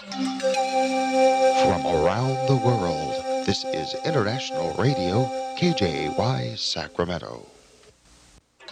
From 0.00 1.86
around 1.86 2.48
the 2.48 2.58
world, 2.64 3.44
this 3.44 3.64
is 3.64 3.94
International 4.06 4.72
Radio, 4.78 5.26
KJY 5.58 6.58
Sacramento. 6.58 7.46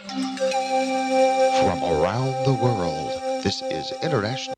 From 0.06 1.84
around 1.84 2.32
the 2.46 2.58
world, 2.62 3.42
this 3.44 3.60
is 3.60 3.92
International. 4.02 4.57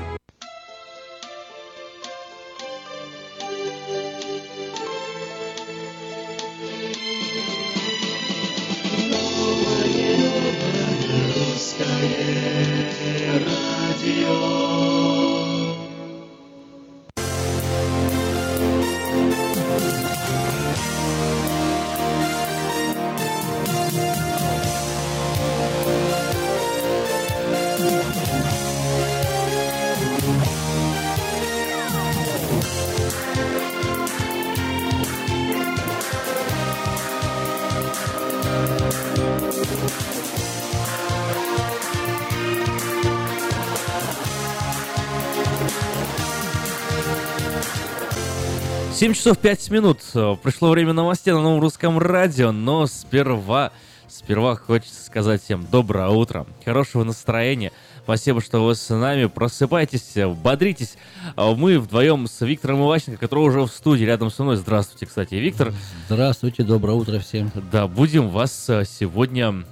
Семь 49.01 49.15
часов 49.15 49.39
пять 49.39 49.67
минут. 49.71 49.97
Пришло 50.43 50.69
время 50.69 50.93
новостей 50.93 51.33
на 51.33 51.41
новом 51.41 51.59
русском 51.59 51.97
радио, 51.97 52.51
но 52.51 52.85
сперва, 52.85 53.71
сперва 54.07 54.55
хочется 54.55 55.03
сказать 55.03 55.41
всем 55.41 55.65
доброе 55.71 56.09
утро, 56.09 56.45
хорошего 56.63 57.03
настроения. 57.03 57.71
Спасибо, 58.03 58.41
что 58.41 58.63
вы 58.63 58.75
с 58.75 58.87
нами. 58.93 59.25
Просыпайтесь, 59.25 60.13
бодритесь. 60.43 60.97
Мы 61.35 61.79
вдвоем 61.79 62.27
с 62.27 62.41
Виктором 62.45 62.83
Иващенко, 62.83 63.17
который 63.17 63.39
уже 63.39 63.61
в 63.61 63.69
студии 63.69 64.03
рядом 64.03 64.29
со 64.29 64.43
мной. 64.43 64.57
Здравствуйте, 64.57 65.07
кстати, 65.07 65.33
Виктор. 65.33 65.73
Здравствуйте, 66.05 66.61
доброе 66.61 66.93
утро 66.93 67.17
всем. 67.17 67.51
Да, 67.71 67.87
будем 67.87 68.29
вас 68.29 68.69
э, 68.69 68.85
сегодня 68.85 69.63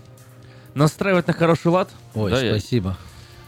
настраивать 0.74 1.28
на 1.28 1.34
хороший 1.34 1.68
лад. 1.68 1.92
Ой, 2.16 2.32
да, 2.32 2.42
я- 2.42 2.58
спасибо. 2.58 2.98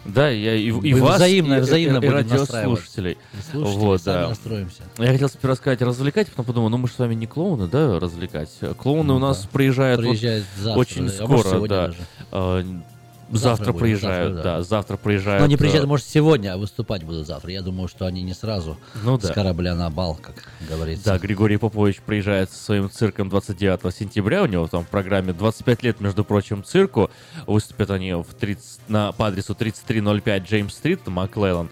Да, 0.04 0.30
я 0.30 0.56
и, 0.56 0.68
и 0.68 0.94
вас, 0.96 1.20
взаимно- 1.20 1.60
и, 1.60 1.62
взаимно 1.62 2.00
и, 2.00 2.06
и 2.06 2.10
радиослушателей. 2.10 3.18
Вот, 3.54 4.02
да. 4.04 4.30
настроимся. 4.30 4.84
Я 4.98 5.08
хотел 5.12 5.30
сперва 5.30 5.56
сказать 5.56 5.82
развлекать, 5.82 6.28
потом 6.30 6.46
подумал, 6.46 6.70
ну 6.70 6.78
мы 6.78 6.88
же 6.88 6.96
с 6.96 7.00
вами 7.00 7.14
не 7.14 7.28
клоуны, 7.28 7.68
да, 7.68 8.00
развлекать. 8.00 8.50
Клоуны 8.78 9.10
Ну 9.10 9.16
у 9.18 9.20
нас 9.20 9.44
да. 9.44 9.50
приезжают 9.52 10.02
вот, 10.02 10.10
Приезжает 10.10 10.44
завтра. 10.58 10.80
очень 10.80 11.08
да, 11.08 11.14
а 11.14 11.26
скоро, 11.26 11.44
сегодня 11.50 11.68
да. 11.70 11.88
даже. 11.88 12.84
Э, 13.32 13.38
завтра 13.38 13.72
будет, 13.72 13.82
приезжают, 13.82 14.34
завтра, 14.34 14.44
да. 14.44 14.58
да. 14.58 14.64
завтра 14.64 14.98
приезжают. 14.98 15.40
Но 15.40 15.46
они 15.46 15.56
э, 15.56 15.58
приезжают, 15.58 15.88
может, 15.88 16.06
сегодня, 16.08 16.54
а 16.54 16.58
выступать 16.58 17.04
будут 17.04 17.28
завтра. 17.28 17.52
Я 17.52 17.62
думаю, 17.62 17.88
что 17.88 18.06
они 18.06 18.24
не 18.24 18.34
сразу 18.34 18.78
Ну 19.04 19.20
с 19.20 19.24
да. 19.24 19.34
корабля 19.34 19.76
на 19.76 19.90
бал, 19.90 20.16
как 20.16 20.36
говорится. 20.70 21.06
Да, 21.06 21.18
Григорий 21.18 21.58
Попович 21.58 22.02
приезжает 22.02 22.52
со 22.52 22.64
своим 22.64 22.90
цирком 22.90 23.30
29 23.30 23.94
сентября. 23.96 24.44
У 24.44 24.48
него 24.48 24.68
там 24.68 24.84
в 24.84 24.88
программе 24.88 25.34
25 25.34 25.84
лет, 25.84 26.02
между 26.02 26.24
прочим, 26.24 26.64
цирку. 26.64 27.10
Выступят 27.48 27.92
они 27.92 28.14
в 28.14 28.34
30, 28.40 28.90
на, 28.90 29.12
по 29.12 29.28
адресу 29.28 29.56
3305 29.56 30.44
Джеймс-стрит, 30.44 31.08
Маклеллан. 31.08 31.70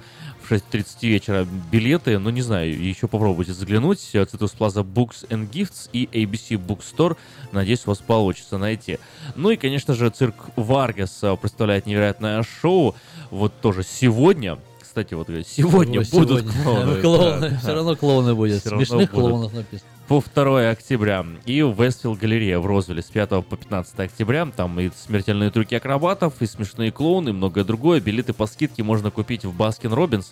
В 0.49 0.51
6.30 0.51 0.85
вечера 1.01 1.47
билеты, 1.71 2.17
ну 2.17 2.31
не 2.31 2.41
знаю, 2.41 2.75
еще 2.75 3.07
попробуйте 3.07 3.53
заглянуть. 3.53 3.99
Citrus 3.99 4.57
Plaza 4.57 4.83
Books 4.83 5.27
and 5.29 5.47
Gifts 5.47 5.91
и 5.93 6.09
ABC 6.11 6.57
Bookstore. 6.57 7.17
Надеюсь, 7.51 7.83
у 7.85 7.91
вас 7.91 7.99
получится 7.99 8.57
найти. 8.57 8.97
Ну 9.35 9.51
и, 9.51 9.57
конечно 9.57 9.93
же, 9.93 10.09
цирк 10.09 10.33
Vargas 10.55 11.19
э, 11.21 11.37
представляет 11.39 11.85
невероятное 11.85 12.41
шоу. 12.41 12.95
Вот 13.29 13.53
тоже 13.61 13.83
сегодня, 13.83 14.57
кстати, 14.81 15.13
вот 15.13 15.27
говорит, 15.27 15.47
сегодня, 15.47 16.01
будут 16.11 16.47
клоуны. 16.63 16.99
Клоуны, 16.99 17.49
Да, 17.51 17.57
все 17.59 17.73
равно 17.75 17.95
клоуны 17.95 18.33
будет. 18.33 18.61
Всё 18.61 18.71
равно 18.71 18.85
Смешных 18.87 19.11
будут. 19.11 19.29
клоунов 19.29 19.53
написано. 19.53 19.89
По 20.09 20.23
2 20.23 20.71
октября. 20.71 21.23
И 21.45 21.61
в 21.61 21.79
Westfield 21.79 22.17
Galleria 22.17 22.57
в 22.57 22.65
Розвилле 22.65 23.03
с 23.03 23.11
5 23.11 23.45
по 23.45 23.55
15 23.55 23.99
октября. 23.99 24.47
Там 24.47 24.79
и 24.79 24.89
смертельные 24.89 25.51
трюки 25.51 25.75
акробатов, 25.75 26.41
и 26.41 26.47
смешные 26.47 26.91
клоуны, 26.91 27.29
и 27.29 27.31
многое 27.31 27.63
другое. 27.63 27.99
Билеты 27.99 28.33
по 28.33 28.47
скидке 28.47 28.81
можно 28.81 29.11
купить 29.11 29.45
в 29.45 29.55
Baskin 29.55 29.93
Robbins, 29.93 30.31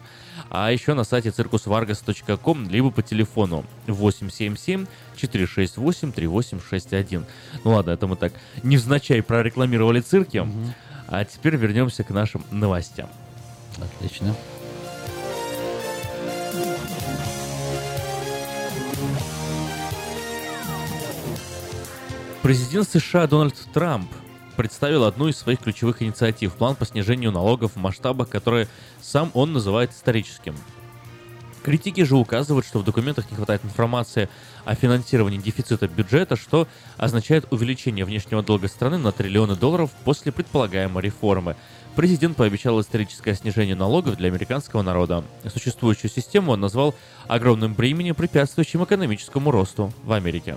а 0.49 0.71
еще 0.71 0.95
на 0.95 1.03
сайте 1.03 1.29
circusvargas.com, 1.29 2.69
либо 2.69 2.89
по 2.89 3.03
телефону 3.03 3.65
877 3.85 4.87
468 5.15 6.11
3861. 6.11 7.25
Ну 7.63 7.71
ладно, 7.71 7.91
это 7.91 8.07
мы 8.07 8.15
так 8.15 8.33
невзначай 8.63 9.21
прорекламировали 9.21 9.99
цирки. 9.99 10.43
А 11.07 11.23
теперь 11.23 11.55
вернемся 11.55 12.03
к 12.03 12.09
нашим 12.09 12.43
новостям. 12.49 13.09
Отлично. 13.79 14.35
Президент 22.47 22.87
США 22.87 23.27
Дональд 23.27 23.55
Трамп 23.73 24.09
представил 24.55 25.03
одну 25.03 25.27
из 25.27 25.35
своих 25.35 25.59
ключевых 25.59 26.01
инициатив– 26.01 26.53
план 26.57 26.77
по 26.77 26.85
снижению 26.85 27.33
налогов 27.33 27.73
в 27.73 27.75
масштабах, 27.75 28.29
которые 28.29 28.69
сам 29.01 29.31
он 29.33 29.51
называет 29.51 29.91
историческим. 29.91 30.55
Критики 31.61 32.05
же 32.05 32.15
указывают, 32.15 32.65
что 32.65 32.79
в 32.79 32.85
документах 32.85 33.29
не 33.29 33.35
хватает 33.35 33.65
информации 33.65 34.29
о 34.63 34.75
финансировании 34.75 35.39
дефицита 35.39 35.89
бюджета, 35.89 36.37
что 36.37 36.69
означает 36.95 37.51
увеличение 37.51 38.05
внешнего 38.05 38.41
долга 38.41 38.69
страны 38.69 38.97
на 38.97 39.11
триллионы 39.11 39.57
долларов 39.57 39.91
после 40.05 40.31
предполагаемой 40.31 41.03
реформы. 41.03 41.57
Президент 41.97 42.37
пообещал 42.37 42.79
историческое 42.79 43.35
снижение 43.35 43.75
налогов 43.75 44.15
для 44.15 44.29
американского 44.29 44.83
народа. 44.83 45.25
Существующую 45.53 46.09
систему 46.09 46.53
он 46.53 46.61
назвал 46.61 46.95
огромным 47.27 47.73
бременем, 47.73 48.15
препятствующим 48.15 48.85
экономическому 48.85 49.51
росту 49.51 49.91
в 50.05 50.13
Америке. 50.13 50.55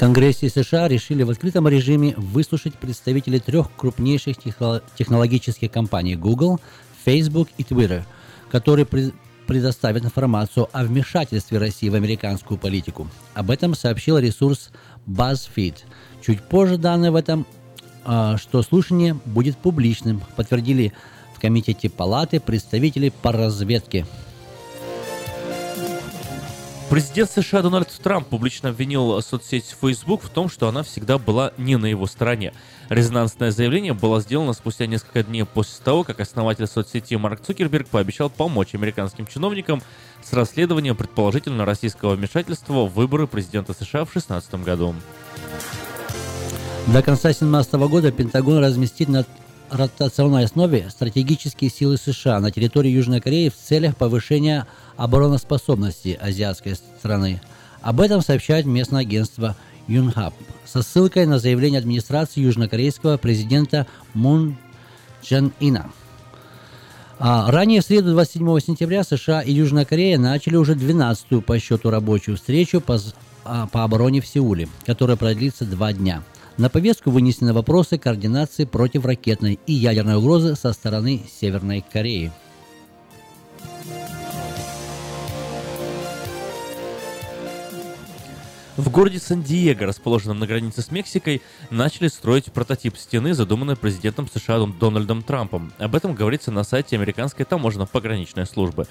Конгрессе 0.00 0.48
США 0.48 0.88
решили 0.88 1.24
в 1.24 1.30
открытом 1.30 1.68
режиме 1.68 2.14
выслушать 2.16 2.72
представителей 2.72 3.38
трех 3.38 3.66
крупнейших 3.76 4.38
техно- 4.38 4.82
технологических 4.96 5.70
компаний 5.70 6.16
Google, 6.16 6.58
Facebook 7.04 7.50
и 7.58 7.64
Twitter, 7.64 8.04
которые 8.50 8.86
пред- 8.86 9.12
предоставят 9.46 10.02
информацию 10.02 10.70
о 10.72 10.84
вмешательстве 10.84 11.58
России 11.58 11.90
в 11.90 11.94
американскую 11.94 12.56
политику. 12.56 13.08
Об 13.34 13.50
этом 13.50 13.74
сообщил 13.74 14.16
ресурс 14.16 14.70
BuzzFeed. 15.06 15.74
Чуть 16.24 16.40
позже 16.40 16.78
данные 16.78 17.10
в 17.10 17.16
этом, 17.16 17.44
а, 18.06 18.38
что 18.38 18.62
слушание 18.62 19.12
будет 19.26 19.58
публичным, 19.58 20.22
подтвердили 20.34 20.94
в 21.36 21.40
Комитете 21.40 21.90
Палаты 21.90 22.40
представители 22.40 23.12
по 23.20 23.32
разведке. 23.32 24.06
Президент 26.90 27.30
США 27.30 27.62
Дональд 27.62 27.88
Трамп 28.02 28.26
публично 28.26 28.70
обвинил 28.70 29.22
соцсеть 29.22 29.76
Facebook 29.80 30.24
в 30.24 30.28
том, 30.28 30.48
что 30.48 30.66
она 30.66 30.82
всегда 30.82 31.18
была 31.18 31.52
не 31.56 31.76
на 31.76 31.86
его 31.86 32.06
стороне. 32.06 32.52
Резонансное 32.88 33.52
заявление 33.52 33.92
было 33.92 34.20
сделано 34.20 34.54
спустя 34.54 34.86
несколько 34.86 35.22
дней 35.22 35.44
после 35.44 35.84
того, 35.84 36.02
как 36.02 36.18
основатель 36.18 36.66
соцсети 36.66 37.14
Марк 37.14 37.42
Цукерберг 37.42 37.86
пообещал 37.86 38.28
помочь 38.28 38.74
американским 38.74 39.28
чиновникам 39.28 39.82
с 40.24 40.32
расследованием 40.32 40.96
предположительно 40.96 41.64
российского 41.64 42.16
вмешательства 42.16 42.86
в 42.86 42.92
выборы 42.92 43.28
президента 43.28 43.72
США 43.72 44.04
в 44.04 44.10
2016 44.10 44.54
году. 44.64 44.96
До 46.88 47.02
конца 47.02 47.28
2017 47.28 47.72
года 47.74 48.10
Пентагон 48.10 48.58
разместит 48.58 49.08
на 49.08 49.24
ротационной 49.70 50.44
основе 50.44 50.90
стратегические 50.90 51.70
силы 51.70 51.96
США 51.96 52.40
на 52.40 52.50
территории 52.50 52.90
Южной 52.90 53.20
Кореи 53.20 53.48
в 53.48 53.56
целях 53.56 53.96
повышения 53.96 54.66
обороноспособности 55.00 56.18
азиатской 56.20 56.74
страны. 56.74 57.40
Об 57.80 58.02
этом 58.02 58.20
сообщает 58.20 58.66
местное 58.66 59.00
агентство 59.00 59.56
Юнхаб 59.88 60.34
со 60.66 60.82
ссылкой 60.82 61.24
на 61.24 61.38
заявление 61.38 61.78
администрации 61.78 62.42
южнокорейского 62.42 63.16
президента 63.16 63.86
Мун 64.12 64.58
Чжен 65.22 65.52
Ина. 65.58 65.90
А, 67.18 67.50
ранее 67.50 67.80
в 67.80 67.84
среду 67.84 68.12
27 68.12 68.60
сентября 68.60 69.02
США 69.02 69.40
и 69.40 69.52
Южная 69.52 69.86
Корея 69.86 70.18
начали 70.18 70.56
уже 70.56 70.74
12-ю 70.74 71.40
по 71.40 71.58
счету 71.58 71.88
рабочую 71.88 72.36
встречу 72.36 72.82
по, 72.82 72.98
а, 73.44 73.68
по 73.68 73.84
обороне 73.84 74.20
в 74.20 74.26
Сеуле, 74.26 74.68
которая 74.84 75.16
продлится 75.16 75.64
два 75.64 75.94
дня. 75.94 76.22
На 76.58 76.68
повестку 76.68 77.10
вынесены 77.10 77.54
вопросы 77.54 77.96
координации 77.96 78.66
противоракетной 78.66 79.58
и 79.66 79.72
ядерной 79.72 80.16
угрозы 80.16 80.56
со 80.56 80.74
стороны 80.74 81.22
Северной 81.40 81.82
Кореи. 81.90 82.32
В 88.80 88.88
городе 88.88 89.18
Сан-Диего, 89.18 89.84
расположенном 89.84 90.38
на 90.38 90.46
границе 90.46 90.80
с 90.80 90.90
Мексикой, 90.90 91.42
начали 91.68 92.08
строить 92.08 92.50
прототип 92.50 92.96
стены, 92.96 93.34
задуманной 93.34 93.76
президентом 93.76 94.26
США 94.26 94.56
Дон- 94.56 94.78
Дональдом 94.78 95.22
Трампом. 95.22 95.70
Об 95.76 95.94
этом 95.94 96.14
говорится 96.14 96.50
на 96.50 96.64
сайте 96.64 96.96
американской 96.96 97.44
таможенно-пограничной 97.44 98.46
службы. 98.46 98.86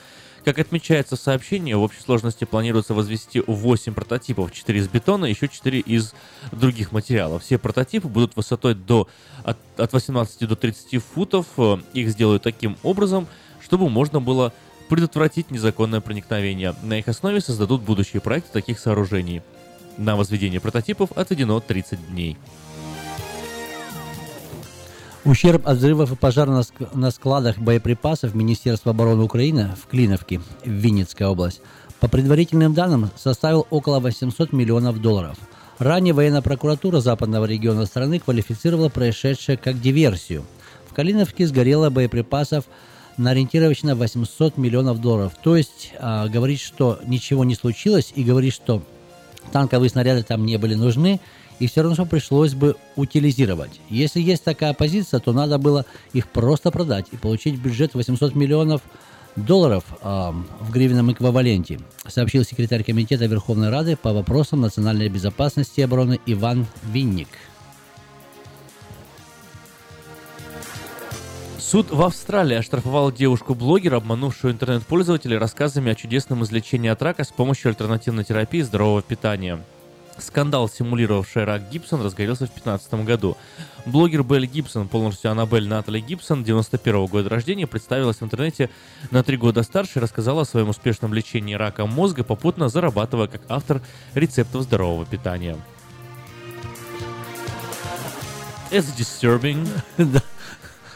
Как 0.45 0.59
отмечается 0.59 1.15
в 1.15 1.19
сообщении, 1.19 1.74
в 1.74 1.81
общей 1.81 2.01
сложности 2.01 2.44
планируется 2.44 2.94
возвести 2.94 3.41
8 3.47 3.95
прототипов, 3.95 4.51
4 4.53 4.80
из 4.80 4.88
бетона, 4.88 5.25
еще 5.25 5.47
4 5.47 5.80
из 5.80 6.13
других 6.51 6.91
материалов. 6.91 7.41
Все 7.41 7.57
прототипы 7.57 8.07
будут 8.07 8.36
высотой 8.36 8.75
до, 8.75 9.09
от, 9.44 9.57
от 9.75 9.91
18 9.91 10.47
до 10.47 10.56
30 10.56 11.03
футов. 11.03 11.47
Их 11.95 12.09
сделают 12.09 12.44
таким 12.44 12.77
образом, 12.83 13.27
чтобы 13.59 13.89
можно 13.89 14.21
было 14.21 14.53
предотвратить 14.88 15.50
незаконное 15.50 16.00
проникновение. 16.00 16.75
На 16.83 17.00
их 17.00 17.07
основе 17.07 17.41
создадут 17.41 17.81
будущие 17.81 18.21
проекты 18.21 18.51
таких 18.53 18.77
сооружений. 18.77 19.41
На 20.00 20.16
возведение 20.16 20.62
прототипов 20.62 21.12
отведено 21.16 21.60
30 21.60 22.12
дней. 22.12 22.38
Ущерб 25.25 25.68
от 25.68 25.78
взрывов 25.78 26.13
и 26.13 26.16
пожара 26.16 26.51
на, 26.51 26.62
ск- 26.62 26.98
на 26.98 27.12
складах 27.12 27.57
боеприпасов 27.57 28.34
Министерства 28.34 28.92
обороны 28.92 29.24
Украины 29.24 29.75
в 29.75 29.88
Клиновке, 29.88 30.40
Винницкая 30.63 31.28
область, 31.28 31.60
по 32.00 32.07
предварительным 32.07 32.74
данным 32.74 33.10
составил 33.18 33.68
около 33.72 34.00
800 34.00 34.54
миллионов 34.54 35.01
долларов. 35.01 35.38
Ранее 35.80 36.13
военная 36.13 36.41
прокуратура 36.41 37.01
западного 37.01 37.44
региона 37.44 37.86
страны 37.86 38.20
квалифицировала 38.20 38.88
происшедшее 38.88 39.58
как 39.58 39.82
диверсию. 39.82 40.46
В 40.89 40.94
Калиновке 40.94 41.46
сгорело 41.46 41.89
боеприпасов 41.89 42.63
на 43.18 43.32
ориентировочно 43.32 43.96
800 43.96 44.56
миллионов 44.56 45.01
долларов. 45.01 45.34
То 45.44 45.58
есть 45.58 45.91
а, 46.00 46.29
говорит, 46.29 46.62
что 46.62 47.00
ничего 47.06 47.44
не 47.44 47.56
случилось 47.56 48.13
и 48.15 48.24
говорит, 48.24 48.53
что 48.53 48.82
танковые 49.51 49.89
снаряды 49.89 50.24
там 50.24 50.46
не 50.46 50.58
были 50.58 50.75
нужны, 50.75 51.19
и 51.60 51.67
все 51.67 51.81
равно 51.81 52.05
пришлось 52.05 52.53
бы 52.53 52.75
утилизировать. 52.96 53.81
Если 53.89 54.22
есть 54.22 54.43
такая 54.43 54.74
позиция, 54.74 55.19
то 55.19 55.34
надо 55.34 55.58
было 55.58 55.86
их 56.13 56.29
просто 56.29 56.72
продать 56.72 57.08
и 57.12 57.17
получить 57.17 57.60
бюджет 57.60 57.93
800 57.93 58.36
миллионов 58.36 58.81
долларов 59.36 59.84
ам, 60.01 60.48
в 60.60 60.72
гривенном 60.72 61.12
эквиваленте, 61.12 61.79
сообщил 62.08 62.43
секретарь 62.43 62.84
Комитета 62.84 63.25
Верховной 63.25 63.69
Рады 63.69 63.96
по 63.96 64.13
вопросам 64.13 64.62
национальной 64.62 65.10
безопасности 65.10 65.79
и 65.79 65.84
обороны 65.84 66.19
Иван 66.25 66.65
Винник. 66.84 67.27
Суд 71.70 71.92
в 71.92 72.02
Австралии 72.02 72.58
оштрафовал 72.58 73.12
девушку-блогера, 73.12 73.98
обманувшую 73.98 74.54
интернет-пользователей 74.54 75.38
рассказами 75.38 75.92
о 75.92 75.96
чудесном 75.96 76.44
излечении 76.44 76.90
от 76.90 77.00
рака 77.04 77.24
с 77.24 77.28
помощью 77.28 77.70
альтернативной 77.70 78.24
терапии 78.24 78.62
и 78.62 78.64
здорового 78.64 79.04
питания. 79.04 79.64
Скандал, 80.18 80.68
симулировавший 80.68 81.44
рак 81.44 81.70
Гибсон, 81.70 82.02
разгорелся 82.02 82.48
в 82.48 82.54
2015 82.56 83.06
году. 83.06 83.38
Блогер 83.86 84.24
Белль 84.24 84.48
Гибсон, 84.48 84.88
полностью 84.88 85.30
Аннабель 85.30 85.68
Натали 85.68 86.00
Гибсон, 86.00 86.44
91 86.44 87.06
года 87.06 87.30
рождения, 87.30 87.68
представилась 87.68 88.18
в 88.18 88.24
интернете 88.24 88.72
на 89.12 89.22
три 89.22 89.38
года 89.38 89.62
старше 89.62 90.00
и 90.00 90.02
рассказала 90.02 90.42
о 90.42 90.46
своем 90.46 90.70
успешном 90.70 91.14
лечении 91.14 91.54
рака 91.54 91.86
мозга, 91.86 92.24
попутно 92.24 92.70
зарабатывая 92.70 93.28
как 93.28 93.44
автор 93.48 93.84
рецептов 94.16 94.64
здорового 94.64 95.06
питания. 95.06 95.56
It's 98.72 98.92
disturbing. 98.98 99.68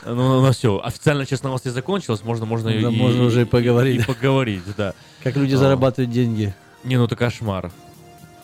Ну, 0.06 0.42
ну 0.42 0.52
все, 0.52 0.80
официально 0.84 1.26
часть 1.26 1.44
новостей 1.44 1.72
закончилась, 1.72 2.24
можно, 2.24 2.46
можно 2.46 2.72
Да, 2.82 2.92
можно 2.92 3.24
уже 3.24 3.44
и 3.44 3.46
поговорить. 3.46 4.02
и 4.02 4.06
поговорить, 4.06 4.62
да. 4.78 4.94
Как 5.24 5.36
люди 5.38 5.56
А. 5.56 5.58
зарабатывают 5.58 6.12
деньги? 6.12 6.54
Не, 6.84 6.98
ну 6.98 7.06
это 7.06 7.16
кошмар. 7.16 7.72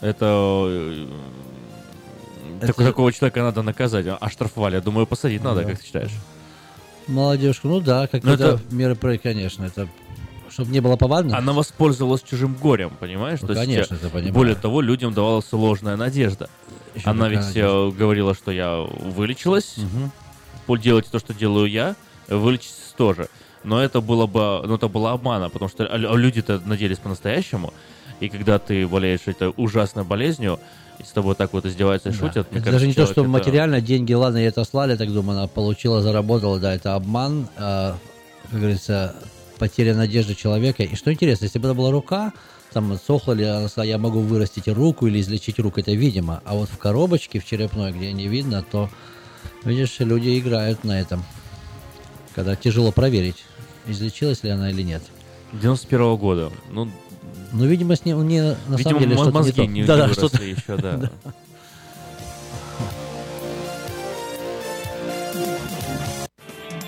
Это... 0.01 0.65
э, 0.69 1.07
Это 2.61 2.67
так- 2.73 2.85
Такого 2.87 3.11
человека 3.13 3.41
надо 3.41 3.61
наказать. 3.61 4.05
А 4.07 4.15
оштрафовали, 4.17 4.75
я 4.75 4.81
думаю, 4.81 5.05
посадить 5.07 5.43
надо, 5.43 5.61
Да. 5.63 5.69
как 5.69 5.79
ты 5.79 5.85
считаешь? 5.85 6.11
Молодежку, 7.07 7.67
ну 7.67 7.79
да, 7.79 8.07
какие-то 8.07 8.43
это- 8.55 8.61
меры, 8.71 8.95
конечно, 9.17 9.65
это 9.65 9.87
чтобы 10.49 10.71
не 10.71 10.79
было 10.81 10.95
повадно. 10.95 11.37
Она 11.37 11.53
воспользовалась 11.53 12.21
чужим 12.23 12.55
горем, 12.55 12.91
понимаешь? 12.99 13.39
Ну, 13.41 13.47
То 13.47 13.53
есть, 13.53 13.65
конечно, 13.65 13.93
э, 13.95 13.97
это 13.97 14.09
понимаю. 14.09 14.33
более 14.33 14.55
того, 14.55 14.81
людям 14.81 15.13
давалась 15.13 15.45
ложная 15.53 15.95
надежда. 15.95 16.49
Ещё 16.95 17.11
Она 17.11 17.29
ведь 17.29 17.39
надежда. 17.39 17.59
э, 17.61 17.91
говорила, 17.91 18.33
что 18.33 18.51
я 18.51 18.77
вылечилась, 18.79 19.75
Мгм. 19.77 20.11
Делайте 20.77 21.09
то, 21.11 21.19
что 21.19 21.33
делаю 21.33 21.69
я, 21.69 21.95
вылечитесь 22.27 22.93
тоже. 22.97 23.27
но 23.63 23.81
это 23.83 23.99
было 23.99 24.25
бы, 24.25 24.61
ну, 24.65 24.75
это 24.75 24.87
было 24.87 25.11
обмана, 25.11 25.49
потому 25.49 25.67
что 25.69 25.83
люди-то 25.97 26.61
надеялись 26.65 26.97
по-настоящему, 26.97 27.73
и 28.21 28.29
когда 28.29 28.57
ты 28.57 28.87
болеешь 28.87 29.21
этой 29.25 29.53
ужасной 29.57 30.03
болезнью, 30.05 30.59
и 30.97 31.03
с 31.03 31.07
тобой 31.11 31.35
так 31.35 31.51
вот 31.53 31.65
издеваются 31.65 32.09
и 32.09 32.11
Да. 32.13 32.17
шутят, 32.17 32.47
Это 32.47 32.49
кажется, 32.51 32.71
даже 32.71 32.87
не 32.87 32.93
то, 32.93 33.05
что 33.05 33.21
это- 33.21 33.29
материально, 33.29 33.81
деньги, 33.81 34.13
ладно, 34.13 34.37
ей 34.37 34.47
это 34.47 34.63
слали, 34.63 34.95
так 34.95 35.11
думаю, 35.11 35.39
она 35.39 35.47
получила, 35.47 36.01
заработала, 36.01 36.57
да, 36.59 36.73
это 36.73 36.95
обман, 36.95 37.49
а, 37.57 37.97
как 38.49 38.59
говорится, 38.59 39.15
потеря 39.57 39.93
надежды 39.95 40.35
человека. 40.35 40.83
И 40.83 40.95
что 40.95 41.11
интересно, 41.11 41.45
если 41.45 41.59
бы 41.59 41.67
это 41.67 41.75
была 41.75 41.91
рука, 41.91 42.31
там 42.71 42.97
сохла 42.97 43.33
ли, 43.33 43.43
она 43.43 43.67
я 43.83 43.97
могу 43.97 44.19
вырастить 44.21 44.67
руку 44.69 45.07
или 45.07 45.19
излечить 45.19 45.59
руку, 45.59 45.79
это 45.81 45.91
видимо. 45.91 46.41
А 46.45 46.55
вот 46.55 46.69
в 46.69 46.77
коробочке, 46.77 47.39
в 47.39 47.45
черепной, 47.45 47.91
где 47.91 48.13
не 48.13 48.27
видно, 48.27 48.63
то, 48.69 48.89
видишь, 49.63 49.95
люди 49.99 50.37
играют 50.39 50.83
на 50.83 50.99
этом. 50.99 51.23
Когда 52.35 52.55
тяжело 52.55 52.91
проверить, 52.91 53.43
излечилась 53.87 54.43
ли 54.43 54.49
она 54.49 54.69
или 54.71 54.81
нет. 54.83 55.03
91 55.53 56.15
года. 56.17 56.51
Ну, 56.71 56.89
Ну, 57.51 57.65
видимо, 57.65 57.95
с 57.95 58.05
ним 58.05 58.27
не, 58.27 58.41
на 58.67 58.75
видимо, 58.75 58.83
самом 58.83 58.99
деле 58.99 59.15
что-то 59.17 59.41
не 59.43 59.51
то. 59.51 59.61
не, 59.65 59.67
не 59.81 59.83
Да-да, 59.85 60.03
выросли 60.03 60.27
что-то- 60.27 60.43
еще, 60.43 60.77
да. 60.77 61.11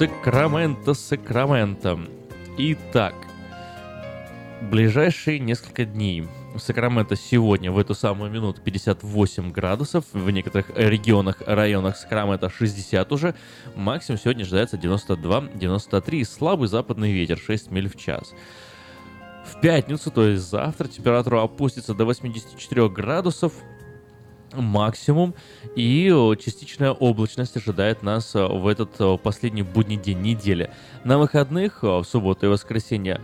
Сакраменто, 0.00 0.94
Сакраменто. 0.94 2.00
Итак, 2.56 3.14
ближайшие 4.62 5.38
несколько 5.38 5.84
дней. 5.84 6.26
В 6.54 6.58
Сакраменто 6.58 7.16
сегодня 7.16 7.70
в 7.70 7.76
эту 7.76 7.94
самую 7.94 8.30
минуту 8.30 8.62
58 8.62 9.52
градусов, 9.52 10.06
в 10.14 10.30
некоторых 10.30 10.70
регионах, 10.74 11.42
районах 11.44 11.98
Сакраменто 11.98 12.48
60 12.48 13.12
уже. 13.12 13.34
Максимум 13.76 14.18
сегодня 14.18 14.44
ожидается 14.44 14.78
92-93, 14.78 16.24
слабый 16.24 16.68
западный 16.68 17.12
ветер 17.12 17.36
6 17.36 17.70
миль 17.70 17.90
в 17.90 17.96
час. 17.96 18.32
В 19.44 19.60
пятницу, 19.60 20.10
то 20.10 20.26
есть 20.26 20.44
завтра, 20.44 20.88
температура 20.88 21.42
опустится 21.42 21.92
до 21.92 22.06
84 22.06 22.88
градусов, 22.88 23.52
максимум, 24.54 25.34
и 25.76 26.10
э, 26.12 26.36
частичная 26.36 26.92
облачность 26.92 27.56
ожидает 27.56 28.02
нас 28.02 28.34
э, 28.34 28.44
в 28.44 28.66
этот 28.66 28.90
э, 28.98 29.18
последний 29.22 29.62
будний 29.62 29.96
день 29.96 30.20
недели. 30.20 30.70
На 31.04 31.18
выходных, 31.18 31.82
в 31.82 32.04
субботу 32.04 32.46
и 32.46 32.48
воскресенье, 32.48 33.20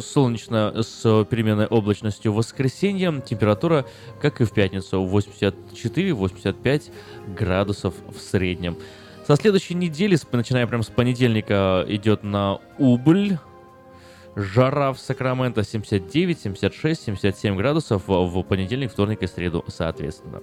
солнечно 0.00 0.82
с 0.82 1.24
переменной 1.24 1.66
облачностью 1.66 2.32
в 2.32 2.36
воскресенье, 2.36 3.22
температура, 3.24 3.86
как 4.20 4.40
и 4.40 4.44
в 4.44 4.52
пятницу, 4.52 5.02
84-85 5.04 6.92
градусов 7.36 7.94
в 8.08 8.18
среднем. 8.20 8.76
Со 9.26 9.34
следующей 9.34 9.74
недели, 9.74 10.16
начиная 10.30 10.66
прям 10.66 10.82
с 10.82 10.86
понедельника, 10.86 11.84
идет 11.88 12.22
на 12.22 12.60
убыль. 12.78 13.38
Жара 14.36 14.92
в 14.92 14.98
Сакраменто 14.98 15.64
79, 15.64 16.38
76, 16.38 17.04
77 17.04 17.56
градусов 17.56 18.02
в 18.06 18.42
понедельник, 18.42 18.92
вторник 18.92 19.22
и 19.22 19.26
среду, 19.26 19.64
соответственно. 19.66 20.42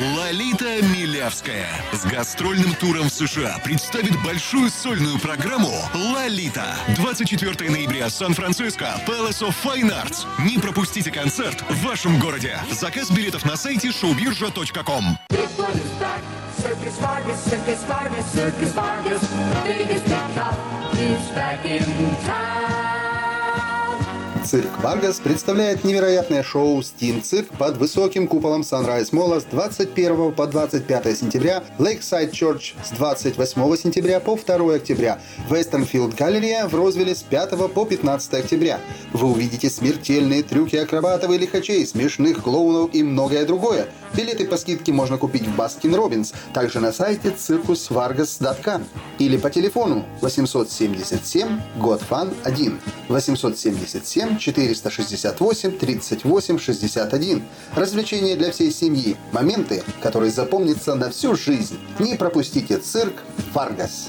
Лолита 0.00 0.80
Милявская 0.80 1.66
с 1.92 2.04
гастрольным 2.04 2.72
туром 2.74 3.08
в 3.08 3.12
США 3.12 3.58
представит 3.64 4.12
большую 4.22 4.70
сольную 4.70 5.18
программу 5.18 5.72
«Лолита». 5.92 6.76
24 6.94 7.68
ноября, 7.68 8.08
Сан-Франциско, 8.08 8.94
Palace 9.08 9.40
of 9.40 9.56
Fine 9.64 9.90
Arts. 9.90 10.24
Не 10.44 10.58
пропустите 10.58 11.10
концерт 11.10 11.64
в 11.68 11.84
вашем 11.84 12.20
городе. 12.20 12.56
Заказ 12.70 13.10
билетов 13.10 13.44
на 13.44 13.56
сайте 13.56 13.88
showbirja.com. 13.88 15.18
Circus 16.58 16.98
Vargas, 17.00 17.38
Circus 17.44 17.84
Vargas, 17.88 18.26
Circus 18.32 18.72
Vargas. 18.74 19.20
The 19.20 19.62
biggest 19.64 20.04
big 20.04 20.34
top 20.34 20.56
is 20.94 21.28
back 21.30 21.64
in 21.64 21.84
town. 22.24 22.97
Цирк 24.44 24.82
Vargas 24.82 25.20
представляет 25.20 25.84
невероятное 25.84 26.42
шоу 26.42 26.82
«Steam 26.82 27.22
Cirque» 27.22 27.48
под 27.58 27.76
высоким 27.76 28.26
куполом 28.26 28.62
Sunrise 28.62 29.08
Mall 29.12 29.34
а 29.34 29.40
с 29.40 29.44
21 29.44 30.32
по 30.32 30.46
25 30.46 31.18
сентября, 31.18 31.64
Lakeside 31.78 32.30
Church 32.30 32.74
с 32.84 32.90
28 32.90 33.76
сентября 33.76 34.20
по 34.20 34.36
2 34.36 34.74
октября, 34.74 35.20
Westfield 35.48 36.16
Galleria 36.16 36.66
в 36.66 36.74
Розвилле 36.74 37.14
с 37.14 37.22
5 37.22 37.72
по 37.72 37.84
15 37.84 38.34
октября. 38.34 38.80
Вы 39.12 39.28
увидите 39.28 39.70
смертельные 39.70 40.42
трюки 40.42 40.76
акробатов 40.76 41.30
и 41.30 41.38
лихачей, 41.38 41.86
смешных 41.86 42.42
клоунов 42.42 42.90
и 42.94 43.02
многое 43.02 43.44
другое. 43.44 43.88
Билеты 44.14 44.46
по 44.46 44.56
скидке 44.56 44.92
можно 44.92 45.18
купить 45.18 45.46
в 45.46 45.56
Баскин 45.56 45.94
Робинс, 45.94 46.32
также 46.54 46.80
на 46.80 46.92
сайте 46.92 47.28
circusvargas.com 47.30 48.84
или 49.18 49.36
по 49.36 49.50
телефону 49.50 50.04
877 50.20 51.60
GOTFUN 51.78 52.34
1 52.44 52.80
877 53.08 54.37
468 54.38 55.78
38 55.78 56.58
61. 56.58 57.42
Развлечения 57.74 58.36
для 58.36 58.50
всей 58.50 58.70
семьи. 58.70 59.16
Моменты, 59.32 59.82
которые 60.00 60.30
запомнятся 60.30 60.94
на 60.94 61.10
всю 61.10 61.34
жизнь. 61.34 61.78
Не 61.98 62.16
пропустите 62.16 62.78
цирк 62.78 63.22
Варгас. 63.52 64.08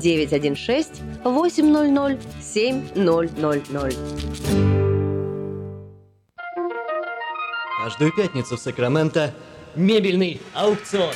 916 0.00 1.02
800 1.24 2.18
7000. 2.42 3.96
Каждую 7.82 8.12
пятницу 8.12 8.56
в 8.56 8.60
Сакраменто 8.60 9.34
мебельный 9.74 10.40
аукцион. 10.54 11.14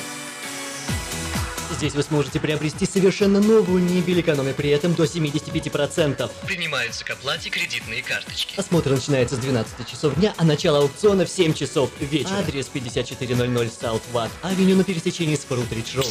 Здесь 1.75 1.95
вы 1.95 2.03
сможете 2.03 2.41
приобрести 2.41 2.87
совершенно 2.87 3.41
новую 3.41 3.83
мебель, 3.83 4.21
экономя 4.21 4.55
при 4.55 4.71
этом 4.71 4.95
до 4.95 5.05
75%. 5.05 6.31
Принимаются 6.47 7.05
к 7.05 7.11
оплате 7.11 7.51
кредитные 7.51 8.03
карточки. 8.03 8.59
Осмотр 8.59 8.91
начинается 8.91 9.37
с 9.37 9.39
12 9.39 9.87
часов 9.87 10.15
дня, 10.15 10.35
а 10.37 10.45
начало 10.45 10.79
аукциона 10.79 11.27
в 11.27 11.29
7 11.29 11.53
часов 11.53 11.91
вечера. 12.01 12.39
Адрес 12.39 12.67
5400 12.69 13.35
South 13.35 14.03
Watt 14.13 14.31
Авеню 14.43 14.77
на 14.77 14.85
пересечении 14.85 15.35
с 15.35 15.41
Фрутридж 15.41 15.97
Роуд. 15.97 16.07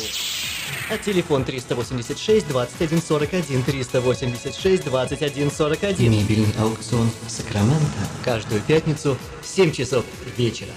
А 0.90 0.98
телефон 0.98 1.44
386 1.46 2.48
21 2.48 3.02
41 3.02 3.64
386 3.64 4.84
21 4.84 5.52
41. 5.52 6.12
Мебельный 6.12 6.54
аукцион 6.60 7.10
Сакраменто. 7.28 7.86
Каждую 8.24 8.62
пятницу 8.62 9.18
в 9.42 9.48
7 9.48 9.72
часов 9.72 10.06
вечера. 10.38 10.72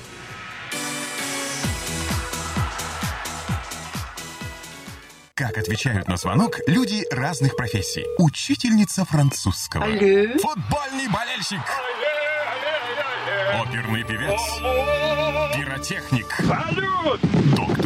Как 5.35 5.59
отвечают 5.59 6.09
на 6.09 6.17
звонок 6.17 6.61
люди 6.67 7.05
разных 7.11 7.57
профессий. 7.57 8.07
Учительница 8.19 9.05
французского. 9.05 9.85
Алло. 9.85 9.97
Футбольный 9.97 11.09
болельщик. 11.13 11.61
Оперный 13.61 14.03
певец. 14.05 14.41
Пиротехник. 15.55 16.27
Салют! 16.47 17.21
Доктор. 17.55 17.86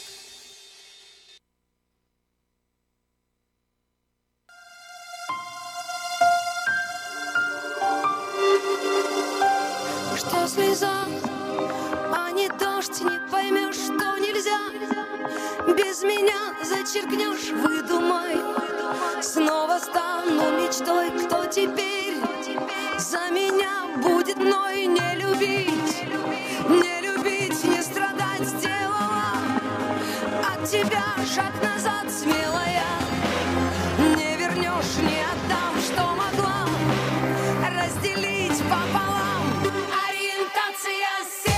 Что 10.51 10.63
слеза, 10.63 11.05
а 12.13 12.29
не 12.31 12.49
дождь, 12.49 13.01
не 13.01 13.19
поймешь, 13.31 13.75
что 13.75 14.17
нельзя. 14.17 14.59
Без 15.65 16.03
меня 16.03 16.53
зачеркнешь, 16.61 17.51
выдумай. 17.51 18.37
Снова 19.21 19.79
стану 19.79 20.51
мечтой, 20.59 21.11
кто 21.25 21.45
теперь 21.45 22.15
за 22.97 23.29
меня 23.31 23.85
будет 24.03 24.37
мной 24.37 24.87
не 24.87 25.15
любить. 25.15 26.03
Не 26.67 27.01
любить, 27.01 27.63
не 27.63 27.81
страдать 27.81 28.45
сделала. 28.45 29.31
От 30.53 30.69
тебя 30.69 31.05
шаг 31.33 31.53
назад 31.63 32.11
смелая. 32.11 32.83
Не 34.17 34.35
вернешь, 34.35 34.97
не 34.97 35.23
отдам, 35.31 35.79
что 35.81 36.13
могла 36.13 36.67
разделить 37.61 38.61
пополам. 38.63 39.10
Ciência. 40.81 41.50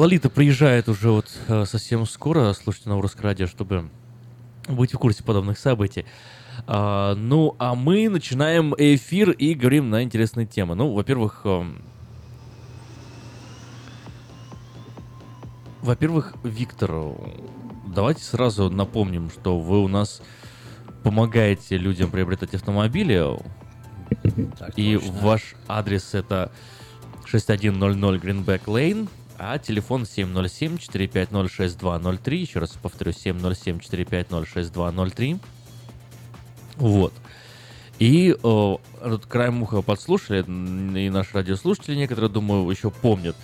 Лолита 0.00 0.30
приезжает 0.30 0.88
уже 0.88 1.10
вот 1.10 1.26
э, 1.48 1.66
совсем 1.66 2.06
скоро, 2.06 2.54
слушайте 2.54 2.88
на 2.88 2.98
Русское 2.98 3.22
радио, 3.22 3.46
чтобы 3.46 3.90
быть 4.66 4.94
в 4.94 4.98
курсе 4.98 5.22
подобных 5.22 5.58
событий. 5.58 6.06
А, 6.66 7.14
ну, 7.14 7.54
а 7.58 7.74
мы 7.74 8.08
начинаем 8.08 8.74
эфир 8.78 9.30
и 9.30 9.52
говорим 9.52 9.90
на 9.90 10.02
интересные 10.02 10.46
темы. 10.46 10.74
Ну, 10.74 10.94
во-первых, 10.94 11.42
эм, 11.44 11.82
во-первых, 15.82 16.32
Виктор, 16.44 17.14
давайте 17.86 18.22
сразу 18.22 18.70
напомним, 18.70 19.28
что 19.28 19.60
вы 19.60 19.84
у 19.84 19.88
нас 19.88 20.22
помогаете 21.02 21.76
людям 21.76 22.10
приобретать 22.10 22.54
автомобили. 22.54 23.22
Так 24.58 24.78
и 24.78 24.96
точно. 24.96 25.12
ваш 25.20 25.56
адрес 25.68 26.14
это 26.14 26.50
6100 27.26 28.14
Greenback 28.16 28.64
Lane, 28.64 29.06
а 29.42 29.58
телефон 29.58 30.02
707-450-6203. 30.02 32.34
Еще 32.34 32.58
раз 32.58 32.76
повторю, 32.80 33.12
707-450-6203. 33.12 35.40
Вот. 36.76 37.14
И 37.98 38.36
вот 38.42 39.24
краем 39.26 39.62
уха 39.62 39.80
подслушали, 39.82 40.42
и 40.42 41.08
наши 41.08 41.32
радиослушатели 41.34 41.96
некоторые, 41.96 42.30
думаю, 42.30 42.70
еще 42.70 42.90
помнят, 42.90 43.34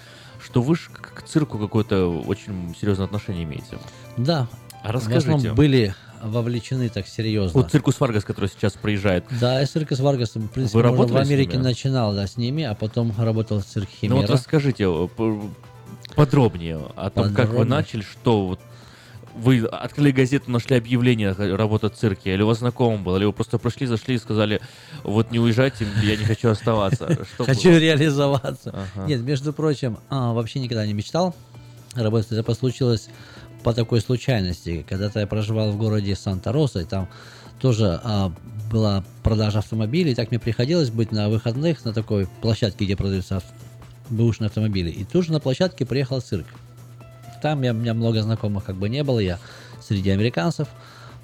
что 0.43 0.61
вы 0.61 0.77
ж 0.77 0.91
к 0.93 1.23
цирку 1.23 1.59
какое-то 1.59 2.09
очень 2.09 2.77
серьезное 2.79 3.07
отношение 3.07 3.45
имеете. 3.45 3.79
Да. 4.19 4.49
А 4.83 4.93
расскажите. 4.93 5.53
были 5.53 5.95
вовлечены 6.23 6.91
так 6.91 7.09
серьезно. 7.09 7.61
Вот 7.61 7.71
циркус 7.71 7.95
Фаргас, 7.97 8.25
который 8.25 8.51
сейчас 8.51 8.75
приезжает. 8.75 9.25
Да, 9.41 9.63
и 9.63 9.67
Circus 9.67 10.01
Vargas, 10.01 10.35
в 10.35 10.49
принципе, 10.49 10.79
Вы 10.79 10.83
работали 10.83 11.17
в 11.17 11.21
Америке 11.21 11.57
начинал, 11.59 12.15
да, 12.15 12.27
с 12.27 12.37
ними, 12.37 12.65
а 12.65 12.75
потом 12.75 13.15
работал 13.19 13.61
в 13.61 13.65
цирке 13.65 13.93
New 13.93 13.99
Chimera. 14.01 14.17
вот 14.23 14.31
расскажите 14.31 14.85
э, 14.85 15.09
подробнее 16.17 16.81
о 16.97 17.11
том, 17.11 17.27
как 17.27 17.49
вы 17.49 17.59
Подробнее. 17.59 17.65
начали, 17.65 18.03
что 18.03 18.47
вот 18.47 18.61
вы 19.37 19.65
открыли 19.67 20.11
газету, 20.13 20.51
нашли 20.51 20.77
объявление 20.77 21.35
э, 21.37 21.55
работа 21.55 21.91
цирке, 21.91 22.33
или 22.33 22.43
у 22.43 22.47
вас 22.47 22.59
знакомый 22.59 22.99
был, 22.99 23.17
или 23.17 23.25
вы 23.27 23.33
просто 23.33 23.59
пришли, 23.59 23.87
зашли 23.87 24.15
и 24.15 24.19
сказали, 24.19 24.61
вот 25.05 25.31
не 25.31 25.39
уезжайте, 25.39 25.87
я 26.03 26.17
не 26.17 26.25
хочу 26.25 26.49
оставаться. 26.49 27.07
Хочу 27.39 27.69
было? 27.69 27.79
реализоваться. 27.79 28.75
Нет, 29.07 29.21
между 29.21 29.53
прочим, 29.53 29.99
а, 30.09 30.33
вообще 30.33 30.59
никогда 30.59 30.87
не 30.87 30.95
мечтал 30.95 31.35
работать. 31.95 32.33
Это 32.33 32.55
случилось 32.55 33.09
по 33.63 33.75
такой 33.75 34.01
случайности. 34.01 34.85
Когда-то 34.89 35.21
я 35.21 35.27
проживал 35.27 35.71
в 35.71 35.77
городе 35.77 36.17
Санта-Роса, 36.17 36.81
и 36.81 36.85
там 36.85 37.09
тоже 37.61 38.01
а, 38.03 38.33
была 38.71 39.05
продажа 39.23 39.59
автомобилей. 39.59 40.13
И 40.13 40.15
так 40.15 40.31
мне 40.31 40.41
приходилось 40.41 40.91
быть 40.91 41.13
на 41.13 41.29
выходных 41.29 41.85
на 41.85 41.93
такой 41.93 42.27
площадке, 42.41 42.85
где 42.85 42.97
продаются 42.97 43.43
бэушные 44.11 44.49
автомобили. 44.49 44.91
И 44.91 45.05
тут 45.05 45.25
же 45.25 45.33
на 45.33 45.41
площадке 45.41 45.85
приехал 45.85 46.21
цирк. 46.21 46.47
Там 47.43 47.63
я, 47.63 47.73
у 47.73 47.75
меня 47.75 47.95
много 47.95 48.23
знакомых 48.23 48.65
как 48.65 48.77
бы 48.77 48.89
не 48.89 49.03
было, 49.05 49.19
я 49.19 49.39
среди 49.81 50.11
американцев 50.11 50.69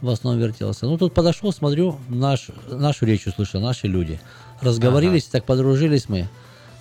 в 0.03 0.11
основном 0.11 0.42
вертелся. 0.42 0.87
Ну, 0.87 0.99
тут 0.99 1.14
подошел, 1.14 1.53
смотрю, 1.53 1.99
наш, 2.09 2.49
нашу 2.68 3.07
речь 3.07 3.27
услышал, 3.27 3.61
наши 3.61 3.87
люди. 3.87 4.21
Разговорились, 4.61 5.25
так 5.25 5.45
подружились 5.45 6.09
мы 6.09 6.29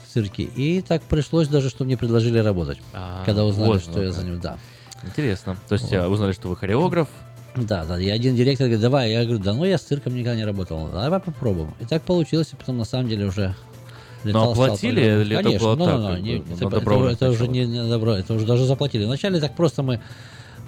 в 0.06 0.14
цирке. 0.14 0.44
И 0.44 0.82
так 0.82 1.04
пришлось 1.04 1.48
даже, 1.48 1.70
что 1.70 1.86
мне 1.86 1.98
предложили 1.98 2.40
работать. 2.40 2.80
А, 2.94 3.24
когда 3.26 3.46
узнали, 3.46 3.70
вот 3.70 3.82
что 3.82 3.94
оно 3.94 4.04
я 4.04 4.12
за 4.12 4.24
ним, 4.24 4.40
да. 4.40 4.58
Интересно. 5.04 5.56
То 5.68 5.74
есть 5.74 5.92
э, 5.94 6.06
узнали, 6.08 6.32
что 6.32 6.50
вы 6.50 6.58
хореограф. 6.58 7.08
Да, 7.56 7.86
да. 7.86 8.00
И 8.00 8.10
один 8.10 8.36
директор 8.36 8.66
говорит, 8.66 8.82
давай. 8.82 9.12
Я 9.12 9.24
говорю, 9.24 9.40
да 9.40 9.54
ну 9.54 9.66
я 9.66 9.78
с 9.78 9.82
цирком 9.82 10.16
никогда 10.16 10.36
не 10.36 10.46
работал. 10.46 10.90
Давай 10.92 11.20
попробуем. 11.20 11.74
И 11.80 11.86
так 11.86 12.02
получилось, 12.04 12.50
и 12.54 12.56
потом 12.56 12.78
на 12.78 12.86
самом 12.86 13.08
деле 13.08 13.26
уже 13.26 13.56
летал, 14.24 14.54
стал 14.54 14.66
оплатили 14.66 15.22
или 15.22 15.38
это 15.38 15.60
было 15.60 15.76
ну, 15.76 15.86
так, 15.86 15.96
ну, 16.00 16.10
ну, 16.10 16.18
не- 16.18 16.40
на 16.40 16.42
это, 16.44 16.54
это- 16.54 16.70
добровольных 16.70 17.14
это 17.16 17.30
уже 17.32 17.48
не, 17.48 17.66
не 17.66 17.90
добро, 17.90 18.14
это 18.14 18.34
уже 18.34 18.46
даже 18.46 18.66
заплатили. 18.66 19.06
Вначале 19.06 19.40
так 19.40 19.56
просто 19.56 19.84
мы 19.84 20.00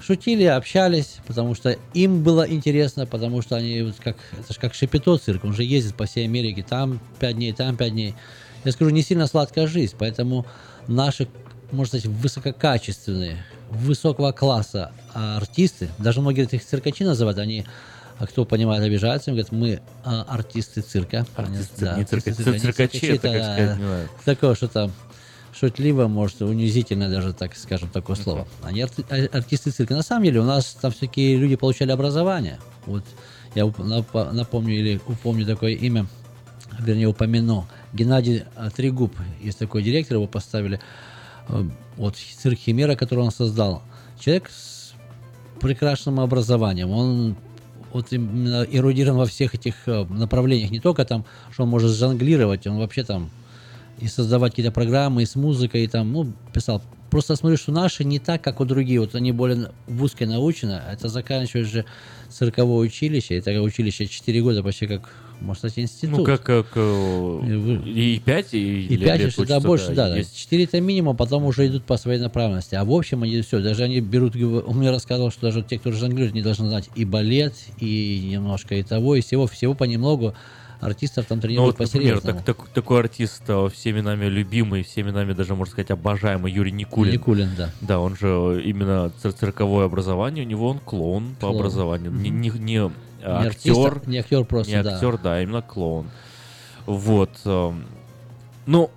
шутили, 0.02 0.44
общались, 0.44 1.18
потому 1.28 1.56
что 1.56 1.78
им 1.94 2.24
было 2.24 2.50
интересно, 2.50 3.06
потому 3.06 3.42
что 3.42 3.56
они 3.56 3.82
вот 3.84 3.96
как 4.04 4.18
это 4.34 4.54
же 4.54 4.60
как 4.60 4.74
Шепето 4.74 5.18
цирк, 5.18 5.44
он 5.46 5.54
же 5.54 5.64
ездит 5.64 5.96
по 5.96 6.06
всей 6.06 6.26
Америке, 6.26 6.66
там 6.68 7.00
пять 7.20 7.36
дней, 7.36 7.54
там 7.54 7.78
пять 7.78 7.94
дней. 7.94 8.16
Я 8.64 8.72
скажу, 8.72 8.92
не 8.92 9.02
сильно 9.02 9.28
сладкая 9.28 9.68
жизнь, 9.68 9.96
поэтому 9.98 10.46
наши, 10.88 11.28
можно 11.72 12.00
сказать, 12.00 12.18
высококачественные, 12.18 13.46
высокого 13.70 14.32
класса 14.32 14.92
а, 15.14 15.38
артисты, 15.38 15.90
даже 15.98 16.22
многие 16.22 16.48
их 16.52 16.66
циркачи 16.66 17.04
называют, 17.04 17.40
они 17.40 17.66
а 18.20 18.28
кто 18.28 18.46
понимает, 18.46 18.84
обижаются, 18.84 19.32
им 19.32 19.36
говорят, 19.36 19.52
мы 19.52 19.82
а, 20.04 20.24
артисты 20.30 20.82
цирка. 20.82 21.26
Артисты, 21.36 21.86
Да, 21.86 21.96
не 21.96 22.02
артисты 22.04 22.32
цирка- 22.32 22.36
цирка, 22.36 22.52
не 22.52 22.60
циркачи, 22.60 23.06
это, 23.08 23.32
как 23.32 23.44
сказать, 23.44 23.78
знаю. 23.78 24.10
Такое 24.26 24.56
что-то 24.56 24.92
шутливо, 25.54 26.08
может, 26.08 26.42
унизительно 26.42 27.10
даже, 27.10 27.34
так 27.34 27.56
скажем, 27.56 27.90
такое 27.90 28.16
слово. 28.16 28.48
Они 28.64 28.82
арти- 28.82 29.06
а- 29.10 29.38
артисты 29.38 29.72
цирка. 29.72 29.94
На 29.96 30.04
самом 30.04 30.24
деле 30.26 30.40
у 30.40 30.46
нас 30.46 30.78
там 30.80 30.92
все-таки 30.92 31.36
люди 31.36 31.56
получали 31.56 31.92
образование. 31.92 32.60
Вот 32.86 33.04
я 33.56 33.66
напомню 34.32 34.74
или 34.76 35.00
упомню 35.08 35.46
такое 35.46 35.72
имя, 35.74 36.08
вернее, 36.80 37.08
упомяну. 37.08 37.68
Геннадий 37.94 38.44
а, 38.56 38.70
Трегуб, 38.72 39.14
есть 39.42 39.60
такой 39.60 39.84
директор, 39.84 40.18
его 40.18 40.28
поставили. 40.28 40.80
Э, 41.50 41.64
Вот 41.98 42.16
цирк 42.16 42.58
Химера, 42.58 42.96
который 42.96 43.20
он 43.20 43.32
создал. 43.32 43.84
Человек 44.20 44.50
с 44.50 44.94
прекрасным 45.62 46.20
образованием. 46.20 46.90
Он 46.90 47.36
вот 47.94 48.12
именно 48.12 48.66
эрудирован 48.70 49.18
во 49.18 49.26
всех 49.26 49.56
этих 49.56 49.76
э, 49.88 50.06
направлениях. 50.06 50.72
Не 50.72 50.80
только 50.80 51.06
там, 51.06 51.26
что 51.52 51.64
он 51.64 51.70
может 51.70 51.92
жонглировать, 51.92 52.68
он 52.68 52.78
вообще 52.78 53.04
там 53.04 53.30
и 54.00 54.08
создавать 54.08 54.52
какие-то 54.52 54.72
программы, 54.72 55.24
и 55.24 55.26
с 55.26 55.36
музыкой, 55.36 55.84
и 55.84 55.88
там, 55.88 56.12
ну, 56.12 56.32
писал. 56.54 56.82
Просто 57.10 57.36
смотрю, 57.36 57.58
что 57.58 57.72
наши 57.72 58.04
не 58.04 58.20
так, 58.20 58.42
как 58.42 58.60
у 58.60 58.66
других. 58.66 59.02
Вот 59.02 59.16
они 59.16 59.32
более 59.32 59.72
в 59.88 60.04
узкой 60.04 60.26
научно. 60.26 60.84
Это 60.92 61.10
заканчиваешь 61.10 61.68
же 61.68 61.86
цирковое 62.30 62.88
училище. 62.88 63.38
Это 63.38 63.62
училище 63.62 64.08
4 64.08 64.42
года, 64.42 64.64
почти 64.64 64.88
как, 64.88 65.10
можно 65.42 65.56
сказать, 65.70 65.80
институт. 65.80 66.18
Ну, 66.20 66.24
как, 66.24 66.44
как 66.44 66.68
э, 66.76 67.40
И 67.48 67.54
вы- 67.56 67.90
и 67.90 68.20
5, 68.20 68.54
и, 68.54 68.86
И 68.86 68.98
лет- 68.98 69.04
5, 69.10 69.20
лет 69.20 69.28
и 69.28 69.32
всегда 69.32 69.56
учатся, 69.58 69.68
больше, 69.68 69.94
да. 69.94 70.16
есть. 70.16 70.36
4 70.38 70.64
это 70.64 70.80
минимум, 70.82 71.16
потом 71.18 71.46
уже 71.46 71.68
идут 71.68 71.84
по 71.84 71.98
своей 71.98 72.20
направленности. 72.20 72.76
А 72.76 72.84
в 72.86 72.92
общем 72.92 73.24
они 73.24 73.42
все, 73.42 73.60
даже 73.62 73.84
они 73.84 74.00
берут, 74.00 74.36
он 74.36 74.78
мне 74.78 74.90
рассказывал, 74.92 75.32
что 75.32 75.42
даже 75.42 75.62
те, 75.64 75.78
кто 75.80 75.92
жонглирует, 75.92 76.34
не 76.34 76.42
должны 76.42 76.68
знать 76.68 76.90
и 76.96 77.06
балет, 77.06 77.54
и 77.80 78.30
немножко 78.32 78.76
и 78.76 78.84
того, 78.84 79.16
и 79.16 79.22
всего, 79.22 79.48
всего 79.48 79.74
понемногу. 79.74 80.34
Артистов 80.80 81.28
там 81.28 81.38
Ну 81.38 81.42
тренируют 81.44 81.80
вот, 81.80 81.94
например, 81.94 82.20
так- 82.20 82.44
так- 82.44 82.68
такой 82.68 83.00
артист, 83.00 83.44
э, 83.48 83.70
всеми 83.74 84.02
нами 84.02 84.26
любимый, 84.26 84.84
всеми 84.84 85.12
нами 85.12 85.32
даже, 85.32 85.56
можно 85.56 85.72
сказать, 85.72 85.92
обожаемый 85.92 86.52
Юрий 86.52 86.74
Никулин. 86.74 87.14
Никулин, 87.14 87.50
да. 87.58 87.70
Да, 87.80 88.00
он 88.02 88.18
же 88.18 88.62
именно 88.66 89.10
цир- 89.22 89.32
цирковое 89.32 89.86
образование, 89.86 90.44
у 90.44 90.48
него 90.48 90.68
он 90.68 90.80
клоун 90.80 91.36
по 91.40 91.48
Клоун. 91.48 91.56
образованию. 91.58 92.12
Не, 92.12 92.30
не, 92.30 92.50
не, 92.50 92.78
а, 92.82 92.92
Не 93.28 93.48
артист, 93.48 93.78
актер, 93.78 94.02
а- 94.06 94.10
не 94.10 94.18
актер 94.20 94.44
просто, 94.44 94.72
не 94.72 94.84
да. 94.84 94.96
актер, 94.96 95.18
да, 95.18 95.42
именно 95.42 95.62
клоун. 95.62 96.10
Вот. 96.86 97.30
эм, 97.46 97.86
Ну, 98.66 98.90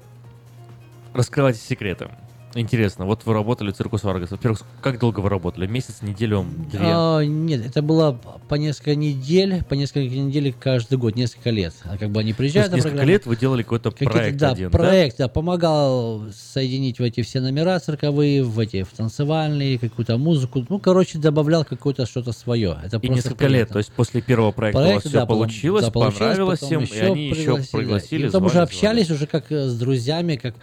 раскрывайте 1.14 1.58
секреты. 1.60 2.08
Интересно, 2.56 3.04
вот 3.04 3.26
вы 3.26 3.34
работали 3.34 3.70
в 3.70 3.76
Circus 3.76 4.02
Vargas. 4.02 4.30
Во-первых, 4.30 4.62
как 4.80 4.98
долго 4.98 5.20
вы 5.20 5.28
работали? 5.28 5.66
Месяц, 5.66 5.98
неделю, 6.00 6.46
две? 6.72 6.80
А, 6.82 7.20
нет, 7.22 7.66
это 7.66 7.82
было 7.82 8.18
по 8.48 8.54
несколько 8.54 8.94
недель, 8.94 9.62
по 9.64 9.74
несколько 9.74 10.08
недель 10.08 10.54
каждый 10.58 10.96
год, 10.96 11.16
несколько 11.16 11.50
лет. 11.50 11.74
А 11.84 11.98
как 11.98 12.10
бы 12.10 12.20
они 12.20 12.32
То 12.32 12.38
приезжают 12.38 12.72
есть 12.72 12.84
на 12.84 12.88
несколько 12.88 13.04
лет 13.04 13.26
вы 13.26 13.36
делали 13.36 13.62
какой-то 13.62 13.90
проект 13.90 14.38
да, 14.38 14.52
один, 14.52 14.70
да? 14.70 14.78
проект, 14.78 15.18
да? 15.18 15.28
помогал 15.28 16.24
соединить 16.32 16.98
в 16.98 17.02
эти 17.02 17.22
все 17.22 17.40
номера 17.40 17.78
цирковые, 17.78 18.42
в 18.42 18.58
эти 18.58 18.84
в 18.84 18.88
танцевальные, 18.88 19.78
какую-то 19.78 20.16
музыку. 20.16 20.64
Ну, 20.68 20.78
короче, 20.78 21.18
добавлял 21.18 21.64
какое-то 21.64 22.06
что-то 22.06 22.32
свое. 22.32 22.78
Это 22.82 22.96
И 22.98 23.08
несколько 23.08 23.44
лет, 23.48 23.68
приятно. 23.68 23.72
то 23.74 23.78
есть 23.80 23.92
после 23.92 24.22
первого 24.22 24.52
проекта 24.52 24.78
у 24.78 24.82
вас 24.82 24.90
Проект, 24.90 25.06
все 25.08 25.12
да, 25.12 25.20
потом- 25.26 25.36
получилось, 25.38 25.84
да, 25.84 25.90
получилось, 25.90 26.18
понравилось 26.18 26.62
им, 26.62 26.80
и 26.80 26.98
они 27.00 27.28
еще 27.28 27.58
пригласили, 27.70 28.22
да. 28.22 28.28
И 28.28 28.30
потом 28.30 28.46
уже 28.46 28.60
общались 28.60 29.10
уже 29.10 29.26
как 29.26 29.52
э, 29.52 29.68
с 29.68 29.78
друзьями, 29.78 30.36
как 30.36 30.54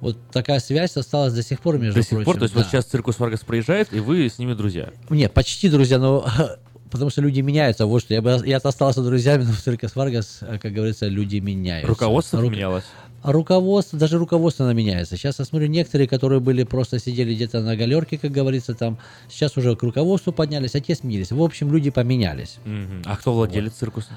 вот 0.00 0.16
такая 0.32 0.60
связь 0.60 0.96
осталась 0.96 1.32
до 1.34 1.42
сих 1.42 1.60
пор, 1.60 1.78
между 1.78 1.94
До 2.00 2.02
сих 2.02 2.10
прочим. 2.10 2.24
пор, 2.24 2.36
то 2.36 2.42
есть 2.44 2.54
вот 2.54 2.64
да. 2.64 2.70
сейчас 2.70 2.84
Circus 2.86 3.18
Vargas 3.18 3.40
приезжает, 3.40 3.92
и 3.92 4.00
вы 4.00 4.28
с 4.28 4.38
ними 4.38 4.54
друзья. 4.54 4.90
Не, 5.10 5.28
почти 5.28 5.68
друзья, 5.68 5.98
но 5.98 6.26
потому 6.90 7.10
что 7.10 7.20
люди 7.22 7.40
меняются. 7.40 7.86
Вот 7.86 8.02
что 8.02 8.14
я 8.14 8.22
бы 8.22 8.40
я 8.44 8.58
остался 8.58 9.02
друзьями, 9.02 9.44
но 9.44 9.52
в 9.52 9.60
Circus 9.60 9.94
Vargas, 9.96 10.38
э, 10.42 10.58
как 10.58 10.72
говорится, 10.72 11.06
люди 11.06 11.36
меняются. 11.38 11.88
Руководство 11.88 12.40
Рук- 12.40 12.50
поменялось. 12.50 12.84
А 13.22 13.32
руководство, 13.32 13.98
даже 13.98 14.16
руководство 14.16 14.64
оно 14.64 14.72
меняется. 14.72 15.16
Сейчас 15.18 15.38
я 15.38 15.44
смотрю, 15.44 15.66
некоторые, 15.68 16.08
которые 16.08 16.40
были 16.40 16.64
просто 16.64 16.98
сидели 16.98 17.34
где-то 17.34 17.60
на 17.60 17.76
галерке, 17.76 18.16
как 18.16 18.30
говорится, 18.30 18.72
там, 18.74 18.96
сейчас 19.28 19.58
уже 19.58 19.76
к 19.76 19.82
руководству 19.82 20.32
поднялись, 20.32 20.74
а 20.74 20.80
те 20.80 20.94
сменились. 20.94 21.30
В 21.30 21.42
общем, 21.42 21.70
люди 21.70 21.90
поменялись. 21.90 22.56
Мгм. 22.64 23.02
А 23.04 23.16
кто 23.18 23.34
владелец 23.34 23.74
циркуса? 23.74 24.08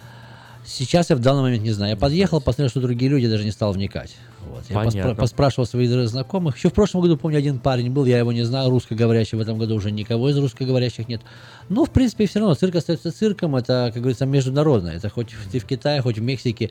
Сейчас 0.66 1.10
я 1.10 1.16
в 1.16 1.20
данный 1.20 1.42
момент 1.42 1.64
не 1.64 1.72
знаю. 1.72 1.92
Я 1.92 1.98
подъехал, 1.98 2.40
посмотрел, 2.40 2.70
что 2.70 2.80
другие 2.80 3.10
люди, 3.12 3.28
даже 3.28 3.44
не 3.44 3.52
стал 3.52 3.74
вникать. 3.74 4.16
Вот. 4.48 4.64
Я 4.70 4.76
поспра- 4.76 5.16
поспрашивал 5.16 5.66
своих 5.66 6.08
знакомых. 6.08 6.58
Еще 6.58 6.70
в 6.70 6.74
прошлом 6.74 7.02
году, 7.02 7.18
помню, 7.18 7.38
один 7.38 7.60
парень 7.60 7.92
был, 7.92 8.06
я 8.06 8.18
его 8.18 8.32
не 8.32 8.44
знаю, 8.44 8.70
русскоговорящий. 8.70 9.38
В 9.38 9.42
этом 9.42 9.58
году 9.58 9.76
уже 9.76 9.92
никого 9.92 10.30
из 10.30 10.38
русскоговорящих 10.38 11.08
нет. 11.08 11.22
Но, 11.70 11.86
в 11.86 11.90
принципе, 11.90 12.28
все 12.28 12.40
равно 12.40 12.56
цирк 12.56 12.76
остается 12.76 13.12
цирком. 13.12 13.56
Это, 13.56 13.92
как 13.94 14.02
говорится, 14.02 14.26
международное. 14.26 14.96
Это 14.96 15.10
хоть 15.10 15.30
ты 15.52 15.60
в 15.60 15.66
Китае, 15.66 16.02
хоть 16.02 16.18
в 16.18 16.22
Мексике. 16.22 16.70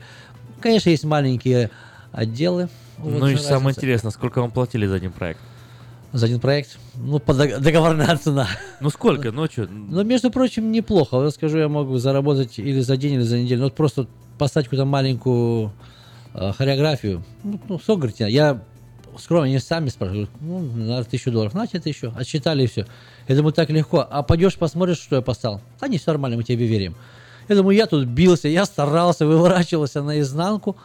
Конечно, 0.59 0.89
есть 0.89 1.03
маленькие 1.03 1.69
отделы. 2.11 2.69
Вот 2.97 3.11
ну 3.11 3.27
и 3.27 3.31
разница. 3.31 3.49
самое 3.49 3.75
интересное, 3.75 4.11
сколько 4.11 4.41
вам 4.41 4.51
платили 4.51 4.85
за 4.85 4.95
один 4.95 5.11
проект? 5.11 5.39
За 6.13 6.27
один 6.27 6.39
проект? 6.39 6.77
Ну, 6.95 7.17
по 7.17 7.33
дог- 7.33 7.59
договорная 7.59 8.15
цена. 8.23 8.47
Ну 8.79 8.91
сколько? 8.91 9.31
Ну 9.31 9.47
что? 9.47 9.67
Но, 9.67 10.03
между 10.03 10.29
прочим, 10.29 10.71
неплохо. 10.71 11.17
Вот 11.17 11.33
скажу, 11.33 11.57
я 11.57 11.67
могу 11.67 11.97
заработать 11.97 12.59
или 12.59 12.81
за 12.81 12.97
день, 12.97 13.13
или 13.15 13.23
за 13.23 13.39
неделю. 13.39 13.61
Ну, 13.61 13.65
вот 13.65 13.73
просто 13.73 14.07
поставить 14.37 14.67
какую-то 14.67 14.85
маленькую 14.85 15.73
э, 16.35 16.51
хореографию. 16.51 17.23
Ну, 17.43 17.59
ну 17.67 17.79
сколько, 17.79 18.01
говорите, 18.01 18.29
я 18.29 18.61
скромно, 19.17 19.45
они 19.45 19.57
сами 19.57 19.89
спрашивают, 19.89 20.29
ну, 20.39 20.59
на 20.59 21.03
тысячу 21.03 21.31
долларов, 21.31 21.55
на 21.55 21.65
тебе 21.65 21.79
тысячу, 21.79 22.13
отсчитали 22.15 22.63
и 22.63 22.67
все. 22.67 22.85
Я 23.27 23.35
думаю, 23.35 23.53
так 23.53 23.71
легко. 23.71 24.07
А 24.07 24.21
пойдешь, 24.21 24.55
посмотришь, 24.55 24.99
что 24.99 25.15
я 25.15 25.21
поставил. 25.23 25.61
Да 25.81 25.87
не, 25.87 25.97
все 25.97 26.11
нормально, 26.11 26.37
мы 26.37 26.43
тебе 26.43 26.67
верим. 26.67 26.95
Я 27.49 27.55
думаю, 27.55 27.75
я 27.75 27.87
тут 27.87 28.05
бился, 28.05 28.47
я 28.47 28.65
старался, 28.65 29.25
выворачивался 29.25 30.03
наизнанку. 30.03 30.77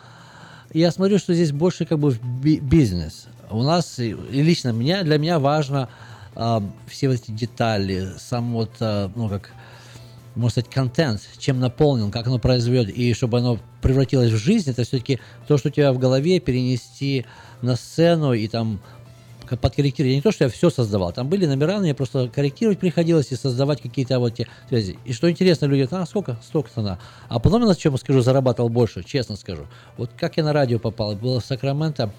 я 0.72 0.90
смотрю, 0.90 1.18
что 1.18 1.34
здесь 1.34 1.52
больше 1.52 1.84
как 1.84 1.98
бы 1.98 2.18
бизнес. 2.22 3.28
У 3.50 3.62
нас, 3.62 3.98
и 3.98 4.14
лично 4.30 4.70
меня, 4.70 5.02
для 5.02 5.18
меня 5.18 5.38
важно 5.38 5.88
а, 6.34 6.62
все 6.86 7.12
эти 7.12 7.30
детали, 7.30 8.08
сам 8.18 8.52
вот, 8.52 8.70
а, 8.80 9.10
ну, 9.14 9.28
как, 9.28 9.50
можно 10.34 10.50
сказать, 10.50 10.70
контент, 10.70 11.22
чем 11.38 11.58
наполнен, 11.58 12.10
как 12.10 12.26
оно 12.26 12.38
произведет, 12.38 12.90
и 12.90 13.14
чтобы 13.14 13.38
оно 13.38 13.58
превратилось 13.80 14.30
в 14.30 14.36
жизнь, 14.36 14.70
это 14.70 14.84
все-таки 14.84 15.18
то, 15.46 15.56
что 15.56 15.68
у 15.68 15.72
тебя 15.72 15.92
в 15.92 15.98
голове, 15.98 16.40
перенести 16.40 17.26
на 17.62 17.76
сцену 17.76 18.32
и 18.32 18.46
там 18.48 18.80
подкорректировать. 19.56 20.16
Не 20.16 20.20
то, 20.20 20.30
что 20.30 20.44
я 20.44 20.50
все 20.50 20.68
создавал. 20.68 21.12
Там 21.12 21.28
были 21.28 21.46
номера, 21.46 21.78
мне 21.78 21.94
просто 21.94 22.28
корректировать 22.28 22.78
приходилось 22.78 23.32
и 23.32 23.36
создавать 23.36 23.80
какие-то 23.80 24.18
вот 24.18 24.34
те 24.34 24.46
связи. 24.68 24.98
И 25.04 25.12
что 25.12 25.30
интересно, 25.30 25.66
люди 25.66 25.84
говорят, 25.84 26.06
а 26.06 26.06
сколько? 26.06 26.38
Столько-то. 26.42 26.98
А 27.28 27.38
потом 27.38 27.62
я 27.62 27.68
на 27.68 27.74
чем 27.74 27.96
скажу, 27.96 28.20
зарабатывал 28.20 28.68
больше, 28.68 29.02
честно 29.02 29.36
скажу. 29.36 29.66
Вот 29.96 30.10
как 30.16 30.36
я 30.36 30.44
на 30.44 30.52
радио 30.52 30.78
попал, 30.78 31.14
было 31.16 31.40
в 31.40 31.44
Сакраменто, 31.44 32.12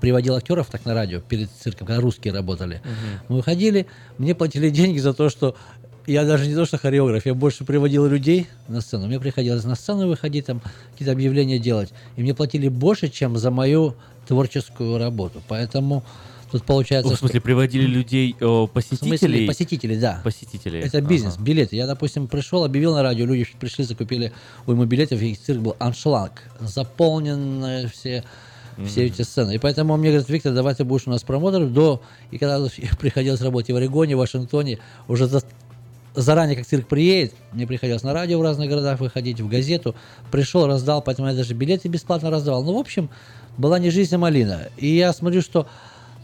приводил 0.00 0.34
актеров 0.36 0.68
так 0.68 0.84
на 0.84 0.94
радио 0.94 1.20
перед 1.20 1.50
цирком, 1.50 1.86
когда 1.86 2.00
русские 2.00 2.32
работали. 2.34 2.80
Мы 3.28 3.36
выходили, 3.36 3.86
мне 4.18 4.34
платили 4.34 4.70
деньги 4.70 4.98
за 4.98 5.12
то, 5.14 5.28
что 5.28 5.56
я 6.06 6.24
даже 6.24 6.46
не 6.46 6.54
то, 6.54 6.64
что 6.64 6.78
хореограф, 6.78 7.26
я 7.26 7.34
больше 7.34 7.64
приводил 7.64 8.06
людей 8.06 8.46
на 8.66 8.80
сцену. 8.80 9.06
Мне 9.08 9.20
приходилось 9.20 9.64
на 9.64 9.74
сцену 9.74 10.08
выходить, 10.08 10.46
там 10.46 10.62
какие-то 10.92 11.12
объявления 11.12 11.58
делать. 11.58 11.90
И 12.16 12.22
мне 12.22 12.34
платили 12.34 12.68
больше, 12.68 13.08
чем 13.08 13.36
за 13.36 13.50
мою 13.50 13.94
творческую 14.26 14.96
работу. 14.96 15.42
Поэтому 15.48 16.02
тут 16.50 16.64
получается... 16.64 17.10
Ну, 17.10 17.16
в 17.16 17.18
смысле, 17.18 17.40
что- 17.40 17.44
приводили 17.44 17.84
людей, 17.84 18.34
э, 18.40 18.44
в 18.46 18.70
смысле, 18.72 18.98
посетителей? 19.10 19.46
посетителей, 19.46 19.96
да. 19.98 20.20
Посетителей. 20.24 20.80
Это 20.80 21.02
бизнес, 21.02 21.34
Ага. 21.34 21.44
билеты. 21.44 21.76
Я, 21.76 21.86
допустим, 21.86 22.26
пришел, 22.26 22.64
объявил 22.64 22.94
на 22.94 23.02
радио, 23.02 23.26
люди 23.26 23.46
пришли, 23.60 23.84
закупили 23.84 24.32
уйму 24.66 24.86
билетов, 24.86 25.20
и 25.20 25.34
цирк 25.34 25.60
был 25.60 25.76
аншлаг, 25.78 26.42
заполнены 26.58 27.88
все, 27.88 28.24
все 28.86 29.06
эти 29.06 29.22
сцены. 29.22 29.54
И 29.54 29.58
поэтому 29.58 29.96
мне 29.96 30.10
говорят, 30.10 30.28
Виктор, 30.28 30.52
давай 30.52 30.74
ты 30.74 30.84
будешь 30.84 31.06
у 31.06 31.10
нас 31.10 31.22
промоутером 31.22 31.72
до... 31.72 32.02
И 32.30 32.38
когда 32.38 32.66
приходилось 32.98 33.40
работать 33.40 33.70
в 33.70 33.76
Орегоне, 33.76 34.16
в 34.16 34.18
Вашингтоне, 34.18 34.78
уже 35.08 35.26
за- 35.26 35.42
заранее, 36.14 36.56
как 36.56 36.66
цирк 36.66 36.86
приедет, 36.86 37.34
мне 37.52 37.66
приходилось 37.66 38.02
на 38.02 38.12
радио 38.12 38.38
в 38.38 38.42
разных 38.42 38.68
городах 38.68 39.00
выходить, 39.00 39.40
в 39.40 39.48
газету, 39.48 39.94
пришел, 40.30 40.66
раздал, 40.66 41.02
поэтому 41.02 41.28
я 41.28 41.34
даже 41.34 41.54
билеты 41.54 41.88
бесплатно 41.88 42.30
раздавал. 42.30 42.64
Ну, 42.64 42.74
в 42.74 42.78
общем, 42.78 43.10
была 43.56 43.78
не 43.78 43.90
жизнь, 43.90 44.14
а 44.14 44.18
малина. 44.18 44.68
И 44.76 44.88
я 44.88 45.12
смотрю, 45.12 45.42
что 45.42 45.66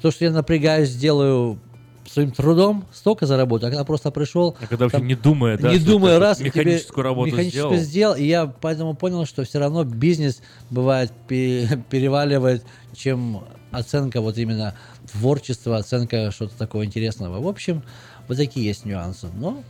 то, 0.03 0.11
что 0.11 0.25
я 0.25 0.31
напрягаюсь, 0.31 0.95
делаю 0.95 1.59
своим 2.07 2.31
трудом, 2.31 2.85
столько 2.93 3.27
заработаю, 3.27 3.69
а 3.69 3.71
когда 3.71 3.85
просто 3.85 4.11
пришел... 4.11 4.57
А 4.61 4.67
когда 4.67 4.85
вообще 4.85 4.99
там, 4.99 5.07
не 5.07 5.15
думая, 5.15 5.57
да, 5.57 5.73
не 5.73 5.79
думая, 5.79 6.19
раз, 6.19 6.41
механическую 6.41 7.03
работу 7.05 7.31
механическую 7.31 7.79
сделал. 7.79 7.85
сделал, 7.85 8.15
и 8.17 8.25
я 8.25 8.47
поэтому 8.47 8.95
понял, 8.95 9.25
что 9.27 9.45
все 9.45 9.59
равно 9.59 9.85
бизнес 9.85 10.43
бывает 10.71 11.13
пе- 11.29 11.83
переваливает, 11.91 12.65
чем 12.95 13.45
оценка 13.71 14.21
вот 14.21 14.39
именно 14.39 14.75
творчества, 15.11 15.79
оценка 15.79 16.31
что-то 16.31 16.57
такого 16.57 16.85
интересного. 16.85 17.41
В 17.41 17.49
общем, 17.49 17.83
вот 18.29 18.37
такие 18.37 18.67
есть 18.67 18.85
нюансы. 18.85 19.29
Но 19.35 19.63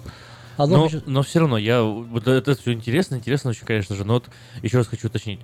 одно 0.57 0.77
Но, 0.77 0.89
хочу- 0.89 1.03
но 1.07 1.23
все 1.23 1.41
равно, 1.41 1.59
я 1.59 1.83
вот 1.83 2.27
это 2.27 2.57
все 2.57 2.73
интересно, 2.73 3.17
интересно 3.17 3.51
очень, 3.51 3.65
конечно 3.67 3.95
же, 3.97 4.05
но 4.05 4.15
вот 4.15 4.27
еще 4.63 4.79
раз 4.79 4.87
хочу 4.87 5.07
уточнить. 5.07 5.41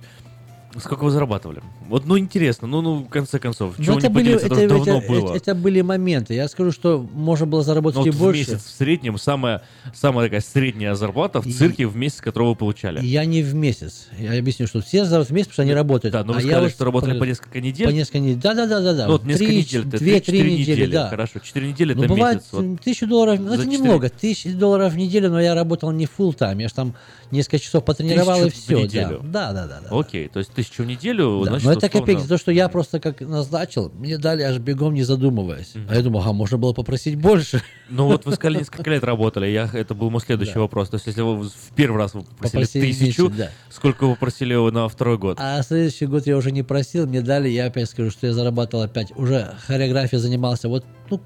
Сколько 0.79 1.03
вы 1.03 1.11
зарабатывали? 1.11 1.61
Вот, 1.89 2.05
ну, 2.05 2.17
интересно, 2.17 2.67
ну, 2.67 2.81
ну, 2.81 2.95
в 3.03 3.09
конце 3.09 3.39
концов, 3.39 3.75
Ну, 3.77 3.83
чего 3.83 3.99
не 3.99 4.09
поделиться, 4.09 4.45
это, 4.45 4.55
уже 4.55 4.67
давно 4.69 4.97
это- 4.99 5.07
было. 5.07 5.35
это 5.35 5.53
были 5.55 5.81
моменты. 5.81 6.33
Я 6.33 6.47
скажу, 6.47 6.71
что 6.71 7.05
можно 7.13 7.45
было 7.45 7.61
заработать 7.61 7.99
Ну, 7.99 8.05
и 8.05 8.09
вот 8.09 8.15
в 8.15 8.19
больше. 8.19 8.39
месяц 8.51 8.63
в 8.65 8.69
среднем 8.77 9.17
самая, 9.17 9.63
самая 9.93 10.27
такая 10.27 10.39
средняя 10.41 10.93
зарплата 10.95 11.41
в 11.41 11.45
И- 11.47 11.51
цирке 11.51 11.87
в 11.87 11.95
месяц, 11.97 12.21
которую 12.21 12.51
вы 12.51 12.55
получали. 12.55 13.05
Я 13.05 13.25
не 13.25 13.43
в 13.43 13.53
месяц. 13.53 14.07
Я 14.17 14.37
объясню, 14.39 14.67
что 14.67 14.81
все 14.81 14.99
зарабатывают 15.05 15.29
в 15.29 15.33
месяц, 15.33 15.47
потому 15.49 15.53
что 15.55 15.61
они 15.63 15.73
работают. 15.73 16.13
Да, 16.13 16.23
но 16.23 16.33
вы 16.33 16.39
А 16.39 16.41
я 16.41 16.47
сказали, 16.47 16.63
вот 16.63 16.71
что 16.71 16.85
работали 16.85 17.19
по 17.19 17.23
несколько 17.25 17.59
недель. 17.61 17.87
По 17.87 17.91
несколько 17.91 18.19
недель. 18.19 18.41
Да, 18.41 18.53
да, 18.53 18.65
да, 18.65 18.79
да, 18.81 18.93
да. 18.93 19.05
Ну, 19.07 19.11
вот 19.13 19.23
несколько 19.25 19.51
недель, 19.51 19.87
это 19.87 19.97
две-три 19.97 20.39
3-4 20.39 20.57
недели, 20.57 20.85
да. 20.85 21.09
Хорошо, 21.09 21.39
4 21.39 21.67
недели 21.67 21.93
Ну, 21.93 22.03
это 22.03 22.13
бывает 22.13 22.37
месяц. 22.37 22.49
вот. 22.53 22.81
тысячу 22.81 23.07
долларов, 23.07 23.39
ну, 23.39 23.47
За 23.49 23.53
это 23.55 23.63
четыре- 23.65 23.77
немного, 23.77 24.09
тысячу 24.09 24.49
долларов 24.57 24.93
в 24.93 24.97
неделю, 24.97 25.29
но 25.29 25.41
я 25.41 25.53
работал 25.53 25.91
не 25.91 26.05
full 26.05 26.33
time, 26.35 26.61
я 26.61 26.69
же 26.69 26.73
там 26.73 26.95
несколько 27.31 27.59
часов 27.59 27.83
потренировал 27.83 28.45
и 28.45 28.49
Тысячу 28.49 28.77
в 28.77 28.87
все. 28.87 29.01
Да. 29.01 29.09
да, 29.21 29.53
да, 29.53 29.67
да. 29.67 29.81
да. 29.89 29.99
Окей, 29.99 30.27
то 30.27 30.39
есть 30.39 30.51
тысячу 30.61 30.83
в 30.83 30.85
неделю, 30.85 31.41
Да, 31.43 31.51
значит, 31.51 31.65
но 31.65 31.73
это 31.73 31.89
копейки, 31.89 32.27
то, 32.27 32.37
что 32.37 32.51
я 32.51 32.69
просто 32.69 32.99
как 32.99 33.21
назначил, 33.21 33.91
мне 33.93 34.17
дали 34.17 34.43
аж 34.43 34.57
бегом, 34.59 34.93
не 34.93 35.03
задумываясь. 35.03 35.73
А 35.89 35.95
я 35.95 36.01
думал, 36.01 36.23
а 36.25 36.33
можно 36.33 36.57
было 36.57 36.73
попросить 36.73 37.15
больше. 37.15 37.61
Ну 37.89 38.05
вот 38.05 38.25
вы 38.25 38.33
сказали, 38.33 38.59
несколько 38.59 38.89
лет 38.89 39.03
работали, 39.03 39.47
я, 39.47 39.69
это 39.71 39.93
был 39.93 40.09
мой 40.09 40.21
следующий 40.21 40.59
вопрос. 40.59 40.89
То 40.89 40.95
есть 40.95 41.07
если 41.07 41.21
вы 41.21 41.43
в 41.43 41.51
первый 41.75 41.97
раз 41.97 42.13
вы 42.13 42.21
попросили 42.21 42.61
Попросили 42.61 42.93
тысячу, 42.93 43.29
да. 43.29 43.49
сколько 43.69 44.07
вы 44.07 44.15
просили 44.15 44.55
на 44.71 44.87
второй 44.87 45.17
год? 45.17 45.37
А 45.39 45.61
следующий 45.63 46.05
год 46.05 46.25
я 46.25 46.37
уже 46.37 46.51
не 46.51 46.63
просил, 46.63 47.07
мне 47.07 47.21
дали, 47.21 47.49
я 47.49 47.65
опять 47.65 47.89
скажу, 47.89 48.11
что 48.11 48.27
я 48.27 48.33
зарабатывал 48.33 48.83
опять, 48.83 49.11
уже 49.17 49.55
хореографией 49.65 50.21
занимался, 50.21 50.69
вот 50.69 50.85
ну, 51.11 51.19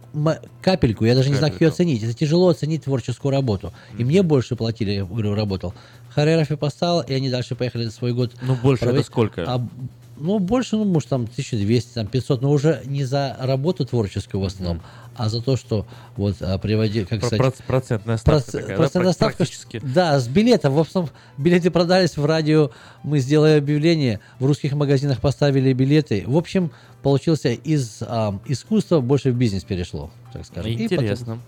капельку, 0.62 1.06
я 1.06 1.14
даже 1.14 1.30
не 1.30 1.36
знаю, 1.36 1.54
как 1.54 1.62
ее 1.62 1.70
Капельку. 1.70 1.84
оценить. 1.84 2.04
Это 2.04 2.14
тяжело 2.14 2.50
оценить 2.50 2.86
творческую 2.86 3.32
работу. 3.32 3.72
И 3.98 4.04
мне 4.04 4.24
больше 4.24 4.56
платили, 4.56 4.92
я 4.92 5.06
говорю, 5.06 5.36
работал. 5.36 5.76
Хореографию 6.16 6.58
поставил, 6.58 7.02
и 7.02 7.14
они 7.14 7.30
дальше 7.30 7.56
поехали 7.56 7.90
свой 7.90 8.14
год. 8.14 8.32
Ну, 8.42 8.56
больше 8.56 8.86
это 8.86 8.92
проводить. 8.92 9.06
сколько? 9.08 9.44
А, 9.46 9.62
ну, 10.18 10.40
больше, 10.40 10.78
ну, 10.78 10.86
может, 10.86 11.10
там 11.10 11.24
1200, 11.24 11.94
там 11.94 12.08
500, 12.08 12.42
но 12.42 12.52
уже 12.52 12.82
не 12.86 13.04
за 13.04 13.36
работу 13.38 13.86
творческую 13.86 14.42
в 14.42 14.46
основном, 14.46 14.82
а 15.18 15.28
за 15.28 15.42
то, 15.42 15.58
что 15.58 15.86
вот 16.16 16.38
а, 16.40 16.58
приводи, 16.58 17.04
как 17.04 17.20
Про- 17.20 17.28
сказать... 17.28 17.42
проц- 17.42 17.64
процентная 17.68 18.16
ставка 18.18 18.40
проц- 18.50 18.52
такая, 18.52 18.68
да, 18.70 18.76
процентная 18.78 19.04
пра- 19.04 19.14
ставка, 19.14 19.38
практически. 19.38 19.82
да, 19.84 20.20
с 20.20 20.28
билетов. 20.30 20.74
В 20.74 20.80
основном 20.80 21.12
билеты 21.38 21.70
продались 21.70 22.16
в 22.16 22.26
радио. 22.26 22.72
Мы 23.04 23.20
сделали 23.20 23.58
объявление. 23.58 24.22
В 24.40 24.46
русских 24.46 24.72
магазинах 24.74 25.20
поставили 25.20 25.74
билеты. 25.74 26.24
В 26.26 26.38
общем, 26.38 26.72
получился 27.04 27.50
из 27.50 27.98
а, 28.02 28.40
искусства 28.46 29.02
больше 29.02 29.32
в 29.32 29.36
бизнес 29.36 29.66
перешло, 29.66 30.12
так 30.32 30.46
скажем. 30.46 30.72
И 30.72 30.76
потом- 30.88 30.96
Интересно. 31.04 31.40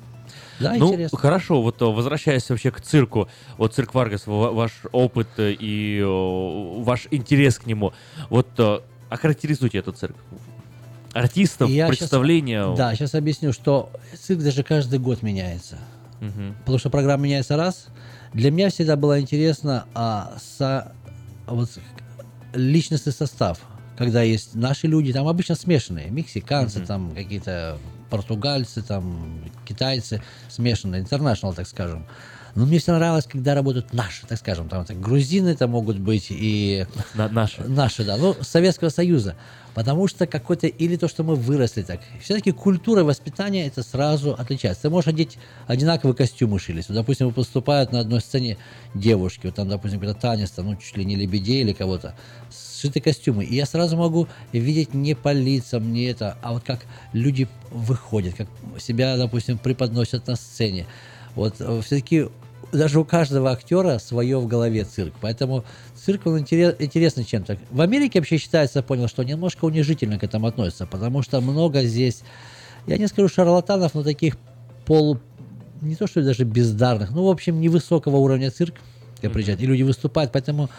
Да, 0.60 0.74
ну, 0.78 0.88
интересно. 0.92 1.18
хорошо, 1.18 1.62
вот 1.62 1.82
э, 1.82 1.86
возвращаясь 1.86 2.50
вообще 2.50 2.72
к 2.72 2.82
цирку, 2.82 3.28
вот 3.58 3.74
цирк 3.74 3.94
Варгас, 3.94 4.26
ва- 4.28 4.52
ваш 4.52 4.72
опыт 4.92 5.28
э, 5.38 5.54
и 5.54 6.00
э, 6.00 6.82
ваш 6.84 7.08
интерес 7.12 7.60
к 7.60 7.66
нему, 7.66 7.94
вот 8.30 8.48
охарактеризуйте 9.10 9.78
этот 9.78 9.98
цирк. 9.98 10.16
Артистов, 11.14 11.70
Я 11.70 11.88
представления. 11.88 12.76
да, 12.76 12.94
сейчас 12.96 13.16
объясню, 13.16 13.54
что 13.54 13.90
цирк 14.20 14.42
даже 14.42 14.64
каждый 14.64 15.00
год 15.00 15.24
меняется. 15.24 15.78
Мгм. 16.20 16.56
Потому 16.60 16.78
что 16.80 16.90
программа 16.90 17.24
меняется 17.24 17.56
раз. 17.58 17.88
Для 18.34 18.52
меня 18.52 18.70
всегда 18.70 18.96
было 18.96 19.20
интересно 19.20 19.86
а, 19.94 20.36
со, 20.58 20.92
вот, 21.48 21.70
личностный 22.54 23.14
состав. 23.14 23.60
Когда 23.98 24.22
есть 24.22 24.54
наши 24.54 24.86
люди, 24.88 25.12
там 25.14 25.28
обычно 25.28 25.56
смешанные, 25.56 26.10
мексиканцы, 26.12 26.82
там 26.86 27.12
какие-то 27.16 27.78
португальцы, 28.10 28.82
там 28.82 29.44
китайцы, 29.66 30.22
смешанные, 30.50 31.02
интернешнл, 31.02 31.54
так 31.54 31.68
скажем. 31.68 32.06
Но 32.56 32.66
мне 32.66 32.80
все 32.80 32.92
нравилось, 32.96 33.26
когда 33.26 33.54
работают 33.54 33.94
наши, 33.94 34.26
так 34.26 34.40
скажем, 34.40 34.68
там 34.68 34.82
это 34.82 34.96
грузины, 34.96 35.50
это 35.50 35.68
могут 35.68 36.00
быть 36.00 36.28
и 36.32 36.88
На- 37.14 37.30
наши. 37.30 37.62
наши, 37.62 38.04
да, 38.04 38.18
ну 38.18 38.36
Советского 38.42 38.90
Союза, 38.90 39.36
потому 39.76 40.08
что 40.08 40.26
какой-то 40.26 40.66
или 40.66 40.96
то, 40.96 41.08
что 41.08 41.24
мы 41.24 41.36
выросли 41.36 41.84
так, 41.84 42.00
все-таки 42.20 42.52
культура 42.52 43.04
воспитания 43.04 43.68
это 43.68 43.84
сразу 43.84 44.34
отличается. 44.34 44.84
Ты 44.84 44.90
можешь 44.90 45.08
одеть 45.08 45.38
одинаковые 45.68 46.16
костюмы 46.16 46.58
шились, 46.60 46.88
Вот, 46.88 46.96
допустим, 46.96 47.32
поступают 47.32 47.92
на 47.92 48.00
одной 48.00 48.22
сцене 48.22 48.58
девушки, 48.96 49.46
вот 49.46 49.56
там, 49.56 49.70
допустим, 49.70 50.00
какой-то 50.00 50.20
танец, 50.20 50.50
там, 50.50 50.66
ну 50.66 50.76
чуть 50.78 50.98
ли 50.98 51.06
не 51.06 51.16
лебедей 51.16 51.62
или 51.62 51.74
кого-то, 51.74 52.16
сшитые 52.78 53.02
костюмы, 53.02 53.44
и 53.44 53.56
я 53.56 53.66
сразу 53.66 53.98
могу 53.98 54.28
видеть 54.52 54.94
не 54.94 55.16
по 55.16 55.32
лицам, 55.32 55.92
не 55.92 56.06
это, 56.06 56.38
а 56.42 56.54
вот 56.54 56.64
как 56.64 56.86
люди 57.14 57.48
выходят, 57.72 58.36
как 58.36 58.48
себя, 58.80 59.18
допустим, 59.18 59.58
преподносят 59.58 60.28
на 60.28 60.36
сцене. 60.36 60.86
Вот 61.36 61.56
все-таки 61.56 62.28
даже 62.72 63.00
у 63.00 63.06
каждого 63.06 63.52
актера 63.52 63.98
свое 63.98 64.40
в 64.40 64.48
голове 64.48 64.84
цирк. 64.84 65.14
Поэтому 65.22 65.64
цирк, 65.96 66.26
он 66.26 66.40
интерес, 66.40 66.76
интересный 66.80 67.24
чем-то. 67.24 67.58
В 67.72 67.82
Америке 67.82 68.20
вообще 68.20 68.38
считается, 68.38 68.84
понял, 68.84 69.08
что 69.08 69.24
немножко 69.24 69.66
унижительно 69.66 70.20
к 70.20 70.24
этому 70.24 70.48
относятся, 70.48 70.86
потому 70.86 71.22
что 71.22 71.40
много 71.40 71.84
здесь, 71.84 72.24
я 72.86 72.98
не 72.98 73.08
скажу 73.08 73.30
шарлатанов, 73.30 73.94
но 73.94 74.04
таких 74.04 74.38
полу, 74.86 75.20
не 75.82 75.96
то 75.96 76.08
что 76.08 76.22
даже 76.22 76.44
бездарных, 76.44 77.12
ну, 77.12 77.26
в 77.26 77.30
общем, 77.30 77.62
невысокого 77.62 78.18
уровня 78.18 78.52
цирк, 78.52 78.76
приезжают, 79.22 79.62
и 79.62 79.66
люди 79.66 79.84
выступают, 79.84 80.32
поэтому 80.32 80.70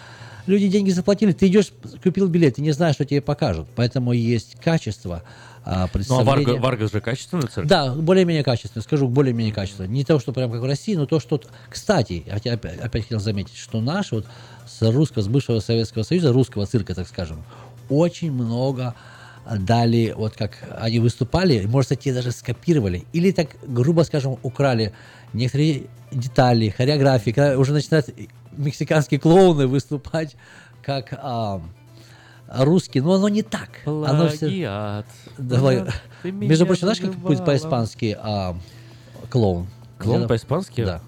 люди 0.49 0.69
деньги 0.69 0.91
заплатили, 0.91 1.33
ты 1.33 1.47
идешь, 1.47 1.73
купил 2.03 2.29
билет, 2.29 2.57
ты 2.57 2.63
не 2.63 2.73
знаешь, 2.73 2.95
что 2.97 3.05
тебе 3.05 3.21
покажут, 3.21 3.69
поэтому 3.77 4.13
есть 4.13 4.57
качество 4.61 5.23
а, 5.65 5.81
Ну, 5.81 5.85
а 5.85 5.89
представления. 5.89 6.53
Варга- 6.55 6.61
Варгас 6.61 6.93
же 6.93 7.01
качественный 7.01 7.47
цирк? 7.49 7.67
Да, 7.69 7.95
более-менее 7.95 8.43
качественно, 8.43 8.83
скажу, 8.83 9.07
более-менее 9.09 9.53
качественно. 9.55 9.87
Не 9.87 10.05
то, 10.05 10.19
что 10.19 10.33
прям 10.33 10.51
как 10.51 10.61
в 10.61 10.65
России, 10.65 10.95
но 10.95 11.07
то, 11.07 11.21
что... 11.21 11.41
Кстати, 11.69 12.23
я 12.27 12.33
хотя- 12.35 12.55
опять, 12.55 12.79
опять 12.81 13.03
хотел 13.05 13.21
заметить, 13.21 13.57
что 13.57 13.81
наш 13.81 14.13
вот 14.13 14.27
с 14.67 14.81
русского, 14.91 15.23
с 15.23 15.29
бывшего 15.29 15.61
Советского 15.61 16.03
Союза, 16.05 16.33
русского 16.33 16.67
цирка, 16.67 16.95
так 16.95 17.07
скажем, 17.07 17.45
очень 17.91 18.33
много 18.33 18.95
дали, 19.59 20.15
вот 20.17 20.35
как 20.37 20.59
они 20.79 20.99
выступали, 21.01 21.65
может, 21.67 21.91
кстати, 21.91 22.13
даже 22.13 22.33
скопировали, 22.33 23.05
или 23.13 23.31
так, 23.31 23.49
грубо 23.67 24.03
скажем, 24.03 24.39
украли 24.43 24.93
некоторые 25.33 25.85
детали, 26.13 26.69
хореографии, 26.71 27.31
когда 27.31 27.59
уже 27.59 27.73
начинают 27.73 28.09
мексиканские 28.59 29.21
клоуны 29.21 29.67
выступать 29.67 30.37
как 30.83 31.13
а, 31.13 31.63
русский, 32.49 33.01
но 33.01 33.15
оно 33.15 33.29
не 33.29 33.43
так. 33.43 33.71
Оно 33.87 34.29
Плагиат. 34.29 35.07
Давай. 35.39 35.81
Да, 35.81 35.93
ты 36.23 36.33
Между 36.33 36.67
прочим, 36.67 36.83
знаешь, 36.83 37.01
как 37.01 37.15
будет 37.15 37.45
по-испански 37.45 38.17
а, 38.21 38.57
клоун? 39.31 39.69
Клоун 39.99 40.19
Где-то- 40.19 40.29
по-испански? 40.29 40.85
Да. 40.85 41.01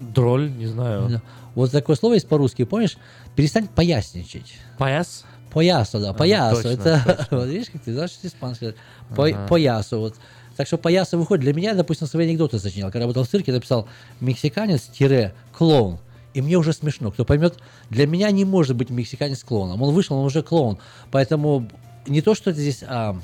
Дроль, 0.00 0.50
не 0.52 0.66
знаю. 0.66 1.22
Вот 1.54 1.72
такое 1.72 1.96
слово 1.96 2.14
есть 2.14 2.28
по-русски, 2.28 2.64
помнишь? 2.64 2.98
Перестань 3.34 3.66
поясничать. 3.66 4.54
Пояс? 4.76 5.24
Поясо, 5.50 5.98
да, 5.98 6.12
поясо. 6.12 6.62
точно, 6.62 6.68
это, 6.68 7.28
видишь, 7.46 7.70
как 7.70 7.80
ты 7.80 7.94
знаешь 7.94 8.10
испанский. 8.22 8.74
По, 9.14 9.26
Ага. 9.26 9.46
Поясо, 9.48 9.96
вот. 9.96 10.16
Так 10.54 10.66
что 10.66 10.76
поясо 10.76 11.16
выходит. 11.16 11.44
Для 11.44 11.54
меня, 11.54 11.72
допустим, 11.74 12.06
свои 12.06 12.26
анекдоты 12.26 12.58
сочинял. 12.58 12.88
Когда 12.90 13.00
работал 13.04 13.24
в 13.24 13.28
цирке, 13.28 13.52
написал 13.52 13.88
мексиканец-клоун. 14.20 15.98
И 16.36 16.42
мне 16.42 16.58
уже 16.58 16.74
смешно. 16.74 17.10
Кто 17.10 17.24
поймет, 17.24 17.54
для 17.88 18.06
меня 18.06 18.30
не 18.30 18.44
может 18.44 18.76
быть 18.76 18.90
мексиканец 18.90 19.42
клоуном. 19.42 19.80
Он 19.80 19.94
вышел, 19.94 20.18
он 20.18 20.26
уже 20.26 20.42
клоун. 20.42 20.76
Поэтому 21.10 21.66
не 22.06 22.20
то, 22.20 22.34
что 22.34 22.52
здесь... 22.52 22.84
а, 22.86 23.18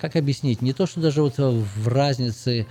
как 0.00 0.14
объяснить? 0.14 0.62
Не 0.62 0.72
то, 0.72 0.86
что 0.86 1.00
даже 1.00 1.20
вот 1.20 1.34
э, 1.38 1.48
в 1.48 1.88
разнице... 1.88 2.68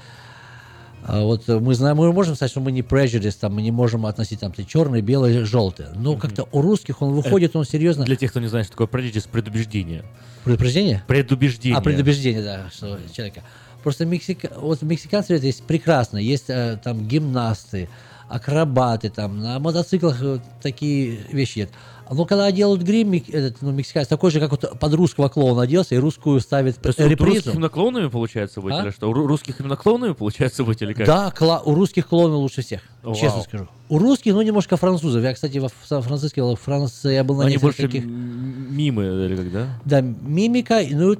а, 1.03 1.21
Вот 1.21 1.49
э, 1.49 1.59
мы 1.59 1.75
знаем, 1.75 1.97
мы 1.97 2.13
можем 2.13 2.35
сказать, 2.35 2.49
что 2.49 2.61
мы 2.61 2.71
не 2.71 2.81
prejudice, 2.81 3.35
там, 3.37 3.55
мы 3.55 3.61
не 3.61 3.71
можем 3.71 4.05
относить 4.05 4.39
там 4.39 4.53
черный, 4.53 5.01
белый, 5.01 5.43
желтый. 5.43 5.87
Но 5.95 6.15
как-то 6.15 6.47
у 6.53 6.61
русских 6.61 7.01
он 7.01 7.11
выходит, 7.11 7.53
он 7.57 7.65
серьезно. 7.65 8.05
Для 8.05 8.15
тех, 8.15 8.31
кто 8.31 8.39
не 8.39 8.47
знает, 8.47 8.67
что 8.67 8.77
такое 8.77 8.87
prejudice, 8.87 9.27
предубеждение. 9.29 10.05
Предупреждение? 10.45 11.03
Предубеждение. 11.07 11.77
А, 11.77 11.81
предубеждение, 11.81 12.41
да, 12.41 12.69
что 12.73 12.99
человека. 13.11 13.43
Просто 13.83 14.05
мексика... 14.05 14.49
вот 14.55 14.81
мексиканцы 14.81 15.35
это 15.35 15.45
есть 15.45 15.63
прекрасно. 15.63 16.19
Есть 16.19 16.45
э, 16.47 16.79
там 16.81 17.05
гимнасты, 17.05 17.89
акробаты, 18.29 19.09
там 19.09 19.39
на 19.39 19.59
мотоциклах 19.59 20.21
э, 20.21 20.39
такие 20.61 21.19
вещи 21.31 21.59
есть. 21.59 21.71
Но 22.09 22.23
когда 22.23 22.49
делают 22.53 22.83
грим, 22.83 23.11
этот, 23.11 23.61
ну, 23.61 23.71
мексиканец 23.71 24.07
такой 24.07 24.31
же, 24.31 24.39
как 24.39 24.51
вот 24.51 24.79
под 24.79 24.93
русского 24.93 25.27
клоуна 25.27 25.63
оделся 25.63 25.93
и 25.95 25.97
русскую 25.97 26.39
ставит 26.39 26.77
То 26.77 26.87
есть 26.87 26.99
репризу. 26.99 27.35
русских 27.35 27.53
именно 27.55 27.67
клоунами 27.69 28.07
получается 28.07 28.61
быть, 28.61 28.73
А? 28.73 28.83
или 28.83 28.91
что? 28.91 29.09
У 29.09 29.13
ру- 29.13 29.27
русских 29.27 29.59
именно 29.59 29.75
клоунами 29.75 30.13
получается 30.13 30.63
быть, 30.63 30.81
или 30.81 30.93
как? 30.93 31.05
Да, 31.05 31.33
кла- 31.37 31.61
у 31.65 31.75
русских 31.75 32.07
клоунов 32.07 32.37
лучше 32.37 32.61
всех, 32.61 32.81
Вау. 33.03 33.13
честно 33.13 33.41
скажу. 33.41 33.67
У 33.89 33.99
русских, 33.99 34.33
ну, 34.33 34.41
немножко 34.41 34.77
французов. 34.77 35.21
Я, 35.21 35.33
кстати, 35.33 35.57
во 35.57 35.69
Сан-Франциско, 35.85 36.43
во 36.45 36.55
Франции, 36.55 37.13
я 37.13 37.25
был 37.25 37.35
на 37.35 37.43
Они 37.45 37.55
нескольких 37.55 37.63
больше 37.63 37.81
таких... 37.83 38.05
мимы, 38.05 39.03
или 39.25 39.35
как, 39.35 39.51
да? 39.51 39.67
Да, 39.83 39.99
мимика, 40.01 40.79
ну, 40.89 41.15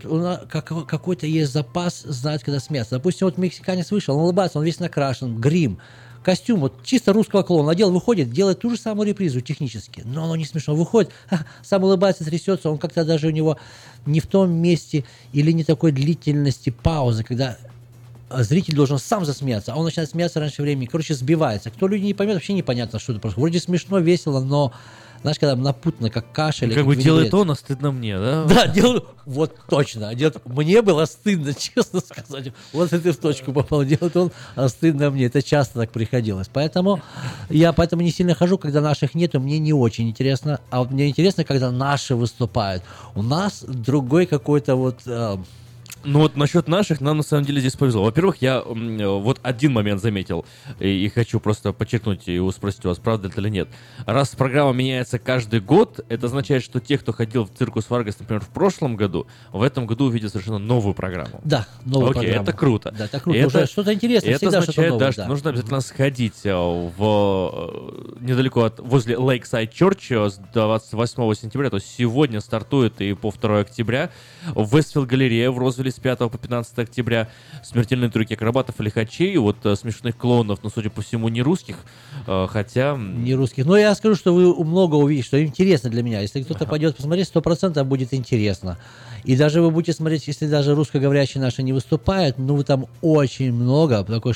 как- 0.49 0.85
какой-то 0.87 1.25
есть 1.27 1.51
запас 1.51 2.01
знать, 2.03 2.43
когда 2.43 2.59
смеяться. 2.61 2.95
Допустим, 2.95 3.27
вот 3.27 3.37
мексиканец 3.37 3.91
вышел, 3.91 4.15
он 4.15 4.23
улыбается, 4.23 4.57
он 4.59 4.63
весь 4.65 4.79
накрашен, 4.79 5.35
грим, 5.37 5.79
костюм, 6.27 6.59
вот 6.59 6.83
чисто 6.83 7.13
русского 7.13 7.41
клоуна 7.41 7.67
надел, 7.67 7.89
выходит, 7.89 8.31
делает 8.31 8.59
ту 8.59 8.69
же 8.69 8.77
самую 8.77 9.07
репризу 9.07 9.39
технически, 9.39 10.01
но 10.03 10.25
оно 10.25 10.35
не 10.35 10.43
смешно. 10.43 10.75
Выходит, 10.75 11.09
сам 11.63 11.85
улыбается, 11.85 12.25
трясется, 12.25 12.69
он 12.69 12.79
как-то 12.79 13.05
даже 13.05 13.27
у 13.27 13.29
него 13.29 13.57
не 14.05 14.19
в 14.19 14.27
том 14.27 14.51
месте 14.51 15.05
или 15.31 15.53
не 15.53 15.63
такой 15.63 15.93
длительности 15.93 16.69
паузы, 16.69 17.23
когда 17.23 17.57
зритель 18.29 18.75
должен 18.75 18.99
сам 18.99 19.23
засмеяться, 19.23 19.71
а 19.71 19.77
он 19.77 19.85
начинает 19.85 20.09
смеяться 20.09 20.41
раньше 20.41 20.61
времени, 20.61 20.87
короче, 20.87 21.13
сбивается. 21.13 21.71
Кто 21.71 21.87
люди 21.87 22.03
не 22.03 22.13
поймет, 22.13 22.35
вообще 22.35 22.51
непонятно, 22.51 22.99
что 22.99 23.13
это 23.13 23.21
происходит. 23.21 23.41
Вроде 23.41 23.59
смешно, 23.61 23.99
весело, 23.99 24.41
но, 24.41 24.73
знаешь, 25.27 25.39
когда 25.39 25.55
напутно, 25.57 26.09
как 26.09 26.31
кашель. 26.31 26.73
как 26.73 26.85
бы 26.85 26.95
делает 26.95 27.33
он, 27.33 27.51
а 27.51 27.55
стыдно 27.55 27.91
мне, 27.91 28.17
да? 28.17 28.45
Да, 28.47 28.67
делаю. 28.67 29.05
Вот 29.25 29.53
точно. 29.69 30.15
Делает- 30.15 30.37
Мне 30.45 30.81
было 30.81 31.03
стыдно, 31.03 31.53
честно 31.75 31.99
сказать. 31.99 32.53
Вот 32.71 32.91
ты 32.91 33.11
в 33.11 33.17
точку 33.17 33.51
попал. 33.51 33.83
Делает 33.83 34.15
он, 34.15 34.31
а 34.55 34.69
стыдно 34.69 35.09
мне. 35.11 35.25
Это 35.25 35.41
часто 35.41 35.79
так 35.79 35.91
приходилось. 35.91 36.49
Поэтому 36.51 37.01
я 37.49 37.73
поэтому 37.73 38.03
не 38.03 38.11
сильно 38.11 38.35
хожу, 38.35 38.57
когда 38.57 38.79
наших 38.79 39.15
нету. 39.15 39.41
Мне 39.41 39.59
не 39.59 39.73
очень 39.73 40.07
интересно. 40.07 40.61
А 40.69 40.79
вот 40.79 40.91
мне 40.91 41.09
интересно, 41.09 41.43
когда 41.43 41.71
наши 41.71 42.15
выступают. 42.15 42.83
У 43.13 43.21
нас 43.21 43.65
другой 43.67 44.27
какой-то 44.27 44.75
вот... 44.75 45.01
Ну 46.07 46.19
вот 46.19 46.37
насчет 46.37 46.69
наших 46.69 47.01
нам 47.01 47.17
на 47.17 47.23
самом 47.23 47.43
деле 47.43 47.59
здесь 47.59 47.75
повезло. 47.75 48.01
Во-первых, 48.01 48.37
я 48.41 48.61
вот 48.61 49.39
один 49.43 49.73
момент 49.73 50.01
заметил 50.01 50.45
и, 50.79 50.87
и 50.87 51.09
хочу 51.09 51.41
просто 51.41 51.73
подчеркнуть 51.73 52.29
и 52.29 52.41
спросить 52.51 52.85
у 52.85 52.87
вас, 52.87 52.97
правда 52.97 53.27
это 53.27 53.41
или 53.41 53.49
нет. 53.49 53.67
Раз 54.05 54.29
программа 54.29 54.71
меняется 54.71 55.19
каждый 55.19 55.59
год, 55.59 55.99
это 56.07 56.27
означает, 56.27 56.63
что 56.63 56.79
те, 56.79 56.97
кто 56.97 57.11
ходил 57.11 57.43
в 57.43 57.49
циркус 57.49 57.89
Варгас, 57.89 58.17
например, 58.19 58.41
в 58.41 58.47
прошлом 58.47 58.95
году, 58.95 59.27
в 59.51 59.61
этом 59.61 59.85
году 59.85 60.05
увидят 60.05 60.31
совершенно 60.31 60.59
новую 60.59 60.93
программу. 60.93 61.41
Да, 61.43 61.67
новую 61.83 62.11
Окей, 62.11 62.21
программу. 62.21 62.43
это 62.43 62.53
круто. 62.53 62.95
Да, 62.97 63.05
это 63.05 63.19
круто. 63.19 63.45
Уже 63.45 63.65
что-то 63.65 63.93
интересное, 63.93 64.33
Это 64.33 64.47
означает, 64.47 64.91
новое, 64.91 65.07
да, 65.07 65.11
что 65.11 65.21
да. 65.23 65.27
нужно 65.27 65.49
обязательно 65.49 65.81
сходить 65.81 66.45
э, 66.45 66.53
в 66.55 67.01
э, 67.01 68.21
недалеко 68.21 68.63
от 68.63 68.79
возле 68.79 69.15
Lakeside 69.15 69.73
Church 69.73 70.27
э, 70.27 70.29
с 70.29 70.37
28 70.53 71.33
сентября, 71.33 71.69
то 71.69 71.75
есть 71.75 71.93
сегодня 71.93 72.39
стартует 72.39 73.01
и 73.01 73.13
по 73.13 73.29
2 73.29 73.59
октября 73.59 74.09
в 74.55 74.73
Westfield 74.73 75.05
Galleria 75.05 75.51
в 75.51 75.59
Розвилле 75.59 75.91
с 75.97 75.99
5 75.99 76.19
по 76.19 76.37
15 76.37 76.79
октября 76.79 77.27
смертельные 77.63 78.09
трюки 78.09 78.33
акробатов 78.33 78.79
и 78.79 78.83
лихачей, 78.83 79.35
вот 79.37 79.57
э, 79.65 79.75
смешных 79.75 80.15
клоунов, 80.15 80.59
но 80.63 80.69
судя 80.69 80.89
по 80.89 81.01
всему 81.01 81.27
не 81.29 81.41
русских, 81.41 81.77
э, 82.27 82.47
хотя 82.49 82.95
Не 82.95 83.33
русских. 83.33 83.65
Но 83.65 83.75
я 83.77 83.93
скажу, 83.95 84.15
что 84.15 84.33
вы 84.33 84.63
много 84.63 84.95
увидите, 84.95 85.27
что 85.27 85.43
интересно 85.43 85.89
для 85.89 86.03
меня. 86.03 86.21
Если 86.21 86.43
кто-то 86.43 86.65
пойдет 86.65 86.95
посмотреть, 86.95 87.27
сто 87.27 87.41
процентов 87.41 87.87
будет 87.87 88.13
интересно. 88.13 88.77
И 89.23 89.35
даже 89.35 89.61
вы 89.61 89.71
будете 89.71 89.93
смотреть, 89.93 90.27
если 90.27 90.47
даже 90.47 90.75
русскоговорящие 90.75 91.41
наши 91.41 91.63
не 91.63 91.73
выступают, 91.73 92.37
ну 92.37 92.55
вы 92.55 92.63
там 92.63 92.85
очень 93.01 93.51
много, 93.51 94.03
такой 94.03 94.33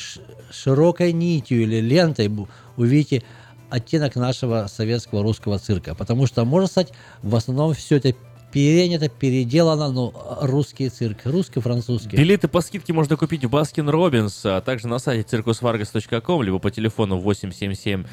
широкой 0.51 1.13
нитью 1.13 1.61
или 1.61 1.79
лентой 1.79 2.31
увидите 2.75 3.23
оттенок 3.69 4.15
нашего 4.15 4.67
советского 4.67 5.23
русского 5.23 5.59
цирка. 5.59 5.95
Потому 5.95 6.25
что, 6.25 6.43
можно 6.43 6.67
сказать, 6.67 6.91
в 7.21 7.35
основном 7.35 7.73
все 7.73 7.97
это 7.97 8.13
перенято, 8.51 9.09
переделано, 9.09 9.91
ну, 9.91 10.13
русский 10.41 10.89
цирк, 10.89 11.25
русско-французский. 11.25 12.17
Билеты 12.17 12.47
по 12.47 12.61
скидке 12.61 12.93
можно 12.93 13.17
купить 13.17 13.45
в 13.45 13.49
Баскин 13.49 13.89
Робинс, 13.89 14.45
а 14.45 14.61
также 14.61 14.87
на 14.87 14.99
сайте 14.99 15.37
circusvargas.com, 15.37 16.43
либо 16.43 16.59
по 16.59 16.71
телефону 16.71 17.17
877 17.17 18.05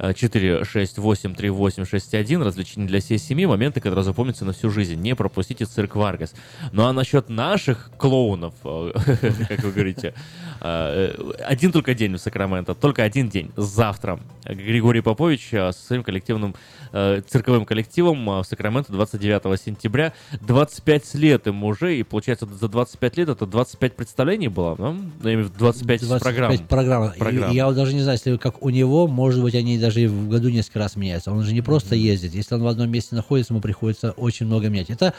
4683861. 0.00 2.42
Развлечения 2.42 2.86
для 2.86 3.00
всей 3.00 3.18
семьи, 3.18 3.46
моменты, 3.46 3.80
которые 3.80 4.04
запомнятся 4.04 4.44
на 4.44 4.52
всю 4.52 4.70
жизнь. 4.70 5.00
Не 5.00 5.14
пропустите 5.14 5.66
цирк 5.66 5.96
Варгас. 5.96 6.34
Ну 6.72 6.86
а 6.86 6.92
насчет 6.92 7.28
наших 7.28 7.90
клоунов, 7.98 8.54
э, 8.64 8.92
как 9.48 9.62
вы 9.62 9.72
говорите, 9.72 10.14
э, 10.60 11.14
один 11.46 11.72
только 11.72 11.94
день 11.94 12.14
в 12.14 12.18
Сакраменто, 12.18 12.74
только 12.74 13.02
один 13.02 13.28
день, 13.28 13.50
завтра. 13.56 14.20
Григорий 14.44 15.00
Попович 15.00 15.48
э, 15.52 15.72
со 15.72 15.86
своим 15.86 16.02
коллективным 16.02 16.54
э, 16.92 17.22
цирковым 17.26 17.66
коллективом 17.66 18.28
э, 18.30 18.42
в 18.42 18.44
Сакраменто 18.44 18.92
29 18.92 19.60
сентября. 19.60 20.12
25 20.40 21.14
лет 21.14 21.46
ему 21.46 21.68
уже, 21.68 21.96
и 21.96 22.02
получается 22.02 22.46
за 22.46 22.68
25 22.68 23.16
лет 23.18 23.28
это 23.28 23.46
25 23.46 23.96
представлений 23.96 24.48
было, 24.48 24.76
да? 24.76 24.92
Ну, 24.92 25.10
я 25.22 25.34
имею 25.34 25.46
в 25.46 25.48
виду 25.48 25.58
25, 25.58 26.08
25 26.08 26.22
программ. 26.22 26.58
программ. 26.66 27.12
Программ. 27.18 27.52
и 27.52 27.54
я 27.54 27.66
вот 27.66 27.76
даже 27.76 27.94
не 27.94 28.02
знаю, 28.02 28.18
если 28.22 28.36
как 28.36 28.62
у 28.62 28.70
него, 28.70 29.06
может 29.06 29.42
быть, 29.42 29.54
они 29.54 29.78
даже 29.78 29.89
и 29.98 30.06
в 30.06 30.28
году 30.28 30.48
несколько 30.48 30.78
раз 30.78 30.96
меняются. 30.96 31.32
Он 31.32 31.42
же 31.42 31.52
не 31.52 31.62
просто 31.62 31.94
ездит. 31.94 32.34
Если 32.34 32.54
он 32.54 32.62
в 32.62 32.66
одном 32.66 32.90
месте 32.90 33.14
находится, 33.14 33.52
ему 33.52 33.60
приходится 33.60 34.12
очень 34.12 34.46
много 34.46 34.68
менять. 34.68 34.90
Это, 34.90 35.14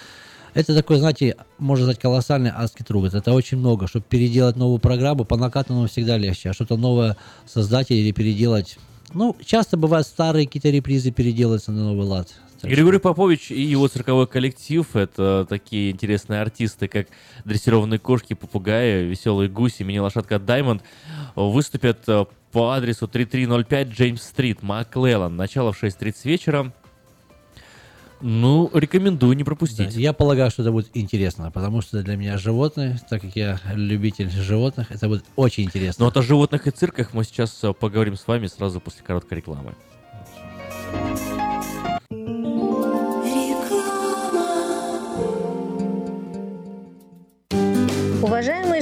это 0.54 0.76
такой, 0.76 1.00
знаете, 1.00 1.36
можно 1.58 1.86
сказать, 1.86 2.00
колоссальный 2.00 2.52
адский 2.54 2.86
труд. 2.86 3.14
Это 3.14 3.34
очень 3.34 3.58
много. 3.58 3.88
Чтобы 3.88 4.06
переделать 4.08 4.56
новую 4.56 4.80
программу, 4.80 5.26
по 5.26 5.36
накатанному 5.36 5.88
всегда 5.88 6.18
легче. 6.18 6.52
А 6.52 6.54
что-то 6.54 6.78
новое 6.78 7.18
создать 7.46 7.92
или 7.92 8.12
переделать... 8.12 8.78
Ну, 9.14 9.36
часто 9.44 9.76
бывают 9.76 10.08
старые 10.08 10.46
какие-то 10.46 10.70
репризы 10.70 11.12
переделываются 11.12 11.74
на 11.74 11.84
новый 11.84 12.08
лад. 12.08 12.30
Григорий 12.64 13.00
Попович 13.00 13.52
и 13.52 13.62
его 13.62 13.88
цирковой 13.88 14.28
коллектив— 14.28 14.86
это 14.96 15.46
такие 15.50 15.92
интересные 15.92 16.42
артисты, 16.42 16.88
как 16.88 17.08
дрессированные 17.46 18.00
кошки, 18.00 18.34
попугаи, 18.34 19.04
веселые 19.06 19.50
гуси, 19.50 19.84
мини-лошадка 19.84 20.40
Даймонд, 20.40 20.84
выступят 21.36 22.08
э, 22.08 22.26
по 22.52 22.72
адресу 22.72 23.08
3305 23.08 23.88
Джеймс-стрит, 23.90 24.62
Маклеллан. 24.62 25.36
Начало 25.36 25.72
в 25.72 25.82
6.30 25.82 26.14
вечера. 26.26 26.74
Ну, 28.24 28.70
рекомендую 28.74 29.36
не 29.36 29.44
Да, 29.44 29.46
пропустить. 29.48 29.96
я 29.96 30.14
полагаю, 30.14 30.52
что 30.52 30.62
это 30.62 30.72
будет 30.72 30.90
интересно, 30.94 31.50
потому 31.50 31.82
что 31.82 32.04
для 32.04 32.16
меня 32.16 32.38
животные, 32.38 33.00
так 33.10 33.22
как 33.22 33.36
я 33.36 33.60
любитель 33.74 34.30
животных, 34.30 34.92
это 34.92 35.08
будет 35.08 35.26
очень 35.36 35.64
интересно. 35.64 36.04
Но 36.04 36.06
вот 36.06 36.18
о 36.18 36.22
животных 36.22 36.68
и 36.68 36.72
цирках 36.72 37.14
мы 37.14 37.24
сейчас 37.24 37.64
э, 37.64 37.74
поговорим 37.74 38.16
с 38.16 38.28
вами 38.28 38.46
сразу 38.46 38.80
после 38.80 39.02
короткой 39.04 39.40
рекламы. 39.40 39.74
Уважаемые 40.92 41.31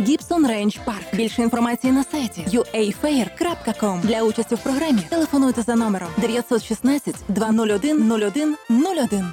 Гібсон 0.00 0.46
Рейндж 0.46 0.76
Парк. 0.84 1.14
Більше 1.14 1.42
інформації 1.42 1.92
на 1.92 2.04
сайті 2.04 2.46
uafair.com. 2.52 4.00
Для 4.00 4.22
участі 4.22 4.54
в 4.54 4.58
програмі 4.58 5.00
телефонуйте 5.10 5.62
за 5.62 5.76
номером 5.76 6.08
916 6.18 7.16
201 7.28 8.12
01 8.12 8.56
01. 8.70 9.26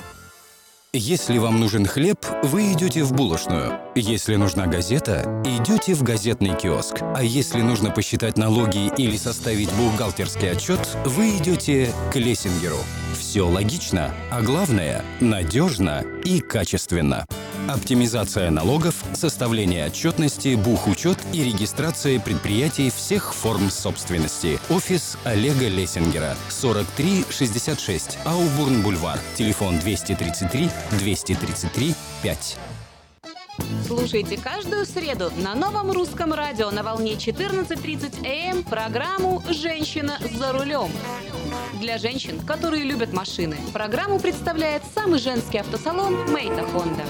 Если 0.97 1.39
вам 1.39 1.59
нужен 1.59 1.87
хлеб, 1.87 2.25
вы 2.45 2.73
идете 2.73 3.03
в 3.03 3.13
булочную. 3.13 3.81
Если 3.97 4.37
нужна 4.37 4.69
газета, 4.69 5.43
идете 5.45 5.93
в 5.93 6.05
газетный 6.05 6.57
киоск. 6.57 6.99
А 7.17 7.21
если 7.21 7.63
нужно 7.63 7.91
посчитать 7.91 8.39
налоги 8.39 8.93
или 8.97 9.17
составить 9.17 9.73
бухгалтерский 9.73 10.53
отчет, 10.53 10.79
вы 11.05 11.37
идете 11.39 11.93
к 12.13 12.17
Лессингеру. 12.17 12.79
Все 13.19 13.43
логично, 13.43 14.15
а 14.31 14.41
главное– 14.41 15.05
надежно 15.21 16.05
и 16.25 16.39
качественно. 16.39 17.27
Оптимизация 17.69 18.51
налогов, 18.51 18.95
составление 19.15 19.87
отчетности, 19.87 20.55
бухучет 20.55 21.19
и 21.33 21.43
регистрация 21.45 22.21
предприятий 22.21 22.91
всех 22.91 23.33
форм 23.33 23.71
собственности. 23.71 24.61
Офис 24.69 25.17
Олега 25.25 25.69
Лессингера. 25.69 26.37
4366 26.51 28.19
Аубурн-Бульвар. 28.27 29.19
Телефон 29.37 29.79
233 29.79 30.69
233 30.91 31.95
5. 32.23 32.59
Слушайте 33.87 34.37
каждую 34.37 34.85
среду 34.85 35.31
на 35.37 35.55
новом 35.55 35.91
русском 35.93 36.33
радио 36.33 36.71
на 36.71 36.83
волне 36.83 37.15
14.30 37.15 38.27
АМ 38.27 38.65
программу 38.65 39.43
«Женщина 39.49 40.19
за 40.39 40.53
рулем». 40.53 40.91
Для 41.81 41.99
женщин, 41.99 42.41
которые 42.41 42.83
любят 42.83 43.13
машины, 43.13 43.57
программу 43.73 44.19
представляет 44.19 44.83
самый 44.95 45.19
женский 45.19 45.59
автосалон 45.59 46.33
«Мейта 46.33 46.65
Хонда». 46.65 47.05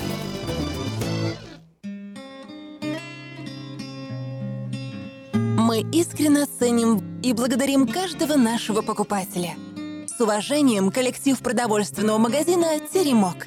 Мы 5.33 5.81
искренне 5.93 6.45
ценим 6.45 7.21
и 7.23 7.33
благодарим 7.33 7.87
каждого 7.89 8.35
нашего 8.35 8.83
покупателя. 8.83 9.55
С 10.07 10.21
уважением, 10.21 10.91
коллектив 10.91 11.39
продовольственного 11.39 12.19
магазина 12.19 12.79
«Теремок». 12.93 13.47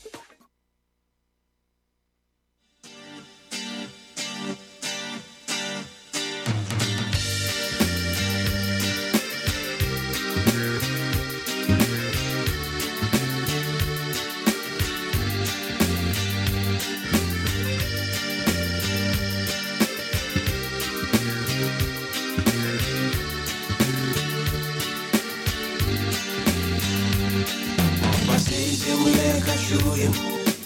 Кочуем, 29.71 30.13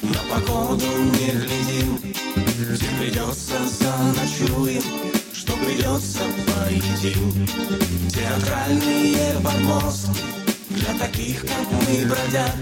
на 0.01 0.19
погоду 0.33 0.85
не 0.85 1.31
глядим. 1.31 1.99
Где 2.57 2.87
придется 2.99 3.53
заночуем, 3.79 4.81
что 5.33 5.53
придется 5.53 6.19
поедим. 6.47 7.47
Театральные 8.09 9.39
подмостки 9.43 10.21
для 10.69 10.93
таких, 10.99 11.41
как 11.41 11.71
мы, 11.71 12.05
бродят. 12.05 12.55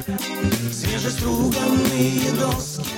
Свежеструганные 0.72 2.32
доски, 2.40 2.90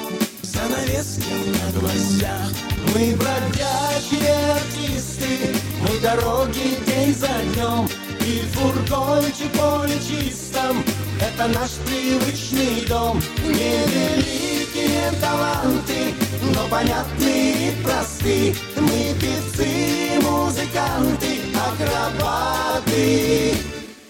занавески 0.41 1.23
на 1.47 1.79
гвоздях. 1.79 2.51
Мы 2.93 3.15
бродячие 3.15 4.53
артисты, 4.53 5.55
мы 5.81 5.99
дороги 5.99 6.77
день 6.87 7.13
за 7.13 7.27
днем. 7.53 7.89
И 8.25 8.41
фургончик 8.53 9.51
поле 9.51 9.99
чистом, 9.99 10.83
это 11.21 11.47
наш 11.47 11.71
привычный 11.85 12.85
дом. 12.87 13.21
Невеликие 13.43 15.11
таланты, 15.21 16.13
но 16.53 16.67
понятные 16.67 17.69
и 17.69 17.83
просты. 17.83 18.55
Мы 18.77 19.15
певцы, 19.19 20.19
музыканты, 20.21 21.39
акробаты 21.55 23.53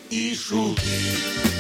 и 0.10 0.36
шуты. 0.36 1.55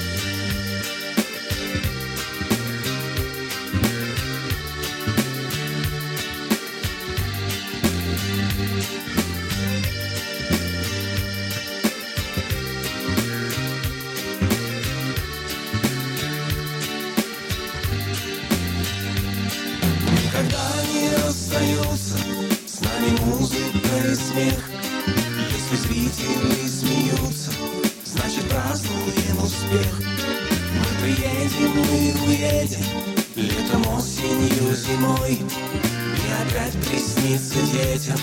остается 21.65 22.17
С 22.67 22.81
нами 22.81 23.17
музыка 23.25 24.11
и 24.11 24.15
смех. 24.15 24.59
Если 25.51 25.75
зрители 25.75 26.67
смеются 26.67 27.51
Значит 28.05 28.47
празднуем 28.49 29.43
успех. 29.43 29.99
Мы 29.99 31.01
приедем 31.01 31.71
мы 31.75 32.27
уедем. 32.27 32.85
Летом, 33.35 33.81
осенью, 33.95 34.75
зимой. 34.75 35.33
И 35.33 36.49
опять 36.49 36.73
приснится 36.85 37.61
детям 37.71 38.19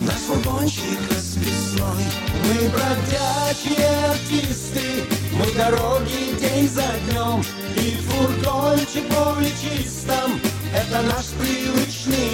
Наш 0.00 0.18
фургончик 0.26 0.98
расписной. 1.10 2.04
Мы 2.44 2.68
бродячие 2.68 3.88
артисты 4.10 5.04
Мы 5.32 5.50
дороги 5.52 6.38
день 6.40 6.68
за 6.68 6.84
днем. 7.08 7.42
И 7.76 7.96
фургончик 8.02 9.04
в 9.10 9.44
чистом 9.60 10.40
Это 10.74 11.02
наш 11.02 11.26
привычный 11.38 11.91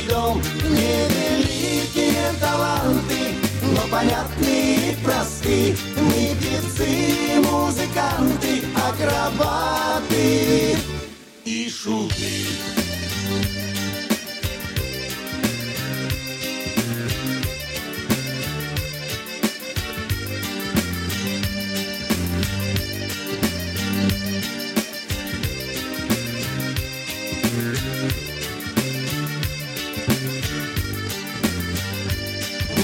дом. 0.09 0.43
Невеликие 0.65 2.33
таланты, 2.41 3.35
но 3.63 3.83
понятные 3.91 4.93
и 4.93 4.97
просты. 5.05 5.77
Мы 5.97 6.35
певцы, 6.41 7.41
музыканты, 7.51 8.63
акробаты 8.75 10.77
и 11.45 11.71
шуты. 11.71 12.88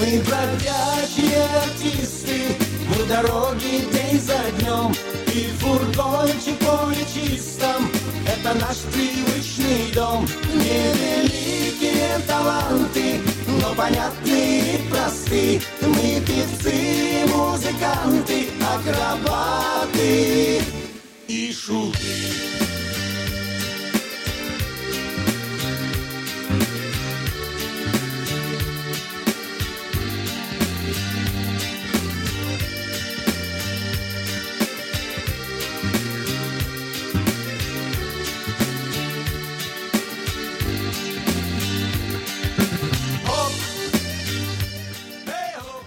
Мы 0.05 0.21
бродячие 0.21 1.47
артисты, 1.63 2.55
мы 2.87 3.05
дороги 3.05 3.81
день 3.91 4.21
за 4.21 4.37
днем, 4.59 4.93
и 5.33 5.47
фургончик 5.57 6.59
поле 6.59 7.03
чистом, 7.11 7.89
это 8.27 8.53
наш 8.53 8.77
привычный 8.93 9.91
дом. 9.95 10.27
Невеликие 10.53 12.19
таланты, 12.27 13.19
но 13.47 13.73
понятные 13.73 14.75
и 14.75 14.89
просты. 14.91 15.61
Мы 15.81 16.21
певцы, 16.21 17.25
музыканты, 17.33 18.49
акробаты 18.61 20.61
и 21.27 21.51
шуты. 21.51 22.29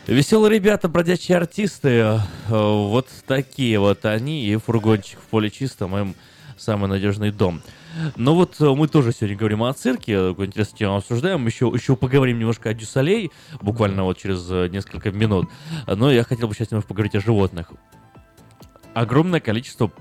Веселые 0.09 0.55
ребята, 0.55 0.89
бродячие 0.89 1.37
артисты, 1.37 1.91
э, 1.91 2.19
вот 2.49 3.09
такие 3.27 3.79
вот 3.79 4.07
они, 4.07 4.43
и 4.47 4.57
фургончик 4.57 5.19
в 5.19 5.25
поле 5.25 5.51
чистом, 5.51 5.95
им 5.99 6.15
самый 6.57 6.89
надежный 6.89 7.31
дом. 7.31 7.61
Ну 8.17 8.35
вот 8.35 8.59
э, 8.59 8.71
мы 8.71 8.89
тоже 8.89 9.13
сегодня 9.13 9.37
говорим 9.37 9.63
о 9.65 9.73
цирке, 9.75 10.31
такую 10.31 10.47
интересную 10.47 10.79
тему 10.79 10.97
обсуждаем, 10.97 11.45
еще, 11.45 11.71
еще 11.75 11.95
поговорим 11.95 12.39
немножко 12.39 12.71
о 12.71 12.75
Дюсалей, 12.75 13.31
буквально 13.61 14.05
вот 14.05 14.17
через 14.17 14.51
э, 14.51 14.69
несколько 14.69 15.11
минут. 15.11 15.51
Но 15.87 16.11
я 16.11 16.25
хотел 16.25 16.49
бы 16.49 16.55
сейчас 16.55 16.71
немножко 16.71 16.89
поговорить 16.89 17.15
о 17.15 17.21
животных. 17.21 17.71
Огромное 18.95 19.41
количество 19.41 19.93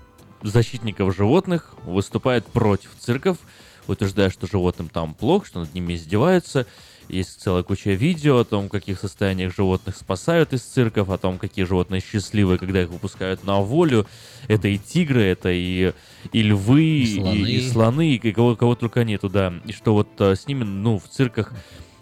защитников 0.41 1.14
животных 1.18 1.76
выступает 1.84 2.45
против 2.45 2.91
цирков, 2.97 3.39
утверждая, 3.88 4.30
что 4.30 4.47
животным 4.47 4.88
там 4.88 5.14
плохо, 5.14 5.47
что 5.47 5.60
над 5.60 5.74
ними 5.74 5.95
издеваются. 5.95 6.66
Есть 7.10 7.41
целая 7.41 7.64
куча 7.64 7.91
видео 7.91 8.39
о 8.39 8.43
том, 8.43 8.68
в 8.68 8.70
каких 8.70 8.99
состояниях 8.99 9.55
животных 9.55 9.95
спасают 9.95 10.53
из 10.53 10.62
цирков, 10.62 11.10
о 11.10 11.18
том, 11.18 11.38
какие 11.38 11.66
животные 11.66 12.01
счастливые, 12.01 12.58
когда 12.58 12.82
их 12.82 12.89
выпускают 12.89 13.43
на 13.45 13.60
волю. 13.62 14.05
Это 14.47 14.68
и 14.68 14.78
тигры, 14.78 15.24
это 15.24 15.49
и, 15.49 15.93
и 16.32 16.43
львы, 16.43 16.84
и, 16.84 17.16
слоны. 17.16 17.38
и, 17.38 17.70
слоны, 17.70 18.16
и 18.16 18.32
кого, 18.32 18.55
кого 18.55 18.76
только 18.76 19.03
нету, 19.03 19.30
да. 19.30 19.53
И 19.66 19.72
что 19.72 19.93
вот 19.93 20.10
э, 20.20 20.36
с 20.36 20.47
ними, 20.47 20.64
ну, 20.64 20.99
в 20.99 21.08
цирках 21.08 21.53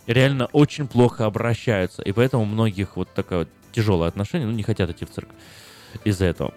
реально 0.08 0.47
очень 0.47 0.88
плохо 0.88 1.26
обращаются. 1.26 2.01
И 2.01 2.12
поэтому 2.12 2.45
многих 2.45 2.95
вот 2.95 3.14
такое 3.14 3.39
вот 3.39 3.49
тяжелое 3.72 4.08
отношение, 4.08 4.47
ну, 4.47 4.53
не 4.53 4.64
хотят 4.64 4.89
идти 4.89 5.06
в 5.06 5.12
цирк 5.12 5.30
из-за 6.03 6.26
этого. 6.26 6.53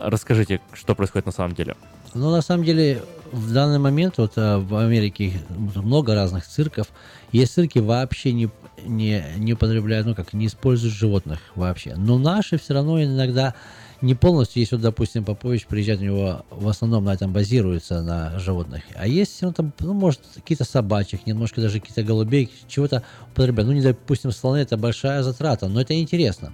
Расскажите, 0.00 0.60
что 0.72 0.94
происходит 0.94 1.26
на 1.26 1.32
самом 1.32 1.54
деле. 1.54 1.76
Ну, 2.14 2.30
на 2.30 2.42
самом 2.42 2.64
деле, 2.64 3.02
в 3.32 3.52
данный 3.52 3.78
момент 3.78 4.18
вот 4.18 4.32
а, 4.36 4.58
в 4.58 4.76
Америке 4.76 5.32
много 5.50 6.14
разных 6.14 6.46
цирков. 6.46 6.88
Есть 7.32 7.54
цирки 7.54 7.78
вообще 7.78 8.32
не, 8.32 8.50
не, 8.84 9.24
не 9.38 9.54
употребляют, 9.54 10.06
ну 10.06 10.14
как, 10.14 10.32
не 10.32 10.46
используют 10.46 10.94
животных 10.94 11.40
вообще. 11.54 11.94
Но 11.96 12.18
наши 12.18 12.58
все 12.58 12.74
равно 12.74 13.02
иногда 13.02 13.54
не 14.02 14.14
полностью, 14.14 14.60
если 14.60 14.74
вот, 14.74 14.82
допустим, 14.82 15.24
Попович 15.24 15.66
приезжает, 15.66 16.00
у 16.00 16.04
него 16.04 16.44
в 16.50 16.68
основном 16.68 17.04
на 17.04 17.14
этом 17.14 17.32
базируется, 17.32 18.02
на 18.02 18.38
животных. 18.38 18.82
А 18.96 19.06
есть, 19.06 19.40
ну, 19.42 19.52
там, 19.52 19.72
ну, 19.78 19.94
может, 19.94 20.20
какие-то 20.34 20.64
собачьих, 20.64 21.24
немножко 21.24 21.60
даже 21.60 21.80
какие-то 21.80 22.02
голубей, 22.02 22.50
чего-то 22.66 23.04
употребляют. 23.30 23.68
Ну, 23.68 23.74
не, 23.74 23.80
допустим, 23.80 24.32
слоны, 24.32 24.58
это 24.58 24.76
большая 24.76 25.22
затрата, 25.22 25.68
но 25.68 25.80
это 25.80 25.98
интересно. 25.98 26.52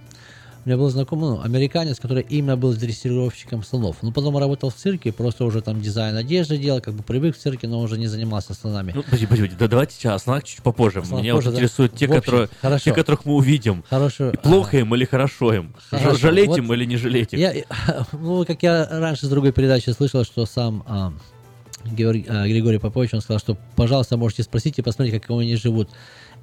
У 0.68 0.70
меня 0.70 0.76
был 0.76 0.90
знакомый 0.90 1.30
ну, 1.30 1.40
американец, 1.40 1.98
который 1.98 2.26
именно 2.28 2.54
был 2.54 2.74
дрессировщиком 2.74 3.64
слонов. 3.64 3.96
Ну, 4.02 4.12
потом 4.12 4.36
работал 4.36 4.68
в 4.68 4.74
цирке, 4.74 5.14
просто 5.14 5.46
уже 5.46 5.62
там 5.62 5.80
дизайн 5.80 6.14
одежды 6.14 6.58
делал, 6.58 6.82
как 6.82 6.92
бы 6.92 7.02
привык 7.02 7.38
в 7.38 7.38
цирке, 7.38 7.66
но 7.66 7.80
уже 7.80 7.96
не 7.96 8.06
занимался 8.06 8.52
слонами. 8.52 8.92
Ну, 8.94 9.02
подожди, 9.02 9.24
подожди, 9.24 9.56
да 9.58 9.66
давайте 9.66 9.94
сейчас, 9.94 10.24
слонах 10.24 10.44
чуть 10.44 10.62
попозже. 10.62 11.02
Слонах 11.02 11.22
Меня 11.22 11.36
позже, 11.36 11.46
вот 11.46 11.54
да. 11.54 11.60
интересуют 11.62 11.96
те, 11.96 12.06
В 12.06 12.10
общем, 12.10 12.20
которые, 12.20 12.48
хорошо. 12.60 12.84
те, 12.84 12.92
которых 12.92 13.24
мы 13.24 13.36
увидим. 13.36 13.82
Хорошо. 13.88 14.28
И 14.28 14.36
плохо 14.36 14.76
им 14.76 14.94
или 14.94 15.06
хорошо 15.06 15.54
им? 15.54 15.74
Хорошо, 15.88 16.18
Жалеть 16.18 16.48
вот 16.48 16.58
им 16.58 16.70
или 16.74 16.84
не 16.84 16.98
жалеть 16.98 17.32
их? 17.32 17.38
Я, 17.38 17.54
ну, 18.12 18.44
как 18.44 18.62
я 18.62 18.86
раньше 18.90 19.24
с 19.24 19.30
другой 19.30 19.52
передачи 19.52 19.88
слышал, 19.88 20.22
что 20.24 20.44
сам 20.44 20.84
а, 20.86 21.14
Георгий- 21.86 22.26
а, 22.28 22.46
Григорий 22.46 22.78
Попович, 22.78 23.14
он 23.14 23.22
сказал, 23.22 23.38
что, 23.38 23.56
пожалуйста, 23.74 24.18
можете 24.18 24.42
спросить 24.42 24.78
и 24.78 24.82
посмотреть, 24.82 25.22
как 25.22 25.30
они 25.30 25.56
живут. 25.56 25.88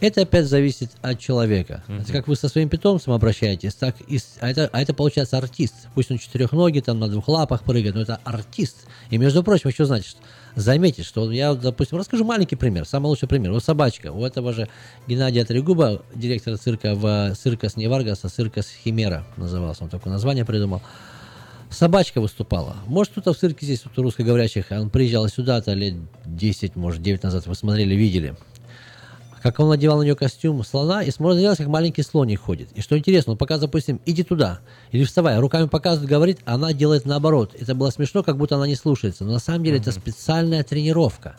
Это 0.02 0.22
опять 0.24 0.46
зависит 0.46 0.92
от 1.02 1.20
человека. 1.20 1.84
Это 1.88 2.12
как 2.12 2.28
вы 2.28 2.36
со 2.36 2.50
своим 2.50 2.68
питомцем 2.70 3.14
обращаетесь, 3.14 3.74
так 3.76 3.96
и 4.02 4.18
с- 4.18 4.36
а, 4.42 4.50
это, 4.50 4.70
а 4.74 4.82
это 4.82 4.94
получается 4.94 5.38
артист. 5.38 5.74
Пусть 5.96 6.12
он 6.12 6.18
четырехногий, 6.18 6.82
там 6.82 7.00
на 7.00 7.08
двух 7.08 7.28
лапах 7.30 7.64
прыгает, 7.64 7.96
но 7.96 8.02
это 8.02 8.20
артист. 8.26 8.88
И 9.10 9.18
между 9.18 9.42
прочим, 9.42 9.70
еще 9.70 9.86
знаете, 9.86 10.10
что 10.10 10.20
заметьте, 10.56 11.04
что 11.04 11.32
я, 11.32 11.54
допустим, 11.54 11.98
расскажу 11.98 12.26
маленький 12.26 12.56
пример, 12.58 12.86
самый 12.86 13.08
лучший 13.08 13.28
пример. 13.30 13.52
Вот 13.54 13.64
собачка, 13.64 14.12
у 14.12 14.26
этого 14.26 14.52
же 14.54 14.68
Геннадия 15.08 15.46
Трегуба, 15.46 16.02
директора 16.14 16.58
цирка 16.58 16.94
в 16.94 17.34
циркас 17.36 17.78
не 17.78 17.88
Варгаса, 17.88 18.28
циркас 18.28 18.68
Химера 18.84 19.26
назывался, 19.38 19.84
он 19.86 19.90
такое 19.90 20.12
название 20.12 20.44
придумал. 20.46 20.82
Собачка 21.70 22.22
выступала. 22.22 22.76
Может, 22.86 23.12
кто-то 23.14 23.34
в 23.34 23.38
цирке 23.38 23.66
здесь, 23.66 23.82
вот 23.86 23.98
у 23.98 24.04
русскоговорящих, 24.04 24.68
он 24.72 24.90
приезжал 24.90 25.28
сюда-то 25.28 25.74
лет 25.74 25.96
10, 26.26 26.76
может, 26.76 27.02
9 27.02 27.24
назад, 27.24 27.48
вы 27.48 27.56
смотрели, 27.56 27.96
видели. 27.96 28.36
Как 29.46 29.60
он 29.60 29.70
надевал 29.70 30.00
на 30.00 30.02
нее 30.02 30.16
костюм 30.16 30.64
слона 30.66 31.04
и 31.04 31.12
смотрелось, 31.12 31.60
как 31.60 31.68
маленький 31.68 32.02
слоник 32.02 32.42
ходит. 32.42 32.72
И 32.74 32.82
что 32.82 32.98
интересно, 32.98 33.34
он 33.34 33.38
показывает, 33.38 33.70
допустим, 33.70 34.02
иди 34.04 34.24
туда, 34.24 34.58
или 34.92 35.04
вставай, 35.04 35.38
руками 35.38 35.68
показывает, 35.68 36.10
говорит, 36.10 36.40
а 36.46 36.56
она 36.56 36.74
делает 36.74 37.06
наоборот. 37.06 37.52
Это 37.54 37.76
было 37.76 37.92
смешно, 37.92 38.24
как 38.24 38.38
будто 38.38 38.56
она 38.56 38.66
не 38.66 38.74
слушается. 38.74 39.24
Но 39.24 39.34
на 39.34 39.40
самом 39.40 39.64
деле 39.64 39.78
это 39.78 39.92
специальная 39.92 40.64
тренировка. 40.64 41.36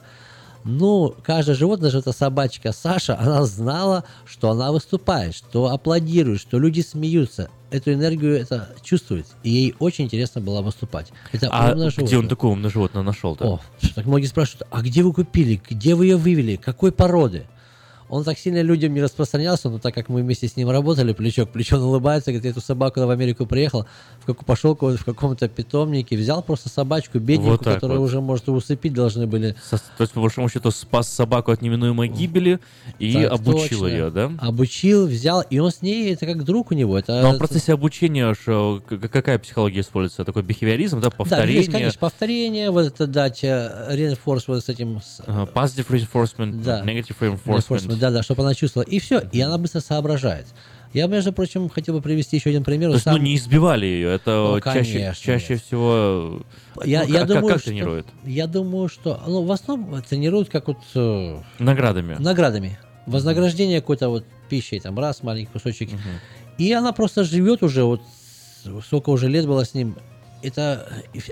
Ну, 0.63 1.17
каждое 1.25 1.57
животное, 1.57 1.87
даже 1.91 1.99
эта 1.99 2.13
собачка 2.13 2.71
Саша, 2.71 3.19
она 3.21 3.45
знала, 3.45 4.05
что 4.25 4.53
она 4.53 4.71
выступает, 4.71 5.35
что 5.35 5.71
аплодирует, 5.73 6.41
что 6.41 6.61
люди 6.61 6.83
смеются. 6.83 7.51
Эту 7.73 7.93
энергию 7.93 8.41
это 8.41 8.69
чувствует. 8.85 9.27
И 9.43 9.51
ей 9.51 9.75
очень 9.81 10.05
интересно 10.05 10.41
было 10.41 10.63
выступать. 10.63 11.09
Это 11.33 11.49
А 11.51 11.73
где 11.75 11.83
он 11.83 11.91
животное. 11.91 12.29
такое 12.29 12.53
умное 12.53 12.71
животное 12.71 13.03
нашел-то? 13.03 13.45
О, 13.55 13.61
так 13.97 14.07
многие 14.07 14.27
спрашивают, 14.27 14.69
а 14.71 14.81
где 14.81 15.03
вы 15.03 15.13
купили, 15.13 15.61
где 15.69 15.97
вы 15.97 16.07
ее 16.07 16.17
вывели, 16.17 16.55
какой 16.55 16.93
породы? 16.93 17.47
Он 18.09 18.23
так 18.25 18.39
сильно 18.39 18.63
людям 18.63 18.95
не 18.95 19.03
распространялся, 19.03 19.69
но 19.69 19.79
так 19.79 19.93
как 19.95 20.09
мы 20.09 20.23
вместе 20.23 20.47
с 20.47 20.57
ним 20.57 20.71
работали, 20.71 21.13
плечо 21.13 21.45
к 21.47 21.51
плечу, 21.51 21.77
он 21.77 21.83
улыбается, 21.83 22.31
говорит, 22.31 22.45
я 22.45 22.51
эту 22.53 22.61
собаку 22.61 23.01
в 23.01 23.11
Америку 23.11 23.47
приехал, 23.47 23.87
в 24.21 24.27
как, 24.27 24.45
пошел 24.45 24.77
в 24.77 25.05
каком-то 25.05 25.49
питомнике, 25.49 26.17
взял 26.17 26.43
просто 26.43 26.69
собачку, 26.69 27.19
бедненькую, 27.19 27.57
Вот 27.59 27.65
которую 27.65 28.01
вот. 28.01 28.07
уже, 28.07 28.21
может, 28.21 28.49
усыпить 28.49 28.93
должны 28.93 29.27
были. 29.27 29.57
Со- 29.69 29.79
То 29.79 30.03
есть, 30.03 30.13
по 30.13 30.21
большому 30.21 30.49
счету, 30.49 30.71
спас 30.71 31.09
собаку 31.09 31.51
от 31.51 31.63
неминуемой 31.63 32.09
гибели 32.09 32.61
и 33.01 33.13
Так 33.15 33.33
обучил 33.33 33.81
точно. 33.81 33.87
ее, 33.95 34.11
да? 34.11 34.31
Обучил, 34.39 35.07
взял, 35.09 35.41
и 35.43 35.59
он 35.59 35.73
с 35.73 35.83
ней, 35.83 36.13
это 36.13 36.27
как 36.27 36.45
друг 36.45 36.71
у 36.71 36.75
него. 36.75 36.97
Это, 36.99 37.21
Но 37.23 37.33
в 37.33 37.39
процессе 37.39 37.73
обучения 37.73 38.35
что, 38.35 38.83
к- 38.89 38.99
какая 39.09 39.39
психология 39.41 39.81
используется? 39.81 40.25
Такой 40.25 40.43
бихевиоризм, 40.43 41.01
да, 41.01 41.11
Да, 41.11 41.17
повторение? 41.17 41.57
есть, 41.57 41.73
конечно, 41.73 41.99
повторение, 41.99 42.71
вот 42.71 42.87
это 42.87 43.07
дать 43.09 43.43
э, 43.43 43.89
reinforce 43.91 44.45
вот 44.47 44.65
с 44.65 44.69
этим... 44.69 45.01
Ага, 45.27 45.51
Positive 45.53 45.87
reinforcement, 45.89 46.63
Да. 46.63 46.85
negative 46.85 47.17
reinforcement. 47.21 47.87
Да, 47.87 47.96
да, 47.99 48.23
чтобы 48.23 48.43
она 48.43 48.55
чувствовала. 48.55 48.89
И 48.89 48.99
все, 48.99 49.21
и 49.33 49.41
она 49.41 49.59
быстро 49.59 49.81
соображает. 49.81 50.47
Я, 50.93 51.07
между 51.09 51.33
прочим, 51.33 51.69
хотел 51.69 51.95
бы 51.95 52.01
привести 52.01 52.37
еще 52.37 52.51
один 52.51 52.65
пример. 52.65 52.91
То 52.91 52.95
есть, 52.95 53.05
Сам- 53.05 53.17
ну, 53.17 53.23
не 53.23 53.37
избивали 53.37 53.85
ее, 53.87 54.15
это 54.15 54.31
Ну, 54.31 54.61
чаще, 54.61 54.93
конечно, 54.93 55.25
чаще 55.25 55.57
всего... 55.57 56.43
Я, 56.85 57.05
ну, 57.05 57.13
я 57.13 57.19
как, 57.21 57.29
думаю, 57.29 57.49
как 57.49 57.59
что, 57.61 57.69
тренируют? 57.71 58.07
Я 58.25 58.47
думаю, 58.47 58.89
что... 58.89 59.21
Ну, 59.27 59.43
в 59.43 59.53
основном 59.53 60.03
тренируют 60.03 60.49
как 60.49 60.69
вот... 60.69 60.79
э, 60.95 61.39
Наградами. 61.59 62.17
Наградами. 62.19 62.79
Вознаграждение 63.05 63.81
какой-то 63.81 64.09
вот 64.09 64.25
пищей, 64.49 64.81
там, 64.81 64.99
раз, 64.99 65.23
маленький 65.23 65.51
кусочек. 65.53 65.91
И 66.59 66.73
она 66.73 66.93
просто 66.93 67.25
живет 67.25 67.63
уже, 67.63 67.85
вот 67.85 68.01
сколько 68.87 69.11
уже 69.11 69.29
лет 69.29 69.47
было 69.47 69.65
с 69.65 69.75
ним. 69.75 69.97
Это, 70.43 70.89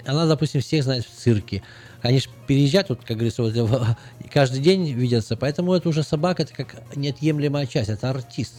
она, 0.06 0.26
допустим, 0.26 0.60
всех 0.60 0.84
знает 0.84 1.04
в 1.04 1.10
цирке. 1.10 1.62
Они 2.04 2.20
же 2.20 2.28
переезжают, 2.46 2.90
вот, 2.90 3.00
как 3.02 3.16
говорится, 3.16 3.42
вот, 3.42 3.96
каждый 4.30 4.60
день 4.60 4.92
видятся. 4.92 5.38
Поэтому 5.38 5.72
это 5.72 5.88
уже 5.88 6.02
собака, 6.02 6.42
это 6.42 6.52
как 6.52 6.76
неотъемлемая 6.94 7.64
часть, 7.66 7.88
это 7.88 8.10
артист. 8.10 8.54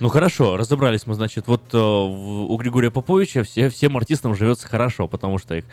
Ну 0.00 0.08
хорошо, 0.08 0.56
разобрались 0.56 1.06
мы, 1.06 1.14
значит, 1.14 1.46
вот 1.46 1.72
э, 1.72 1.78
у 1.78 2.56
Григория 2.56 2.90
Поповича 2.90 3.44
все, 3.44 3.68
всем 3.68 3.96
артистам 3.96 4.34
живется 4.34 4.66
хорошо, 4.66 5.06
потому 5.06 5.38
что 5.38 5.54
их, 5.54 5.64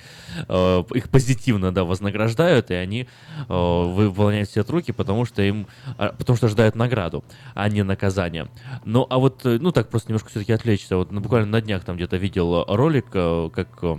э, 0.48 0.84
их 0.94 1.10
позитивно, 1.10 1.74
да, 1.74 1.86
вознаграждают, 1.86 2.70
и 2.70 2.76
они 2.76 3.02
э, 3.02 3.46
выполняют 3.48 4.50
все 4.50 4.62
руки, 4.62 4.92
потому 4.92 5.26
что 5.26 5.42
им, 5.42 5.66
а, 5.98 6.14
потому 6.16 6.38
что 6.38 6.46
ожидают 6.46 6.76
награду, 6.76 7.24
а 7.56 7.68
не 7.68 7.82
наказание. 7.82 8.48
Ну, 8.86 9.08
а 9.10 9.18
вот, 9.18 9.44
э, 9.44 9.58
ну 9.60 9.72
так 9.72 9.90
просто 9.90 10.10
немножко 10.10 10.30
все-таки 10.30 10.54
отвлечься, 10.54 10.98
вот 10.98 11.12
ну, 11.12 11.20
буквально 11.20 11.48
на 11.48 11.62
днях 11.62 11.84
там 11.84 11.96
где-то 11.96 12.18
видел 12.18 12.64
ролик, 12.66 13.08
э, 13.14 13.50
как 13.52 13.70
э, 13.82 13.98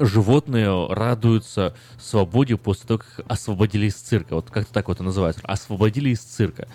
животные 0.00 0.86
радуются 0.88 1.74
свободе 1.98 2.56
после 2.56 2.86
того, 2.86 2.98
как 2.98 3.26
освободили 3.30 3.86
из 3.86 3.94
цирка. 3.94 4.34
Вот 4.34 4.50
как-то 4.50 4.72
так 4.72 4.88
вот 4.88 5.00
и 5.00 5.02
называется. 5.02 5.42
Освободили 5.44 6.10
из 6.10 6.20
цирка. 6.20 6.68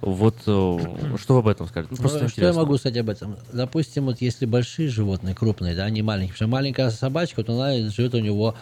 Вот 0.00 0.36
э, 0.46 0.78
что 1.18 1.34
вы 1.34 1.40
об 1.40 1.48
этом 1.48 1.66
скажете? 1.66 1.94
Ну, 1.96 2.00
просто 2.00 2.24
Ну, 2.24 2.28
что 2.28 2.42
я 2.42 2.52
могу 2.52 2.76
сказать 2.76 2.98
об 2.98 3.08
этом? 3.08 3.36
Допустим, 3.52 4.04
вот 4.04 4.20
если 4.20 4.46
большие 4.46 4.88
животные, 4.88 5.34
крупные, 5.34 5.74
да, 5.74 5.88
не 5.90 6.02
маленькие, 6.02 6.34
потому 6.34 6.48
что 6.48 6.56
маленькая 6.56 6.90
собачка, 6.90 7.40
вот 7.40 7.50
она 7.50 7.88
живет 7.90 8.14
у 8.14 8.20
него 8.20 8.54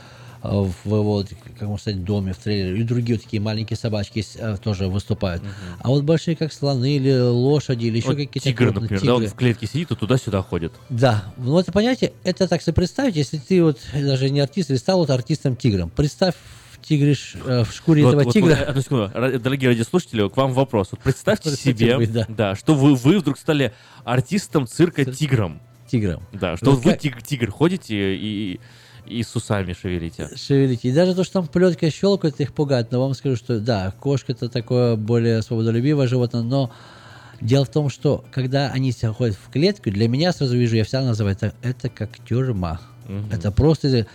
в, 0.43 0.73
вот, 0.85 1.29
как 1.59 1.63
можно 1.69 1.79
сказать, 1.79 2.05
доме, 2.05 2.33
в 2.33 2.37
трейлере, 2.39 2.81
и 2.81 2.83
другие 2.85 3.17
вот 3.17 3.25
такие 3.25 3.41
маленькие 3.41 3.77
собачки 3.77 4.25
э, 4.37 4.57
тоже 4.63 4.89
выступают. 4.89 5.43
А 5.81 5.89
вот 5.89 6.05
большие, 6.05 6.37
как 6.37 6.53
слоны 6.53 6.97
или 6.97 7.13
лошади, 7.19 7.87
или 7.87 7.97
еще 7.99 8.09
Вот 8.09 8.17
какие-то 8.17 8.41
тигр, 8.41 8.65
крупные 8.67 8.83
например, 8.83 9.05
да, 9.05 9.15
он 9.15 9.21
тигры. 9.23 9.35
в 9.35 9.37
клетке 9.37 9.67
сидит 9.67 9.91
и 9.91 9.97
туда-сюда 9.97 10.43
ходит. 10.43 10.73
Да, 10.91 11.25
ну 11.37 11.59
это 11.59 11.73
понятие, 11.73 12.13
это 12.25 12.47
так 12.49 12.63
себе 12.63 12.75
представить, 12.75 13.17
если 13.17 13.39
ты 13.39 13.63
вот 13.63 13.79
даже 13.95 14.31
не 14.31 14.41
артист, 14.41 14.71
или 14.71 14.77
стал 14.77 14.99
вот 14.99 15.11
артистом-тигром. 15.11 15.91
Представь 15.91 16.35
тигриш 16.83 17.35
э, 17.45 17.65
в 17.65 17.73
шкуре 17.73 18.05
Вот- 18.05 18.11
этого 18.11 18.25
вот, 18.25 18.33
тигра. 18.33 18.51
вот, 18.57 18.69
одну 18.69 18.81
секунду. 18.83 19.11
Дорогие 19.41 19.71
радиослушатели, 19.71 20.29
к 20.29 20.37
вам 20.37 20.53
вопрос. 20.53 20.89
Вот 20.93 21.01
представьте 21.01 21.49
Представьте 21.51 21.85
себе, 21.85 21.97
вы, 21.97 22.07
да. 22.07 22.27
да, 22.29 22.55
что 22.55 22.75
вы, 22.75 22.95
вы 22.95 23.19
вдруг 23.19 23.39
стали 23.39 23.73
артистом 24.05 24.67
цирка 24.69 25.05
тигром. 25.05 25.61
Тигром. 25.91 26.23
Да, 26.33 26.57
что 26.57 26.67
Ну, 26.67 26.71
вот 26.73 26.85
вы 26.85 26.93
как- 26.93 27.01
тиг- 27.01 27.23
тигр 27.25 27.51
ходите 27.51 28.17
и, 28.17 28.61
и 29.09 29.23
с 29.23 29.35
усами 29.37 29.73
шевелите. 29.73 30.29
шевелите. 30.37 30.89
И 30.89 30.93
даже 30.93 31.15
то, 31.15 31.25
что 31.25 31.35
там 31.35 31.47
плетка 31.49 31.91
щелкает, 31.91 32.41
их 32.41 32.53
пугает. 32.53 32.91
Но 32.93 33.01
вам 33.01 33.15
скажу, 33.15 33.37
что 33.37 33.61
да, 33.61 33.93
кошка 34.01 34.33
это 34.33 34.49
такое 34.49 34.97
более 34.97 35.43
свободолюбивое 35.43 36.07
животное, 36.07 36.43
но 36.43 36.71
дело 37.41 37.65
в 37.65 37.71
том, 37.71 37.91
что 37.91 38.25
когда 38.33 38.71
они 38.71 38.93
себя 38.93 39.13
ходят 39.13 39.37
в 39.37 39.51
клетку, 39.51 39.91
для 39.91 40.09
меня 40.09 40.33
сразу 40.33 40.57
вижу, 40.57 40.77
я 40.77 40.85
всегда 40.85 41.03
называю 41.03 41.37
это, 41.37 41.55
это 41.63 41.89
как 41.89 42.11
тюрьма. 42.27 42.81
Мгм. 43.09 43.31
Это 43.31 43.51
просто... 43.51 44.07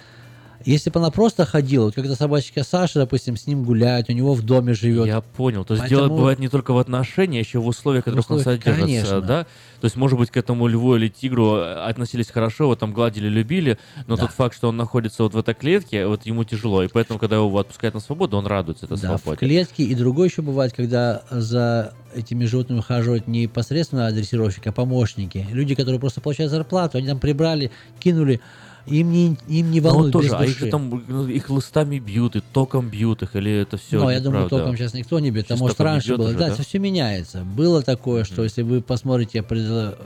Если 0.65 0.89
бы 0.89 0.99
она 0.99 1.11
просто 1.11 1.45
ходила, 1.45 1.85
вот 1.85 1.95
когда 1.95 2.15
собачка 2.15 2.63
Саша, 2.63 2.99
допустим, 2.99 3.35
с 3.37 3.47
ним 3.47 3.63
гуляет, 3.63 4.09
у 4.09 4.13
него 4.13 4.33
в 4.33 4.41
доме 4.43 4.73
живет. 4.73 5.07
Я 5.07 5.21
понял. 5.21 5.63
То 5.65 5.73
есть 5.73 5.83
Поэтому- 5.83 6.07
дело 6.07 6.17
бывает 6.17 6.39
не 6.39 6.49
только 6.49 6.73
в 6.73 6.77
отношениях, 6.77 7.45
а 7.45 7.47
еще 7.47 7.59
в 7.59 7.67
условиях, 7.67 8.03
в 8.03 8.05
которых 8.05 8.29
он 8.29 8.37
условиях, 8.37 8.63
содержится, 8.63 8.85
конечно. 9.09 9.21
да? 9.21 9.43
То 9.79 9.85
есть, 9.85 9.95
может 9.95 10.19
быть, 10.19 10.29
к 10.29 10.37
этому 10.37 10.67
льву 10.67 10.95
или 10.95 11.07
тигру 11.07 11.55
э, 11.55 11.73
относились 11.85 12.29
хорошо, 12.29 12.65
его 12.65 12.75
там 12.75 12.93
гладили, 12.93 13.27
любили, 13.27 13.79
но 14.05 14.15
Да. 14.15 14.23
тот 14.23 14.31
факт, 14.31 14.55
что 14.55 14.69
он 14.69 14.77
находится 14.77 15.23
вот 15.23 15.33
в 15.33 15.37
этой 15.37 15.55
клетке, 15.55 16.05
вот 16.05 16.25
ему 16.27 16.43
тяжело, 16.43 16.83
и 16.83 16.87
поэтому, 16.87 17.17
когда 17.17 17.37
его 17.37 17.57
отпускают 17.57 17.95
на 17.95 17.99
свободу, 18.01 18.37
он 18.37 18.45
радуется 18.45 18.85
этой 18.85 18.97
Да, 19.01 19.17
в 19.17 19.21
свободе. 19.21 19.37
клетке. 19.39 19.83
И 19.83 19.95
другое 19.95 20.27
еще 20.29 20.41
бывает, 20.43 20.73
когда 20.73 21.23
за 21.31 21.93
этими 22.13 22.45
животными 22.45 22.79
ухаживают 22.79 23.27
не 23.27 23.41
непосредственно 23.43 24.11
дрессировщик, 24.11 24.67
а 24.67 24.71
помощники. 24.71 25.47
Люди, 25.51 25.73
которые 25.75 25.99
просто 25.99 26.21
получают 26.21 26.51
зарплату, 26.51 26.97
они 26.99 27.07
там 27.07 27.19
прибрали, 27.19 27.71
кинули, 27.99 28.39
им 28.87 29.11
не, 29.11 29.37
им 29.47 29.71
не 29.71 29.79
Ну, 29.81 29.89
волнует 29.89 30.13
тоже, 30.13 30.29
без 30.29 30.33
а 30.33 30.45
их 30.45 30.69
там 30.71 31.03
ну, 31.07 31.27
их 31.27 31.49
лыстами 31.49 31.99
бьют, 31.99 32.35
и 32.35 32.41
током 32.53 32.89
бьют 32.89 33.21
их, 33.23 33.35
или 33.35 33.51
это 33.61 33.77
все 33.77 33.99
Ну, 33.99 34.09
я 34.09 34.19
думаю, 34.19 34.49
током 34.49 34.75
сейчас 34.75 34.93
никто 34.93 35.19
не 35.19 35.31
бьет. 35.31 35.51
А 35.51 35.55
может, 35.55 35.77
током 35.77 35.87
не 35.87 35.91
раньше 35.93 36.07
бьет 36.09 36.17
было. 36.17 36.27
уже, 36.29 36.37
да, 36.37 36.47
да? 36.47 36.53
это 36.53 36.63
все 36.63 36.79
меняется. 36.79 37.43
Было 37.43 37.81
такое, 37.83 38.23
что 38.23 38.43
если 38.43 38.61
вы 38.63 38.81
посмотрите, 38.81 39.39
я 39.39 39.43
предла- 39.43 39.97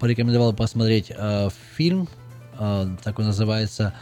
порекомендовал 0.00 0.52
посмотреть 0.52 1.10
э, 1.16 1.48
фильм, 1.76 2.08
э, 2.58 2.86
такой 3.02 3.24
называется 3.24 3.94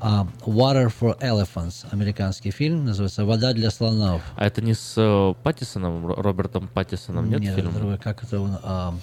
э, 0.00 0.06
Water 0.46 0.92
for 1.00 1.18
Elephants, 1.20 1.86
американский 1.90 2.50
фильм, 2.50 2.84
называется 2.84 3.24
«Вода 3.24 3.52
для 3.52 3.70
слонов». 3.70 4.22
А 4.36 4.46
это 4.46 4.60
не 4.62 4.74
с 4.74 4.94
э, 4.96 5.34
Паттисоном, 5.42 6.06
Ро- 6.06 6.20
Робертом 6.20 6.68
Паттисоном, 6.68 7.28
нет, 7.30 7.40
Нет, 7.40 7.54
фильма? 7.54 7.70
это 7.70 7.78
другой, 7.78 7.98
как 7.98 8.22
это 8.24 8.40
он, 8.40 8.56
а, 8.62 8.94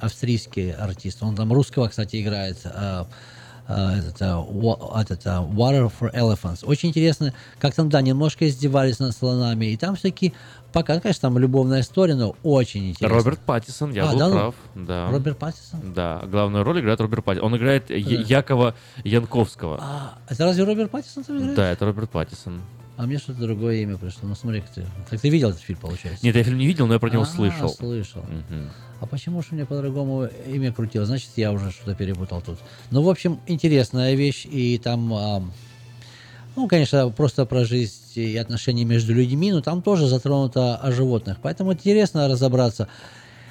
австрийский 0.00 0.72
артист. 0.72 1.22
Он 1.22 1.34
там 1.36 1.52
русского, 1.52 1.88
кстати, 1.88 2.20
играет. 2.20 2.58
а, 2.64 3.06
этот, 3.68 4.16
а, 4.22 4.38
wa- 4.40 5.00
этот, 5.00 5.26
а, 5.26 5.42
Water 5.42 5.90
for 6.00 6.12
Elephants. 6.14 6.64
Очень 6.64 6.90
интересно, 6.90 7.32
как 7.58 7.74
там, 7.74 7.88
да, 7.88 8.00
немножко 8.00 8.48
издевались 8.48 8.98
над 8.98 9.14
слонами. 9.16 9.66
И 9.66 9.76
там 9.76 9.96
всякие, 9.96 10.32
пока, 10.72 10.94
ну, 10.94 11.00
конечно, 11.00 11.22
там 11.22 11.38
любовная 11.38 11.80
история, 11.80 12.14
но 12.14 12.36
очень 12.42 12.90
интересно. 12.90 13.16
Роберт 13.16 13.40
Паттисон, 13.40 13.92
я 13.92 14.08
А, 14.08 14.12
был 14.12 14.18
да 14.18 14.28
ну? 14.28 14.34
прав. 14.34 14.54
Да. 14.74 15.10
Роберт 15.10 15.38
Паттисон? 15.38 15.80
Да, 15.94 16.22
главную 16.26 16.64
роль 16.64 16.80
играет 16.80 17.00
Роберт 17.00 17.24
Паттисон. 17.24 17.46
Он 17.52 17.56
играет 17.56 17.86
Да. 17.88 17.94
Якова 17.94 18.74
Янковского. 19.04 19.78
А, 19.80 20.18
это 20.28 20.44
разве 20.44 20.64
Роберт 20.64 20.90
Паттисон 20.90 21.24
там 21.24 21.38
играет? 21.38 21.56
Да, 21.56 21.70
это 21.70 21.84
Роберт 21.86 22.10
Паттисон. 22.10 22.60
А 22.96 23.04
мне 23.06 23.18
что-то 23.18 23.40
другое 23.40 23.76
имя 23.82 23.98
пришло. 23.98 24.20
Ну, 24.28 24.34
смотри, 24.34 24.62
ты, 24.74 24.86
так 25.10 25.20
ты 25.20 25.28
видел 25.28 25.50
этот 25.50 25.60
фильм, 25.60 25.78
получается? 25.78 26.24
Нет, 26.24 26.34
я 26.34 26.42
фильм 26.42 26.56
не 26.56 26.66
видел, 26.66 26.86
но 26.86 26.94
я 26.94 26.98
про 26.98 27.10
него 27.10 27.22
А, 27.22 27.26
слышал. 27.26 27.68
слышал. 27.68 28.22
Мгм. 28.22 28.70
А 29.00 29.06
почему 29.06 29.42
же 29.42 29.48
у 29.50 29.54
меня 29.54 29.66
по-другому 29.66 30.26
имя 30.46 30.72
крутило? 30.72 31.04
Значит, 31.04 31.28
я 31.36 31.52
уже 31.52 31.70
что-то 31.70 31.94
перепутал 31.94 32.40
тут. 32.40 32.58
Ну, 32.90 33.02
в 33.02 33.10
общем, 33.10 33.38
интересная 33.46 34.14
вещь. 34.14 34.46
И 34.50 34.78
там, 34.78 35.12
а, 35.12 35.42
ну, 36.56 36.68
конечно, 36.68 37.10
просто 37.10 37.44
про 37.44 37.66
жизнь 37.66 37.92
и 38.14 38.34
отношения 38.38 38.86
между 38.86 39.12
людьми, 39.12 39.52
но 39.52 39.60
там 39.60 39.82
тоже 39.82 40.06
затронуто 40.06 40.76
о 40.76 40.90
животных. 40.90 41.36
Поэтому 41.42 41.74
интересно 41.74 42.28
разобраться. 42.28 42.88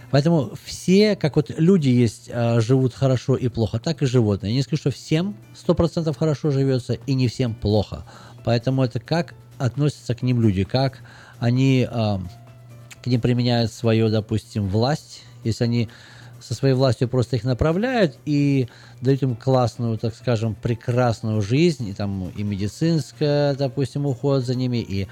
Поэтому 0.10 0.54
все, 0.64 1.16
как 1.16 1.36
вот 1.36 1.52
люди 1.56 1.90
есть, 1.90 2.32
а, 2.34 2.60
живут 2.62 2.96
хорошо 2.96 3.36
и 3.36 3.48
плохо, 3.48 3.78
так 3.78 4.02
и 4.02 4.08
животные. 4.08 4.54
Я 4.54 4.56
не 4.58 4.64
скажу, 4.64 4.80
что 4.80 4.90
всем 4.92 5.36
100% 5.54 6.18
хорошо 6.18 6.50
живется 6.50 6.94
и 6.94 7.14
не 7.14 7.28
всем 7.28 7.54
плохо. 7.54 8.06
Поэтому 8.46 8.84
это 8.84 9.00
как 9.00 9.34
относятся 9.58 10.14
к 10.14 10.22
ним 10.22 10.40
люди, 10.40 10.64
как 10.64 11.00
они 11.40 11.88
а, 11.90 12.22
к 13.04 13.08
ним 13.08 13.20
применяют 13.20 13.74
свою, 13.74 14.10
допустим, 14.10 14.68
власть, 14.68 15.24
если 15.44 15.64
они 15.64 15.90
со 16.40 16.54
своей 16.54 16.76
властью 16.76 17.08
просто 17.08 17.38
их 17.38 17.44
направляют 17.44 18.18
и 18.26 18.70
дают 19.02 19.24
им 19.24 19.36
классную, 19.36 19.98
так 19.98 20.14
скажем, 20.14 20.54
прекрасную 20.54 21.42
жизнь, 21.42 21.88
и 21.88 21.94
там 21.94 22.30
и 22.30 22.44
медицинская, 22.44 23.56
допустим, 23.56 24.06
уход 24.06 24.46
за 24.46 24.54
ними, 24.54 24.78
и 24.78 25.08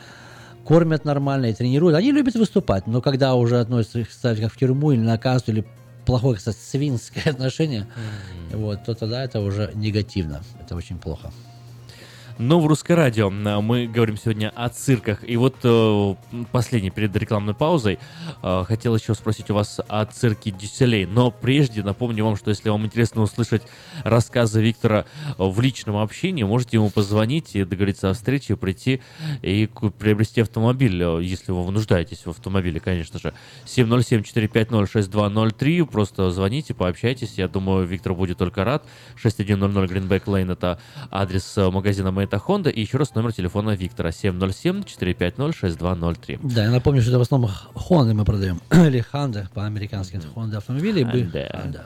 кормят 0.64 1.04
нормально, 1.04 1.48
и 1.48 1.54
тренируют. 1.54 1.98
Они 1.98 2.12
любят 2.12 2.36
выступать, 2.36 2.86
но 2.86 3.02
когда 3.02 3.34
уже 3.34 3.60
относятся 3.60 4.00
их 4.00 4.12
ставят 4.12 4.42
как 4.42 4.54
в 4.54 4.58
тюрьму 4.58 4.92
или 4.92 5.02
на 5.02 5.18
кассу, 5.18 5.52
или 5.52 5.66
плохое, 6.06 6.38
кстати, 6.38 6.58
свинское 6.58 7.24
отношение, 7.34 7.88
вот, 8.52 8.84
то 8.86 8.94
тогда 8.94 9.24
это 9.24 9.40
уже 9.40 9.72
негативно. 9.74 10.44
Это 10.62 10.76
очень 10.76 11.00
плохо. 11.00 11.32
Но 12.40 12.60
в 12.60 12.66
русское 12.68 12.96
радио 12.96 13.32
а, 13.32 13.62
мы 13.62 13.88
говорим 13.88 14.18
сегодня 14.18 14.52
о 14.56 14.68
цирках. 14.70 15.24
И 15.28 15.38
вот 15.38 15.58
э, 15.64 16.16
последний 16.52 16.90
перед 16.90 17.16
рекламной 17.16 17.54
паузой 17.54 18.00
э, 18.42 18.64
хотел 18.68 18.96
еще 18.96 19.14
спросить 19.14 19.52
у 19.52 19.54
вас 19.54 19.80
о 19.88 20.04
цирке 20.06 20.50
Дюселей. 20.52 21.06
Но 21.06 21.30
прежде 21.30 21.84
напомню 21.84 22.26
вам, 22.26 22.36
что 22.36 22.50
если 22.50 22.70
вам 22.70 22.84
интересно 22.86 23.22
услышать 23.22 23.62
рассказы 24.04 24.64
Виктора 24.64 25.06
э, 25.28 25.34
в 25.38 25.62
личном 25.62 25.98
общении, 25.98 26.42
можете 26.44 26.78
ему 26.78 26.90
позвонить 26.90 27.56
и 27.56 27.66
договориться 27.66 28.10
о 28.10 28.14
встрече, 28.14 28.56
прийти 28.56 29.02
и 29.42 29.70
приобрести 30.00 30.40
автомобиль, 30.42 31.04
если 31.22 31.52
вы 31.52 31.72
нуждаетесь 31.72 32.26
в 32.26 32.30
автомобиле, 32.30 32.80
конечно 32.80 33.20
же. 33.20 33.34
707-450-6203. 33.66 35.86
Просто 35.86 36.32
звоните, 36.32 36.74
пообщайтесь. 36.74 37.38
Я 37.38 37.48
думаю, 37.48 37.86
Виктор 37.86 38.16
будет 38.16 38.40
только 38.40 38.64
рад. 38.64 38.84
6100 39.16 39.86
Greenback 39.86 40.24
Lane 40.26 40.54
это 40.54 40.80
адрес 41.12 41.56
э, 41.58 41.70
Мэйта 42.24 42.38
Honda. 42.38 42.72
И 42.72 42.82
еще 42.82 42.98
раз 42.98 43.14
номер 43.16 43.34
телефона 43.34 43.72
Виктора 43.72 44.12
707-450-6203. 44.12 46.40
Да, 46.42 46.64
я 46.64 46.72
напомню, 46.72 47.02
что 47.02 47.12
это 47.12 47.20
в 47.20 47.24
основном 47.24 47.52
Honda 47.76 48.14
мы 48.14 48.24
продаем. 48.24 48.62
Или 48.72 49.04
Honda 49.12 49.50
по-американски. 49.54 50.16
Это 50.16 50.28
Honda 50.28 50.56
автомобили. 50.58 51.04
Honda. 51.04 51.52
Honda. 51.52 51.86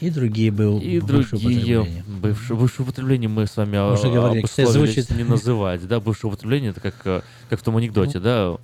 И 0.00 0.10
другие 0.10 0.50
был 0.50 0.80
И 0.80 1.00
другие 1.00 1.86
бывшие, 2.06 2.56
бывшее 2.56 2.84
употребление 2.84 3.28
мы 3.28 3.46
с 3.46 3.56
вами 3.56 3.76
кстати, 4.44 4.66
обусловились 4.66 4.94
звучит- 4.94 5.16
не 5.16 5.24
называть. 5.24 5.86
Да, 5.88 5.98
бывшее 5.98 6.30
употребление 6.30 6.70
это 6.70 6.80
как, 6.80 6.94
э, 7.04 7.22
как 7.48 7.60
в 7.60 7.62
том 7.62 7.76
анекдоте, 7.76 8.20
да. 8.20 8.56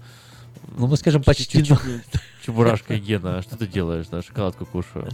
Ну, 0.77 0.87
мы 0.87 0.97
скажем, 0.97 1.23
почти... 1.23 1.65
Чебурашка 2.47 2.99
Гена, 2.99 3.43
что 3.43 3.57
ты 3.57 3.67
делаешь? 3.67 4.07
Да, 4.11 4.23
шоколадку 4.23 4.67
кушаю. 4.67 5.09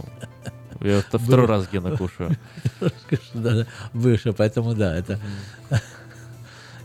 Я 0.81 0.99
вто- 0.99 1.17
второй 1.19 1.45
раз 1.47 1.67
Гена 1.71 1.95
кушаю. 1.97 2.35
Да, 2.81 2.89
да, 3.55 3.65
выше, 3.93 4.33
поэтому 4.33 4.73
да, 4.75 4.95
это... 4.95 5.19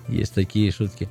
Есть 0.09 0.35
такие 0.35 0.71
шутки. 0.73 1.09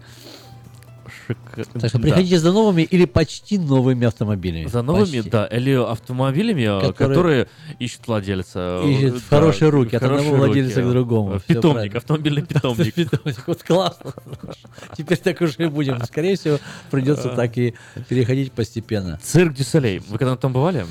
Шик- 1.28 1.38
Так 1.56 1.90
что 1.90 1.98
да. 1.98 2.04
приходите 2.04 2.40
за 2.40 2.52
новыми 2.52 2.82
или 2.84 3.06
почти 3.06 3.58
новыми 3.58 4.06
автомобилями. 4.08 4.68
За 4.68 4.82
новыми, 4.82 5.18
Почти. 5.18 5.30
да, 5.30 5.46
или 5.46 5.72
автомобилями, 5.74 6.64
э, 6.64 6.80
Которые- 6.92 6.94
которые, 7.16 7.48
ищут 7.80 8.08
владельца. 8.08 8.82
Ищут 8.86 9.16
э, 9.16 9.20
в 9.20 9.30
хорошие 9.30 9.70
руки, 9.70 9.96
от 9.96 10.02
хорошие 10.04 10.28
одного 10.28 10.46
владельца 10.46 10.80
руки. 10.82 10.90
к 10.90 10.92
другому. 10.92 11.34
Э, 11.36 11.40
Всё 11.40 11.48
Питомник, 11.56 11.96
автомобильный 11.96 12.42
питомник. 12.46 12.94
Питомник, 12.94 13.48
вот 13.48 13.64
классно. 13.64 14.14
Теперь 14.98 15.18
так 15.18 15.40
уже 15.42 15.54
и 15.60 15.66
будем. 15.68 16.04
Скорее 16.06 16.36
всего, 16.36 16.60
придется 16.90 17.30
так 17.30 17.58
и 17.58 17.76
переходить 18.10 18.52
постепенно. 18.52 19.20
Цирк 19.22 19.54
Дю 19.54 19.69
Солей. 19.69 20.00
Вы 20.00 20.18
когда 20.18 20.36
там 20.36 20.54
бывали? 20.54 20.86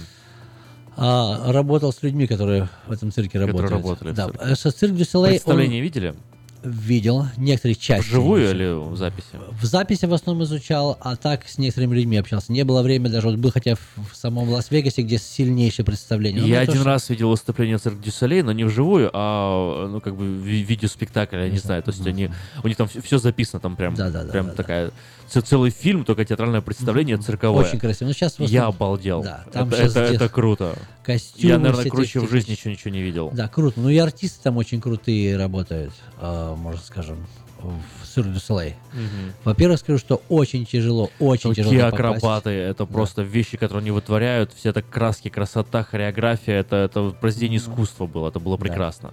А, 1.03 1.51
работал 1.53 1.93
с 1.93 2.03
людьми, 2.03 2.27
которые 2.27 2.69
в 2.87 2.93
этом 2.93 3.11
цирке 3.11 3.39
Которые 3.41 3.69
работали 3.71 4.11
в 4.11 4.15
Да. 4.15 4.27
цирке. 4.27 4.69
э, 4.69 4.71
цирк 4.71 4.95
Дю 4.95 5.05
Солей, 5.07 5.25
он 5.33 5.39
Представление 5.39 5.81
видели? 5.81 6.15
видел 6.63 7.25
некоторые 7.39 7.75
части. 7.75 8.07
Вживую 8.07 8.51
или 8.51 8.71
в 8.71 8.95
записи? 8.95 9.29
В 9.59 9.65
записи 9.65 10.05
в 10.05 10.13
основном 10.13 10.45
изучал, 10.45 10.99
а 11.01 11.17
так 11.17 11.49
с 11.49 11.57
некоторыми 11.57 11.95
людьми 11.97 12.19
общался. 12.19 12.53
Не 12.53 12.65
было 12.65 12.83
времени 12.83 13.11
даже, 13.11 13.29
вот 13.29 13.39
был 13.39 13.51
хотя 13.51 13.77
в 13.77 13.81
в 14.13 14.15
самом 14.15 14.51
Лас-Вегасе, 14.51 15.01
где 15.01 15.17
сильнейшее 15.17 15.87
представление. 15.87 16.43
Но 16.43 16.47
Я 16.47 16.57
мне 16.57 16.61
один 16.61 16.75
тоже- 16.75 16.85
раз 16.85 17.09
видел 17.09 17.31
выступление 17.31 17.79
Цирк 17.79 17.99
Дю 18.03 18.16
Солей, 18.16 18.43
но 18.43 18.53
не 18.53 18.65
вживую, 18.65 19.11
а 19.15 19.89
ну 19.89 20.03
как 20.03 20.15
бы 20.17 20.27
ви- 20.37 20.63
видеоспектакль, 20.63 21.37
я 21.37 21.49
не 21.49 21.57
знаю. 21.59 21.83
То 21.83 21.93
есть 21.93 22.07
они, 22.07 22.29
у 22.63 22.69
них 22.69 22.77
там 22.77 22.89
все 22.89 23.17
записано, 23.17 23.59
там 23.61 23.75
прям, 23.77 23.95
Да-да-да, 23.95 24.31
прям 24.31 24.47
да-да. 24.47 24.57
такая 24.57 24.89
ц- 24.89 24.95
целый 25.31 25.70
фильм, 25.70 26.05
только 26.05 26.24
театральное 26.24 26.61
представление 26.61 27.16
цирковое. 27.18 27.64
Очень 27.64 27.78
красиво. 27.78 28.09
Ну, 28.09 28.14
сейчас 28.14 28.39
Я 28.39 28.66
обалдел. 28.66 29.22
Да, 29.22 29.45
там 29.53 29.68
это, 29.68 29.83
это, 29.83 30.01
это 30.01 30.28
круто. 30.28 30.74
костюмы 31.03 31.49
Я, 31.49 31.59
наверное, 31.59 31.91
круче 31.91 32.20
в 32.20 32.31
жизни 32.31 32.53
еще 32.53 32.70
ничего 32.70 32.91
не 32.91 33.01
видел. 33.03 33.31
Да, 33.33 33.49
круто. 33.49 33.81
Ну 33.81 33.89
и 33.89 33.99
артисты 33.99 34.43
там 34.43 34.57
очень 34.57 34.81
крутые 34.81 35.37
работают, 35.37 35.93
э, 36.20 36.55
можно 36.57 36.81
скажем, 36.81 37.26
в 37.62 38.18
du 38.18 38.35
Soleil. 38.37 38.74
Мгм. 38.93 39.33
Во-первых, 39.45 39.78
скажу, 39.78 39.99
что 39.99 40.22
очень 40.28 40.66
тяжело, 40.66 41.11
очень 41.18 41.55
тяжело 41.55 41.70
Какие 41.74 41.91
попасть. 41.91 42.18
акробаты, 42.18 42.51
это 42.51 42.87
просто 42.87 43.22
вещи, 43.22 43.57
которые 43.57 43.81
они 43.81 43.91
вытворяют, 43.91 44.53
все 44.55 44.70
это 44.70 44.83
краски, 44.83 45.28
красота, 45.28 45.85
хореография, 45.85 46.61
это, 46.61 46.76
это 46.76 47.11
произведение 47.11 47.59
искусства 47.59 48.07
было, 48.07 48.28
это 48.28 48.41
было 48.41 48.57
прекрасно. 48.57 49.12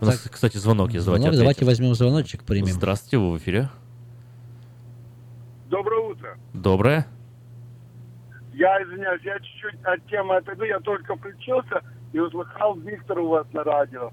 У 0.00 0.06
нас, 0.06 0.18
Так. 0.18 0.32
кстати, 0.32 0.56
звонок 0.56 0.92
есть, 0.92 1.04
давайте 1.04 1.24
Звонок, 1.24 1.38
давайте 1.38 1.64
возьмем 1.64 1.94
звоночек, 1.94 2.42
примем. 2.42 2.72
Здравствуйте, 2.72 3.18
вы 3.18 3.32
в 3.32 3.38
эфире. 3.38 3.70
Доброе 5.72 6.00
утро. 6.00 6.36
Доброе. 6.52 7.06
Я 8.52 8.82
извиняюсь, 8.82 9.22
я 9.22 9.38
чуть-чуть 9.38 9.82
от 9.84 10.04
темы 10.06 10.36
отойду. 10.36 10.64
Я 10.64 10.78
только 10.80 11.16
включился 11.16 11.80
и 12.12 12.18
услыхал 12.20 12.76
Виктора 12.76 13.22
у 13.22 13.28
вас 13.28 13.46
на 13.54 13.64
радио. 13.64 14.10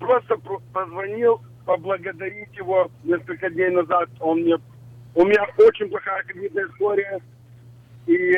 Просто 0.00 0.34
про- 0.38 0.62
позвонил 0.72 1.42
поблагодарить 1.66 2.56
его 2.56 2.90
несколько 3.04 3.50
дней 3.50 3.68
назад. 3.68 4.08
Он 4.18 4.40
мне... 4.40 4.56
У 5.14 5.26
меня 5.26 5.44
очень 5.58 5.90
плохая 5.90 6.22
кредитная 6.22 6.66
история. 6.68 7.20
И 8.06 8.32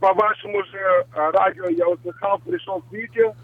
по 0.00 0.12
вашему 0.12 0.62
же 0.64 0.76
э, 0.76 1.04
радио 1.30 1.70
я 1.70 1.88
услыхал, 1.88 2.38
пришел 2.40 2.82
к 2.82 2.92
Вите. 2.92 3.34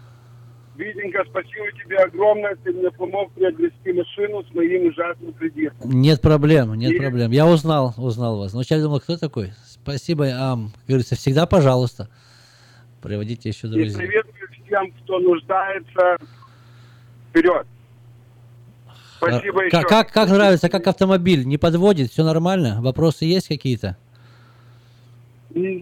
Витенька, 0.77 1.23
спасибо 1.29 1.71
тебе 1.83 1.97
огромное. 1.97 2.55
Ты 2.63 2.71
мне 2.71 2.89
помог 2.91 3.31
приобрести 3.33 3.91
машину 3.93 4.43
с 4.43 4.53
моим 4.55 4.87
ужасным 4.87 5.33
кредитом. 5.33 5.91
Нет 5.91 6.21
проблем, 6.21 6.73
нет 6.75 6.91
И- 6.93 6.97
проблем. 6.99 7.31
Я 7.31 7.45
узнал, 7.45 7.93
узнал 7.97 8.37
вас. 8.39 8.53
Вначале 8.53 8.81
думал, 8.83 8.99
кто 9.01 9.17
такой? 9.17 9.51
Спасибо, 9.65 10.29
ам. 10.33 10.71
Как 10.73 10.87
говорится, 10.87 11.15
всегда 11.15 11.45
пожалуйста. 11.45 12.09
Приводите 13.01 13.49
еще 13.49 13.67
И 13.67 13.71
друзей. 13.71 13.91
советую 13.91 14.33
всем, 14.65 14.91
кто 15.03 15.19
нуждается, 15.19 16.17
вперед. 17.29 17.67
Спасибо 19.17 19.61
А, 19.61 19.65
еще. 19.65 19.71
как, 19.81 19.87
как, 19.87 20.11
как 20.11 20.29
нравится, 20.29 20.69
как 20.69 20.87
автомобиль? 20.87 21.45
Не 21.45 21.57
подводит? 21.57 22.11
Все 22.11 22.23
нормально? 22.23 22.79
Вопросы 22.81 23.25
есть 23.25 23.47
какие-то? 23.49 23.97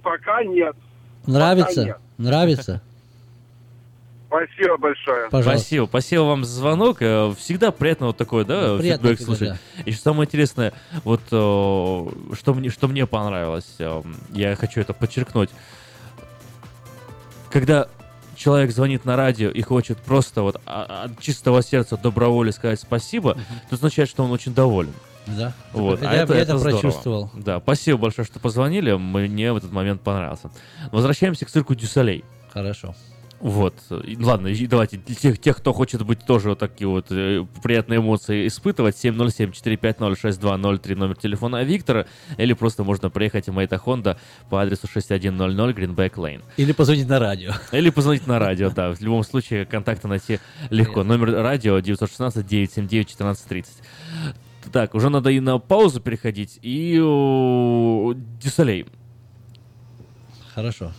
Пока 0.03 0.43
нет. 0.43 0.75
Нравится? 1.27 1.85
нет. 1.85 1.97
Нравится? 2.17 2.81
Спасибо 4.29 4.77
большое. 4.77 5.29
Пожалуйста. 5.29 5.59
Спасибо, 5.59 5.85
спасибо 5.87 6.21
вам 6.21 6.45
за 6.45 6.53
звонок. 6.53 6.97
Э, 7.01 7.33
Всегда 7.37 7.71
приятно 7.71 8.07
вот 8.07 8.17
такое, 8.17 8.45
да, 8.45 8.73
Ну, 8.73 8.77
приятно 8.79 9.09
фидбэк 9.09 9.17
всегда, 9.17 9.35
слушать. 9.35 9.59
И 9.85 9.91
что 9.91 10.03
самое 10.03 10.27
интересное, 10.27 10.73
вот 11.03 11.21
э, 11.31 12.35
что 12.35 12.53
мне, 12.53 12.69
что 12.69 12.87
мне 12.87 13.07
понравилось, 13.07 13.75
э, 13.79 14.03
я 14.31 14.55
хочу 14.55 14.81
это 14.81 14.93
подчеркнуть. 14.93 15.49
Когда 17.51 17.87
человек 18.35 18.71
звонит 18.71 19.03
на 19.03 19.15
радио 19.15 19.49
и 19.49 19.61
хочет 19.61 19.97
просто 19.97 20.43
вот 20.43 20.61
а- 20.65 21.05
от 21.05 21.19
чистого 21.19 21.61
сердца 21.63 21.97
добровольно 21.97 22.51
сказать 22.51 22.79
спасибо, 22.79 23.31
это 23.65 23.75
означает, 23.75 24.09
что 24.09 24.23
он 24.23 24.31
очень 24.31 24.53
доволен. 24.53 24.93
Да. 25.25 25.53
Вот. 25.73 26.01
Я- 26.01 26.09
а 26.09 26.13
это, 26.13 26.33
я 26.35 26.41
это 26.41 26.57
здорово. 26.57 26.79
прочувствовал. 26.79 27.31
Да, 27.33 27.59
спасибо 27.59 27.97
большое, 27.97 28.25
что 28.25 28.39
позвонили. 28.39 28.93
Мне 28.93 29.51
в 29.53 29.57
этот 29.57 29.71
момент 29.71 30.01
понравился. 30.01 30.51
Возвращаемся 30.91 31.45
к 31.45 31.49
цирку 31.49 31.73
Дю 31.75 31.91
Солей. 31.91 32.23
Хорошо. 32.53 32.93
Вот. 33.39 33.75
И, 34.05 34.17
Ладно, 34.17 34.47
и 34.47 34.67
давайте 34.67 34.97
для 34.97 35.15
тех, 35.15 35.39
тех, 35.39 35.55
кто 35.57 35.71
хочет 35.73 36.05
быть 36.05 36.25
тоже 36.25 36.49
вот 36.49 36.59
такие 36.59 36.87
вот 36.87 37.07
э, 37.09 37.45
приятные 37.63 37.99
эмоции 37.99 38.47
испытывать, 38.47 38.95
707-450-6203 38.95 40.95
номер 40.95 41.15
телефона 41.15 41.63
Виктора, 41.63 42.05
или 42.37 42.51
просто 42.53 42.83
можно 42.83 43.09
приехать 43.09 43.47
в 43.47 43.53
Maita 43.53 43.77
Honda 43.77 44.19
по 44.49 44.61
адресу 44.61 44.87
6100 44.91 45.71
Greenback 45.71 46.15
Lane. 46.15 46.41
Или 46.57 46.73
позвонить 46.73 47.07
на 47.07 47.19
радио. 47.19 47.53
Или 47.71 47.89
позвонить 47.89 48.27
на 48.27 48.39
радио, 48.39 48.69
да. 48.69 48.93
В 48.93 48.99
любом 49.01 49.23
случае, 49.23 49.65
контакты 49.65 50.09
найти 50.09 50.39
легко. 50.69 51.03
Номер 51.03 51.31
радио 51.31 51.79
916-979-1430. 51.79 53.65
Так, 54.73 54.95
уже 54.95 55.09
надо 55.09 55.29
и 55.29 55.39
на 55.39 55.59
паузу 55.59 56.01
переходить. 56.01 56.59
И 56.61 56.99
о, 57.01 58.13
Дю 58.13 58.37
Солей. 58.37 58.85
Хорошо. 60.53 60.91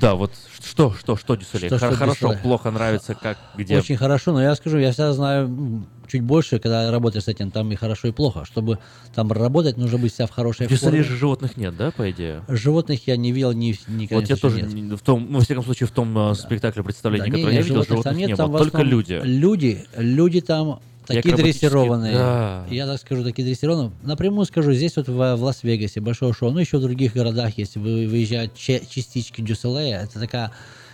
Да, 0.00 0.14
вот 0.14 0.32
что, 0.62 0.92
что, 0.92 1.16
что 1.16 1.34
Дю 1.36 1.47
Солей? 1.47 1.68
Что, 1.68 1.78
что 1.78 1.88
Хор- 1.88 1.96
Хорошо, 1.96 2.26
Дю 2.28 2.33
Солей? 2.33 2.42
плохо, 2.42 2.70
нравится, 2.70 3.14
как, 3.14 3.38
где? 3.56 3.78
Очень 3.78 3.96
хорошо, 3.96 4.32
но 4.32 4.42
я 4.42 4.54
скажу, 4.54 4.78
я 4.78 4.90
всегда 4.92 5.12
знаю 5.12 5.86
чуть 6.06 6.22
больше, 6.22 6.58
когда 6.58 6.90
работаешь 6.90 7.24
с 7.24 7.28
этим, 7.28 7.50
там 7.50 7.70
и 7.72 7.76
хорошо, 7.76 8.08
и 8.08 8.12
плохо. 8.12 8.44
Чтобы 8.44 8.78
там 9.14 9.32
работать, 9.32 9.76
нужно 9.76 9.98
быть 9.98 10.12
вся 10.12 10.26
в 10.26 10.30
хорошей 10.30 10.66
В 10.66 10.70
Дюсалей 10.70 10.98
форме. 11.02 11.04
же 11.04 11.16
животных 11.16 11.56
нет, 11.56 11.76
да, 11.76 11.90
по 11.92 12.10
идее? 12.10 12.42
Животных 12.48 13.06
я 13.06 13.16
не 13.16 13.32
видел 13.32 13.52
ни, 13.52 13.74
никогда. 13.88 14.20
Вот 14.20 14.28
я 14.28 14.36
тоже 14.36 14.62
не- 14.62 14.96
в 14.96 15.00
том, 15.02 15.26
ну, 15.30 15.38
во 15.38 15.44
всяком 15.44 15.64
случае, 15.64 15.86
в 15.86 15.92
том 15.92 16.16
э, 16.30 16.34
спектакле 16.34 16.82
представления, 16.82 17.30
Да, 17.30 17.36
которое 17.36 17.50
не, 17.52 17.56
я 17.56 17.62
видел, 17.62 17.82
животных 17.84 18.16
нет, 18.16 18.28
не 18.28 18.36
было, 18.36 18.58
только 18.58 18.82
люди. 18.82 19.20
Люди, 19.24 19.84
люди 19.96 20.40
там 20.40 20.80
такие 21.06 21.34
дрессированные. 21.34 22.14
да. 22.14 22.66
Я 22.70 22.86
так 22.86 23.00
скажу, 23.00 23.22
такие 23.24 23.46
дрессированные. 23.46 23.92
Напрямую 24.02 24.44
скажу, 24.46 24.72
здесь 24.72 24.96
вот 24.96 25.08
в, 25.08 25.36
в 25.36 25.42
Лас-Вегасе 25.42 26.00
большое 26.00 26.32
шоу, 26.32 26.50
ну 26.50 26.58
еще 26.58 26.78
в 26.78 26.82
других 26.82 27.14
городах, 27.14 27.56
если 27.58 27.78
вы 27.78 28.06
выезжают 28.06 28.54
частички 28.54 29.40
Дюсселея, 29.40 30.02
это 30.02 30.20
такая, 30.20 30.52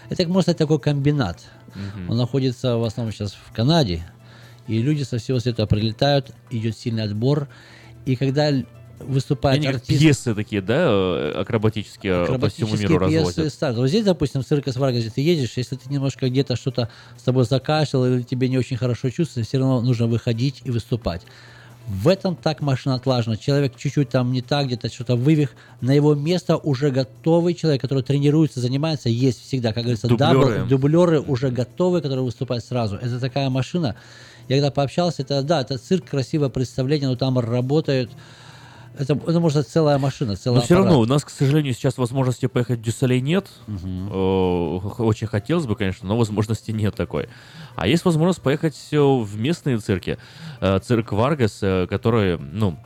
это, 0.09 0.27
можно 0.27 0.43
сказать, 0.43 0.59
такой 0.59 0.79
комбинат. 0.79 1.41
Мгм. 1.75 2.11
Он 2.11 2.17
находится 2.17 2.77
в 2.77 2.85
основном 2.85 3.13
сейчас 3.13 3.33
в 3.33 3.53
Канаде, 3.53 4.03
и 4.67 4.81
люди 4.83 5.03
со 5.03 5.19
всего 5.19 5.39
света 5.41 5.67
прилетают, 5.67 6.33
идет 6.51 6.77
сильный 6.77 7.05
отбор, 7.05 7.49
и 8.07 8.17
когда 8.17 8.51
л- 9.01 9.07
выступает 9.07 9.57
Они 9.59 9.67
как 9.67 9.77
артист... 9.77 10.01
пьесы 10.01 10.35
такие, 10.35 10.63
да, 10.63 11.41
акробатические, 11.41 12.13
э, 12.13 12.17
по 12.17 12.25
всему 12.49 12.69
Акробатические 12.69 12.89
миру 12.89 13.09
пьесы 13.09 13.27
разводят. 13.27 13.53
ставят. 13.53 13.77
Вот 13.79 13.89
здесь, 13.89 14.05
допустим, 14.05 14.43
в 14.43 14.47
Circus 14.47 14.77
Vargas 14.77 15.06
е 15.06 15.11
ты 15.15 15.21
едешь, 15.21 15.53
если 15.57 15.77
ты 15.77 15.91
немножко 15.93 16.29
где-то 16.29 16.57
что-то 16.57 16.89
с 17.19 17.23
тобой 17.23 17.45
закашлял 17.45 18.07
или 18.07 18.23
тебе 18.23 18.49
не 18.49 18.59
очень 18.59 18.77
хорошо 18.77 19.11
чувствуется, 19.11 19.49
все 19.49 19.59
равно 19.59 19.81
нужно 19.81 20.07
выходить 20.07 20.61
и 20.65 20.71
выступать. 20.71 21.23
В 21.89 22.07
этом 22.07 22.37
так 22.37 22.61
машина 22.61 22.95
отлажена. 22.97 23.37
Человек 23.37 23.75
чуть-чуть 23.77 24.11
там 24.11 24.31
не 24.31 24.43
так, 24.43 24.67
где-то 24.67 24.89
что-то 24.93 25.17
вывих. 25.17 25.55
На 25.81 25.91
его 25.91 26.15
место 26.15 26.57
уже 26.57 26.91
готовый 26.91 27.55
человек, 27.55 27.81
который 27.81 28.05
тренируется, 28.05 28.61
занимается, 28.61 29.09
есть 29.09 29.43
всегда. 29.43 29.73
Как 29.73 29.83
говорится, 29.85 30.07
Дублеры. 30.07 30.59
дабл- 30.61 30.69
дублеры 30.69 31.21
уже 31.21 31.51
готовы, 31.51 32.01
которые 32.01 32.25
выступают 32.25 32.65
сразу. 32.65 32.97
Это 32.97 33.19
такая 33.19 33.51
машина. 33.51 33.97
Я 34.49 34.57
когда 34.57 34.71
пообщался, 34.71 35.23
это 35.23 35.43
да, 35.43 35.63
это 35.63 35.79
цирк, 35.79 36.05
красивое 36.05 36.49
представление, 36.49 37.09
но 37.09 37.17
там 37.17 37.39
работают. 37.39 38.11
Это, 38.99 39.15
это 39.15 39.41
может 39.41 39.69
целая 39.69 39.99
машина, 39.99 40.37
целая 40.37 40.61
Но 40.61 40.65
все 40.65 40.75
равно 40.75 41.01
у 41.01 41.07
нас, 41.07 41.25
к 41.25 41.31
сожалению, 41.31 41.73
сейчас 41.75 41.97
возможности 41.97 42.47
поехать 42.47 42.81
в 42.81 42.83
Дюсалей 42.83 43.21
нет. 43.21 43.47
Х- 43.67 45.03
Очень 45.05 45.27
хотелось 45.29 45.67
бы, 45.67 45.77
конечно, 45.77 46.09
но 46.09 46.17
возможности 46.19 46.71
нет 46.73 46.95
такой. 46.97 47.29
А 47.77 47.87
есть 47.87 48.05
возможность 48.05 48.43
поехать 48.43 48.77
в 48.93 49.39
местные 49.39 49.79
цирки. 49.79 50.19
Э, 50.61 50.79
Цирк 50.81 51.13
Варгас, 51.13 51.61
э, 51.63 51.87
который, 51.89 52.37
ну, 52.39 52.77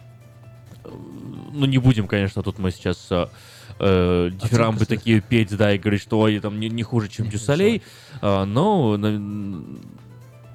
ну 1.52 1.66
не 1.66 1.78
будем, 1.78 2.06
конечно, 2.06 2.42
тут 2.42 2.58
мы 2.58 2.70
сейчас 2.70 3.08
э, 3.10 3.26
дифирамбы 4.30 4.82
Оценка 4.82 4.86
такие 4.96 5.20
петь, 5.20 5.56
да, 5.56 5.72
и 5.72 5.78
говорить, 5.78 6.02
что 6.02 6.20
ой, 6.20 6.38
там 6.38 6.60
не, 6.60 6.68
не 6.68 6.82
хуже, 6.82 7.08
чем 7.08 7.28
Дюсалей. 7.28 7.82
Э, 8.22 8.44
Но 8.44 8.96
на- 8.96 9.64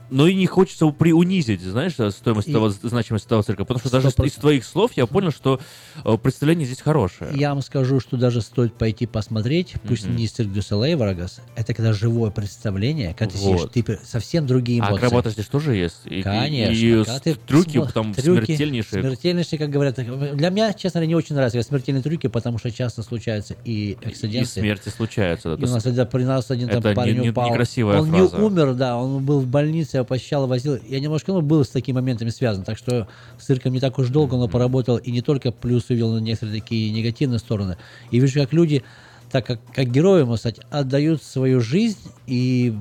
но 0.10 0.28
и 0.28 0.36
не 0.36 0.46
хочется 0.48 0.88
приунизить, 0.90 1.62
знаешь, 1.62 1.94
стоимость 2.14 2.48
И- 2.48 2.54
того, 2.54 2.70
значимость 2.70 3.26
этого 3.26 3.44
цирка, 3.44 3.64
потому 3.66 3.80
что 3.80 3.90
даже 3.92 4.08
из 4.08 4.14
100%. 4.14 4.40
твоих 4.42 4.66
слов 4.66 4.92
я 4.96 5.06
понял, 5.06 5.32
что 5.32 5.60
э, 6.04 6.18
представление 6.18 6.66
здесь 6.66 6.82
хорошее. 6.82 7.32
Я 7.36 7.50
вам 7.54 7.62
скажу, 7.62 8.00
что 8.00 8.18
даже 8.18 8.42
стоит 8.42 8.74
пойти 8.74 9.06
посмотреть, 9.06 9.74
пусть 9.88 10.06
Мгм. 10.08 10.16
не 10.16 10.28
цирк 10.28 10.52
дю 10.52 10.62
Солей 10.62 10.96
Варагас, 10.96 11.42
это 11.56 11.74
когда 11.74 11.94
живое 11.94 12.32
представление, 12.32 13.14
когда 13.14 13.34
ты 13.34 13.38
сидишь, 13.40 13.62
Вот. 13.62 13.72
ты 13.74 14.00
совсем 14.04 14.46
другие 14.48 14.82
А 14.82 14.90
эмоции. 14.90 15.06
акробаты 15.06 15.30
здесь 15.32 15.48
тоже 15.48 15.76
есть? 15.76 15.98
И- 16.06 16.20
и- 16.20 16.24
Конечно. 16.24 16.74
и 16.74 17.04
ты 17.24 17.36
трюки 17.36 17.78
смо- 17.78 17.92
там 17.92 18.14
трюки 18.14 18.46
смертельнейшие. 18.46 19.02
Смертельнейшие, 19.02 19.60
как 19.60 19.70
говорят. 19.70 19.96
Для 20.36 20.50
меня, 20.50 20.74
честно 20.74 21.00
говоря, 21.00 21.08
не 21.08 21.16
очень 21.16 21.36
нравятся 21.36 21.62
смертельные 21.64 22.02
трюки, 22.04 22.28
потому 22.28 22.58
что 22.58 22.72
часто 22.72 23.04
случаются 23.04 23.56
и 23.66 23.98
И 24.02 24.08
акциденты. 24.08 24.50
смерти 24.50 24.90
случаются. 24.90 25.56
да, 25.56 25.66
И 25.66 25.70
у 25.70 25.72
нас, 25.72 25.84
когда 25.84 26.06
при 26.06 26.24
нас 26.24 26.50
один 26.52 26.68
там 26.70 26.80
это 26.80 26.90
не- 26.90 26.96
парень 26.96 27.20
не- 27.22 27.30
упал. 27.30 27.50
некрасивая 27.50 28.00
он 28.02 28.10
фраза. 28.10 28.38
не 28.38 28.44
умер, 28.44 28.74
да, 28.74 28.98
он 28.98 29.24
был 29.24 29.40
в 29.42 29.48
больнице, 29.48 29.99
я 30.00 30.04
посещал, 30.04 30.48
возил. 30.48 30.80
Я 30.88 31.00
немножко, 31.00 31.32
ну, 31.32 31.42
был 31.42 31.64
с 31.64 31.70
такими 31.70 31.96
моментами 31.96 32.30
связан, 32.30 32.64
так 32.64 32.78
что 32.78 33.08
с 33.38 33.46
цирком 33.46 33.74
не 33.74 33.80
так 33.80 33.98
уж 34.00 34.10
долго, 34.10 34.38
но 34.38 34.48
поработал 34.48 34.98
и 34.98 35.12
не 35.12 35.22
только 35.22 35.52
плюсы 35.52 35.92
увидел, 35.92 36.12
но 36.12 36.20
некоторые 36.20 36.62
такие 36.62 36.92
негативные 36.92 37.40
стороны. 37.40 37.78
И 38.12 38.20
вижу, 38.20 38.40
как 38.40 38.54
люди, 38.54 38.84
так 39.32 39.46
как, 39.46 39.60
как 39.74 39.92
герои, 39.92 40.24
можно 40.24 40.38
сказать, 40.38 40.60
отдают 40.70 41.24
свою 41.24 41.62
жизнь 41.62 42.00
и 42.28 42.74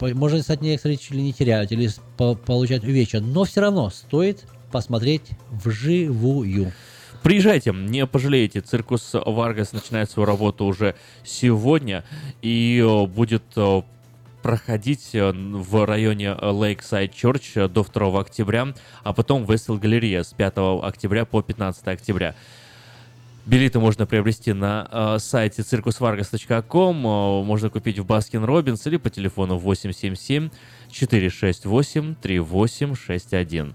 можно 0.00 0.42
сказать, 0.42 0.62
некоторые 0.62 0.96
чуть 0.96 1.12
ли 1.12 1.22
не 1.22 1.32
теряют 1.32 1.70
или 1.70 1.88
по- 2.16 2.34
получают 2.34 2.82
увечья, 2.82 3.20
но 3.20 3.44
все 3.44 3.60
равно 3.60 3.90
стоит 3.90 4.44
посмотреть 4.72 5.30
вживую. 5.50 6.72
Приезжайте, 7.22 7.72
не 7.72 8.04
пожалеете. 8.06 8.60
Circus 8.62 9.12
Vargas 9.12 9.72
начинает 9.72 10.10
свою 10.10 10.26
работу 10.26 10.64
уже 10.64 10.96
сегодня 11.24 12.04
и 12.40 12.84
э, 12.84 13.06
будет 13.06 13.44
э, 13.54 13.82
проходить 14.42 15.14
э, 15.14 15.32
в 15.32 15.86
районе 15.86 16.36
Lakeside 16.40 17.10
Church 17.10 17.64
э, 17.64 17.68
до 17.68 17.84
2 17.84 18.20
октября, 18.20 18.74
а 19.02 19.12
потом 19.12 19.44
в 19.44 19.52
Westfield 19.52 19.78
Galleria 19.78 20.22
с 20.22 20.32
5 20.32 20.54
октября 20.82 21.24
по 21.24 21.42
15 21.42 21.86
октября. 21.88 22.34
Билеты 23.44 23.80
можно 23.80 24.06
приобрести 24.06 24.52
на 24.52 24.88
э, 24.90 25.18
сайте 25.18 25.62
circusvargas.com, 25.62 26.96
э, 26.96 27.44
можно 27.44 27.70
купить 27.70 27.98
в 27.98 28.04
Baskin 28.04 28.44
Robbins 28.44 28.86
или 28.86 28.98
по 28.98 29.10
телефону 29.10 29.58
877 29.58 30.50
468 30.90 32.14
3861. 32.22 33.74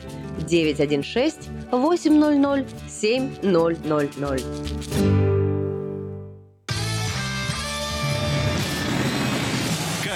916 0.47 1.49
800 1.71 2.65
7000. 2.87 5.50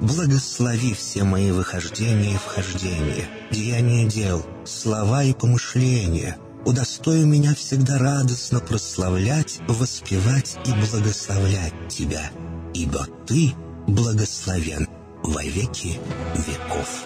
Благослови 0.00 0.94
все 0.94 1.24
мои 1.24 1.50
выхождения 1.50 2.34
и 2.34 2.36
вхождения, 2.36 3.28
деяния 3.50 4.06
дел, 4.06 4.46
слова 4.64 5.24
и 5.24 5.32
помышления. 5.32 6.36
Удостой 6.64 7.24
меня 7.24 7.52
всегда 7.54 7.98
радостно 7.98 8.60
прославлять, 8.60 9.58
воспевать 9.66 10.56
и 10.64 10.72
благословлять 10.72 11.74
Тебя, 11.88 12.30
ибо 12.74 13.08
Ты 13.26 13.54
благословен 13.88 14.86
во 15.24 15.42
веки 15.42 15.98
веков. 16.46 17.04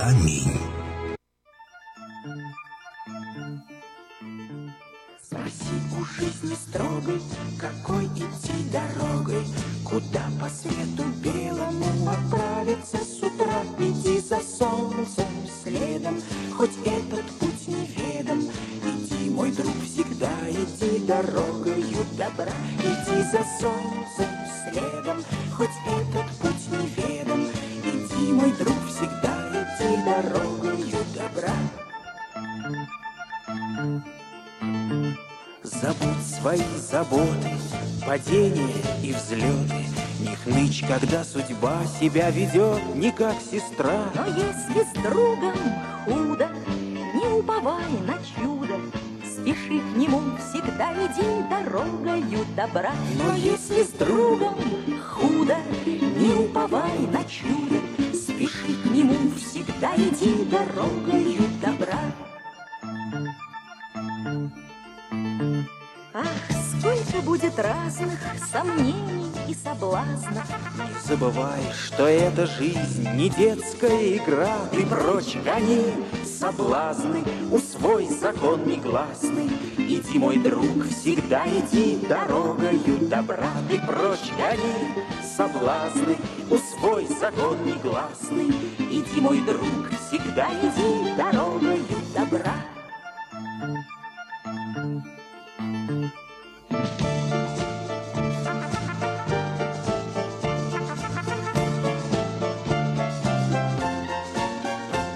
Аминь. 0.00 0.60
Спроси 5.20 5.76
у 5.92 6.04
жизни 6.04 6.54
строгой, 6.54 7.20
какой 7.58 8.04
идти 8.06 8.52
дорогой, 8.72 9.44
Куда 9.88 10.20
по 10.38 10.48
свету 10.50 11.04
белому 11.22 12.10
отправиться 12.10 12.98
с 12.98 13.22
утра. 13.22 13.62
Иди 13.78 14.20
за 14.20 14.38
солнцем 14.40 15.24
следом, 15.62 16.20
хоть 16.54 16.76
этот 16.84 17.24
путь 17.38 17.68
неведом. 17.68 18.40
Иди, 18.84 19.30
мой 19.30 19.50
друг, 19.50 19.74
всегда 19.84 20.30
иди 20.50 21.06
дорогою 21.06 22.04
добра. 22.18 22.52
Иди 22.80 23.22
за 23.32 23.42
солнцем 23.58 24.28
следом, 24.70 25.24
хоть 25.56 25.70
этот 25.86 26.28
путь 26.38 26.68
неведом. 26.70 27.46
Иди, 27.82 28.32
мой 28.32 28.52
друг, 28.52 28.76
всегда 28.88 29.34
иди 29.54 29.96
дорогою 30.04 30.98
добра. 31.16 31.54
Забудь 35.62 36.26
свои 36.40 36.60
заботы, 36.76 37.56
падения 38.08 38.72
и 39.02 39.12
взлеты. 39.12 39.84
Не 40.20 40.34
хнычь, 40.34 40.82
когда 40.88 41.22
судьба 41.22 41.84
себя 42.00 42.30
ведет 42.30 42.80
не 42.94 43.12
как 43.12 43.34
сестра. 43.38 44.04
Но 44.14 44.24
если 44.28 44.82
с 44.82 45.02
другом 45.02 45.54
худо, 46.06 46.48
не 47.14 47.38
уповай 47.38 47.84
на 48.06 48.14
чудо, 48.34 48.76
Спеши 49.22 49.80
к 49.80 49.96
нему, 49.96 50.22
всегда 50.38 50.94
иди 50.94 51.48
дорогою 51.50 52.46
добра. 52.56 52.92
Но 53.22 53.36
если 53.36 53.82
с 53.82 53.90
другом 53.90 54.56
худо, 55.06 55.56
не 55.84 56.32
уповай 56.32 56.98
на 57.12 57.22
чудо, 57.24 57.76
Спеши 58.14 58.74
к 58.82 58.90
нему, 58.90 59.16
всегда 59.36 59.94
иди 59.96 60.46
дорогою 60.46 61.42
добра. 61.60 61.77
Сколько 67.18 67.30
будет 67.30 67.58
разных 67.58 68.12
сомнений 68.52 69.32
и 69.48 69.54
соблазнов. 69.54 70.44
Не 70.76 71.08
забывай, 71.08 71.62
что 71.74 72.06
эта 72.06 72.46
жизнь 72.46 73.08
не 73.14 73.28
детская 73.28 74.16
игра. 74.16 74.56
Ты 74.70 74.86
прочь 74.86 75.36
гони 75.44 75.94
соблазны, 76.24 77.24
усвой 77.50 78.06
закон 78.06 78.64
негласный. 78.64 79.50
Иди, 79.78 80.18
мой 80.18 80.38
друг, 80.38 80.86
всегда 80.86 81.44
иди 81.48 81.98
дорогою 82.08 83.08
добра. 83.08 83.50
Ты 83.68 83.80
прочь 83.80 84.30
гони 84.36 85.04
соблазны, 85.36 86.16
усвой 86.50 87.06
закон 87.06 87.56
негласный. 87.64 88.48
Иди, 88.78 89.20
мой 89.20 89.40
друг, 89.40 89.90
всегда 90.06 90.48
иди 90.62 91.16
дорогою 91.16 91.84
добра. 92.14 92.54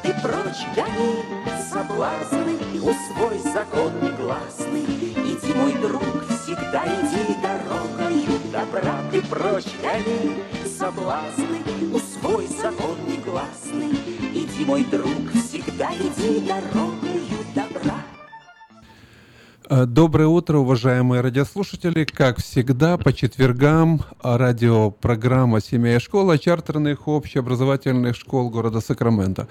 Ты 0.02 0.14
прочь 0.20 0.66
гони 0.74 1.22
соблазны, 1.70 2.56
усвой 2.80 3.38
закон 3.38 3.92
негласный. 4.02 4.82
Иди, 4.82 5.54
мой 5.54 5.72
друг, 5.74 6.02
всегда 6.28 6.84
иди 6.84 7.36
дорогою 7.40 8.40
добра. 8.52 8.98
Ты 9.12 9.22
прочь 9.22 9.72
гони 9.80 10.42
соблазны, 10.66 11.60
усвой 11.94 12.48
закон 12.48 12.96
негласный. 13.06 13.92
Иди, 14.34 14.64
мой 14.64 14.84
друг, 14.84 15.30
всегда 15.32 15.90
иди 15.94 16.40
дорогою 16.40 17.38
добра. 17.54 18.11
Э, 19.74 19.86
Доброе 19.86 20.26
утро, 20.26 20.58
уважаемые 20.58 21.22
радиослушатели. 21.22 22.04
Как 22.04 22.42
всегда, 22.42 22.98
по 22.98 23.10
четвергам 23.14 24.02
радиопрограмма 24.22 25.62
«Семья 25.62 25.96
и 25.96 25.98
школа» 25.98 26.38
чартерных 26.38 27.08
общеобразовательных 27.08 28.14
школ 28.14 28.50
города 28.50 28.82
Сакраменто. 28.82 29.48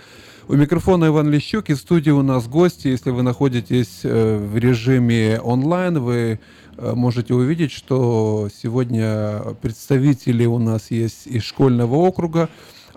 У 0.47 0.53
микрофона 0.53 1.05
Иван 1.05 1.31
Лещук, 1.31 1.71
и 1.71 1.73
в 1.73 1.79
студии 1.79 2.11
у 2.11 2.21
нас 2.21 2.47
гости. 2.47 2.87
Если 2.87 3.09
вы 3.09 3.23
находитесь 3.23 4.01
э, 4.03 4.37
в 4.37 4.55
режиме 4.59 5.39
онлайн, 5.41 5.97
вы 5.97 6.39
э, 6.77 6.93
можете 6.93 7.33
увидеть, 7.33 7.71
что 7.71 8.47
сегодня 8.55 9.39
представители 9.59 10.45
у 10.45 10.59
нас 10.59 10.91
есть 10.91 11.25
из 11.25 11.41
школьного 11.41 11.95
округа. 11.95 12.47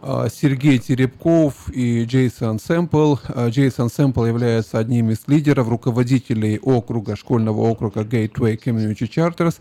А, 0.06 0.28
Сергей 0.28 0.78
Теребков 0.78 1.70
и 1.72 2.04
Джейсон 2.04 2.58
Сэмпл. 2.58 3.16
А, 3.28 3.48
Джейсон 3.48 3.88
Сэмпл 3.88 4.26
является 4.26 4.78
одним 4.78 5.08
из 5.10 5.26
лидеров, 5.26 5.68
руководителей 5.68 6.58
округа, 6.58 7.16
школьного 7.16 7.62
округа 7.62 8.02
Gateway 8.02 8.62
Community 8.62 9.08
Charters. 9.08 9.60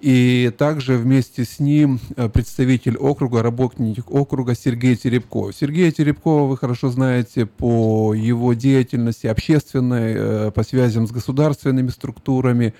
И 0.00 0.52
также 0.56 0.96
вместе 0.96 1.44
с 1.44 1.58
ним 1.58 1.98
э, 2.16 2.28
представитель 2.28 2.96
округа, 2.96 3.42
работник 3.42 4.08
округа 4.08 4.54
Сергей 4.54 4.94
Теребков. 4.94 5.54
Сергея 5.54 5.90
Теребкова 5.90 6.48
вы 6.48 6.56
хорошо 6.56 6.88
знаете 6.90 7.46
по 7.46 8.14
его 8.14 8.54
деятельности 8.54 9.26
общественной, 9.26 10.14
э, 10.16 10.50
по 10.52 10.62
связям 10.62 11.08
с 11.08 11.12
государственными 11.12 11.88
структурами, 11.88 12.74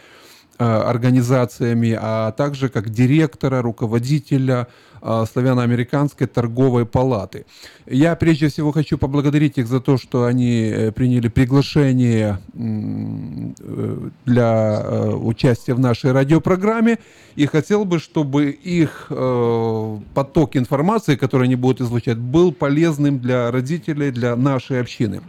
организациями, 0.59 1.97
а 2.01 2.33
также 2.33 2.69
как 2.69 2.91
директора, 2.91 3.63
руководителя 3.63 4.69
э, 5.01 5.25
Славяно-Американской 5.33 6.27
торговой 6.27 6.87
палаты. 6.87 7.47
Я 7.87 8.15
прежде 8.17 8.49
всего 8.49 8.71
хочу 8.73 8.99
поблагодарить 8.99 9.59
их 9.59 9.67
за 9.67 9.81
то, 9.81 9.99
что 9.99 10.25
они 10.25 10.69
э, 10.69 10.93
приняли 10.93 11.29
приглашение 11.29 12.39
э, 12.55 14.09
для 14.27 14.83
э, 14.83 15.09
участия 15.11 15.75
в 15.75 15.81
нашей 15.81 16.13
радиопрограмме. 16.13 16.99
И 17.35 17.47
хотел 17.47 17.85
бы, 17.85 17.99
чтобы 17.99 18.51
их 18.51 19.07
э, 19.11 19.99
поток 20.15 20.57
информации, 20.57 21.17
который 21.17 21.45
они 21.45 21.57
будут 21.57 21.81
излучать, 21.81 22.19
был 22.19 22.53
полезным 22.53 23.19
для 23.19 23.51
родителей, 23.51 24.11
для 24.11 24.37
нашей 24.37 24.81
общины. 24.81 25.23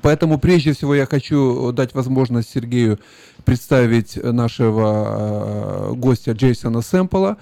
Поэтому 0.00 0.38
прежде 0.38 0.72
всего 0.72 0.94
я 0.94 1.06
хочу 1.06 1.72
дать 1.72 1.94
возможность 1.94 2.50
Сергею 2.50 2.98
представить 3.44 4.16
нашего 4.16 5.90
э, 5.90 5.94
гостя 5.94 6.32
Джейсона 6.32 6.82
Сэмпла. 6.82 7.36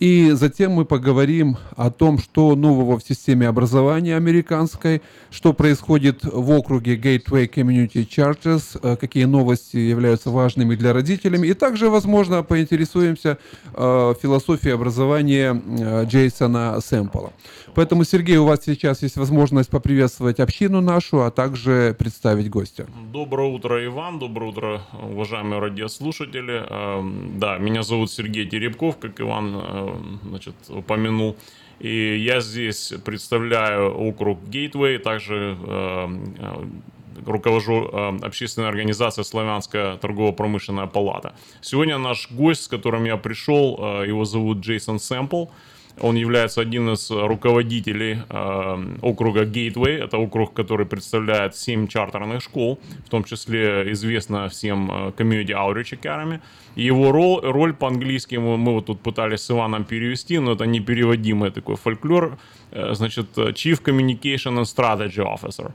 И 0.00 0.30
затем 0.30 0.72
мы 0.72 0.84
поговорим 0.84 1.56
о 1.76 1.90
том, 1.90 2.18
что 2.18 2.54
нового 2.54 2.98
в 2.98 3.02
системе 3.02 3.48
образования 3.48 4.16
американской, 4.16 5.02
что 5.30 5.52
происходит 5.52 6.20
в 6.22 6.50
округе 6.52 6.96
Gateway 6.96 7.52
Community 7.52 8.06
Charters, 8.06 8.78
э, 8.80 8.96
какие 8.96 9.24
новости 9.24 9.76
являются 9.76 10.30
важными 10.30 10.76
для 10.76 10.92
родителей. 10.92 11.48
И 11.48 11.54
также, 11.54 11.90
возможно, 11.90 12.42
поинтересуемся 12.44 13.38
э, 13.74 14.14
философией 14.22 14.74
образования 14.74 15.60
э, 15.80 16.04
Джейсона 16.04 16.80
Сэмпла. 16.80 17.32
Поэтому, 17.74 18.04
Сергей, 18.04 18.36
у 18.36 18.44
вас 18.44 18.60
сейчас 18.64 19.02
есть 19.02 19.16
возможность 19.16 19.70
поприветствовать 19.70 20.40
общину 20.40 20.80
нашу, 20.80 21.22
а 21.22 21.30
также 21.30 21.94
представить 21.98 22.50
гостя. 22.50 22.86
Доброе 23.12 23.48
утро, 23.48 23.84
Иван. 23.84 24.18
Доброе 24.18 24.50
утро, 24.50 24.82
уважаемые 25.02 25.60
радиослушатели. 25.60 26.64
Эм, 26.68 27.38
Да, 27.38 27.58
меня 27.58 27.82
зовут 27.82 28.10
Сергей 28.10 28.46
Теребков, 28.46 28.96
как 28.98 29.20
Иван 29.20 29.54
э, 29.54 29.87
значит, 30.24 30.54
упомянул. 30.68 31.36
И 31.80 32.16
я 32.16 32.40
здесь 32.40 32.92
представляю 33.04 33.94
округ 33.94 34.42
Гейтвей, 34.48 34.98
также 34.98 35.56
э, 35.60 36.08
э, 36.38 36.64
руковожу 37.24 37.88
э, 37.92 38.18
общественной 38.22 38.68
организацией 38.68 39.24
«Славянская 39.24 39.96
торгово-промышленная 39.96 40.86
палата». 40.86 41.34
Сегодня 41.60 41.98
наш 41.98 42.30
гость, 42.32 42.64
с 42.64 42.68
которым 42.68 43.04
я 43.04 43.16
пришел, 43.16 43.78
э, 43.78 44.08
его 44.08 44.24
зовут 44.24 44.58
Джейсон 44.58 44.98
Сэмпл. 44.98 45.46
Он 46.00 46.16
является 46.16 46.60
одним 46.60 46.90
из 46.90 47.10
руководителей 47.10 48.18
э, 48.28 48.98
округа 49.02 49.44
Gateway. 49.44 50.04
Это 50.04 50.18
округ, 50.18 50.54
который 50.54 50.86
представляет 50.86 51.56
7 51.56 51.88
чартерных 51.88 52.42
школ, 52.42 52.78
в 53.06 53.08
том 53.08 53.24
числе 53.24 53.92
известно 53.92 54.48
всем 54.48 54.90
э, 54.90 55.12
Community 55.16 55.52
Outreach 55.52 55.98
Academy. 56.00 56.40
Его 56.76 57.12
роль, 57.12 57.40
роль 57.42 57.72
по-английски 57.72 58.36
мы, 58.36 58.56
мы 58.56 58.72
вот 58.72 58.86
тут 58.86 59.00
пытались 59.00 59.40
с 59.40 59.50
Иваном 59.50 59.84
перевести, 59.84 60.38
но 60.38 60.52
это 60.52 60.64
непереводимый 60.66 61.50
такой 61.50 61.76
фольклор. 61.76 62.38
Э, 62.70 62.94
значит, 62.94 63.36
Chief 63.36 63.82
Communication 63.82 64.58
and 64.58 64.64
Strategy 64.64 65.24
Officer. 65.24 65.72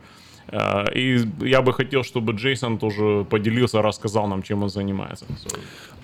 Э, 0.54 0.86
И 0.94 1.26
я 1.42 1.62
бы 1.62 1.74
хотел, 1.74 2.04
чтобы 2.04 2.34
Джейсон 2.34 2.78
тоже 2.78 3.26
поделился, 3.30 3.82
рассказал 3.82 4.28
нам, 4.28 4.44
чем 4.44 4.64
он 4.64 4.70
занимается. 4.70 5.26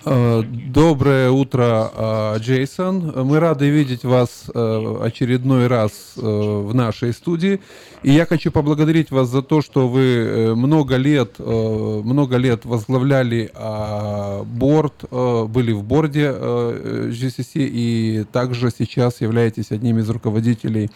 Э, 0.04 0.42
Доброе 0.74 1.30
утро, 1.30 1.90
э, 1.94 2.38
Джейсон. 2.38 3.26
Мы 3.26 3.38
рады 3.38 3.70
видеть 3.70 4.04
вас 4.04 4.48
очередной 4.48 5.66
раз 5.66 6.12
в 6.16 6.74
нашей 6.74 7.12
студии. 7.12 7.60
И 8.02 8.10
я 8.10 8.26
хочу 8.26 8.50
поблагодарить 8.50 9.10
вас 9.10 9.28
за 9.28 9.42
то, 9.42 9.62
что 9.62 9.88
вы 9.88 10.54
много 10.56 10.96
лет, 10.96 11.38
много 11.38 12.38
лет 12.38 12.64
возглавляли 12.64 13.50
а, 13.54 14.42
борд, 14.44 15.04
э, 15.10 15.44
были 15.44 15.72
в 15.72 15.82
борде 15.82 16.30
GCC 16.30 17.50
и 17.54 18.24
также 18.32 18.70
сейчас 18.70 19.20
являетесь 19.20 19.70
одним 19.70 19.98
из 19.98 20.08
руководителей 20.10 20.90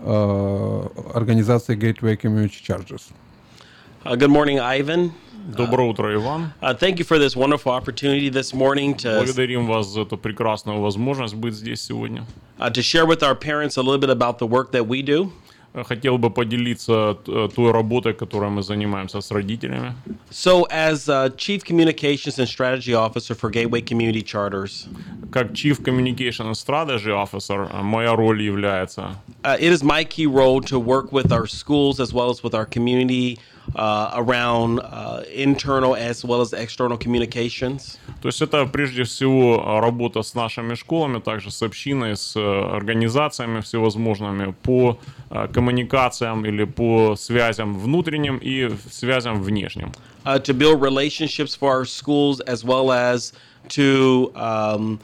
организации 0.00 1.74
Gateway 1.74 2.16
Community 2.16 2.60
Chargers. 2.62 3.12
Uh, 4.04 4.14
good 4.14 4.30
morning, 4.30 4.60
Ivan. 4.60 5.12
Доброе 5.48 5.88
утро, 5.88 6.12
Иван. 6.12 6.52
Uh, 6.60 6.74
thank 6.74 6.98
you 6.98 7.04
for 7.04 7.18
this 7.18 7.36
wonderful 7.36 7.72
opportunity 7.72 8.28
this 8.28 8.52
morning 8.52 8.94
to, 8.96 9.22
Благодарим 9.22 9.66
вас 9.66 9.86
за 9.86 10.00
эту 10.02 10.16
прекрасную 10.16 10.80
возможность 10.80 11.34
быть 11.34 11.54
здесь 11.54 11.82
сегодня. 11.82 12.24
uh, 12.58 12.70
to 12.70 12.82
share 12.82 13.06
with 13.06 13.22
our 13.22 13.34
parents 13.34 13.76
a 13.76 13.82
little 13.82 13.98
bit 13.98 14.10
about 14.10 14.38
the 14.38 14.46
work 14.46 14.72
that 14.72 14.86
we 14.86 15.02
do. 15.02 15.32
Хотел 15.73 16.17
бы 16.17 16.29
поделиться 16.29 17.17
э, 17.27 17.49
той 17.55 17.71
работой, 17.71 18.13
которой 18.13 18.49
мы 18.49 18.61
занимаемся 18.61 19.21
с 19.21 19.31
родителями. 19.31 19.93
So, 20.29 20.67
as 20.69 21.07
uh, 21.07 21.29
Chief 21.37 21.63
Communications 21.63 22.37
and 22.39 22.47
Strategy 22.47 22.93
Officer 22.93 23.35
for 23.35 23.49
Gateway 23.49 23.81
Community 23.81 24.21
Charters, 24.21 24.87
Как 25.31 25.53
Chief 25.53 25.81
Communication 25.81 26.47
and 26.47 26.57
Strategy 26.57 27.11
Officer, 27.11 27.69
э, 27.71 27.81
моя 27.81 28.15
роль 28.15 28.41
является 28.41 29.15
uh, 29.43 29.57
it 29.59 29.71
is 29.71 29.81
my 29.81 30.03
key 30.03 30.27
role 30.27 30.61
to 30.61 30.77
work 30.77 31.11
with 31.13 31.31
our 31.31 31.47
schools 31.47 31.99
as 31.99 32.13
well 32.13 32.29
as 32.29 32.43
with 32.43 32.53
our 32.53 32.65
community 32.65 33.39
uh, 33.75 34.11
around 34.13 34.79
uh, 34.79 35.23
internal 35.33 35.95
as 35.95 36.23
well 36.25 36.41
as 36.41 36.53
external 36.53 36.97
communications. 36.97 37.97
То 38.21 38.27
есть 38.27 38.41
это 38.41 38.65
прежде 38.65 39.03
всего 39.03 39.79
работа 39.79 40.21
с 40.21 40.35
нашими 40.35 40.75
школами, 40.75 41.19
также 41.19 41.51
с 41.51 41.61
общиной, 41.61 42.15
с 42.15 42.35
э, 42.35 42.39
организациями 42.39 43.61
всевозможными 43.61 44.53
по 44.61 44.99
э, 45.29 45.47
коммуникациям 45.51 46.45
или 46.45 46.65
по 46.65 47.15
связям 47.15 47.77
внутренним 47.79 48.37
и 48.37 48.69
связям 48.91 49.41
внешним. 49.41 49.91
uh, 50.25 50.39
to 50.39 50.53
build 50.53 50.81
relationships 50.81 51.55
for 51.55 51.71
our 51.71 51.85
schools 51.85 52.39
as 52.41 52.63
well 52.63 52.91
as 52.91 53.33
to 53.69 54.31
um, 54.35 54.99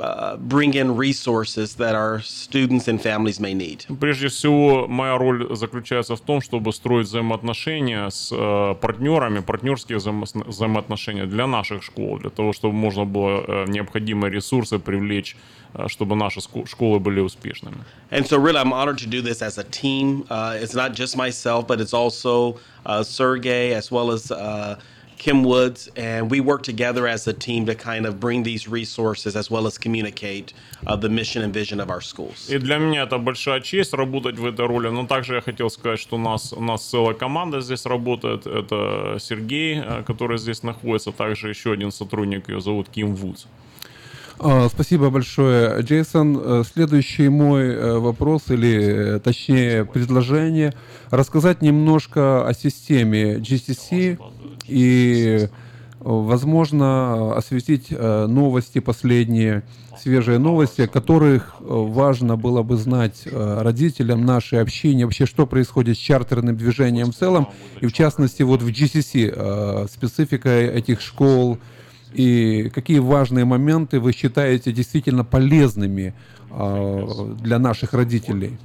uh, 0.00 0.36
bring 0.36 0.74
in 0.74 0.96
resources 0.96 1.74
that 1.76 1.94
our 1.94 2.20
students 2.20 2.88
and 2.88 3.00
families 3.00 3.40
may 3.40 3.54
need. 3.54 3.84
Прежде 4.00 4.28
всего, 4.28 4.86
моя 4.88 5.16
роль 5.18 5.54
заключается 5.56 6.16
в 6.16 6.20
том, 6.20 6.40
чтобы 6.40 6.72
строить 6.72 7.06
взаимоотношения 7.06 8.08
с 8.10 8.30
э, 8.32 8.74
партнерами, 8.80 9.40
партнерские 9.40 9.98
взаимо- 9.98 10.46
взаимоотношения 10.46 11.26
для 11.26 11.46
наших 11.46 11.82
школ, 11.82 12.18
для 12.18 12.30
того, 12.30 12.52
чтобы 12.52 12.74
можно 12.74 13.04
было 13.04 13.44
э, 13.46 13.64
необходимые 13.68 14.30
ресурсы 14.30 14.78
привлечь, 14.78 15.36
э, 15.74 15.88
чтобы 15.88 16.16
наши 16.16 16.40
ску- 16.40 16.66
школы 16.66 16.98
были 16.98 17.20
успешными. 17.20 17.84
And 18.10 18.26
so, 18.26 18.38
really, 18.38 18.58
I'm 18.58 18.72
honored 18.72 18.98
to 18.98 19.06
do 19.06 19.22
this 19.22 19.42
as 19.42 19.58
a 19.58 19.64
team. 19.64 20.24
Uh, 20.30 20.58
it's 20.60 20.74
not 20.74 20.94
just 20.94 21.16
myself, 21.16 21.66
but 21.66 21.80
it's 21.80 21.94
also 21.94 22.58
uh, 22.84 23.02
Sergey 23.02 23.74
as 23.74 23.90
well 23.90 24.10
as 24.12 24.30
uh, 24.30 24.76
Kim 25.18 25.42
Woods. 25.42 25.88
And 25.96 26.30
we 26.30 26.40
work 26.40 26.62
together 26.62 27.06
as 27.06 27.26
a 27.26 27.32
team 27.32 27.66
to 27.66 27.74
kind 27.74 28.06
of 28.06 28.20
bring 28.20 28.42
these 28.42 28.68
resources 28.68 29.36
as 29.36 29.50
well 29.50 29.66
as 29.66 29.78
communicate 29.78 30.52
uh, 30.86 30.96
the 30.96 31.08
mission 31.08 31.42
and 31.42 31.52
vision 31.52 31.80
of 31.80 31.90
our 31.90 32.00
schools. 32.00 32.48
И 32.48 32.58
для 32.58 32.78
меня 32.78 33.02
это 33.02 33.18
большая 33.18 33.60
честь 33.60 33.92
работать 33.92 34.38
в 34.38 34.46
этой 34.46 34.66
роли. 34.66 34.88
Но 34.88 35.06
также 35.06 35.34
я 35.34 35.40
хотел 35.40 35.70
сказать, 35.70 35.98
что 35.98 36.16
у 36.16 36.20
нас, 36.20 36.52
у 36.52 36.60
нас 36.60 36.84
целая 36.84 37.14
команда 37.14 37.60
здесь 37.60 37.86
работает. 37.86 38.46
Это 38.46 39.16
Сергей, 39.20 39.80
э, 39.80 40.02
который 40.06 40.38
здесь 40.38 40.62
находится, 40.62 41.12
также 41.12 41.48
еще 41.48 41.72
один 41.72 41.92
сотрудник, 41.92 42.48
ее 42.48 42.60
зовут 42.60 42.88
Ким 42.88 43.14
Вудс. 43.14 43.46
А, 44.38 44.68
Спасибо 44.68 45.08
большое, 45.08 45.80
Джейсон. 45.80 46.38
Э, 46.38 46.62
Следующий 46.70 47.28
мой 47.28 47.68
э, 47.68 47.98
вопрос, 47.98 48.50
или 48.50 49.16
э, 49.16 49.20
точнее 49.20 49.86
предложение, 49.86 50.74
рассказать 51.10 51.62
немножко 51.62 52.46
о 52.46 52.52
системе 52.52 53.36
GCC 53.36 54.18
и, 54.68 55.48
возможно, 56.00 57.34
осветить 57.34 57.90
новости 57.90 58.80
последние, 58.80 59.62
свежие 59.98 60.38
новости, 60.38 60.86
которых 60.86 61.56
важно 61.60 62.36
было 62.36 62.62
бы 62.62 62.76
знать 62.76 63.26
родителям 63.32 64.24
нашей 64.26 64.60
общине, 64.60 65.04
вообще 65.04 65.26
что 65.26 65.46
происходит 65.46 65.96
с 65.96 66.00
чартерным 66.00 66.56
движением 66.56 67.12
в 67.12 67.16
целом, 67.16 67.48
и 67.80 67.86
в 67.86 67.92
частности 67.92 68.42
вот 68.42 68.62
в 68.62 68.68
GCC, 68.68 69.88
специфика 69.88 70.50
этих 70.50 71.00
школ, 71.00 71.58
и 72.16 72.70
какие 72.70 72.98
важные 72.98 73.44
моменты 73.44 74.00
вы 74.00 74.12
считаете 74.12 74.72
действительно 74.72 75.24
полезными 75.24 76.14
э, 76.50 77.34
для 77.40 77.58
наших 77.58 77.92
родителей? 77.92 78.58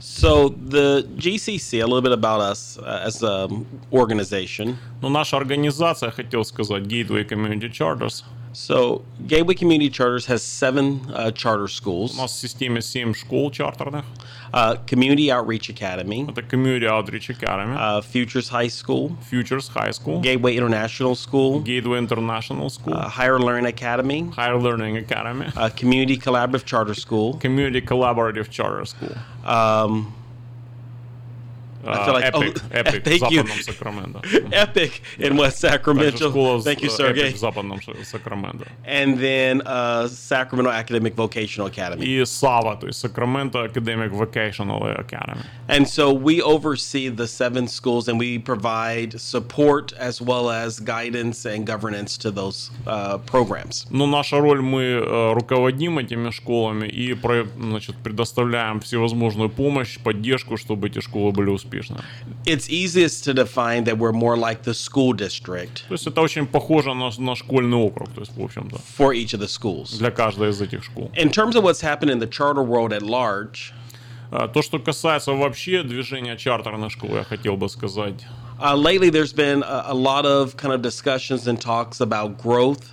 So, 0.00 0.48
the 0.48 1.06
GCC, 1.16 1.80
a 1.80 1.86
little 1.86 2.02
bit 2.02 2.10
about 2.10 2.40
us 2.40 2.76
uh, 2.76 3.06
as 3.06 3.22
an 3.22 3.64
organization. 3.92 4.76
Но 5.00 5.08
наша 5.08 5.36
организация, 5.36 6.10
хотел 6.10 6.44
сказать, 6.44 6.82
Gateway 6.82 7.24
Community 7.24 7.70
Charters, 7.70 8.24
So, 8.52 9.02
Gateway 9.26 9.54
Community 9.54 9.90
Charters 9.90 10.26
has 10.26 10.42
seven 10.42 11.00
uh, 11.14 11.30
charter 11.30 11.68
schools. 11.68 12.14
у 12.14 12.22
нас 12.22 12.32
в 12.32 12.38
системе 12.40 12.82
7 12.82 13.14
школ 13.14 13.50
чартерных. 13.52 14.04
Uh, 14.53 14.75
Community 14.85 15.31
Outreach 15.31 15.69
Academy, 15.69 16.25
Это 16.27 16.47
Community 16.47 16.87
Outreach 16.87 17.29
Academy, 17.29 17.75
uh, 17.75 18.01
Futures 18.01 18.49
High 18.49 18.67
School, 18.67 19.17
Futures 19.21 19.67
High 19.67 19.91
School, 19.91 20.21
Gateway 20.21 20.55
International 20.55 21.15
School, 21.15 21.61
Gateway 21.61 21.97
International 21.97 22.69
School, 22.69 22.93
uh, 22.93 23.09
Higher 23.09 23.39
Learn 23.39 23.65
Academy, 23.65 24.29
Higher 24.29 24.57
Learning 24.57 24.97
Academy, 24.97 25.47
uh, 25.57 25.69
Community 25.69 26.17
Collaborative 26.17 26.65
Charter 26.65 26.93
School. 26.93 27.33
Community 27.39 27.81
Collaborative 27.81 28.49
Charter 28.49 28.85
School. 28.85 29.15
Um, 29.43 30.13
I 31.87 32.05
feel 32.05 32.13
like 32.13 32.23
Epic, 32.23 32.57
oh, 32.63 32.77
Epic 32.77 33.01
в 33.01 33.03
thank 33.03 33.29
you. 33.29 33.43
западном 33.43 33.61
Сакраменто. 33.61 34.19
Epic 34.51 35.01
in 35.17 35.35
West 35.37 35.59
Также 35.61 35.77
Sacramento. 35.77 36.29
школа 36.29 36.57
Thank 36.59 36.79
you, 36.81 36.87
э, 36.87 36.97
Sergey. 36.97 37.23
Epic 37.27 37.33
в 37.33 37.37
западном 37.39 37.81
Ш- 37.81 37.91
Сакраменто. 38.05 38.65
And 38.85 39.17
then 39.19 39.61
uh, 39.65 40.07
Sacramento 40.07 40.69
Academic 40.71 41.13
Vocational 41.15 41.67
Academy. 41.69 42.05
И 42.05 42.23
САВА, 42.23 42.77
то 42.77 42.87
есть 42.87 43.03
Sacramento 43.03 43.65
Academic 43.65 44.11
Vocational 44.13 44.97
Academy. 44.97 45.41
And 45.67 45.85
so 45.85 46.13
we 46.13 46.41
oversee 46.41 47.09
the 47.09 47.27
seven 47.27 47.67
schools 47.67 48.07
and 48.07 48.17
we 48.17 48.39
provide 48.39 49.19
support 49.19 49.91
as 49.99 50.21
well 50.21 50.49
as 50.49 50.79
guidance 50.79 51.45
and 51.45 51.65
governance 51.67 52.17
to 52.19 52.31
those 52.31 52.71
uh, 52.87 53.17
programs. 53.25 53.85
Но 53.89 54.07
наша 54.07 54.39
роль, 54.39 54.61
мы 54.61 54.83
э, 54.83 55.33
руководим 55.33 55.99
этими 55.99 56.29
школами 56.29 56.87
и 56.87 57.13
про- 57.13 57.45
значит, 57.59 57.97
предоставляем 58.01 58.79
всевозможную 58.79 59.49
помощь, 59.49 59.99
поддержку, 59.99 60.55
чтобы 60.55 60.87
эти 60.87 61.01
школы 61.01 61.33
были 61.33 61.49
успешны. 61.49 61.73
It's 62.45 62.69
easiest 62.69 63.23
to 63.25 63.33
define 63.33 63.83
that 63.85 63.97
we're 63.97 64.11
more 64.11 64.35
like 64.37 64.63
the 64.63 64.73
school 64.73 65.13
district 65.13 65.83
То 65.87 65.93
есть 65.93 66.07
это 66.07 66.21
очень 66.21 66.45
похоже 66.47 66.93
на, 66.93 67.09
на 67.17 67.35
школьный 67.35 67.77
округ, 67.77 68.09
то 68.13 68.21
есть, 68.21 68.35
в 68.35 68.41
общем-то, 68.43 68.77
for 68.97 69.13
each 69.13 69.33
of 69.33 69.39
the 69.39 69.47
schools. 69.47 69.97
для 69.97 70.11
каждой 70.11 70.49
из 70.49 70.61
этих 70.61 70.83
школ. 70.83 71.11
In 71.15 71.29
terms 71.31 71.55
of 71.55 71.63
what's 71.63 71.81
happened 71.81 72.09
in 72.11 72.19
the 72.19 72.27
charter 72.27 72.63
world 72.63 72.91
at 72.93 73.01
large, 73.01 73.73
А, 74.35 74.47
То, 74.47 74.63
что 74.63 74.79
касается 74.79 75.31
вообще 75.33 75.83
движения 75.83 76.35
чартерных 76.37 76.91
школ, 76.91 77.15
я 77.15 77.23
хотел 77.23 77.55
бы 77.55 77.69
сказать. 77.69 78.25
uh, 78.59 78.75
lately 78.75 79.09
there's 79.11 79.31
been 79.33 79.61
a, 79.63 79.83
a 79.89 79.93
lot 79.93 80.25
of 80.25 80.55
kind 80.57 80.73
of 80.73 80.81
discussions 80.81 81.47
and 81.47 81.61
talks 81.61 82.01
about 82.01 82.37
growth. 82.41 82.89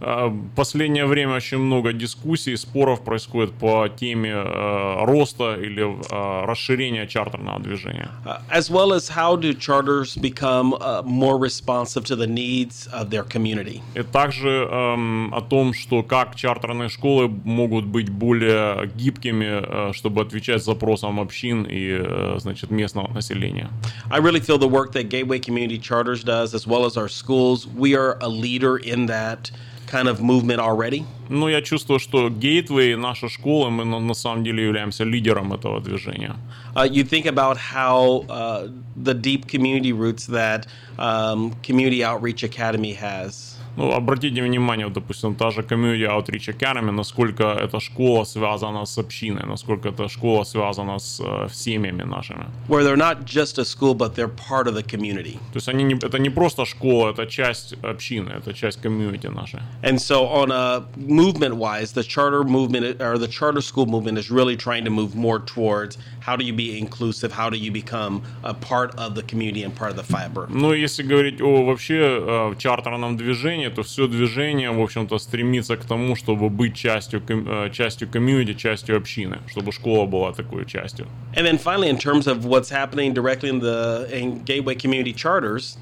В 0.00 0.48
последнее 0.54 1.06
время 1.06 1.34
очень 1.34 1.58
много 1.58 1.92
дискуссий, 1.92 2.56
споров 2.56 3.02
происходит 3.02 3.52
по 3.54 3.88
теме 3.88 4.30
э, 4.30 5.04
роста 5.04 5.56
или 5.56 5.82
э, 5.82 6.46
расширения 6.46 7.06
чартерного 7.06 7.60
движения. 7.60 8.10
as 8.50 8.70
well 8.70 8.92
as 8.92 9.08
how 9.08 9.36
do 9.36 9.52
charters 9.54 10.16
become 10.16 10.74
uh, 10.74 11.02
more 11.04 11.38
responsive 11.38 12.04
to 12.04 12.16
the 12.16 12.26
needs 12.26 12.86
of 12.92 13.10
their 13.10 13.24
community. 13.24 13.80
И 13.94 14.02
также 14.02 14.68
эм, 14.70 15.34
о 15.34 15.40
том, 15.40 15.72
что 15.74 16.02
как 16.02 16.36
чартерные 16.36 16.88
школы 16.88 17.28
могут 17.28 17.84
быть 17.84 18.08
более 18.08 18.88
гибкими, 18.94 19.90
э, 19.90 19.92
чтобы 19.92 20.22
отвечать 20.22 20.64
запросам 20.64 21.20
общин 21.20 21.64
и, 21.64 21.98
э, 22.00 22.36
значит, 22.38 22.70
местного 22.70 23.12
населения. 23.12 23.70
I 24.10 24.18
really 24.20 24.40
feel 24.40 24.58
the 24.58 24.68
work 24.68 24.92
that 24.92 25.08
Gateway 25.08 25.38
Community 25.38 25.78
Charters 25.78 26.22
does, 26.24 26.54
as 26.54 26.66
well 26.66 26.84
as 26.84 26.96
our 26.96 27.08
schools, 27.08 27.66
we 27.66 27.94
are 27.94 28.18
a 28.20 28.28
leader 28.28 28.76
in 28.76 29.06
that 29.06 29.50
kind 29.87 30.07
of 30.07 30.21
movement 30.21 30.59
already. 30.59 31.05
Но 31.29 31.49
я 31.49 31.61
чувствую, 31.61 31.99
что 31.99 32.29
Gateway, 32.29 32.95
наша 32.95 33.29
школа, 33.29 33.69
мы 33.69 33.85
на, 33.85 33.99
на 33.99 34.13
самом 34.13 34.43
деле 34.43 34.63
являемся 34.63 35.03
лидером 35.03 35.53
этого 35.53 35.81
движения. 35.81 36.35
Uh, 36.75 36.83
you 36.83 37.03
think 37.03 37.25
about 37.25 37.57
how 37.57 38.25
uh, 38.29 38.67
the 38.95 39.13
deep 39.13 39.47
community 39.47 39.93
roots 39.93 40.25
that 40.27 40.67
um, 40.97 41.53
Community 41.63 42.03
Outreach 42.03 42.43
Academy 42.43 42.93
has. 42.93 43.55
Ну, 43.78 43.92
обратите 43.92 44.42
внимание, 44.42 44.86
вот, 44.86 44.94
допустим, 44.94 45.34
та 45.34 45.50
же 45.50 45.60
Community 45.60 46.04
Outreach 46.04 46.48
Academy, 46.48 46.90
насколько 46.90 47.44
эта 47.44 47.78
школа 47.78 48.24
связана 48.24 48.84
с 48.84 48.98
общиной, 48.98 49.46
насколько 49.46 49.90
эта 49.90 50.08
школа 50.08 50.42
связана 50.42 50.98
с 50.98 51.20
э, 51.20 51.48
семьями 51.52 52.02
нашими. 52.02 52.46
Where 52.66 52.82
they're 52.82 52.96
not 52.96 53.24
just 53.24 53.56
a 53.58 53.64
school, 53.64 53.94
but 53.94 54.16
they're 54.16 54.34
part 54.50 54.66
of 54.66 54.74
the 54.74 54.82
community. 54.82 55.38
То 55.52 55.58
есть 55.58 55.68
они 55.68 55.84
не, 55.84 55.94
это 55.94 56.18
не 56.18 56.28
просто 56.28 56.64
школа, 56.64 57.10
это 57.10 57.26
часть 57.26 57.74
общины, 57.84 58.30
это 58.30 58.52
часть 58.52 58.80
комьюнити 58.80 59.28
нашей. 59.28 59.60
And 59.84 60.00
so, 60.00 60.26
on 60.26 60.50
a 60.50 60.84
movement 60.96 61.54
wise, 61.54 61.92
the 61.92 62.02
charter 62.02 62.42
movement 62.42 63.00
or 63.00 63.16
the 63.16 63.28
charter 63.28 63.60
school 63.60 63.86
movement 63.86 64.18
is 64.18 64.28
really 64.28 64.56
trying 64.56 64.84
to 64.86 64.90
move 64.90 65.14
more 65.14 65.38
towards 65.38 65.98
how 66.27 66.35
do 66.37 66.45
you 66.45 66.53
be 66.53 66.77
inclusive, 66.79 67.31
how 67.33 67.49
do 67.49 67.57
you 67.57 67.71
become 67.71 68.23
a 68.43 68.53
part 68.53 68.97
of 68.97 69.15
the 69.15 69.23
community 69.23 69.63
and 69.63 69.75
part 69.75 69.91
of 69.91 69.97
the 69.97 70.03
fiber. 70.03 70.47
Ну, 70.49 70.73
если 70.73 71.03
говорить 71.03 71.41
о 71.41 71.65
вообще 71.65 71.99
э, 71.99 72.55
чартерном 72.57 73.17
движении, 73.17 73.67
то 73.69 73.83
все 73.83 74.07
движение, 74.07 74.71
в 74.71 74.81
общем-то, 74.81 75.17
стремится 75.17 75.75
к 75.75 75.85
тому, 75.85 76.15
чтобы 76.15 76.49
быть 76.49 76.75
частью, 76.75 77.21
ком- 77.21 77.47
э, 77.47 77.69
частью 77.71 78.07
комьюнити, 78.07 78.53
частью 78.57 78.97
общины, 78.97 79.39
чтобы 79.49 79.71
школа 79.71 80.05
была 80.05 80.31
такой 80.31 80.65
частью. 80.65 81.07
And 81.35 81.45
then 81.45 81.57
finally, 81.57 81.89
in 81.89 81.97
terms 81.97 82.27
of 82.27 82.45
what's 82.45 82.69
happening 82.69 83.13
directly 83.13 83.49
in 83.49 83.59
the 83.59 84.07
in 84.11 84.43
Gateway 84.45 84.75
Community 84.75 85.13
Charters, 85.13 85.77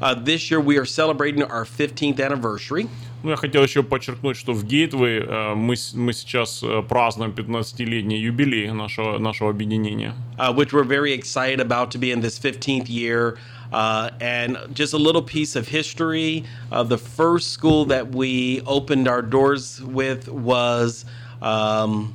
uh, 0.00 0.14
this 0.14 0.50
year 0.50 0.60
we 0.60 0.78
are 0.78 0.86
celebrating 0.86 1.42
our 1.42 1.64
15th 1.64 2.20
anniversary. 2.20 2.88
Ну, 3.22 3.30
я 3.30 3.36
хотел 3.36 3.62
еще 3.62 3.82
подчеркнуть, 3.82 4.36
что 4.36 4.52
в 4.52 4.64
Gateway 4.64 5.24
э, 5.24 5.54
мы, 5.54 5.76
с- 5.76 5.94
мы 5.94 6.12
сейчас 6.12 6.60
э, 6.62 6.82
празднуем 6.82 7.30
15-летний 7.30 8.18
юбилей 8.18 8.72
нашего, 8.72 9.18
нашего 9.18 9.50
объединения. 9.50 10.14
uh, 10.38 10.52
which 10.52 10.72
we're 10.72 10.82
very 10.82 11.12
excited 11.12 11.60
about 11.60 11.90
to 11.92 11.98
be 11.98 12.10
in 12.10 12.20
this 12.20 12.38
15th 12.38 12.88
year. 12.88 13.36
Uh, 13.72 14.10
and 14.20 14.58
just 14.74 14.92
a 14.92 14.98
little 14.98 15.22
piece 15.22 15.56
of 15.56 15.66
history 15.68 16.44
uh, 16.72 16.82
the 16.82 16.98
first 16.98 17.52
school 17.52 17.86
that 17.86 18.14
we 18.14 18.60
opened 18.66 19.08
our 19.08 19.22
doors 19.22 19.80
with 19.82 20.28
was 20.28 21.06
um, 21.40 22.12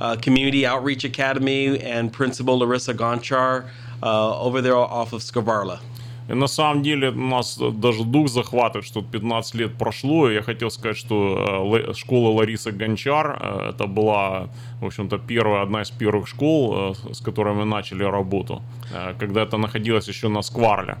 uh, 0.00 0.16
Community 0.16 0.66
Outreach 0.66 1.04
Academy 1.04 1.78
and 1.80 2.12
Principal 2.12 2.58
Larissa 2.58 2.94
Gonchar 2.94 3.68
uh, 4.02 4.40
over 4.40 4.60
there 4.60 4.76
off 4.76 5.12
of 5.12 5.22
Scavarla. 5.22 5.78
И 6.29 6.33
на 6.33 6.47
самом 6.47 6.83
деле 6.83 7.09
у 7.09 7.27
нас 7.29 7.57
даже 7.57 8.03
дух 8.03 8.29
захватывает, 8.29 8.85
что 8.85 9.01
15 9.01 9.55
лет 9.55 9.77
прошло, 9.77 10.29
и 10.29 10.33
я 10.35 10.41
хотел 10.41 10.69
сказать, 10.69 10.97
что 10.97 11.15
э, 11.15 11.87
Ла- 11.87 11.93
школа 11.93 12.29
Ларисы 12.29 12.71
Гончар, 12.71 13.37
э, 13.41 13.69
это 13.69 13.87
была, 13.87 14.47
в 14.81 14.85
общем-то, 14.85 15.17
первая, 15.17 15.63
одна 15.63 15.81
из 15.81 15.91
первых 15.91 16.27
школ, 16.27 16.95
э, 17.09 17.13
с 17.13 17.19
которой 17.19 17.53
мы 17.53 17.65
начали 17.65 18.03
работу, 18.03 18.61
когда 19.19 19.41
это 19.43 19.57
находилось 19.57 20.07
еще 20.07 20.29
на 20.29 20.41
Скварле. 20.41 20.97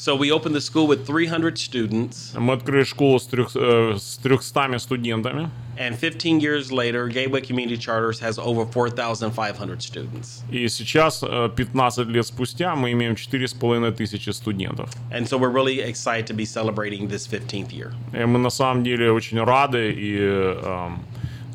So 0.00 0.16
we 0.16 0.32
opened 0.32 0.54
the 0.54 0.62
school 0.62 0.86
with 0.86 1.04
300 1.04 1.58
students. 1.58 2.32
Мы 2.34 2.54
открыли 2.54 2.84
школу 2.84 3.18
с, 3.18 3.26
трех, 3.26 3.54
э, 3.54 3.98
с 3.98 4.16
300 4.16 4.78
студентами. 4.78 5.50
And 5.78 5.94
15 5.94 6.40
years 6.40 6.72
later, 6.72 7.06
Gateway 7.06 7.42
Community 7.42 7.76
Charters 7.76 8.18
has 8.20 8.38
over 8.38 8.64
4,500 8.64 9.82
students. 9.82 10.42
И 10.50 10.68
сейчас, 10.68 11.22
э, 11.22 11.50
15 11.54 12.08
лет 12.08 12.24
спустя, 12.24 12.74
мы 12.76 12.92
имеем 12.92 13.14
4,5 13.14 13.94
тысячи 13.94 14.30
студентов. 14.30 14.88
And 15.12 15.28
so 15.28 15.36
we're 15.36 15.52
really 15.52 15.82
excited 15.82 16.26
to 16.28 16.34
be 16.34 16.46
celebrating 16.46 17.06
this 17.06 17.26
15th 17.26 17.70
year. 17.70 17.92
И 18.14 18.24
мы 18.24 18.38
на 18.38 18.48
самом 18.48 18.82
деле 18.82 19.12
очень 19.12 19.38
рады 19.44 19.92
и, 19.92 20.16
э, 20.18 20.88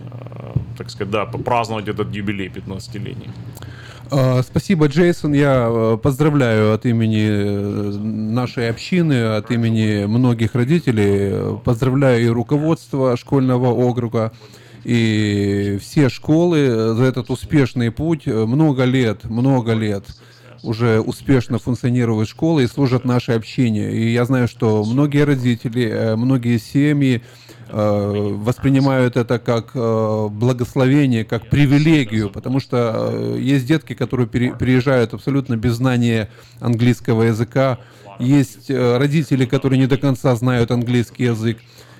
э, 0.01 0.53
так 0.77 0.91
сказать, 0.91 1.09
да, 1.09 1.25
попраздновать 1.25 1.87
этот 1.87 2.13
юбилей 2.13 2.49
15-летний. 2.49 3.31
А, 4.11 4.41
Спасибо, 4.43 4.87
Джейсон. 4.87 5.33
Я 5.33 5.67
э, 5.69 5.97
поздравляю 6.01 6.73
от 6.73 6.85
имени 6.85 7.27
э, 7.27 7.91
нашей 7.97 8.69
общины, 8.69 9.35
от 9.35 9.51
имени 9.51 10.05
многих 10.05 10.55
родителей. 10.55 11.57
Поздравляю 11.63 12.23
и 12.23 12.27
руководство 12.27 13.17
школьного 13.17 13.67
округа, 13.67 14.31
и 14.83 15.79
все 15.81 16.09
школы 16.09 16.93
за 16.95 17.03
этот 17.03 17.29
успешный 17.29 17.91
путь. 17.91 18.27
Много 18.27 18.83
лет, 18.83 19.23
много 19.25 19.73
лет 19.73 20.05
уже 20.65 20.99
успешно 20.99 21.59
функционируют 21.59 22.29
школы 22.29 22.63
и 22.63 22.67
служат 22.67 23.05
нашей 23.05 23.35
общине. 23.35 23.91
И 23.91 24.11
я 24.11 24.25
знаю, 24.25 24.47
что 24.47 24.83
многие 24.83 25.23
родители, 25.23 25.89
э, 25.89 26.15
многие 26.15 26.57
семьи 26.57 27.21
э, 27.69 28.31
воспринимают 28.37 29.17
это 29.17 29.39
как 29.39 29.71
э, 29.73 30.27
благословение, 30.29 31.23
как 31.23 31.49
привилегию, 31.49 32.29
потому 32.29 32.59
что 32.59 33.35
есть 33.37 33.65
детки, 33.65 33.93
которые 33.93 34.27
приезжают 34.27 35.13
абсолютно 35.13 35.55
без 35.55 35.73
знания 35.73 36.29
английского 36.59 37.23
языка, 37.23 37.79
есть 38.19 38.69
родители, 38.69 39.45
которые 39.45 39.77
не 39.77 39.87
до 39.87 39.97
конца 39.97 40.35
знают 40.35 40.71
английский 40.71 41.25
язык. 41.25 41.57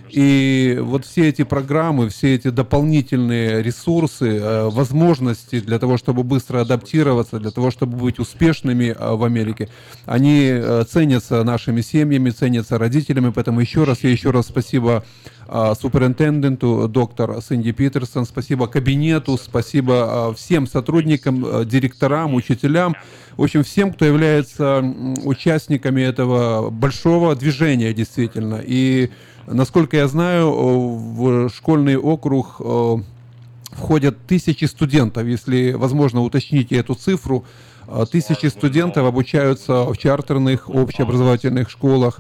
И 0.10 0.78
вот 0.82 1.06
все 1.06 1.30
эти 1.30 1.44
программы, 1.44 2.10
все 2.10 2.36
эти 2.36 2.50
дополнительные 2.50 3.62
ресурсы, 3.64 4.38
э, 4.38 4.70
возможности 4.70 5.60
для 5.60 5.80
того, 5.80 5.98
чтобы 5.98 6.24
быстро 6.24 6.62
адаптироваться, 6.62 7.40
для 7.40 7.52
того, 7.52 7.72
чтобы 7.72 7.98
быть 7.98 8.20
успешными 8.20 8.96
э, 8.98 9.16
в 9.16 9.24
Америке, 9.24 9.70
они 10.06 10.48
э, 10.50 10.84
ценятся 10.90 11.44
нашими 11.44 11.82
семьями, 11.82 12.30
ценятся 12.30 12.78
родителями. 12.78 13.32
Поэтому 13.34 13.60
еще 13.60 13.84
раз, 13.84 14.04
я 14.04 14.10
еще 14.10 14.32
раз 14.32 14.48
спасибо 14.48 15.04
суперинтенденту, 15.80 16.88
доктор 16.88 17.40
Сэнди 17.40 17.72
Питерсон, 17.72 18.26
спасибо 18.26 18.66
кабинету, 18.66 19.38
спасибо 19.38 20.34
всем 20.36 20.66
сотрудникам, 20.66 21.68
директорам, 21.68 22.34
учителям, 22.34 22.96
в 23.38 23.44
общем, 23.44 23.64
всем, 23.64 23.94
кто 23.94 24.06
является 24.06 24.84
участниками 25.24 26.02
этого 26.02 26.70
большого 26.70 27.36
движения, 27.36 27.94
действительно. 27.94 28.62
И, 28.66 29.12
насколько 29.48 29.98
я 29.98 30.08
знаю, 30.08 30.48
о, 30.48 30.98
в 30.98 31.50
школьный 31.50 31.98
округ 31.98 32.60
о, 32.60 33.02
входят 33.72 34.18
тысячи 34.28 34.66
студентов, 34.66 35.26
если 35.26 35.74
возможно 35.74 36.22
уточните 36.22 36.76
эту 36.76 36.96
цифру. 36.96 37.46
А, 37.88 38.06
Тысячи 38.06 38.48
студентов 38.48 39.06
обучаются 39.06 39.84
в 39.84 39.98
чартерных 39.98 40.70
общеобразовательных 40.70 41.70
школах, 41.70 42.20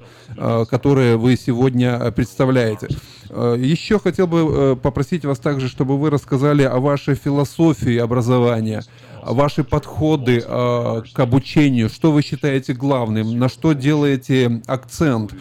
которые 0.69 1.17
вы 1.17 1.37
сегодня 1.37 1.97
э, 1.99 2.11
представляете. 2.11 2.87
Еще 3.29 3.99
хотел 3.99 4.27
бы 4.27 4.39
э, 4.39 4.75
попросить 4.75 5.25
вас 5.25 5.39
также, 5.39 5.67
чтобы 5.67 5.97
вы 5.97 6.09
рассказали 6.09 6.63
о 6.63 6.79
вашей 6.79 7.15
философии 7.15 7.97
образования, 7.97 8.83
ваши 9.23 9.63
подходы 9.63 10.41
к 10.41 11.19
обучению, 11.19 11.89
что 11.89 12.11
вы 12.11 12.21
считаете 12.21 12.73
главным, 12.73 13.39
на 13.39 13.49
что 13.49 13.73
делаете 13.73 14.61
акцент. 14.67 15.33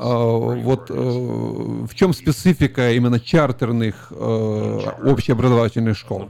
А, 0.00 0.54
Вот 0.54 0.90
э, 0.90 0.94
в 0.94 1.94
чем 1.94 2.12
специфика 2.12 2.92
именно 2.92 3.18
чартерных 3.18 4.12
э, 4.12 4.80
общеобразовательных 5.04 5.96
школ? 5.96 6.28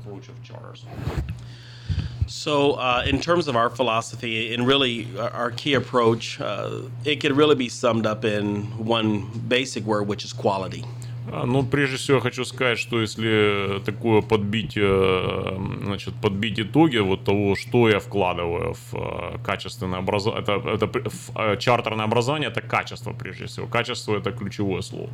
So, 2.27 2.75
uh, 2.75 3.05
in 3.07 3.21
terms 3.21 3.49
of 3.49 3.57
our 3.57 3.71
philosophy 3.71 4.53
and 4.55 4.67
really 4.67 5.09
our 5.19 5.51
key 5.51 5.75
approach, 5.75 6.39
uh, 6.41 6.83
it 7.05 7.21
can 7.21 7.35
really 7.35 7.55
be 7.55 7.69
summed 7.71 8.07
up 8.07 8.25
in 8.25 8.65
one 8.77 9.27
basic 9.49 9.85
word, 9.85 10.07
which 10.07 10.25
is 10.25 10.33
quality. 10.35 10.85
А, 11.33 11.47
Ну, 11.47 11.63
прежде 11.65 11.97
всего, 11.97 12.21
хочу 12.21 12.45
сказать, 12.45 12.79
что 12.79 13.01
если 13.01 13.81
такое 13.85 14.23
подбить, 14.23 14.77
э, 14.77 15.59
значит, 15.85 16.15
подбить 16.15 16.59
итоги 16.59 16.99
вот 16.99 17.25
того, 17.25 17.57
что 17.57 17.89
я 17.89 17.99
вкладываю 17.99 18.75
в 18.75 18.95
э, 18.95 19.39
качественное 19.45 19.99
образование, 19.99 20.43
это, 20.43 20.53
это 20.69 20.87
в, 20.87 21.31
э, 21.37 21.57
чартерное 21.59 22.05
образование, 22.05 22.51
это 22.51 22.61
качество, 22.61 23.13
прежде 23.13 23.47
всего. 23.47 23.67
Качество— 23.67 24.17
это 24.19 24.33
ключевое 24.33 24.83
слово. 24.83 25.11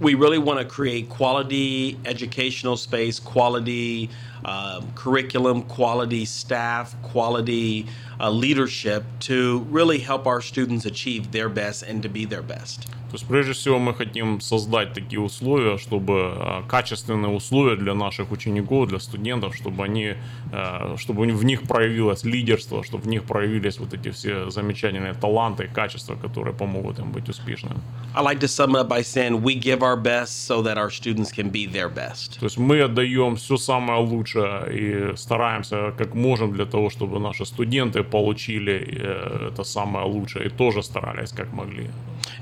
We 0.00 0.14
really 0.14 0.38
want 0.38 0.58
to 0.58 0.64
create 0.64 1.08
quality 1.08 1.96
educational 2.04 2.76
space, 2.76 3.20
quality 3.20 4.10
um, 4.44 4.92
curriculum, 4.94 5.62
quality 5.62 6.24
staff, 6.24 6.94
quality 7.02 7.86
uh, 8.20 8.30
leadership 8.30 9.04
to 9.20 9.60
really 9.70 9.98
help 9.98 10.26
our 10.26 10.40
students 10.40 10.84
achieve 10.84 11.32
their 11.32 11.48
best 11.48 11.82
and 11.82 12.02
to 12.02 12.08
be 12.08 12.24
their 12.24 12.42
best. 12.42 12.88
То 13.12 13.16
есть, 13.16 13.28
прежде 13.28 13.52
всего, 13.52 13.78
мы 13.78 13.92
хотим 13.92 14.40
создать 14.40 14.94
такие 14.94 15.20
условия, 15.20 15.76
чтобы 15.76 16.34
э, 16.34 16.62
качественные 16.66 17.30
условия 17.30 17.76
для 17.76 17.92
наших 17.92 18.32
учеников, 18.32 18.88
для 18.88 19.00
студентов, 19.00 19.54
чтобы 19.54 19.84
они, 19.84 20.14
э, 20.50 20.96
чтобы 20.96 21.26
в 21.26 21.44
них 21.44 21.64
проявилось 21.64 22.24
лидерство, 22.24 22.82
чтобы 22.82 23.04
в 23.04 23.08
них 23.08 23.24
проявились 23.24 23.78
вот 23.78 23.92
эти 23.92 24.10
все 24.12 24.48
замечательные 24.48 25.12
таланты, 25.12 25.68
качества, 25.68 26.14
которые 26.14 26.54
помогут 26.54 27.00
им 27.00 27.12
быть 27.12 27.28
успешными. 27.28 27.76
I 28.14 28.22
like 28.22 28.40
to 28.40 28.48
sum 28.48 28.74
up 28.74 28.88
by 28.88 29.02
saying 29.02 29.42
we 29.42 29.56
give 29.56 29.82
our 29.82 29.98
best 30.02 30.46
so 30.46 30.62
that 30.62 30.78
our 30.78 30.90
students 30.90 31.30
can 31.30 31.50
be 31.50 31.66
their 31.66 31.90
best. 31.90 32.38
То 32.40 32.46
есть 32.46 32.56
мы 32.56 32.80
отдаем 32.80 33.36
все 33.36 33.58
самое 33.58 34.00
лучшее 34.00 34.31
и 34.40 35.16
стараемся 35.16 35.92
как 35.98 36.14
можем 36.14 36.52
для 36.52 36.66
того, 36.66 36.90
чтобы 36.90 37.18
наши 37.18 37.44
студенты 37.44 38.02
получили 38.02 38.72
э, 38.72 39.48
это 39.52 39.64
самое 39.64 40.06
лучшее 40.06 40.46
и 40.46 40.50
тоже 40.50 40.82
старались 40.82 41.32
как 41.32 41.52
могли. 41.52 41.90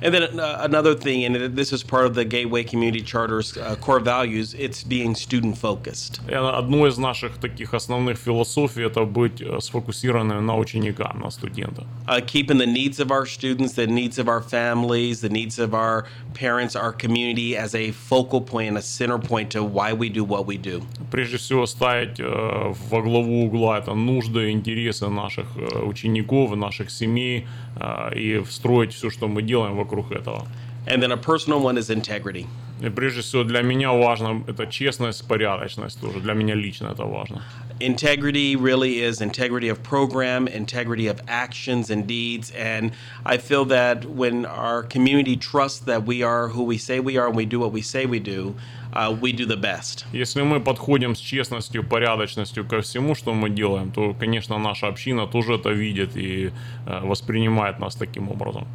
And 0.01 0.13
then 0.13 0.39
uh, 0.39 0.59
another 0.61 0.93
thing, 0.93 1.23
and 1.25 1.55
this 1.55 1.71
is 1.71 1.81
part 1.81 2.05
of 2.05 2.15
the 2.15 2.25
Gateway 2.25 2.63
Community 2.63 3.01
Charter's 3.01 3.57
uh, 3.57 3.75
core 3.75 3.99
values, 3.99 4.53
it's 4.53 4.83
being 4.83 5.15
student 5.15 5.57
focused. 5.57 6.19
И 6.27 6.33
одно 6.33 6.87
из 6.87 6.97
наших 6.97 7.37
таких 7.37 7.73
основных 7.73 8.17
философий 8.17 8.83
это 8.83 9.05
быть 9.05 9.41
э, 9.41 9.59
сфокусированным 9.59 10.45
на 10.45 10.57
ученика, 10.57 11.13
на 11.13 11.31
студента. 11.31 11.85
Uh, 12.07 12.19
keeping 12.19 12.57
the 12.57 12.67
needs 12.67 12.99
of 12.99 13.11
our 13.11 13.25
students, 13.25 13.73
the 13.73 13.87
needs 13.87 14.19
of 14.19 14.27
our 14.27 14.41
families, 14.41 15.21
the 15.21 15.29
needs 15.29 15.59
of 15.59 15.73
our 15.73 16.05
parents, 16.33 16.75
our 16.75 16.91
community 16.91 17.55
as 17.55 17.73
a 17.73 17.91
focal 17.91 18.41
point 18.41 18.69
and 18.69 18.77
a 18.77 18.81
center 18.81 19.17
point 19.17 19.49
to 19.51 19.63
why 19.63 19.93
we 19.93 20.09
do 20.09 20.23
what 20.23 20.45
we 20.45 20.57
do. 20.57 20.83
Прежде 21.09 21.37
всего 21.37 21.65
ставить 21.65 22.19
э, 22.19 22.73
во 22.89 23.01
главу 23.01 23.45
угла 23.45 23.79
это 23.79 23.93
нужды, 23.93 24.51
интересы 24.51 25.07
наших 25.07 25.47
э, 25.55 25.79
учеников, 25.79 26.55
наших 26.55 26.91
семей 26.91 27.47
э, 27.68 27.68
и 28.15 28.43
строить 28.49 28.93
все, 28.93 29.09
что 29.09 29.27
мы 29.27 29.41
делаем 29.41 29.75
вокруг 29.75 30.11
этого. 30.11 30.47
And 30.87 31.01
then 31.01 31.11
a 31.11 31.17
personal 31.17 31.61
one 31.61 31.77
is 31.77 31.89
integrity. 31.89 32.47
И 32.81 32.89
прежде 32.89 33.21
всего 33.21 33.43
для 33.43 33.61
меня 33.61 33.93
важно 33.93 34.43
это 34.47 34.67
честность, 34.67 35.25
порядочность 35.27 35.99
тоже. 35.99 36.19
Для 36.19 36.33
меня 36.33 36.55
лично 36.55 36.87
это 36.87 37.05
важно. 37.05 37.41
Integrity 37.79 38.55
really 38.55 38.99
is 38.99 39.21
integrity 39.21 39.69
of 39.69 39.81
program, 39.81 40.47
integrity 40.47 41.07
of 41.07 41.21
actions 41.27 41.89
and 41.89 42.05
deeds. 42.05 42.51
And 42.51 42.91
I 43.25 43.37
feel 43.37 43.65
that 43.65 44.05
when 44.05 44.45
our 44.45 44.83
community 44.83 45.37
trusts 45.37 45.79
that 45.85 46.05
we 46.05 46.21
are 46.21 46.49
who 46.49 46.63
we 46.63 46.77
say 46.77 46.99
we 46.99 47.17
are 47.17 47.27
and 47.27 47.35
we 47.35 47.45
do 47.45 47.59
what 47.59 47.71
we 47.71 47.81
say 47.81 48.05
we 48.05 48.19
do, 48.19 48.55
uh, 48.92 49.20
we 49.20 49.32
do 49.32 49.46
the 49.46 49.60
best. 49.60 50.04
Если 50.12 50.42
мы 50.42 50.60
подходим 50.60 51.14
с 51.14 51.18
честностью, 51.18 51.84
порядочностью 51.84 52.64
ко 52.64 52.80
всему, 52.80 53.14
что 53.14 53.34
мы 53.34 53.50
делаем, 53.50 53.90
то, 53.90 54.14
конечно, 54.18 54.58
наша 54.58 54.88
община 54.88 55.26
тоже 55.26 55.54
это 55.54 55.70
видит 55.70 56.16
и 56.16 56.50
э, 56.86 57.00
воспринимает 57.02 57.78
нас 57.78 57.94
таким 57.94 58.28
образом. 58.28 58.66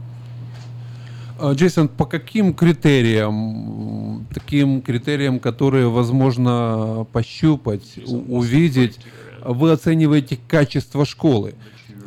А, 1.39 1.53
Джейсон, 1.53 1.89
по 1.89 2.05
каким 2.05 2.53
критериям, 2.53 4.25
таким 4.33 4.81
критериям, 4.81 5.39
которые 5.39 5.89
возможно 5.89 7.05
пощупать, 7.11 7.99
увидеть, 8.07 8.99
вы 9.43 9.71
оцениваете 9.71 10.39
качество 10.47 11.05
школы? 11.05 11.55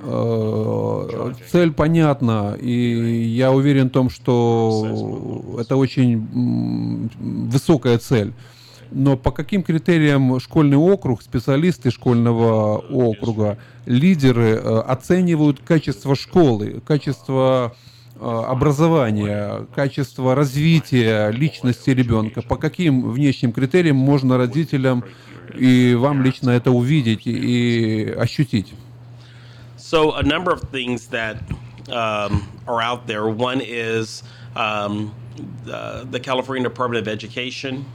Э, 0.01 1.33
Цель 1.51 1.73
понятна, 1.73 2.57
и 2.61 2.71
я 2.71 3.53
уверен 3.53 3.89
в 3.89 3.93
том, 3.93 4.11
что 4.11 5.57
это 5.61 5.77
очень 5.77 7.09
высокая 7.51 7.99
цель. 7.99 8.33
Но 8.91 9.17
по 9.17 9.33
каким 9.33 9.63
критериям 9.63 10.41
школьный 10.41 10.77
округ, 10.77 11.23
специалисты 11.23 11.91
школьного 11.91 12.79
округа, 12.79 13.59
лидеры 13.87 14.57
э, 14.57 14.81
оценивают 14.81 15.61
качество 15.61 16.15
школы, 16.15 16.81
качество 16.87 17.75
э, 18.15 18.25
образования, 18.25 19.67
качество 19.75 20.35
развития 20.35 21.31
личности 21.31 21.91
ребенка? 21.91 22.41
По 22.41 22.57
каким 22.57 23.11
внешним 23.11 23.53
критериям 23.53 23.97
можно 23.97 24.39
родителям 24.39 25.05
и 25.55 25.95
вам 25.95 26.23
лично 26.23 26.51
это 26.51 26.71
увидеть 26.71 27.27
и 27.27 28.15
ощутить? 28.17 28.73
So, 29.89 30.13
a 30.13 30.23
number 30.23 30.51
of 30.51 30.65
things 30.65 31.07
that 31.07 31.43
um, 31.91 32.47
are 32.67 32.83
out 32.83 33.07
there. 33.07 33.27
One 33.27 33.63
is 33.63 34.23
um, 34.55 35.15
the, 35.65 36.07
the 36.11 36.21
California 36.21 36.63
Department 36.63 37.01
of 37.01 37.11
Education 37.11 37.87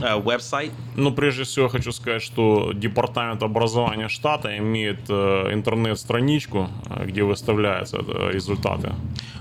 uh, 0.00 0.22
website. 0.22 0.70
Ну, 0.96 1.12
прежде 1.12 1.44
всего, 1.44 1.66
я 1.66 1.70
хочу 1.70 1.92
сказать, 1.92 2.22
что 2.22 2.72
Департамент 2.74 3.42
образования 3.42 4.08
штата 4.08 4.56
имеет 4.58 4.98
э, 5.08 5.52
интернет-страничку, 5.52 6.68
э, 6.88 7.06
где 7.06 7.22
выставляются 7.22 7.98
э, 7.98 8.30
результаты. 8.32 8.92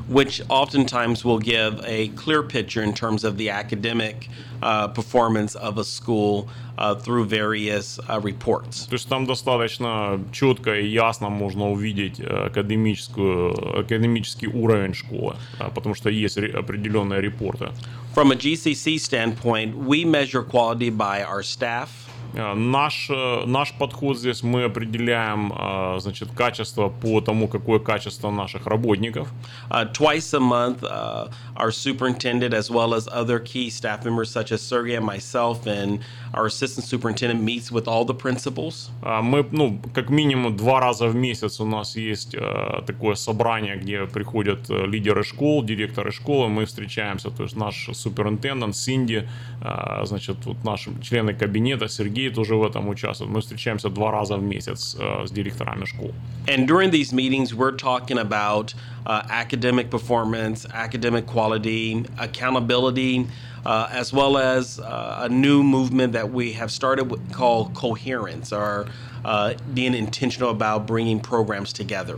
which 0.09 0.41
oftentimes 0.49 1.23
will 1.23 1.37
give 1.37 1.79
a 1.85 2.07
clear 2.15 2.41
picture 2.41 2.81
in 2.81 2.93
terms 2.93 3.23
of 3.23 3.37
the 3.37 3.49
academic 3.49 4.27
uh, 4.63 4.87
performance 4.87 5.53
of 5.55 5.77
a 5.77 5.83
school 5.83 6.49
uh, 6.79 6.95
through 6.95 7.25
various 7.25 7.99
uh, 8.09 8.19
reports. 8.19 8.87
То 8.87 8.95
есть 8.95 9.07
там 9.07 9.25
достаточно 9.25 10.19
четко 10.31 10.79
и 10.79 10.87
ясно 10.87 11.29
можно 11.29 11.69
увидеть 11.69 12.19
э, 12.19 12.47
академическую, 12.47 13.79
академический 13.81 14.47
уровень 14.47 14.93
школы, 14.93 15.35
потому 15.75 15.93
что 15.93 16.09
есть 16.09 16.37
ре- 16.37 16.51
определенные 16.53 17.21
репорты. 17.21 17.69
From 18.12 18.30
a 18.30 18.36
GCC 18.36 19.00
standpoint, 19.00 19.76
we 19.76 20.04
measure 20.04 20.42
quality 20.42 20.90
by 20.90 21.24
our 21.24 21.42
staff. 21.42 22.04
Э, 22.34 22.54
Наш, 22.54 23.08
э, 23.10 23.44
наш 23.46 23.72
подход 23.72 24.18
здесь 24.18 24.42
мы 24.42 24.64
определяем 24.64 25.52
э, 25.52 26.00
значит, 26.00 26.30
качество 26.32 26.88
по 26.88 27.20
тому, 27.20 27.48
какое 27.48 27.78
качество 27.78 28.30
наших 28.30 28.66
работников. 28.66 29.28
Uh, 29.70 29.84
twice 29.92 30.34
a 30.34 30.40
month, 30.40 30.82
uh, 30.82 31.28
our 31.56 31.70
superintendent, 31.70 32.52
as 32.52 32.70
well 32.70 32.94
as 32.94 33.08
other 33.12 33.38
key 33.38 33.70
staff 33.70 34.04
members 34.04 34.30
such 34.30 34.52
as 34.52 34.60
Sergey 34.60 34.96
and 34.96 35.04
myself, 35.04 35.66
and 35.66 36.00
our 36.33 36.45
assistant 36.45 36.85
superintendent, 36.85 37.41
meets 37.41 37.71
with 37.71 37.87
all 37.87 38.05
the 38.05 38.13
principals. 38.13 38.89
А 39.01 39.21
Мы, 39.21 39.45
ну, 39.51 39.79
как 39.93 40.09
минимум 40.09 40.55
два 40.55 40.79
раза 40.79 41.07
в 41.07 41.15
месяц 41.15 41.59
у 41.59 41.65
нас 41.65 41.95
есть 41.95 42.35
э, 42.35 42.81
такое 42.85 43.15
собрание, 43.15 43.77
где 43.77 44.05
приходят 44.05 44.69
э, 44.69 44.85
лидеры 44.85 45.23
школ, 45.23 45.63
директоры 45.63 46.11
школы, 46.11 46.49
мы 46.49 46.65
встречаемся, 46.65 47.29
то 47.29 47.43
есть 47.43 47.55
наш 47.55 47.89
суперинтендант 47.93 48.75
Синди, 48.75 49.27
э, 49.61 50.05
значит, 50.05 50.45
вот 50.45 50.63
наши 50.63 50.91
члены 51.01 51.33
кабинета, 51.33 51.87
Сергей 51.87 52.29
тоже 52.29 52.55
в 52.55 52.63
этом 52.63 52.89
участвует. 52.89 53.31
Мы 53.31 53.41
встречаемся 53.41 53.89
два 53.89 54.11
раза 54.11 54.37
в 54.37 54.43
месяц 54.43 54.95
э, 54.99 55.25
с 55.25 55.31
директорами 55.31 55.85
школ. 55.85 56.13
And 56.47 56.67
during 56.67 56.91
these 56.91 57.13
meetings, 57.13 57.53
we're 57.53 57.75
talking 57.75 58.17
about 58.17 58.73
uh, 59.05 59.23
academic 59.29 59.89
performance, 59.89 60.65
academic 60.73 61.25
quality, 61.25 62.05
accountability, 62.17 63.27
uh, 63.69 63.87
as 63.91 64.11
well 64.11 64.35
as 64.35 64.79
uh, 64.79 65.19
a 65.21 65.29
new 65.29 65.61
movement 65.61 66.13
that 66.13 66.31
we 66.31 66.53
have 66.53 66.71
started 66.71 67.03
with, 67.03 67.31
called 67.31 67.71
coherence, 67.75 68.51
or 68.51 68.87
uh, 69.23 69.53
being 69.75 69.93
intentional 69.93 70.49
about 70.49 70.87
bringing 70.87 71.19
programs 71.19 71.71
together. 71.71 72.17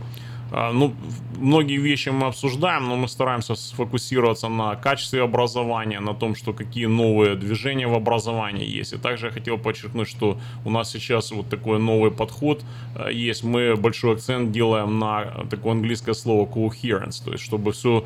А, 0.52 0.72
Ну, 0.72 0.94
многие 1.38 1.78
вещи 1.78 2.10
мы 2.10 2.26
обсуждаем, 2.26 2.88
но 2.88 2.96
мы 2.96 3.08
стараемся 3.08 3.54
сфокусироваться 3.54 4.48
на 4.48 4.76
качестве 4.76 5.22
образования, 5.22 6.00
на 6.00 6.14
том, 6.14 6.34
что 6.34 6.52
какие 6.52 6.86
новые 6.86 7.36
движения 7.36 7.86
в 7.86 7.94
образовании 7.94 8.78
есть. 8.78 8.92
И 8.92 8.98
также 8.98 9.26
я 9.26 9.32
хотел 9.32 9.58
подчеркнуть, 9.58 10.08
что 10.08 10.38
у 10.64 10.70
нас 10.70 10.90
сейчас 10.92 11.32
вот 11.32 11.48
такой 11.48 11.78
новый 11.78 12.10
подход 12.10 12.62
э, 12.96 13.12
есть. 13.12 13.44
Мы 13.44 13.76
большой 13.76 14.14
акцент 14.14 14.52
делаем 14.52 14.98
на 14.98 15.24
такое 15.50 15.72
английское 15.72 16.14
слово 16.14 16.46
coherence, 16.46 17.24
то 17.24 17.32
есть 17.32 17.44
чтобы 17.44 17.72
все 17.72 18.04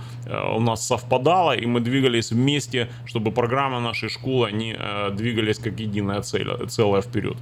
у 0.57 0.61
нас 0.61 0.87
совпадало, 0.87 1.57
и 1.57 1.67
мы 1.67 1.81
двигались 1.81 2.33
вместе, 2.33 2.89
чтобы 3.07 3.33
программы 3.33 3.81
нашей 3.81 4.09
школы, 4.09 4.49
они 4.49 4.75
э, 4.79 5.11
двигались 5.11 5.59
как 5.59 5.81
единое 5.81 6.21
целое, 6.23 6.67
целое 6.67 7.03
вперед. 7.03 7.37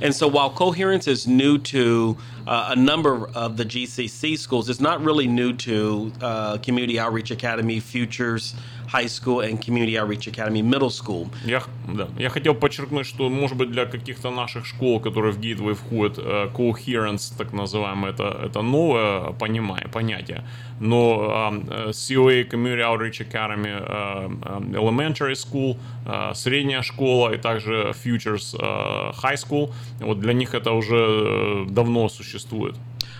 And 0.00 0.14
so 0.14 0.28
while 0.28 0.50
coherence 0.50 1.08
is 1.08 1.26
new 1.26 1.58
to 1.58 2.16
uh, 2.46 2.68
a 2.70 2.76
number 2.76 3.28
of 3.30 3.56
the 3.56 3.64
GCC 3.64 4.38
schools, 4.38 4.68
it's 4.68 4.80
not 4.80 5.02
really 5.02 5.26
new 5.26 5.52
to 5.54 6.12
uh, 6.20 6.58
Community 6.58 6.98
Outreach 6.98 7.30
Academy, 7.30 7.80
Futures 7.80 8.54
High 8.93 9.07
School, 9.07 9.41
and 9.41 9.59
Community 9.59 9.97
Outreach 9.97 10.27
Academy 10.27 10.61
Middle 10.61 10.89
School. 10.89 11.27
Я, 11.45 11.61
х- 11.61 11.69
да. 11.87 12.07
я 12.17 12.29
хотел 12.29 12.53
подчеркнуть, 12.53 13.07
что, 13.07 13.29
может 13.29 13.57
быть, 13.57 13.71
для 13.71 13.85
каких-то 13.85 14.29
наших 14.29 14.65
школ, 14.65 14.99
которые 14.99 15.33
в 15.33 15.39
Gateway 15.39 15.73
входят, 15.73 16.19
э, 16.19 16.49
coherence, 16.53 17.33
так 17.37 17.53
называемое, 17.53 18.11
это, 18.11 18.23
это 18.45 18.61
новое 18.61 19.31
понимание, 19.33 19.87
понятие. 19.87 20.43
Но 20.79 21.51
э, 21.67 21.89
COA, 21.89 22.47
Community 22.47 22.81
Outreach 22.81 23.27
Academy, 23.27 23.79
э, 23.79 24.29
э, 24.43 24.77
Elementary 24.77 25.33
School, 25.33 25.77
э, 26.05 26.33
средняя 26.35 26.83
школа 26.83 27.33
и 27.33 27.37
также 27.37 27.93
Futures 27.93 28.55
э, 28.59 29.11
High 29.23 29.37
School, 29.37 29.73
вот 29.99 30.19
для 30.19 30.33
них 30.33 30.53
это 30.53 30.71
уже 30.71 30.95
э, 30.95 31.65
давно 31.69 32.09
существует. 32.09 32.75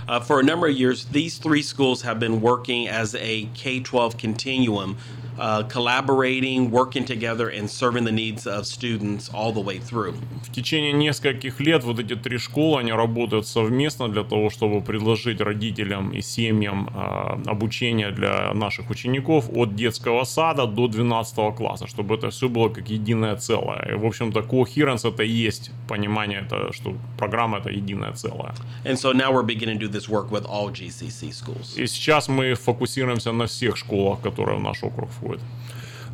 Uh, 0.06 0.20
for 0.20 0.42
a 0.42 0.44
number 0.44 0.68
of 0.68 0.76
years, 0.76 1.06
these 1.06 1.38
three 1.38 1.62
schools 1.62 2.02
have 2.02 2.20
been 2.20 2.42
working 2.42 2.90
as 2.90 3.16
a 3.16 3.48
K 3.54 3.80
12 3.80 4.18
continuum, 4.18 4.98
uh, 5.39 5.63
collaborating, 5.69 6.71
working 6.71 7.05
together, 7.05 7.49
and 7.49 7.71
serving 7.71 8.05
the 8.05 8.13
needs 8.13 8.47
of 8.47 8.67
students 8.67 9.29
all 9.33 9.53
the 9.53 9.61
way 9.61 9.79
through. 9.79 10.15
В 10.45 10.53
течение 10.53 10.93
нескольких 10.93 11.61
лет 11.61 11.85
вот 11.85 11.99
эти 11.99 12.17
три 12.17 12.39
школы, 12.39 12.81
они 12.81 12.93
работают 12.93 13.47
совместно 13.47 14.09
для 14.09 14.25
того, 14.25 14.51
чтобы 14.51 14.81
предложить 14.81 15.41
родителям 15.41 16.11
и 16.11 16.21
семьям 16.21 16.89
э, 16.95 17.51
обучение 17.51 18.11
для 18.11 18.53
наших 18.55 18.91
учеников 18.91 19.49
от 19.55 19.75
детского 19.75 20.25
сада 20.25 20.67
до 20.67 20.89
12 20.89 21.55
класса, 21.57 21.87
чтобы 21.87 22.17
это 22.17 22.31
все 22.31 22.49
было 22.49 22.69
как 22.69 22.89
единое 22.91 23.37
целое. 23.37 23.89
И, 23.91 23.95
в 23.95 24.05
общем-то, 24.05 24.41
coherence 24.41 25.09
это 25.09 25.23
и 25.23 25.31
есть 25.31 25.71
понимание, 25.89 26.41
это, 26.41 26.73
что 26.73 26.95
программа 27.17 27.59
это 27.59 27.71
единое 27.71 28.13
целое. 28.13 28.55
And 28.85 28.97
so 28.97 29.13
now 29.13 29.33
we're 29.33 29.43
beginning 29.43 29.79
to 29.79 29.87
do 29.87 29.89
this 29.89 30.09
work 30.09 30.31
with 30.31 30.45
all 30.47 30.71
GCC 30.71 31.33
schools. 31.33 31.77
И 31.77 31.87
сейчас 31.87 32.29
мы 32.29 32.55
фокусируемся 32.55 33.33
на 33.33 33.47
всех 33.47 33.77
школах, 33.77 34.21
которые 34.21 34.59
в 34.59 34.63
наш 34.63 34.83
округ 34.83 35.11
входят. 35.11 35.28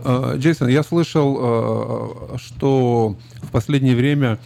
Э, 0.05 0.35
Джейсон, 0.37 0.69
я 0.69 0.83
слышал, 0.83 1.39
э, 1.39 2.37
что 2.39 3.17
в 3.43 3.51
последнее 3.51 3.95
время 3.95 4.39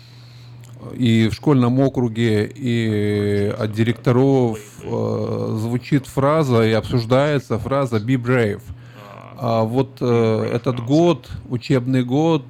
и 0.95 1.29
в 1.29 1.35
школьном 1.35 1.81
округе, 1.81 2.47
и 2.47 3.53
от 3.59 3.73
директоров 3.73 4.59
э, 4.83 5.57
звучит 5.59 6.07
фраза 6.07 6.67
и 6.67 6.73
обсуждается 6.73 7.59
фраза 7.59 7.97
«be 7.97 8.17
brave». 8.17 8.63
А. 9.41 9.63
Вот 9.63 9.99
э, 10.01 10.51
этот 10.53 10.81
год, 10.85 11.29
учебный 11.49 12.05
год, 12.05 12.45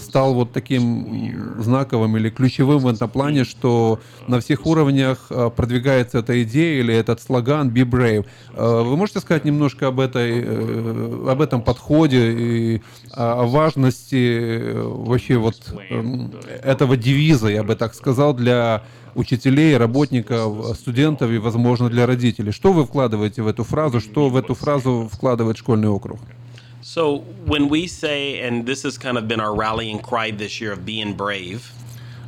стал 0.00 0.34
вот 0.34 0.52
таким 0.52 1.62
знаковым 1.62 2.16
или 2.16 2.30
ключевым 2.30 2.78
в 2.78 2.88
этом 2.88 3.08
плане, 3.08 3.44
что 3.44 4.00
на 4.26 4.40
всех 4.40 4.66
уровнях 4.66 5.26
э, 5.30 5.50
продвигается 5.54 6.18
эта 6.18 6.42
идея 6.42 6.80
или 6.80 6.94
этот 6.94 7.20
слоган 7.20 7.68
«Be 7.70 7.84
brave». 7.84 8.26
Э, 8.54 8.82
Вы 8.82 8.96
можете 8.96 9.20
сказать 9.20 9.44
немножко 9.44 9.88
об, 9.88 10.00
этой, 10.00 10.42
э, 10.44 11.28
об 11.30 11.40
этом 11.40 11.62
подходе 11.62 12.32
и 12.32 12.82
о 13.12 13.46
важности 13.46 14.72
вообще 14.74 15.36
вот 15.36 15.56
эм, 15.90 16.32
этого 16.62 16.96
девиза, 16.96 17.48
я 17.48 17.62
бы 17.62 17.74
так 17.76 17.94
сказал, 17.94 18.34
для 18.34 18.82
учителей, 19.14 19.76
работников, 19.76 20.76
студентов 20.76 21.30
и, 21.30 21.38
возможно, 21.38 21.88
для 21.88 22.06
родителей. 22.06 22.52
Что 22.52 22.72
вы 22.72 22.84
вкладываете 22.84 23.42
в 23.42 23.48
эту 23.48 23.64
фразу, 23.64 24.00
что 24.00 24.28
в 24.28 24.36
эту 24.36 24.54
фразу 24.54 25.08
вкладывает 25.10 25.56
школьный 25.56 25.88
округ? 25.88 26.20
So 26.95 27.23
when 27.45 27.69
we 27.69 27.87
say, 27.87 28.39
and 28.41 28.65
this 28.65 28.83
has 28.83 28.97
kind 28.97 29.17
of 29.17 29.27
been 29.27 29.39
our 29.39 29.53
rallying 29.53 29.99
cry 29.99 30.31
this 30.31 30.59
year 30.59 30.71
of 30.73 30.85
being 30.85 31.13
brave, 31.13 31.71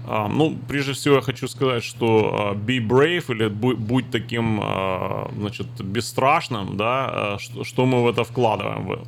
А, 0.06 0.28
Ну, 0.28 0.58
прежде 0.68 0.92
всего 0.92 1.16
я 1.16 1.22
хочу 1.22 1.48
сказать, 1.48 1.82
что 1.82 2.52
а, 2.52 2.54
be 2.56 2.80
brave 2.86 3.30
или 3.30 3.48
бу- 3.48 3.76
будь 3.78 4.12
таким, 4.12 4.60
а, 4.62 5.32
значит, 5.38 5.68
бесстрашным, 5.82 6.76
да, 6.76 7.36
а, 7.36 7.38
что, 7.40 7.64
что 7.64 7.86
мы 7.86 8.04
в 8.04 8.08
это 8.08 8.26
вкладываем. 8.26 8.86
в- 8.86 9.08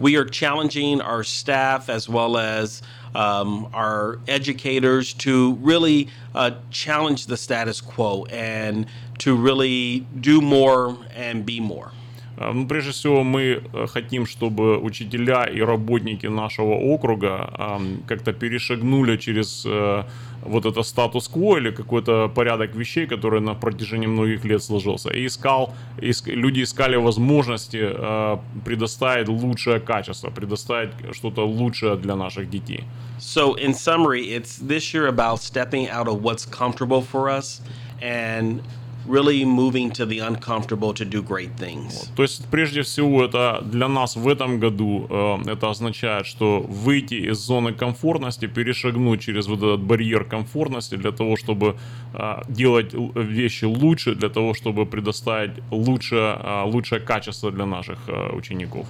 we 0.00 0.16
are 0.16 0.26
challenging 0.28 1.00
our 1.00 1.22
staff 1.22 1.88
as 1.88 2.08
well 2.08 2.36
as 2.36 2.82
um, 3.14 3.68
our 3.72 4.18
educators 4.28 5.14
to 5.14 5.54
really 5.62 6.08
uh, 6.34 6.50
challenge 6.70 7.26
the 7.26 7.36
status 7.36 7.80
quo 7.80 8.26
and 8.26 8.86
to 9.18 9.34
really 9.36 10.04
do 10.20 10.40
more 10.42 10.96
and 11.16 11.46
be 11.46 11.60
more. 11.60 11.92
А, 12.41 12.53
Ну, 12.53 12.67
прежде 12.67 12.91
всего, 12.91 13.23
мы 13.23 13.41
э, 13.73 13.87
хотим, 13.87 14.25
чтобы 14.25 14.77
учителя 14.77 15.43
и 15.43 15.61
работники 15.61 16.27
нашего 16.27 16.73
округа 16.73 17.79
как-то 18.07 18.33
перешагнули 18.33 19.17
через 19.17 19.63
э, 19.65 20.03
вот 20.43 20.65
это 20.65 20.83
статус-кво 20.83 21.57
или 21.57 21.71
какой-то 21.71 22.29
порядок 22.29 22.75
вещей, 22.75 23.05
который 23.05 23.41
на 23.41 23.53
протяжении 23.53 24.07
многих 24.07 24.45
лет 24.45 24.63
сложился. 24.63 25.09
И 25.09 25.25
искал, 25.25 25.73
иск- 25.97 26.33
люди 26.33 26.63
искали 26.63 26.95
возможности 26.95 27.79
э, 27.81 28.37
предоставить 28.65 29.27
лучшее 29.27 29.79
качество, 29.79 30.31
предоставить 30.31 30.91
что-то 31.13 31.45
лучшее 31.45 31.95
для 31.95 32.15
наших 32.15 32.49
детей. 32.49 32.83
So, 33.19 33.53
in 33.55 33.73
summary, 33.73 34.31
it's 34.35 34.57
this 34.57 34.93
year 34.93 35.07
about 35.07 35.39
stepping 35.41 35.87
out 35.89 36.07
of 36.07 36.23
what's 36.23 36.45
comfortable 36.45 37.03
for 37.03 37.29
us 37.29 37.61
and 38.01 38.61
really 39.07 39.45
moving 39.45 39.91
to 39.91 40.05
the 40.05 40.19
uncomfortable 40.19 40.93
to 40.93 41.05
do 41.05 41.21
great 41.21 41.49
things. 41.57 42.09
То 42.15 42.23
есть, 42.23 42.45
прежде 42.51 42.81
всего, 42.81 43.23
это 43.23 43.61
для 43.63 43.87
нас 43.87 44.15
в 44.15 44.27
этом 44.27 44.59
году 44.59 45.07
э, 45.09 45.51
это 45.51 45.69
означает, 45.69 46.25
что 46.25 46.61
выйти 46.61 47.31
из 47.31 47.37
зоны 47.37 47.73
комфортности, 47.73 48.47
перешагнуть 48.47 49.21
через 49.21 49.47
вот 49.47 49.59
этот 49.59 49.81
барьер 49.81 50.23
комфортности 50.23 50.95
для 50.95 51.11
того, 51.11 51.35
чтобы 51.35 51.75
э, 52.13 52.41
делать 52.47 52.93
вещи 53.15 53.65
лучше, 53.65 54.15
для 54.15 54.29
того, 54.29 54.53
чтобы 54.53 54.85
предоставить 54.85 55.51
лучшее, 55.71 56.37
э, 56.41 56.63
лучшее 56.65 57.01
качество 57.01 57.51
для 57.51 57.65
наших 57.65 57.97
э, 58.07 58.35
учеников. 58.35 58.85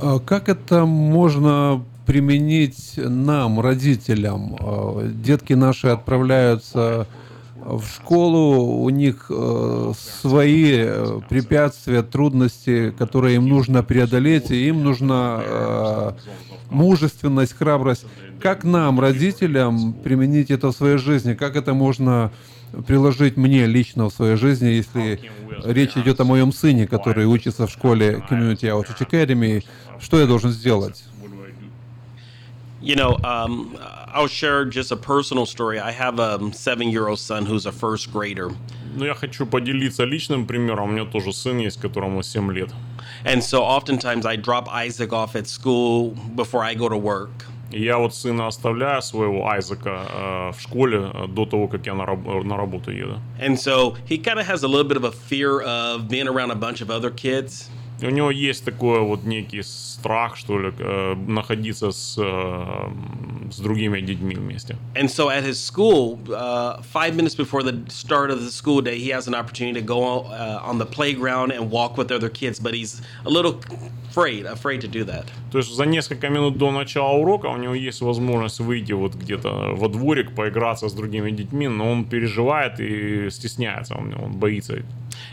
А 0.00 0.18
Как 0.18 0.48
это 0.48 0.86
можно 0.86 1.84
применить 2.06 2.94
нам, 2.96 3.60
родителям? 3.60 4.56
Детки 5.22 5.52
наши 5.52 5.88
отправляются 5.88 7.06
в 7.64 7.84
школу, 7.86 8.82
у 8.82 8.90
них 8.90 9.26
э, 9.28 9.92
свои 10.20 10.76
э, 10.78 11.20
препятствия, 11.28 12.02
трудности, 12.02 12.92
которые 12.96 13.36
им 13.36 13.48
нужно 13.48 13.82
преодолеть, 13.82 14.50
и 14.50 14.68
им 14.68 14.82
нужна 14.82 15.40
э, 15.42 16.12
мужественность, 16.70 17.56
храбрость. 17.56 18.06
Как 18.40 18.64
нам, 18.64 18.98
родителям, 18.98 19.92
применить 19.92 20.50
это 20.50 20.68
в 20.68 20.76
своей 20.76 20.96
жизни? 20.96 21.34
Как 21.34 21.56
это 21.56 21.74
можно 21.74 22.32
приложить 22.86 23.36
мне 23.36 23.66
лично 23.66 24.08
в 24.08 24.14
своей 24.14 24.36
жизни, 24.36 24.68
если 24.68 25.20
речь 25.64 25.96
идет 25.96 26.20
о 26.20 26.24
моем 26.24 26.52
сыне, 26.52 26.86
который 26.86 27.26
учится 27.26 27.66
в 27.66 27.70
школе 27.70 28.22
Community 28.30 28.62
Outreach 28.62 29.06
Academy? 29.08 29.64
Что 30.00 30.18
я 30.18 30.26
должен 30.26 30.50
сделать? 30.50 31.04
You 32.81 32.95
know, 32.95 33.17
um, 33.23 33.77
I'll 34.13 34.27
share 34.27 34.65
just 34.65 34.91
a 34.91 34.97
personal 34.97 35.45
story. 35.45 35.79
I 35.79 35.91
have 35.91 36.19
a 36.19 36.39
seven-year-old 36.53 37.19
son 37.19 37.45
who's 37.45 37.65
a 37.65 37.71
first 37.71 38.11
grader. 38.11 38.51
Ну, 38.95 39.05
я 39.05 39.15
хочу 39.15 39.45
поделиться 39.45 40.03
личным 40.03 40.45
примером. 40.45 40.89
У 40.89 40.91
меня 40.93 41.05
тоже 41.05 41.33
сын 41.33 41.57
есть, 41.57 41.79
которому 41.79 42.21
7 42.21 42.51
лет. 42.51 42.69
And 43.23 43.43
so 43.43 43.63
oftentimes 43.63 44.25
I 44.25 44.35
drop 44.35 44.67
Isaac 44.69 45.11
off 45.13 45.35
at 45.35 45.47
school 45.47 46.11
before 46.35 46.63
I 46.63 46.75
go 46.75 46.87
to 46.87 46.97
work. 46.97 47.45
И 47.71 47.83
я 47.83 47.97
вот 47.97 48.13
сына 48.13 48.47
оставляю 48.47 49.01
своего 49.01 49.47
Айзека 49.49 50.05
э, 50.09 50.51
в 50.55 50.61
школе 50.61 51.11
э, 51.13 51.27
до 51.27 51.45
того, 51.45 51.67
как 51.67 51.85
я 51.85 51.95
на, 51.95 52.05
раб- 52.05 52.43
на 52.43 52.55
работу 52.55 52.91
еду. 52.91 53.19
And 53.39 53.59
so 53.59 53.95
he 54.07 54.17
kind 54.17 54.39
of 54.39 54.45
has 54.45 54.63
a 54.63 54.67
little 54.67 54.87
bit 54.87 54.97
of 54.97 55.03
a 55.03 55.11
fear 55.11 55.61
of 55.61 56.07
being 56.07 56.27
around 56.27 56.51
a 56.51 56.55
bunch 56.55 56.81
of 56.81 56.89
other 56.91 57.09
kids. 57.09 57.69
И 57.99 58.05
у 58.05 58.11
него 58.11 58.29
есть 58.29 58.63
такой 58.63 58.99
вот 59.01 59.23
некий 59.23 59.63
страх, 60.00 60.36
что 60.36 60.58
ли, 60.58 60.72
э, 60.78 61.14
находиться 61.26 61.90
с, 61.90 62.16
э, 62.18 63.52
с 63.52 63.58
другими 63.58 64.00
детьми 64.00 64.34
вместе. 64.34 64.76
And 64.94 65.08
so 65.08 65.28
at 65.28 65.44
his 65.44 65.58
school, 65.58 66.18
uh, 66.28 66.82
five 66.82 67.14
minutes 67.14 67.34
before 67.34 67.62
the 67.62 67.74
start 67.88 68.30
of 68.30 68.42
the 68.42 68.50
school 68.50 68.80
day, 68.80 68.98
he 68.98 69.10
has 69.10 69.28
an 69.28 69.34
opportunity 69.34 69.74
to 69.80 69.86
go 69.86 70.00
uh, 70.00 70.70
on 70.70 70.78
the 70.78 70.86
playground 70.86 71.52
and 71.52 71.70
walk 71.70 71.96
with 71.98 72.10
other 72.10 72.30
kids, 72.30 72.58
but 72.58 72.72
he's 72.74 73.02
a 73.24 73.30
little 73.30 73.60
afraid, 74.08 74.46
afraid 74.46 74.80
to 74.80 74.88
do 74.88 75.04
that. 75.04 75.26
То 75.52 75.58
есть 75.58 75.74
за 75.74 75.84
несколько 75.84 76.28
минут 76.28 76.56
до 76.58 76.70
начала 76.70 77.16
урока 77.16 77.46
у 77.46 77.56
него 77.56 77.74
есть 77.74 78.00
возможность 78.00 78.60
выйти 78.60 78.92
вот 78.92 79.14
где-то 79.14 79.74
во 79.74 79.88
дворик, 79.88 80.34
поиграться 80.34 80.88
с 80.88 80.92
другими 80.92 81.30
детьми, 81.30 81.68
но 81.68 81.90
он 81.90 82.04
переживает 82.04 82.80
и 82.80 83.30
стесняется, 83.30 83.94
он, 83.96 84.14
он 84.18 84.32
боится. 84.32 84.82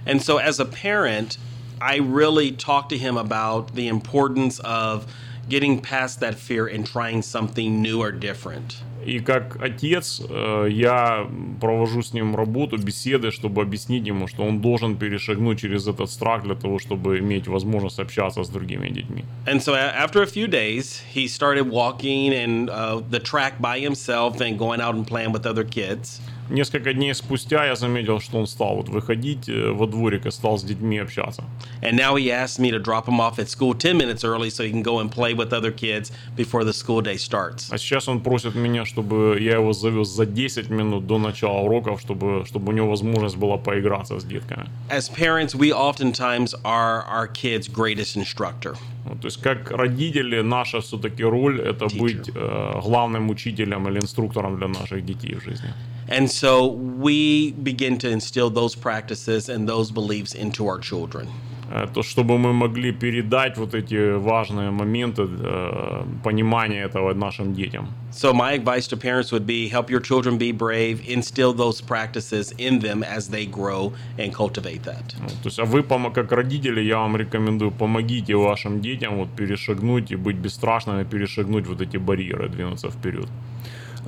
And 0.06 0.22
so 0.22 0.38
as 0.38 0.60
a 0.60 0.66
parent, 0.66 1.38
I 1.81 1.97
really 1.97 2.53
talk 2.53 2.89
to 2.91 2.97
him 2.97 3.17
about 3.17 3.75
the 3.75 3.89
importance 3.89 4.61
of 4.61 5.07
getting 5.49 5.81
past 5.81 6.21
that 6.21 6.37
fear 6.37 6.67
and 6.67 6.87
trying 6.87 7.23
something 7.23 7.83
new 7.83 8.01
or 8.01 8.13
different. 8.13 8.77
И 9.05 9.19
как 9.19 9.61
отец 9.61 10.23
э, 10.29 10.69
я 10.71 11.27
провожу 11.61 12.03
с 12.03 12.13
ним 12.13 12.37
работу, 12.37 12.79
беседы, 12.79 13.33
чтобы 13.33 13.63
объяснить 13.63 14.07
ему, 14.07 14.29
что 14.29 14.45
он 14.45 14.61
должен 14.61 14.97
перешагнуть 14.97 15.59
через 15.59 15.89
этот 15.89 16.09
страх 16.09 16.45
для 16.45 16.55
того, 16.55 16.79
чтобы 16.79 17.19
иметь 17.19 17.49
возможность 17.49 17.99
общаться 17.99 18.45
с 18.45 18.49
другими 18.49 18.89
детьми. 18.91 19.25
And 19.47 19.61
so 19.61 19.75
a- 19.75 19.93
after 19.93 20.23
a 20.23 20.27
few 20.27 20.47
days, 20.47 21.03
he 21.13 21.27
started 21.27 21.69
walking 21.69 22.33
and 22.33 22.71
uh, 22.71 23.03
the 23.11 23.19
track 23.19 23.61
by 23.61 23.81
himself 23.81 24.41
and 24.41 24.57
going 24.57 24.81
out 24.81 24.95
and 24.95 25.05
playing 25.05 25.33
with 25.33 25.47
other 25.47 25.65
kids. 25.65 26.21
Несколько 26.50 26.94
дней 26.94 27.14
спустя 27.14 27.66
я 27.66 27.76
заметил, 27.76 28.20
что 28.20 28.38
он 28.38 28.48
стал 28.48 28.76
вот 28.78 28.90
выходить 28.90 29.50
э, 29.50 29.72
во 29.72 29.86
дворик 29.86 30.26
и 30.26 30.32
стал 30.32 30.58
с 30.58 30.64
детьми 30.64 30.98
общаться. 30.98 31.44
And 31.82 31.98
now 31.98 32.16
he 32.16 32.32
asked 32.32 32.60
me 32.60 32.72
to 32.72 32.80
drop 32.80 33.06
him 33.08 33.20
off 33.20 33.38
at 33.38 33.50
school 33.50 33.74
10 33.74 33.98
minutes 33.98 34.24
early 34.24 34.50
so 34.50 34.64
he 34.64 34.72
can 34.72 34.82
go 34.82 35.00
and 35.00 35.12
play 35.12 35.34
with 35.34 35.52
other 35.52 35.72
kids 35.72 36.12
before 36.38 36.64
the 36.64 36.74
school 36.74 37.02
day 37.02 37.18
starts. 37.18 37.68
А 37.70 37.78
сейчас 37.78 38.08
он 38.08 38.22
просит 38.22 38.56
меня, 38.56 38.86
чтобы 38.86 39.38
я 39.40 39.56
его 39.56 39.74
завез 39.74 40.08
за 40.08 40.26
10 40.26 40.70
минут 40.70 41.06
до 41.06 41.18
начала 41.18 41.60
уроков, 41.60 42.00
чтобы, 42.00 42.46
чтобы 42.46 42.72
у 42.72 42.76
него 42.76 42.90
возможность 42.90 43.36
была 43.36 43.58
поиграться 43.58 44.20
с 44.20 44.24
детками. 44.24 44.68
As 44.90 45.10
parents, 45.10 45.54
we 45.54 45.74
oftentimes 45.74 46.56
are 46.64 47.04
our 47.08 47.28
kids' 47.28 47.68
greatest 47.68 48.16
instructor. 48.16 48.78
Вот, 49.04 49.22
то 49.22 49.28
есть 49.28 49.42
как 49.42 49.72
родители, 49.72 50.42
наша 50.42 50.80
все-таки 50.80 51.24
роль 51.24 51.62
это 51.62 51.88
быть 51.98 52.30
э, 52.34 52.80
главным 52.82 53.30
учителем 53.30 53.88
или 53.90 54.00
инструктором 54.00 54.58
для 54.58 54.68
наших 54.68 55.06
детей 55.06 55.36
в 55.36 55.44
жизни. 55.44 55.74
And 56.10 56.30
so 56.30 56.68
we 56.68 57.52
begin 57.52 57.98
to 58.00 58.10
instill 58.10 58.50
those 58.50 58.76
practices 58.76 59.50
and 59.50 59.68
those 59.68 59.92
beliefs 59.92 60.34
into 60.34 60.66
our 60.68 60.80
children. 60.80 61.28
Э, 61.70 61.86
То, 61.94 62.02
чтобы 62.02 62.38
мы 62.38 62.54
могли 62.54 62.94
передать 62.94 63.58
вот 63.58 63.74
эти 63.76 64.16
важные 64.18 64.72
моменты 64.72 65.24
э, 65.28 66.04
понимания 66.24 66.82
этого 66.84 67.14
нашим 67.14 67.54
детям. 67.54 67.90
So 68.14 68.32
my 68.34 68.54
advice 68.54 68.88
to 68.88 68.96
parents 68.98 69.34
would 69.34 69.46
be 69.46 69.68
help 69.68 69.90
your 69.90 70.00
children 70.00 70.38
be 70.38 70.54
brave, 70.54 71.02
instill 71.06 71.52
those 71.54 71.82
practices 71.82 72.54
in 72.58 72.80
them 72.80 73.04
as 73.04 73.28
they 73.30 73.46
grow 73.46 73.92
and 74.18 74.34
cultivate 74.34 74.84
that. 74.84 75.14
Вот, 75.20 75.34
То 75.44 75.50
есть, 75.50 75.60
а 75.60 75.66
вы, 75.66 75.84
помо- 75.84 76.12
как 76.14 76.32
родители, 76.32 76.80
я 76.80 77.00
вам 77.00 77.18
рекомендую, 77.18 77.72
помогите 77.72 78.34
вашим 78.38 78.80
детям 78.80 79.18
вот 79.18 79.30
перешагнуть 79.36 80.10
и 80.12 80.16
быть 80.16 80.38
бесстрашными, 80.38 81.04
перешагнуть 81.04 81.68
вот 81.68 81.82
эти 81.82 81.98
барьеры, 81.98 82.48
двинуться 82.48 82.90
вперед. 82.90 83.28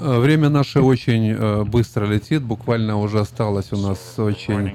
Э, 0.02 0.20
Время 0.20 0.50
наше 0.50 0.82
очень 0.82 1.32
э, 1.32 1.64
быстро 1.64 2.06
летит, 2.06 2.42
буквально 2.42 2.98
уже 2.98 3.20
осталось 3.20 3.72
у 3.72 3.78
нас 3.78 4.16
очень 4.18 4.74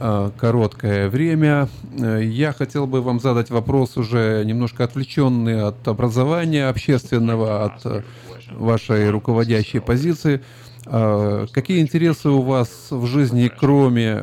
э, 0.00 0.30
короткое 0.36 1.08
время. 1.08 1.68
Я 1.96 2.52
хотел 2.52 2.86
бы 2.86 3.00
вам 3.00 3.20
задать 3.20 3.50
вопрос 3.50 3.96
уже 3.96 4.42
немножко 4.44 4.84
отвлеченный 4.84 5.62
от 5.62 5.86
образования 5.88 6.68
общественного, 6.68 7.64
от 7.64 8.04
вашей 8.50 9.08
руководящей 9.10 9.80
позиции. 9.80 10.42
Э, 10.86 11.46
Какие 11.52 11.80
интересы 11.80 12.28
у 12.28 12.42
вас 12.42 12.88
в 12.90 13.06
жизни, 13.06 13.48
кроме 13.48 14.20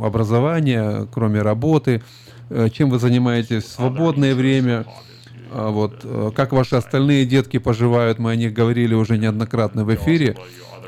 образования, 0.00 1.06
кроме 1.12 1.42
работы? 1.42 2.02
Чем 2.72 2.90
вы 2.90 3.00
занимаетесь 3.00 3.64
в 3.64 3.68
свободное 3.72 4.34
время? 4.36 4.84
А 5.50 5.70
Вот 5.70 6.00
э, 6.04 6.30
как 6.34 6.52
ваши 6.52 6.76
остальные 6.76 7.24
детки 7.26 7.58
поживают, 7.58 8.18
мы 8.18 8.32
о 8.32 8.36
них 8.36 8.52
говорили 8.52 8.94
уже 8.94 9.18
неоднократно 9.18 9.84
в 9.84 9.94
эфире. 9.94 10.36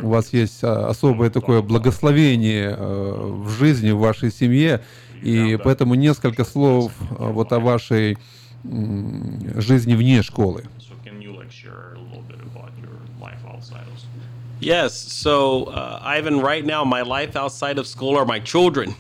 У 0.01 0.09
вас 0.09 0.32
есть 0.32 0.62
а, 0.62 0.89
особое 0.89 1.30
такое 1.30 1.60
благословение 1.62 2.74
э, 2.76 3.14
в 3.44 3.51
жизни, 3.51 3.90
в 3.90 3.98
вашей 3.98 4.30
семье, 4.30 4.82
и 5.22 5.59
поэтому 5.62 5.94
несколько 5.94 6.44
слов 6.44 6.93
а, 7.18 7.30
вот 7.30 7.52
о 7.52 7.59
вашей 7.59 8.16
жизни 8.64 9.94
вне 9.94 10.22
школы. 10.22 10.64
Yes, 14.60 14.93
so 14.93 15.66
uh, 15.66 16.01
Ivan, 16.02 16.40
right 16.40 16.66
now 16.66 16.82
my 16.82 17.02
life 17.02 17.36
outside 17.36 17.78
of 17.78 17.86
school 17.86 18.16
are 18.16 18.26
my 18.26 18.40
children. 18.40 18.93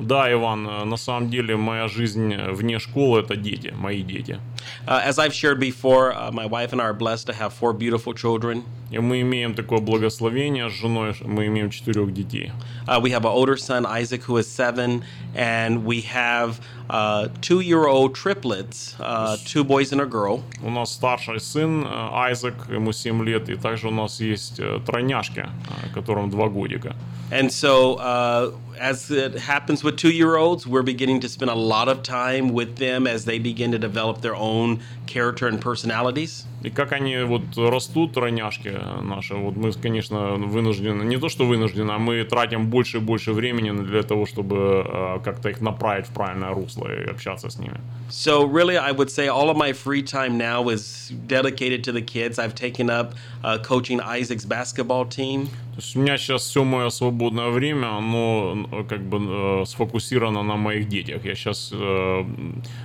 Да, 0.00 0.32
Иван, 0.32 0.66
э, 0.66 0.84
на 0.84 0.96
самом 0.96 1.30
деле 1.30 1.56
моя 1.56 1.88
жизнь 1.88 2.34
вне 2.34 2.78
школы 2.78 3.20
это 3.20 3.36
дети, 3.36 3.72
мои 3.76 4.02
дети. 4.02 4.40
Uh, 4.86 5.00
as 5.04 5.18
I've 5.18 5.32
shared 5.32 5.58
before, 5.58 6.12
uh, 6.12 6.30
my 6.32 6.46
wife 6.46 6.72
and 6.72 6.80
I 6.80 6.86
are 6.86 6.94
blessed 6.94 7.26
to 7.26 7.32
have 7.32 7.52
four 7.52 7.72
beautiful 7.72 8.14
children. 8.14 8.64
И 8.90 8.98
мы 8.98 9.22
имеем 9.22 9.54
такое 9.54 9.80
благословение 9.80 10.68
с 10.68 10.72
женой, 10.72 11.14
мы 11.22 11.46
имеем 11.46 11.70
четырех 11.70 12.12
детей. 12.12 12.52
Uh, 12.87 12.99
we 13.01 13.11
have 13.11 13.25
an 13.25 13.31
older 13.31 13.57
son, 13.57 13.85
Isaac, 13.85 14.23
who 14.23 14.37
is 14.37 14.47
seven, 14.47 15.03
and 15.35 15.85
we 15.85 16.01
have 16.01 16.59
uh, 16.89 17.27
two-year-old 17.41 18.15
triplets, 18.15 18.95
uh, 18.99 19.37
two 19.45 19.63
boys 19.63 19.91
and 19.91 20.01
a 20.01 20.05
girl. 20.05 20.43
У 20.63 20.69
нас 20.69 20.93
старший 20.93 21.39
сын 21.39 21.85
э, 21.85 21.87
Айзек, 21.87 22.55
ему 22.69 22.91
7 22.91 23.23
лет, 23.23 23.49
и 23.49 23.55
также 23.55 23.87
у 23.87 23.91
нас 23.91 24.19
есть 24.19 24.59
э, 24.59 24.79
тройняшки, 24.85 25.41
э, 25.41 25.93
которым 25.93 26.29
2 26.31 26.49
годика. 26.49 26.95
And 27.31 27.51
so, 27.51 27.97
uh, 27.97 28.51
as 28.79 29.11
it 29.11 29.37
happens 29.37 29.83
with 29.83 29.97
two-year-olds, 29.97 30.65
we're 30.65 30.81
beginning 30.81 31.19
to 31.19 31.29
spend 31.29 31.51
a 31.51 31.55
lot 31.55 31.87
of 31.87 32.01
time 32.01 32.49
with 32.49 32.77
them 32.77 33.05
as 33.05 33.25
they 33.25 33.37
begin 33.37 33.71
to 33.71 33.77
develop 33.77 34.21
their 34.21 34.35
own 34.35 34.79
character 35.06 35.48
and 35.48 35.62
personalities. 35.62 36.44
И 36.62 36.70
как 36.70 36.92
они 36.92 37.18
вот 37.18 37.42
растут, 37.56 38.14
тройняшки 38.14 38.72
наши, 39.02 39.34
вот 39.34 39.56
мы, 39.56 39.72
конечно, 39.72 40.34
вынуждены, 40.36 41.04
не 41.04 41.18
то 41.18 41.28
что 41.28 41.44
вынуждены, 41.44 41.92
а 41.92 41.98
мы 41.98 42.24
тратим 42.24 42.70
больше 42.70 42.98
и 42.98 43.00
больше 43.00 43.32
времени 43.32 43.70
для 43.70 44.02
того, 44.02 44.26
чтобы 44.26 44.56
э, 44.56 45.18
как-то 45.24 45.50
их 45.50 45.60
направить 45.60 46.06
в 46.06 46.12
правильное 46.12 46.50
русло 46.54 46.88
и 46.88 47.10
общаться 47.10 47.48
с 47.48 47.58
ними. 47.58 47.80
So, 48.16 48.44
really, 48.44 48.78
I 48.78 48.92
would 48.92 49.10
say 49.10 49.26
all 49.26 49.50
of 49.50 49.56
my 49.56 49.72
free 49.72 50.00
time 50.00 50.38
now 50.38 50.68
is 50.68 51.10
dedicated 51.26 51.82
to 51.82 51.90
the 51.90 52.00
kids. 52.00 52.38
I've 52.38 52.54
taken 52.54 52.88
up 52.88 53.14
uh, 53.42 53.58
coaching 53.58 54.00
Isaac's 54.00 54.44
basketball 54.44 55.04
team. 55.04 55.46
То 55.74 55.80
есть 55.80 55.96
у 55.96 55.98
меня 55.98 56.16
сейчас 56.16 56.42
все 56.42 56.62
мое 56.62 56.90
свободное 56.90 57.48
время, 57.48 57.88
оно 57.96 58.68
э, 58.70 58.84
как 58.84 59.00
бы 59.00 59.18
э, 59.18 59.64
сфокусировано 59.66 60.44
на 60.44 60.54
моих 60.54 60.88
детях. 60.88 61.24
Я 61.24 61.34
сейчас 61.34 61.70
э, 61.72 62.24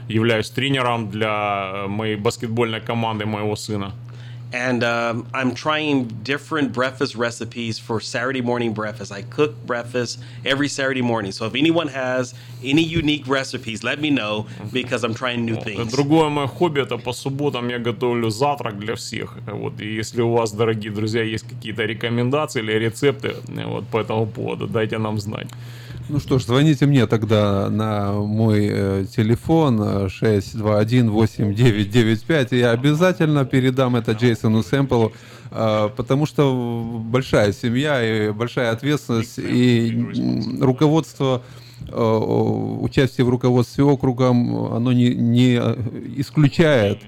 являюсь 0.08 0.50
тренером 0.50 1.12
для 1.12 1.86
моей 1.88 2.16
баскетбольной 2.16 2.82
команды 2.82 3.28
моего 3.28 3.56
сына. 3.56 3.94
And 4.55 4.85
um, 4.85 5.27
I'm 5.35 5.53
trying 5.53 6.07
different 6.23 6.73
breakfast 6.73 7.17
recipes 7.17 7.77
for 7.77 8.01
Saturday 8.01 8.41
morning 8.41 8.73
breakfast. 8.73 9.11
I 9.11 9.23
cook 9.23 9.53
breakfast 9.67 10.21
every 10.45 10.69
Saturday 10.69 11.03
morning. 11.03 11.33
So 11.33 11.45
if 11.47 11.57
anyone 11.57 11.89
has 11.89 12.35
any 12.63 12.83
unique 12.83 13.27
recipes, 13.27 13.83
let 13.83 14.01
me 14.01 14.11
know 14.11 14.47
because 14.73 15.03
I'm 15.03 15.13
trying 15.13 15.45
new 15.45 15.57
things. 15.57 15.93
Другое 15.93 16.29
мое 16.29 16.47
хобби 16.47 16.83
это 16.83 16.99
по 16.99 17.13
субботам 17.13 17.69
я 17.69 17.81
готовлю 17.81 18.31
завтрак 18.31 18.79
для 18.79 18.95
всех. 18.95 19.37
Вот, 19.47 19.81
и 19.81 19.93
если 19.93 20.23
у 20.23 20.31
вас, 20.31 20.53
дорогие 20.53 20.93
друзья, 20.93 21.25
есть 21.25 21.49
какие-то 21.49 21.85
рекомендации 21.85 22.61
или 22.61 22.73
рецепты 22.75 23.35
вот, 23.49 23.89
по 23.89 23.99
этому 23.99 24.27
поводу, 24.27 24.69
дайте 24.69 24.99
нам 24.99 25.19
знать. 25.19 25.49
Ну 26.10 26.20
что 26.20 26.40
ж, 26.40 26.46
звоните 26.46 26.88
мне 26.88 27.06
тогда 27.06 27.70
на 27.70 28.14
мой 28.14 28.68
э, 28.68 29.06
телефон 29.16 29.80
э, 29.80 30.08
621-8995, 30.08 32.48
и 32.50 32.58
я 32.58 32.72
обязательно 32.72 33.46
передам 33.46 33.96
это 33.96 34.14
Джейсону 34.14 34.64
Сэмплу, 34.64 35.14
э, 35.52 35.90
потому 35.96 36.26
что 36.26 37.04
большая 37.06 37.54
семья 37.54 38.04
и 38.04 38.32
большая 38.32 38.72
ответственность, 38.72 39.38
и 39.38 40.60
руководство 40.60 41.44
э, 41.88 42.20
участие 42.82 43.26
в 43.26 43.30
руководстве 43.30 43.84
округом, 43.84 44.74
оно 44.74 44.92
не, 44.92 45.14
не 45.14 45.58
исключает 46.18 47.04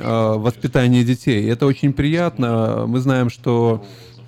э, 0.00 0.34
воспитание 0.36 1.04
детей. 1.04 1.48
Это 1.48 1.66
очень 1.66 1.92
приятно. 1.92 2.86
Мы 2.88 2.98
знаем, 2.98 3.30
что 3.30 3.84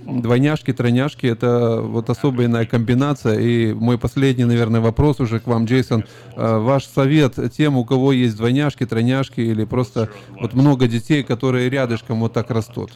двойняшки, 0.07 0.73
тройняшки— 0.73 1.27
это 1.35 1.81
вот 1.81 2.11
особенная 2.11 2.67
комбинация. 2.67 3.39
И 3.39 3.73
мой 3.73 3.99
последний, 3.99 4.45
наверное, 4.45 4.81
вопрос 4.81 5.21
уже 5.21 5.41
к 5.41 5.47
вам, 5.47 5.65
Джейсон. 5.65 6.05
Э, 6.37 6.59
Ваш 6.59 6.87
совет 6.87 7.39
тем, 7.57 7.77
у 7.77 7.85
кого 7.85 8.13
есть 8.13 8.37
двойняшки, 8.37 8.87
тройняшки 8.87 9.41
или 9.41 9.65
просто 9.65 10.11
вот 10.41 10.55
много 10.55 10.87
детей, 10.87 11.23
которые 11.23 11.71
рядышком 11.71 12.21
вот 12.21 12.33
так 12.33 12.51
растут? 12.51 12.93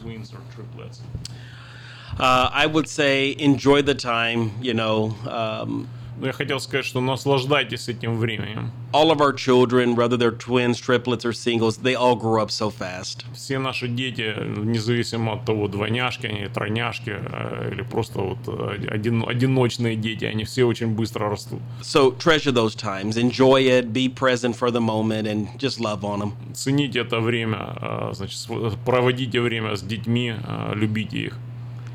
Uh, 2.19 2.49
I 2.51 2.67
would 2.67 2.89
say 2.89 3.33
enjoy 3.39 3.81
the 3.81 3.95
time, 3.95 4.51
you 4.61 4.73
know. 4.73 5.15
Um, 5.25 5.87
я 6.22 6.32
хотел 6.32 6.60
сказать, 6.60 6.84
что 6.86 7.00
наслаждайтесь 7.00 7.88
этим 7.88 8.18
временем. 8.18 8.70
all 8.92 9.10
of 9.10 9.20
our 9.20 9.32
children, 9.32 9.96
whether 9.96 10.16
they're 10.16 10.30
twins, 10.30 10.78
triplets, 10.78 11.24
or 11.24 11.32
singles, 11.32 11.78
they 11.78 11.96
all 11.96 12.14
grow 12.14 12.40
up 12.40 12.50
so 12.52 12.70
fast. 12.70 13.24
Все 13.34 13.58
наши 13.58 13.88
дети, 13.88 14.32
независимо 14.64 15.32
от 15.32 15.44
того, 15.44 15.66
двойняшки 15.66 16.26
они, 16.26 16.46
тройняшки 16.46 17.10
э, 17.16 17.70
или 17.72 17.82
просто 17.82 18.20
вот 18.20 18.38
э, 18.46 18.86
один, 18.88 19.24
одиночные 19.28 19.96
дети, 19.96 20.24
они 20.24 20.44
все 20.44 20.62
очень 20.64 20.94
быстро 20.94 21.28
растут. 21.28 21.60
So 21.82 22.12
treasure 22.12 22.52
those 22.52 22.76
times, 22.76 23.16
enjoy 23.16 23.62
it, 23.64 23.92
be 23.92 24.08
present 24.08 24.54
for 24.54 24.70
the 24.70 24.80
moment, 24.80 25.26
and 25.26 25.48
just 25.58 25.80
love 25.80 26.04
on 26.04 26.20
them. 26.20 26.32
Цените 26.54 27.00
это 27.00 27.18
время, 27.18 27.74
э, 27.80 28.10
значит, 28.12 28.38
св- 28.38 28.78
проводите 28.84 29.40
время 29.40 29.74
с 29.74 29.82
детьми, 29.82 30.34
э, 30.36 30.72
любите 30.76 31.18
их. 31.18 31.38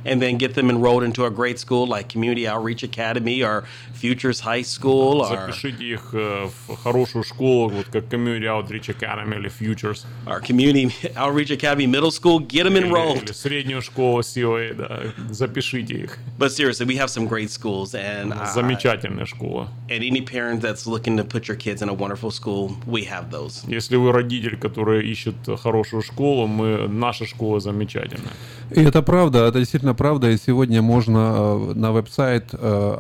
And 0.06 0.22
then 0.22 0.38
get 0.38 0.56
them 0.56 0.70
enrolled 0.70 1.04
into 1.04 1.26
a 1.26 1.30
great 1.30 1.60
school 1.60 1.86
like 1.86 2.08
Community 2.08 2.48
Outreach 2.48 2.84
Academy 2.84 3.44
or 3.44 3.66
Futures 4.05 4.41
High 4.45 4.63
School 4.65 5.23
or, 5.23 5.29
Запишите 5.29 5.85
их 5.85 6.11
э, 6.13 6.47
в 6.69 6.77
хорошую 6.77 7.25
школу, 7.25 7.71
вот 7.71 7.87
как 7.87 8.05
Community 8.13 8.43
Outreach 8.45 8.95
Academy 8.95 9.39
или 9.39 9.49
Futures. 9.51 10.05
or 10.27 10.43
Community 10.43 10.93
Outreach 11.17 11.51
Academy 11.59 11.87
Middle 11.87 12.11
School. 12.11 12.41
Get 12.47 12.65
them 12.67 12.77
Или, 12.77 12.87
enrolled. 12.87 13.23
или 13.25 13.33
среднюю 13.33 13.81
школу 13.81 14.21
COA, 14.21 14.75
да, 14.75 15.01
запишите 15.33 15.95
их. 15.95 16.19
But 16.39 16.51
seriously, 16.51 16.85
we 16.85 16.97
have 16.99 17.09
some 17.09 17.27
great 17.27 17.51
schools, 17.51 17.95
and 17.95 18.35
I- 18.35 18.53
Замечательная 18.53 19.25
школа. 19.25 19.69
and 19.89 20.03
any 20.03 20.21
parent 20.21 20.61
that's 20.61 20.87
looking 20.87 21.17
to 21.17 21.25
put 21.25 21.49
your 21.49 21.57
kids 21.57 21.81
in 21.81 21.89
a 21.89 21.95
wonderful 21.95 22.31
school, 22.31 22.73
we 22.87 23.05
have 23.09 23.31
those. 23.31 23.65
Если 23.67 23.97
вы 23.97 24.13
родитель, 24.13 24.59
который 24.59 25.07
ищет 25.11 25.35
хорошую 25.63 26.03
школу, 26.03 26.47
мы, 26.47 26.87
наша 26.89 27.25
школа 27.25 27.59
замечательная. 27.59 28.33
И 28.71 28.81
это 28.83 29.03
правда, 29.03 29.47
это 29.47 29.59
действительно 29.61 29.95
правда. 29.95 30.31
И 30.31 30.37
сегодня 30.37 30.83
можно 30.83 31.19
э, 31.19 31.73
на 31.75 31.93
веб-сайт 31.93 32.51
э, 32.53 32.97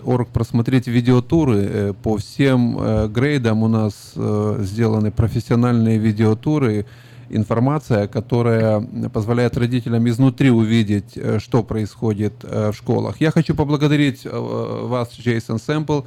outreachacademy.org 0.00 0.28
просмотреть 0.32 0.86
видеотуры 0.86 1.58
э, 1.58 1.92
по 2.02 2.16
всем 2.16 2.78
э, 2.78 3.08
грейдам. 3.08 3.62
У 3.62 3.68
нас 3.68 4.12
э, 4.16 4.56
сделаны 4.60 5.10
профессиональные 5.10 5.98
видеотуры, 5.98 6.86
информация, 7.28 8.08
которая 8.08 8.80
позволяет 9.12 9.56
родителям 9.56 10.08
изнутри 10.08 10.50
увидеть, 10.50 11.16
что 11.38 11.62
происходит 11.62 12.42
в 12.42 12.72
школах. 12.72 13.20
Я 13.20 13.30
хочу 13.30 13.54
поблагодарить 13.54 14.24
вас, 14.24 15.12
Джейсон 15.16 15.60
Сэмпл. 15.60 16.00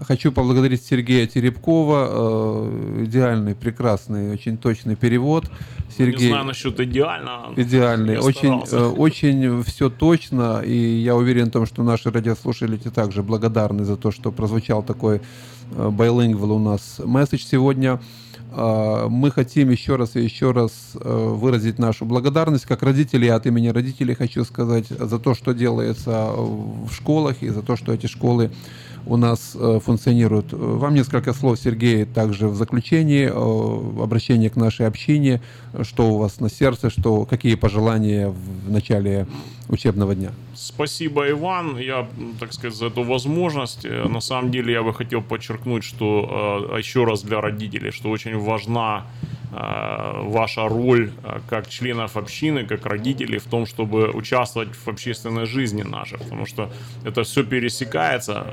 Хочу 0.00 0.30
поблагодарить 0.30 0.84
Сергея 0.84 1.26
Теребкова. 1.26 2.08
э, 2.10 3.04
Идеальный, 3.04 3.54
прекрасный, 3.54 4.32
очень 4.32 4.58
точный 4.58 4.94
перевод. 4.94 5.50
Сергей... 5.96 6.26
Не 6.26 6.32
знаю 6.32 6.44
насчет 6.44 6.78
идеально. 6.80 7.52
Идеальный. 7.56 8.18
Очень, 8.18 8.62
э, 8.70 8.84
очень 8.84 9.62
все 9.62 9.88
точно. 9.88 10.60
И 10.60 10.76
я 10.76 11.16
уверен 11.16 11.46
в 11.46 11.50
том, 11.50 11.66
что 11.66 11.82
наши 11.82 12.10
радиослушатели 12.10 12.76
также 12.76 13.22
благодарны 13.22 13.84
за 13.84 13.96
то, 13.96 14.10
что 14.10 14.32
прозвучал 14.32 14.82
такой 14.82 15.16
э, 15.16 15.88
bilingual 15.88 16.52
у 16.52 16.58
нас 16.58 17.00
месседж 17.02 17.44
сегодня. 17.44 17.98
А, 18.52 19.08
Мы 19.08 19.30
хотим 19.30 19.70
еще 19.70 19.96
раз 19.96 20.14
и 20.16 20.22
еще 20.22 20.52
раз 20.52 20.92
выразить 21.02 21.78
нашу 21.78 22.04
благодарность 22.04 22.66
как 22.66 22.82
родители. 22.82 23.26
Я 23.26 23.36
от 23.36 23.46
имени 23.46 23.68
родителей 23.68 24.14
хочу 24.14 24.44
сказать 24.44 24.88
за 24.88 25.18
то, 25.18 25.34
что 25.34 25.52
делается 25.52 26.32
в 26.36 26.90
школах 26.92 27.42
и 27.42 27.48
за 27.48 27.62
то, 27.62 27.76
что 27.76 27.92
эти 27.92 28.06
школы 28.06 28.50
у 29.06 29.16
нас 29.16 29.52
э, 29.54 29.80
функционируют. 29.82 30.52
Вам 30.52 30.94
несколько 30.94 31.32
слов, 31.32 31.58
Сергей, 31.58 32.04
также 32.04 32.48
в 32.48 32.56
заключении, 32.56 33.26
э, 33.26 34.02
обращение 34.02 34.50
к 34.50 34.56
нашей 34.56 34.86
общине, 34.86 35.40
что 35.82 36.10
у 36.10 36.18
вас 36.18 36.40
на 36.40 36.50
сердце, 36.50 36.90
что, 36.90 37.24
какие 37.24 37.54
пожелания 37.54 38.28
в 38.28 38.70
начале 38.70 39.26
учебного 39.68 40.14
дня. 40.14 40.32
Спасибо, 40.54 41.28
Иван, 41.30 41.78
я, 41.78 42.06
так 42.40 42.52
сказать, 42.52 42.76
за 42.76 42.86
эту 42.86 43.02
возможность. 43.04 43.84
Э, 43.84 44.08
На 44.08 44.20
самом 44.20 44.50
деле 44.50 44.72
я 44.72 44.82
бы 44.82 44.92
хотел 44.92 45.22
подчеркнуть, 45.22 45.84
что 45.84 46.74
еще 46.78 47.04
раз 47.04 47.22
для 47.22 47.40
родителей, 47.40 47.92
что 47.92 48.10
очень 48.10 48.38
важна 48.38 49.04
ваша 49.58 50.68
роль 50.68 51.10
э, 51.22 51.40
как 51.48 51.68
членов 51.68 52.16
общины, 52.16 52.66
как 52.66 52.86
родителей 52.86 53.38
в 53.38 53.44
том, 53.44 53.66
чтобы 53.66 54.10
участвовать 54.10 54.74
в 54.74 54.88
общественной 54.88 55.46
жизни 55.46 55.82
нашей, 55.82 56.18
потому 56.18 56.46
что 56.46 56.70
это 57.04 57.22
все 57.22 57.42
пересекается. 57.42 58.46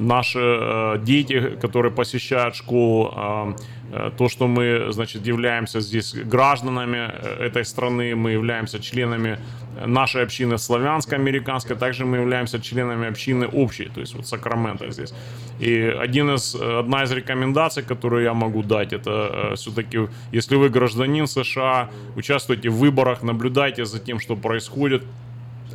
Наши 0.00 0.38
э, 0.40 0.98
дети, 1.02 1.56
которые 1.60 1.92
посещают 1.92 2.54
школу, 2.54 3.12
э, 3.16 3.52
э, 3.92 4.10
то, 4.16 4.28
что 4.28 4.46
мы, 4.46 4.92
значит, 4.92 5.26
являемся 5.26 5.80
здесь 5.80 6.14
гражданами 6.14 7.10
э, 7.12 7.46
этой 7.46 7.64
страны, 7.64 8.14
мы 8.14 8.32
являемся 8.32 8.78
членами 8.78 9.38
нашей 9.86 10.22
общины 10.22 10.58
славянско-американской, 10.58 11.76
также 11.76 12.04
мы 12.04 12.16
являемся 12.18 12.60
членами 12.60 13.08
общины 13.08 13.46
общей, 13.46 13.90
то 13.94 14.00
есть 14.00 14.14
вот 14.14 14.26
Сакраменто 14.26 14.90
здесь. 14.90 15.12
И 15.60 15.80
один 15.80 16.30
из, 16.30 16.54
одна 16.54 17.04
из 17.04 17.12
рекомендаций, 17.12 17.82
которую 17.82 18.22
я 18.22 18.34
могу 18.34 18.62
дать, 18.62 18.92
это 18.92 19.52
все-таки, 19.54 20.08
если 20.32 20.56
вы 20.56 20.70
гражданин 20.70 21.26
США, 21.26 21.90
участвуйте 22.16 22.70
в 22.70 22.76
выборах, 22.76 23.22
наблюдайте 23.22 23.84
за 23.84 23.98
тем, 23.98 24.18
что 24.18 24.36
происходит, 24.36 25.02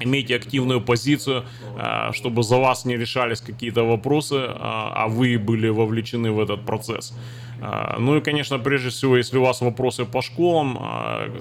имейте 0.03 0.35
активную 0.35 0.81
позицию, 0.81 1.43
э, 1.77 2.13
чтобы 2.13 2.43
за 2.43 2.57
вас 2.57 2.85
не 2.85 2.97
решались 2.97 3.41
какие-то 3.41 3.83
вопросы, 3.83 4.35
э, 4.35 4.49
а 4.55 5.07
вы 5.07 5.37
были 5.37 5.69
вовлечены 5.69 6.31
в 6.31 6.39
этот 6.39 6.65
процесс. 6.65 7.13
Э, 7.61 7.97
Ну 7.99 8.15
и, 8.15 8.21
конечно, 8.21 8.59
прежде 8.59 8.89
всего, 8.89 9.17
если 9.17 9.39
у 9.39 9.43
вас 9.43 9.61
вопросы 9.61 10.05
по 10.05 10.21
школам, 10.21 10.77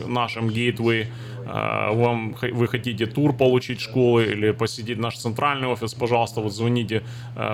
нашим 0.07 0.51
э, 0.51 1.95
вам, 1.95 2.35
вы 2.53 2.69
хотите 2.69 3.07
тур 3.07 3.33
получить 3.33 3.81
школы 3.81 4.25
или 4.33 4.53
посетить 4.53 4.99
наш 4.99 5.17
центральный 5.17 5.69
офис, 5.69 5.95
пожалуйста, 5.95 6.41
вот 6.41 6.53
звоните 6.53 7.03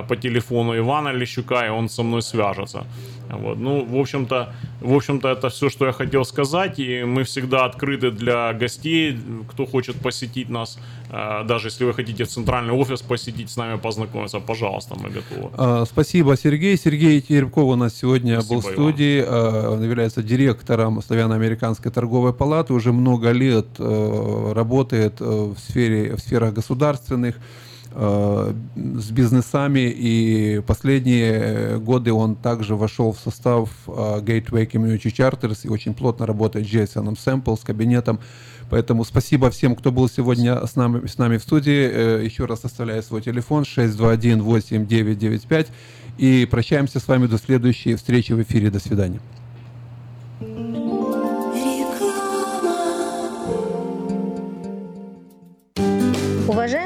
по 0.09 0.17
телефону 0.17 0.77
Ивана 0.77 1.13
Лещука, 1.13 1.67
и 1.67 1.71
он 1.71 1.89
со 1.89 2.03
мной 2.03 2.23
свяжется. 2.23 2.85
Вот. 3.29 3.59
Ну, 3.59 3.85
в 3.85 3.97
общем-то, 3.97 4.53
в 4.81 4.95
общем-то, 4.95 5.29
это 5.29 5.49
все, 5.49 5.69
что 5.69 5.87
я 5.87 5.93
хотел 5.93 6.25
сказать, 6.25 6.79
и 6.79 7.05
мы 7.05 7.25
всегда 7.25 7.65
открыты 7.65 8.11
для 8.11 8.53
гостей, 8.53 9.19
кто 9.51 9.67
хочет 9.67 9.97
посетить 9.97 10.49
нас, 10.49 10.79
э, 11.11 11.45
даже 11.45 11.69
если 11.69 11.85
вы 11.85 11.95
хотите 11.95 12.25
центральный 12.25 12.73
офис 12.73 13.03
посетить, 13.03 13.51
с 13.51 13.57
нами 13.57 13.79
познакомиться, 13.79 14.41
пожалуйста, 14.41 14.95
мы 15.01 15.11
готовы. 15.11 15.51
А, 15.57 15.85
Спасибо, 15.87 16.37
Сергей. 16.37 16.77
Сергей 16.77 17.21
Теребков 17.21 17.65
у 17.65 17.77
нас 17.77 17.95
сегодня 17.95 18.37
был 18.37 18.61
в 18.61 18.63
Спасибо, 18.63 18.73
студии. 18.73 19.25
А, 19.27 19.71
Он 19.71 19.83
является 19.83 20.23
директором 20.23 21.03
Славяно-Американской 21.03 21.91
торговой 21.91 22.33
палаты. 22.33 22.73
Уже 22.75 22.93
много 22.93 23.33
лет 23.33 23.67
э, 23.79 24.53
работает 24.55 25.21
э, 25.21 25.25
в, 25.25 25.59
сфере, 25.59 26.15
в 26.17 26.21
сферах 26.21 26.55
государственных. 26.55 27.37
Э, 27.97 28.53
с 28.75 29.11
бизнесами, 29.11 29.89
и 29.89 30.61
последние 30.67 31.79
годы 31.79 32.13
он 32.13 32.37
также 32.37 32.77
вошел 32.77 33.13
в 33.13 33.19
состав 33.19 33.71
э, 33.87 33.91
Gateway 33.91 34.71
Community 34.71 35.13
Charters 35.13 35.61
и 35.65 35.69
очень 35.69 35.95
плотно 35.95 36.27
работает 36.27 36.67
с 36.67 36.69
Джейсоном 36.69 37.17
Сэмпл, 37.17 37.57
с 37.57 37.61
кабинетом. 37.61 38.21
Поэтому 38.69 39.05
спасибо 39.05 39.49
всем, 39.51 39.77
кто 39.77 39.93
был 39.93 40.09
сегодня 40.09 40.67
с 40.67 40.75
нами, 40.77 41.07
с 41.07 41.19
нами 41.19 41.37
в 41.39 41.43
студии. 41.43 41.91
Э, 41.91 42.25
еще 42.25 42.47
раз 42.47 42.65
оставляю 42.65 43.03
свой 43.03 43.23
телефон 43.23 43.65
621-8995. 43.65 45.69
И 46.19 46.47
прощаемся 46.51 47.01
с 47.01 47.09
вами 47.09 47.27
до 47.27 47.39
следующей 47.39 47.95
встречи 47.95 48.33
в 48.33 48.43
эфире. 48.43 48.71
До 48.71 48.81
свидания. 48.81 49.21
Уважаемые 56.49 56.86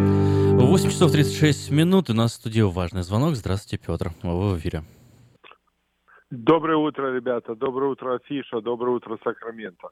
8 0.71 0.89
часов 0.89 1.11
36 1.11 1.69
минут, 1.69 2.09
у 2.09 2.13
нас 2.13 2.31
в 2.31 2.35
студии 2.35 2.61
важный 2.61 3.01
звонок. 3.01 3.35
Здравствуйте, 3.35 3.85
Петр. 3.85 4.11
Вы 4.23 4.53
в 4.53 4.57
эфире. 4.57 4.83
Доброе 6.29 6.77
утро, 6.77 7.13
ребята. 7.13 7.55
Доброе 7.55 7.91
утро, 7.91 8.15
Афиша. 8.15 8.61
Доброе 8.61 8.91
утро, 8.95 9.17
Сакраменто. 9.21 9.89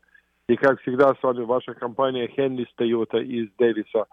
И 0.47 0.55
как 0.55 0.79
всегда, 0.79 1.09
с 1.09 1.21
вами 1.21 1.43
ваша 1.43 1.73
компания 1.73 2.29
Хенли 2.29 2.65
Тойота 2.77 3.17
из 3.17 3.49
Дэвиса. 3.57 4.05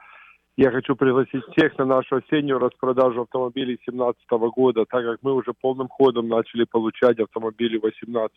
Я 0.57 0.73
хочу 0.73 0.97
пригласить 0.97 1.45
всех 1.53 1.79
на 1.79 1.85
нашу 1.85 2.17
осеннюю 2.17 2.59
распродажу 2.59 3.23
автомобилей 3.23 3.79
2017 3.87 4.25
года, 4.53 4.87
так 4.87 5.05
как 5.05 5.19
мы 5.23 5.35
уже 5.35 5.53
полным 5.53 5.87
ходом 5.87 6.27
начали 6.27 6.65
получать 6.65 7.21
автомобили 7.21 7.79
2018 7.79 8.35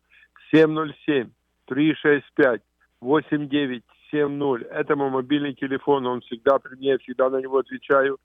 707 0.52 1.30
365 1.68 2.61
89 3.02 3.84
70. 4.11 4.68
Это 4.72 4.95
мой 4.95 5.10
мобильный 5.10 5.53
телефон, 5.53 6.06
он 6.07 6.22
всегда 6.22 6.60
при 6.60 6.76
мне, 6.76 6.98
всегда 6.98 7.30
на 7.30 7.41
него 7.41 7.57
отвечаю. 7.60 8.18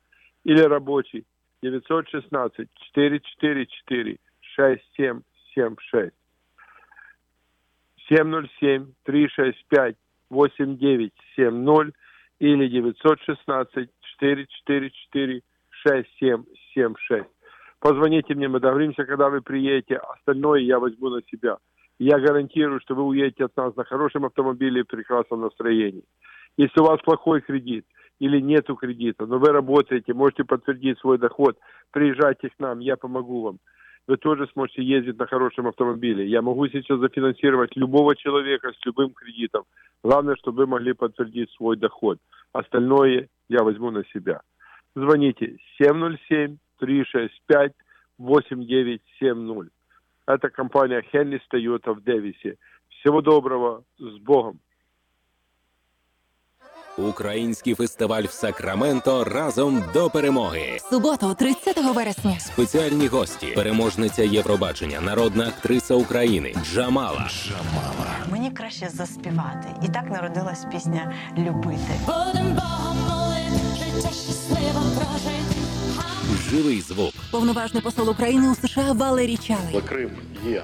Или 0.44 0.60
рабочий 0.60 1.24
916 1.62 2.68
444 2.94 4.18
6776. 4.40 6.12
707 8.08 8.92
365 9.04 9.96
8970 10.30 11.94
или 12.40 12.68
916 12.68 13.90
444 14.18 15.42
6776. 15.70 17.26
Позвоните 17.80 18.34
мне, 18.34 18.48
мы 18.48 18.60
договоримся, 18.60 19.04
когда 19.04 19.28
вы 19.28 19.42
приедете. 19.42 19.96
Остальное 19.96 20.60
я 20.60 20.78
возьму 20.78 21.10
на 21.10 21.22
себя. 21.22 21.58
Я 21.98 22.18
гарантирую, 22.18 22.80
что 22.80 22.94
вы 22.94 23.02
уедете 23.04 23.44
от 23.44 23.56
нас 23.56 23.74
на 23.76 23.84
хорошем 23.84 24.24
автомобиле 24.24 24.80
и 24.80 24.84
прекрасном 24.84 25.42
настроении. 25.42 26.04
Если 26.56 26.80
у 26.80 26.84
вас 26.84 27.00
плохой 27.02 27.40
кредит 27.40 27.86
или 28.18 28.40
нету 28.40 28.74
кредита, 28.74 29.26
но 29.26 29.38
вы 29.38 29.48
работаете, 29.48 30.14
можете 30.14 30.44
подтвердить 30.44 30.98
свой 30.98 31.18
доход, 31.18 31.58
приезжайте 31.90 32.48
к 32.48 32.58
нам, 32.58 32.80
я 32.80 32.96
помогу 32.96 33.42
вам. 33.42 33.58
Вы 34.06 34.18
тоже 34.18 34.46
сможете 34.52 34.82
ездить 34.82 35.18
на 35.18 35.26
хорошем 35.26 35.66
автомобиле. 35.66 36.26
Я 36.26 36.42
могу 36.42 36.68
сейчас 36.68 36.98
зафинансировать 36.98 37.74
любого 37.74 38.14
человека 38.14 38.72
с 38.72 38.86
любым 38.86 39.10
кредитом. 39.14 39.64
Главное, 40.02 40.36
чтобы 40.36 40.64
вы 40.64 40.66
могли 40.66 40.92
подтвердить 40.92 41.50
свой 41.52 41.76
доход. 41.76 42.18
Остальное 42.52 43.28
я 43.48 43.62
возьму 43.62 43.90
на 43.90 44.04
себя. 44.12 44.42
Звоните 44.94 45.56
707 45.78 46.58
365 46.78 47.72
8970. 48.18 49.73
Это 50.26 50.48
компания 50.48 51.02
Хенли 51.02 51.40
Тойота 51.48 51.92
в 51.92 52.02
Девисе. 52.02 52.56
Всего 52.88 53.20
доброго, 53.20 53.84
с 53.98 54.18
Богом! 54.18 54.60
Український 56.98 57.74
фестиваль 57.74 58.22
в 58.22 58.30
Сакраменто 58.30 59.24
разом 59.24 59.82
до 59.94 60.10
перемоги. 60.10 60.78
Суботу, 60.90 61.34
30 61.34 61.94
вересня. 61.94 62.38
Спеціальні 62.38 63.06
гості, 63.06 63.46
переможниця 63.46 64.22
Євробачення, 64.22 65.00
народна 65.00 65.48
актриса 65.48 65.94
України 65.94 66.54
Джамала. 66.64 67.28
Джамала. 67.28 68.16
Мені 68.30 68.50
краще 68.50 68.88
заспівати. 68.88 69.68
І 69.82 69.88
так 69.88 70.10
народилась 70.10 70.64
пісня 70.72 71.12
Любити. 71.38 71.94
Живий 76.53 76.81
звук. 76.81 77.13
Повноважний 77.31 77.83
посол 77.83 78.09
України 78.09 78.49
у 78.49 78.67
США 78.67 78.91
Валерій 78.91 79.37
Чалий. 79.37 79.81
Крим 79.89 80.09
є 80.47 80.63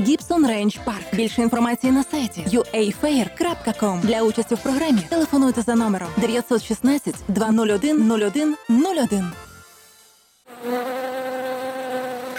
Гібсон 0.00 0.46
Рейндж 0.46 0.76
Парк. 0.84 1.14
Більше 1.14 1.42
інформації 1.42 1.92
на 1.92 2.04
сайті 2.04 2.44
uafair.com. 2.52 4.00
Для 4.00 4.22
участі 4.22 4.54
в 4.54 4.58
програмі 4.58 5.00
телефонуйте 5.08 5.62
за 5.62 5.74
номером 5.74 6.08
916 6.16 7.14
201 7.28 8.10
01 8.10 8.56
01. 8.70 9.32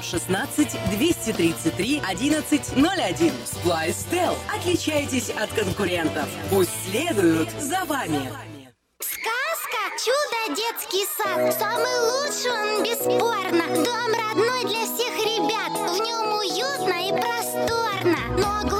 916 0.00 0.78
233 0.90 2.00
1101. 2.00 3.32
Splystel. 3.44 4.34
Отличайтесь 4.54 5.30
от 5.30 5.50
конкурентов. 5.50 6.28
Пусть 6.48 6.70
следуют 6.90 7.50
за 7.60 7.84
вами. 7.84 8.32
Сказка 9.00 9.80
«Чудо 10.04 10.56
детский 10.56 11.06
сад». 11.16 11.54
Самый 11.58 11.96
лучший 12.10 12.50
он, 12.50 12.82
бесспорно. 12.82 13.66
Дом 13.84 14.12
родной 14.12 14.64
для 14.64 14.84
всех 14.86 15.14
ребят. 15.18 15.72
В 15.72 16.00
нем 16.00 16.32
уютно 16.38 16.96
и 17.06 17.12
просторно. 17.20 18.18
Но 18.38 18.79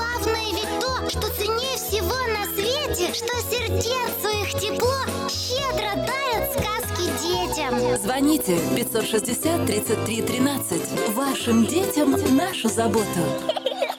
что 3.15 3.37
сердцу 3.51 4.29
их 4.43 4.61
тепло 4.61 5.29
щедро 5.29 5.95
дарят 5.97 6.53
сказки 6.53 7.11
детям. 7.23 7.97
Звоните 7.99 8.59
560 8.77 9.67
33 9.67 10.23
13. 10.23 11.09
Вашим 11.15 11.67
детям 11.67 12.13
нашу 12.37 12.69
заботу. 12.69 13.21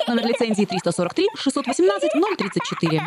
Номер 0.07 0.27
лицензии 0.27 0.65
343 0.65 1.27
618 1.35 2.11
034. 2.38 3.01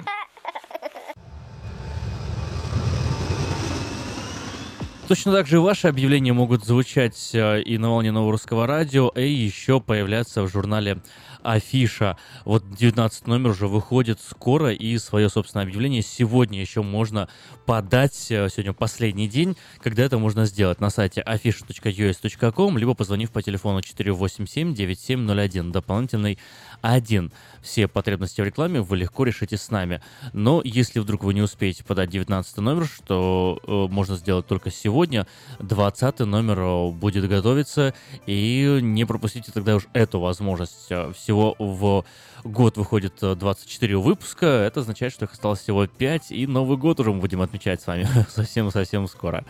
Точно 5.09 5.33
так 5.33 5.47
же 5.47 5.61
ваши 5.61 5.89
объявления 5.89 6.33
могут 6.33 6.65
звучать 6.65 7.31
э, 7.35 7.61
и 7.61 7.77
на 7.77 7.91
волне 7.91 8.11
нового 8.11 8.33
русского 8.33 8.67
радио, 8.67 9.09
и 9.09 9.29
еще 9.29 9.79
появляться 9.79 10.43
в 10.43 10.49
журнале 10.49 11.03
Афиша. 11.45 12.17
Вот 12.45 12.69
19 12.75 13.27
номер 13.27 13.51
уже 13.51 13.69
выходит 13.69 14.19
скоро, 14.21 14.73
и 14.73 14.99
свое 14.99 15.29
собственное 15.29 15.65
объявление 15.65 16.03
сегодня 16.03 16.61
еще 16.61 16.83
можно 16.83 17.29
подать. 17.67 18.31
Э, 18.31 18.49
Сегодня 18.49 18.73
последний 18.73 19.29
день, 19.29 19.57
когда 19.81 20.03
это 20.03 20.19
можно 20.19 20.47
сделать 20.47 20.81
на 20.81 20.91
сайте 20.91 21.23
afisha.us.com, 21.25 22.79
либо 22.79 22.95
позвонив 22.95 23.31
по 23.31 23.43
телефону 23.43 23.81
487-9701, 23.81 25.71
дополнительный 25.71 26.39
1. 26.85 27.33
Все 27.63 27.89
потребности 27.89 28.43
в 28.43 28.45
рекламе 28.45 28.83
вы 28.83 28.99
легко 28.99 29.25
решите 29.25 29.57
с 29.57 29.71
нами. 29.71 30.03
Но 30.35 30.61
если 30.63 31.01
вдруг 31.01 31.25
вы 31.25 31.33
не 31.33 31.41
успеете 31.41 31.83
подать 31.83 32.11
19 32.11 32.59
номер, 32.59 32.87
что 32.87 33.59
э, 33.67 33.93
можно 33.93 34.17
сделать 34.17 34.47
только 34.47 34.71
сегодня, 34.71 35.27
20 35.61 36.21
номер 36.21 36.59
э, 36.61 36.91
будет 36.91 37.27
готовиться, 37.27 37.95
и 38.27 38.79
не 38.83 39.07
пропустите 39.07 39.51
тогда 39.51 39.77
уж 39.77 39.87
эту 39.95 40.21
возможность. 40.21 40.87
Э, 40.91 41.13
Всего 41.15 41.57
в 41.59 42.05
год 42.45 42.77
выходит 42.77 43.15
э, 43.23 43.35
24 43.35 43.97
выпуска, 43.97 44.47
это 44.47 44.81
означает, 44.81 45.15
что 45.15 45.25
их 45.25 45.33
осталось 45.33 45.61
всего 45.61 45.87
5, 45.87 46.33
и 46.33 46.47
Новый 46.47 46.77
год 46.77 47.01
уже 47.01 47.13
мы 47.13 47.21
будем 47.21 47.41
отмечать 47.41 47.81
с 47.81 47.87
вами 47.87 48.07
совсем-совсем 48.29 49.09
скоро. 49.09 49.47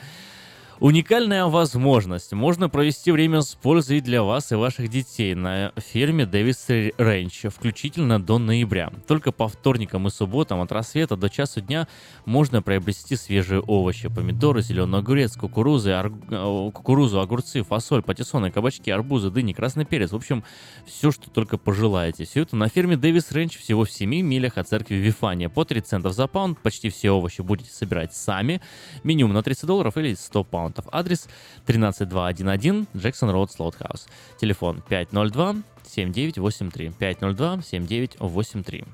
Уникальная 0.80 1.46
возможность. 1.46 2.32
Можно 2.32 2.68
провести 2.68 3.12
время 3.12 3.42
с 3.42 3.54
пользой 3.54 4.00
для 4.00 4.24
вас 4.24 4.50
и 4.50 4.56
ваших 4.56 4.88
детей 4.88 5.36
на 5.36 5.72
ферме 5.76 6.26
Дэвис 6.26 6.66
Рэнч, 6.98 7.44
включительно 7.54 8.20
до 8.20 8.38
ноября. 8.38 8.90
Только 9.06 9.30
по 9.30 9.46
вторникам 9.46 10.08
и 10.08 10.10
субботам 10.10 10.60
от 10.60 10.72
рассвета 10.72 11.16
до 11.16 11.30
часу 11.30 11.60
дня 11.60 11.86
можно 12.24 12.60
приобрести 12.60 13.14
свежие 13.14 13.60
овощи, 13.60 14.08
помидоры, 14.08 14.62
зеленый 14.62 14.98
огурец, 14.98 15.36
кукурузы, 15.36 15.92
ар- 15.92 16.12
э, 16.30 16.70
кукурузу, 16.74 17.20
огурцы, 17.20 17.62
фасоль, 17.62 18.02
патиссоны, 18.02 18.50
кабачки, 18.50 18.90
арбузы, 18.90 19.30
дыни, 19.30 19.52
красный 19.52 19.84
перец. 19.84 20.10
В 20.10 20.16
общем, 20.16 20.42
все, 20.86 21.12
что 21.12 21.30
только 21.30 21.56
пожелаете. 21.56 22.24
Все 22.24 22.42
это 22.42 22.56
на 22.56 22.68
ферме 22.68 22.96
Дэвис 22.96 23.30
Рэнч 23.30 23.58
всего 23.58 23.84
в 23.84 23.92
7 23.92 24.10
милях 24.10 24.58
от 24.58 24.68
церкви 24.68 24.96
Вифания. 24.96 25.48
По 25.48 25.64
3 25.64 25.80
центов 25.82 26.14
за 26.14 26.26
паунд. 26.26 26.58
Почти 26.58 26.88
все 26.88 27.12
овощи 27.12 27.42
будете 27.42 27.70
собирать 27.70 28.12
сами. 28.12 28.60
Минимум 29.04 29.34
на 29.34 29.42
30 29.44 29.66
долларов 29.66 29.96
или 29.96 30.14
100 30.14 30.42
паундов. 30.42 30.63
Адрес 30.92 31.28
13211 31.66 32.88
Джексон 32.96 33.30
Роуд 33.30 33.50
Слоутхаус. 33.52 34.06
Телефон 34.40 34.82
502 34.88 35.56
7983 35.86 36.90
502 36.90 37.62
7983. 37.62 38.84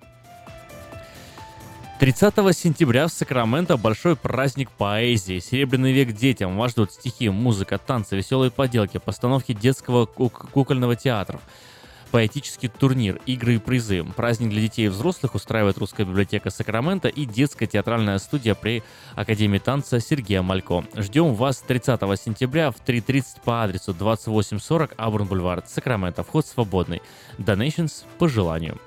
30 2.00 2.34
сентября 2.56 3.06
в 3.08 3.12
Сакраменто 3.12 3.76
большой 3.76 4.16
праздник 4.16 4.70
поэзии. 4.70 5.38
Серебряный 5.38 5.92
век 5.92 6.12
детям. 6.12 6.56
Вас 6.56 6.72
ждут 6.72 6.92
стихи, 6.92 7.28
музыка, 7.28 7.76
танцы, 7.76 8.16
веселые 8.16 8.50
поделки, 8.50 8.96
постановки 8.96 9.52
детского 9.52 10.06
кук- 10.06 10.50
кукольного 10.50 10.96
театра. 10.96 11.40
Поэтический 12.10 12.68
турнир, 12.68 13.20
игры 13.26 13.54
и 13.54 13.58
призы. 13.58 14.02
Праздник 14.16 14.50
для 14.50 14.62
детей 14.62 14.86
и 14.86 14.88
взрослых 14.88 15.36
устраивает 15.36 15.78
Русская 15.78 16.04
библиотека 16.04 16.50
Сакрамента 16.50 17.08
и 17.08 17.24
детская 17.24 17.66
театральная 17.66 18.18
студия 18.18 18.56
при 18.56 18.82
Академии 19.14 19.58
танца 19.58 20.00
Сергея 20.00 20.42
Малько. 20.42 20.84
Ждем 20.96 21.34
вас 21.34 21.58
30 21.58 22.00
сентября 22.20 22.72
в 22.72 22.76
3.30 22.84 23.24
по 23.44 23.62
адресу 23.62 23.94
2840 23.94 24.94
Абурн 24.96 25.26
Бульвар, 25.26 25.62
Сакраменто. 25.66 26.24
Вход 26.24 26.46
свободный. 26.46 27.00
Donations 27.38 28.04
по 28.18 28.28
желанию. 28.28 28.78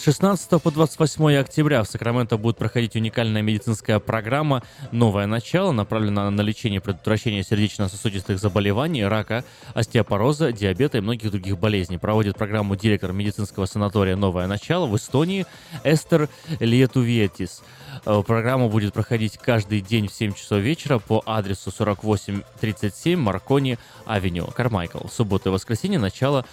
16 0.00 0.62
по 0.62 0.70
28 0.70 1.36
октября 1.38 1.82
в 1.82 1.88
Сакраменто 1.88 2.36
будет 2.36 2.56
проходить 2.56 2.94
уникальная 2.94 3.42
медицинская 3.42 3.98
программа 3.98 4.62
«Новое 4.92 5.26
начало», 5.26 5.72
направленная 5.72 6.30
на 6.30 6.40
лечение 6.40 6.78
и 6.78 6.82
предотвращение 6.82 7.42
сердечно-сосудистых 7.42 8.38
заболеваний, 8.38 9.04
рака, 9.04 9.44
остеопороза, 9.74 10.52
диабета 10.52 10.98
и 10.98 11.00
многих 11.00 11.32
других 11.32 11.58
болезней. 11.58 11.98
Проводит 11.98 12.36
программу 12.36 12.76
директор 12.76 13.12
медицинского 13.12 13.66
санатория 13.66 14.14
«Новое 14.14 14.46
начало» 14.46 14.86
в 14.86 14.96
Эстонии 14.96 15.46
Эстер 15.82 16.28
Лиетувиетис. 16.60 17.62
Э, 18.06 18.22
Программа 18.24 18.68
будет 18.68 18.92
проходить 18.92 19.36
каждый 19.36 19.80
день 19.80 20.06
в 20.06 20.12
7 20.12 20.32
часов 20.32 20.60
вечера 20.60 21.00
по 21.00 21.24
адресу 21.26 21.72
4837 21.72 23.18
Marconi 23.18 23.78
Avenue, 24.06 24.46
Carmichael. 24.46 25.08
В 25.08 25.12
субботу 25.12 25.48
и 25.48 25.52
воскресенье 25.52 25.98
начало 25.98 26.44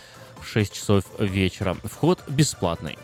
в 0.41 0.47
6 0.47 0.73
часов 0.73 1.03
вечера. 1.19 1.77
Вход 1.83 2.23
бесплатный. 2.27 2.97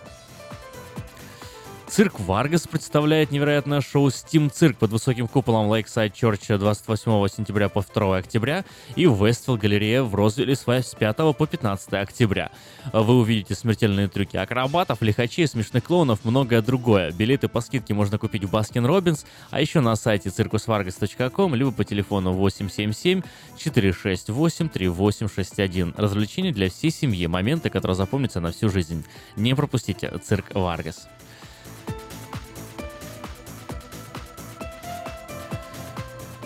Цирк 1.91 2.21
Варгас 2.21 2.67
представляет 2.67 3.31
невероятное 3.31 3.81
шоу 3.81 4.07
Steam 4.07 4.49
Cirque 4.49 4.77
под 4.77 4.91
высоким 4.91 5.27
куполом 5.27 5.69
Lakeside 5.69 6.13
Church 6.13 6.57
28 6.57 7.27
сентября 7.27 7.67
по 7.67 7.81
2 7.83 8.17
октября 8.17 8.63
и 8.95 9.03
Westfield 9.03 9.57
Galleria 9.57 10.01
в 10.01 10.15
Розвилле 10.15 10.55
с 10.55 10.63
5 10.63 11.17
по 11.37 11.45
15 11.45 11.93
октября. 11.95 12.49
Вы 12.93 13.19
увидите 13.19 13.55
смертельные 13.55 14.07
трюки 14.07 14.37
акробатов, 14.37 15.01
лихачей, 15.01 15.45
смешных 15.47 15.83
клоунов, 15.83 16.23
многое 16.23 16.61
другое. 16.61 17.11
Билеты 17.11 17.49
по 17.49 17.59
скидке 17.59 17.93
можно 17.93 18.17
купить 18.17 18.45
в 18.45 18.49
Baskin 18.49 18.85
Robbins, 18.85 19.25
а 19.49 19.59
еще 19.59 19.81
на 19.81 19.97
сайте 19.97 20.29
circusvargas.com, 20.29 21.55
либо 21.55 21.73
по 21.73 21.83
телефону 21.83 22.31
877 22.31 23.21
468 23.57 24.69
3861. 24.69 25.95
Развлечения 25.97 26.53
для 26.53 26.69
всей 26.69 26.89
семьи, 26.89 27.27
моменты, 27.27 27.69
которые 27.69 27.95
запомнятся 27.95 28.39
на 28.39 28.53
всю 28.53 28.69
жизнь. 28.69 29.03
Не 29.35 29.53
пропустите 29.55 30.09
Цирк 30.19 30.55
Варгас. 30.55 31.09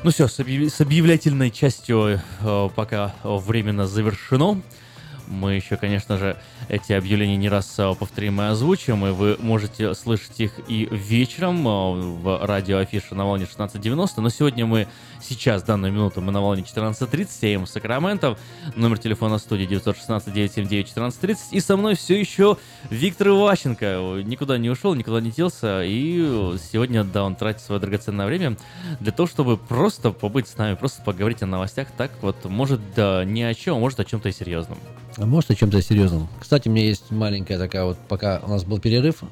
Ну 0.05 0.11
все, 0.11 0.27
с, 0.27 0.39
объяв- 0.39 0.71
с 0.71 0.81
объявлятельной 0.81 1.49
частью 1.49 2.21
э, 2.41 2.69
пока 2.75 3.15
временно 3.23 3.87
завершено. 3.87 4.61
Мы 5.27 5.53
еще, 5.53 5.77
конечно 5.77 6.17
же, 6.17 6.37
эти 6.69 6.93
объявления 6.93 7.37
не 7.37 7.49
раз 7.49 7.73
э, 7.77 7.93
повторим 7.97 8.41
и 8.41 8.45
озвучим, 8.45 9.05
и 9.05 9.11
вы 9.11 9.37
можете 9.39 9.93
слышать 9.93 10.39
их 10.39 10.53
и 10.67 10.87
вечером 10.91 11.67
э, 11.67 11.71
в 12.21 12.45
радио 12.45 12.77
Афиша 12.77 13.15
на 13.15 13.25
волне 13.25 13.45
1690, 13.45 14.21
но 14.21 14.29
сегодня 14.29 14.65
мы, 14.65 14.87
сейчас, 15.21 15.63
в 15.63 15.65
данную 15.65 15.91
минуту, 15.91 16.21
мы 16.21 16.31
на 16.31 16.41
волне 16.41 16.63
14.30, 16.63 17.55
АМ 17.55 17.67
Сакраменто, 17.67 18.37
номер 18.75 18.97
телефона 18.97 19.37
студии 19.37 19.67
916-979-1430, 19.67 21.37
и 21.51 21.59
со 21.59 21.77
мной 21.77 21.95
все 21.95 22.19
еще 22.19 22.57
Виктор 22.89 23.29
Иващенко, 23.29 24.21
никуда 24.23 24.57
не 24.57 24.69
ушел, 24.69 24.93
никуда 24.93 25.21
не 25.21 25.31
делся, 25.31 25.81
и 25.83 26.55
сегодня, 26.71 27.03
да, 27.03 27.23
он 27.23 27.35
тратит 27.35 27.61
свое 27.61 27.81
драгоценное 27.81 28.25
время 28.25 28.57
для 28.99 29.11
того, 29.11 29.27
чтобы 29.27 29.57
просто 29.57 30.11
побыть 30.11 30.47
с 30.47 30.57
нами, 30.57 30.75
просто 30.75 31.01
поговорить 31.01 31.41
о 31.41 31.45
новостях, 31.45 31.87
так 31.97 32.11
вот, 32.21 32.45
может, 32.45 32.79
да, 32.95 33.23
ни 33.25 33.41
о 33.41 33.53
чем, 33.53 33.77
а 33.77 33.79
может, 33.79 33.99
о 33.99 34.05
чем-то 34.05 34.29
и 34.29 34.31
серьезном. 34.31 34.77
А 35.17 35.25
может 35.25 35.51
о 35.51 35.55
чем-то 35.55 35.81
серьезном. 35.81 36.27
Кстати, 36.39 36.67
у 36.67 36.71
меня 36.71 36.85
есть 36.85 37.09
маленькая 37.09 37.57
такая 37.57 37.85
вот, 37.85 37.97
пока 38.09 38.41
у 38.43 38.49
нас 38.49 38.65
был 38.65 38.79
перерыв, 38.79 39.23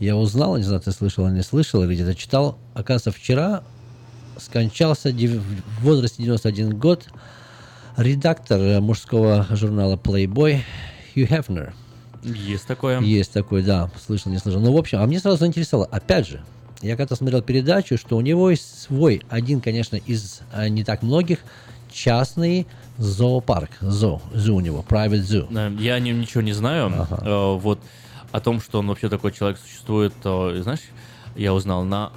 я 0.00 0.16
узнал, 0.16 0.56
не 0.56 0.62
знаю, 0.62 0.80
ты 0.80 0.92
слышал 0.92 1.26
или 1.26 1.34
не 1.34 1.42
слышал, 1.42 1.82
или 1.82 1.94
где-то 1.94 2.14
читал, 2.14 2.58
оказывается, 2.74 3.10
вчера 3.10 3.62
скончался 4.36 5.10
в 5.10 5.82
возрасте 5.82 6.22
91 6.22 6.78
год 6.78 7.06
редактор 7.96 8.60
э, 8.60 8.80
мужского 8.80 9.46
журнала 9.50 9.96
Playboy 9.96 10.60
Хью 11.14 11.26
Хефнер. 11.26 11.74
Есть 12.22 12.66
такое. 12.66 13.00
Есть 13.00 13.32
такой, 13.32 13.62
да, 13.62 13.90
слышал, 14.04 14.30
не 14.30 14.38
слышал. 14.38 14.60
Ну, 14.60 14.72
в 14.72 14.76
общем, 14.76 14.98
а 14.98 15.06
мне 15.06 15.18
сразу 15.18 15.38
заинтересовало, 15.38 15.88
опять 15.90 16.28
же, 16.28 16.44
я 16.80 16.96
когда 16.96 17.16
смотрел 17.16 17.42
передачу, 17.42 17.96
что 17.96 18.16
у 18.16 18.20
него 18.20 18.50
есть 18.50 18.82
свой, 18.82 19.22
один, 19.28 19.60
конечно, 19.60 19.96
из 19.96 20.40
а, 20.52 20.68
не 20.68 20.84
так 20.84 21.02
многих, 21.02 21.40
частный 21.90 22.66
зоопарк, 22.98 23.70
зо, 23.80 24.20
зу 24.34 24.56
у 24.56 24.60
него, 24.60 24.84
private 24.88 25.22
zoo. 25.22 25.46
Э, 25.56 25.74
Я 25.80 25.94
о 25.94 26.00
нем 26.00 26.20
ничего 26.20 26.42
не 26.42 26.52
знаю. 26.52 26.92
Э, 27.22 27.56
Вот 27.56 27.80
о 28.32 28.40
том, 28.40 28.60
что 28.60 28.80
он 28.80 28.88
вообще 28.88 29.08
такой 29.08 29.32
человек 29.32 29.58
существует, 29.58 30.12
э, 30.24 30.60
знаешь, 30.62 30.80
я 31.36 31.54
узнал 31.54 31.84
на... 31.84 32.12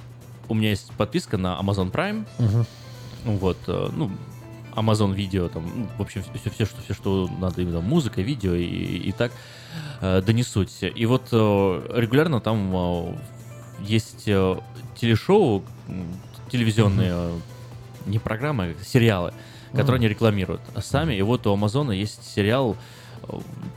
У 0.48 0.54
меня 0.54 0.70
есть 0.70 0.90
подписка 0.98 1.38
на 1.38 1.58
Amazon 1.60 1.90
Prime. 1.90 2.26
Мгм. 2.38 2.66
Вот, 3.38 3.56
э, 3.68 3.88
ну, 3.96 4.10
Amazon 4.74 5.14
видео, 5.14 5.48
там, 5.48 5.64
ну, 5.74 5.88
в 5.98 6.02
общем, 6.02 6.22
все, 6.34 6.50
все, 6.50 6.66
что, 6.66 6.82
все, 6.82 6.94
что 6.94 7.30
надо, 7.40 7.62
именно 7.62 7.80
музыка, 7.80 8.20
видео 8.22 8.54
и, 8.54 8.64
и 8.64 9.12
так 9.12 9.32
э, 10.00 10.22
да 10.26 10.32
не 10.32 10.42
суть. 10.42 10.76
И 10.82 11.06
вот 11.06 11.28
э, 11.30 11.90
регулярно 11.94 12.40
там 12.40 12.72
э, 12.74 13.14
есть 13.86 14.24
э, 14.26 14.56
телешоу, 14.96 15.62
телевизионные, 16.50 17.10
э, 17.12 17.38
не 18.06 18.18
программы, 18.18 18.74
а 18.80 18.84
сериалы, 18.84 19.32
которые 19.72 19.96
Мгм. 19.96 20.04
они 20.04 20.08
рекламируют 20.08 20.60
сами. 20.80 21.14
И 21.14 21.22
вот 21.22 21.46
у 21.46 21.52
Амазона 21.52 21.92
есть 21.92 22.24
сериал 22.34 22.76
э, 23.28 23.32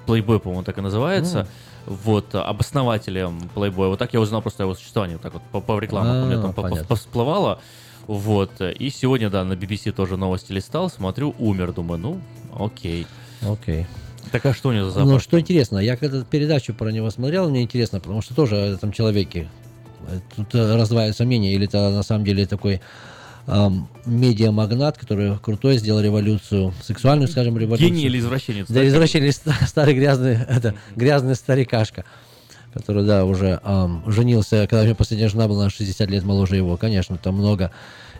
Playboy, 0.07 0.39
по-моему, 0.39 0.63
так 0.63 0.77
и 0.77 0.81
называется. 0.81 1.47
Вот, 1.85 2.33
э, 2.33 2.39
об 2.39 2.59
основателе 2.61 3.29
Playboy. 3.55 3.89
Вот 3.89 3.99
так 3.99 4.13
я 4.13 4.19
узнал 4.19 4.41
просто 4.41 4.63
о 4.63 4.65
его 4.65 4.75
существовании. 4.75 5.15
Вот 5.15 5.21
так 5.23 5.33
вот 5.33 5.43
по, 5.51 5.61
по 5.61 5.79
рекламам 5.79 6.23
у 6.23 6.25
меня 6.25 6.39
А, 6.39 6.41
там 6.41 6.53
по- 6.53 6.61
по- 6.63 6.69
понятно. 6.69 6.87
повсплывало. 6.87 7.59
Вот. 8.07 8.59
И 8.61 8.89
сегодня, 8.89 9.29
да, 9.29 9.43
на 9.43 9.53
BBC 9.53 9.91
тоже 9.91 10.17
новости 10.17 10.51
листал, 10.51 10.89
смотрю, 10.89 11.33
умер. 11.39 11.73
Думаю, 11.73 11.99
ну, 11.99 12.21
окей. 12.57 13.05
Окей. 13.41 13.85
Так 14.31 14.45
а 14.47 14.53
что 14.53 14.69
у 14.69 14.71
него 14.73 14.89
за 14.89 15.03
Ну, 15.05 15.19
что 15.19 15.39
интересно, 15.39 15.77
я 15.77 15.95
когда 15.97 16.23
передачу 16.23 16.73
про 16.73 16.89
него 16.89 17.09
смотрел, 17.11 17.49
мне 17.49 17.61
интересно, 17.61 17.99
потому 17.99 18.21
что 18.23 18.33
тоже 18.35 18.55
о 18.55 18.73
этом 18.73 18.91
человеке 18.91 19.47
тут 20.35 20.53
э, 20.55 20.75
раздваивается 20.75 21.25
мнение, 21.25 21.53
или 21.53 21.65
это 21.67 21.89
на 21.91 22.03
самом 22.03 22.25
деле 22.25 22.45
такой 22.47 22.81
ам, 23.47 23.87
медиамагнат, 24.05 24.97
который 24.97 25.37
крутой 25.39 25.77
сделал 25.77 26.01
революцию, 26.01 26.73
сексуальную, 26.83 27.27
скажем, 27.27 27.57
революцию. 27.57 27.89
Гений 27.89 28.03
или 28.05 28.19
извращенец, 28.19 28.67
Да, 28.67 28.75
да? 28.75 28.87
извращенец, 28.87 29.35
ста- 29.37 29.55
старый 29.67 29.93
грязный, 29.93 30.33
это, 30.47 30.75
грязный 30.95 31.35
старикашка, 31.35 32.05
который, 32.73 33.05
да, 33.05 33.25
уже 33.25 33.59
ам, 33.63 34.03
женился, 34.07 34.67
когда 34.67 34.81
у 34.81 34.85
меня 34.85 34.95
последняя 34.95 35.29
жена 35.29 35.47
была 35.47 35.65
на 35.65 35.69
60 35.69 36.09
лет 36.09 36.23
моложе 36.23 36.55
его, 36.55 36.75
конечно, 36.77 37.17
там 37.17 37.35
много 37.35 37.71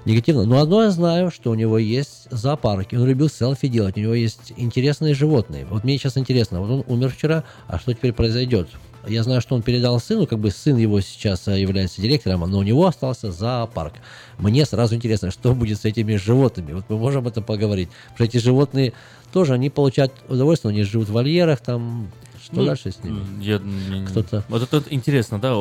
негативно. 0.06 0.46
Но 0.46 0.60
одно 0.62 0.84
я 0.84 0.92
знаю, 0.92 1.32
что 1.32 1.50
у 1.52 1.56
него 1.56 1.78
есть 1.80 2.28
зоопарк, 2.30 2.94
и 2.94 2.98
он 2.98 3.06
любил 3.08 3.28
селфи 3.30 3.68
делать, 3.68 3.98
у 3.98 4.00
него 4.00 4.14
есть 4.14 4.54
интересные 4.56 5.16
животные. 5.16 5.66
Вот 5.66 5.84
мне 5.84 5.98
сейчас 5.98 6.18
интересно, 6.18 6.62
вот 6.62 6.70
он 6.70 6.84
умер 6.88 7.10
вчера, 7.10 7.44
а 7.68 7.80
что 7.80 7.94
теперь 7.94 8.14
произойдет? 8.14 8.70
Я 9.08 9.24
знаю, 9.24 9.42
что 9.42 9.56
он 9.56 9.62
передал 9.62 10.00
сыну, 10.00 10.28
как 10.28 10.40
бы 10.40 10.52
сын 10.52 10.78
его 10.78 11.02
сейчас 11.02 11.48
э, 11.48 11.60
является 11.60 12.02
директором, 12.02 12.42
но 12.50 12.58
у 12.58 12.64
него 12.64 12.86
остался 12.86 13.32
зоопарк. 13.32 13.94
Мне 14.38 14.66
сразу 14.66 14.96
интересно, 14.96 15.32
что 15.32 15.54
будет 15.54 15.80
с 15.80 15.86
этими 15.86 16.16
животными. 16.16 16.74
Вот 16.74 16.86
мы 16.90 16.98
можем 16.98 17.22
об 17.22 17.28
этом 17.28 17.44
поговорить. 17.44 17.90
Потому 18.12 18.16
что 18.16 18.24
эти 18.26 18.38
животные 18.38 18.94
тоже, 19.32 19.54
они 19.54 19.70
получают 19.70 20.14
удовольствие, 20.28 20.72
они 20.72 20.84
живут 20.84 21.10
в 21.10 21.14
вольерах, 21.14 21.60
там, 21.62 22.10
что 22.44 22.58
Ну, 22.58 22.66
дальше 22.66 22.92
с 22.92 23.04
ними? 23.04 23.22
Я, 23.42 23.60
Кто-то- 24.08 24.44
Вот 24.50 24.64
это 24.64 24.78
вот 24.78 24.88
интересно, 24.90 25.40
да, 25.40 25.56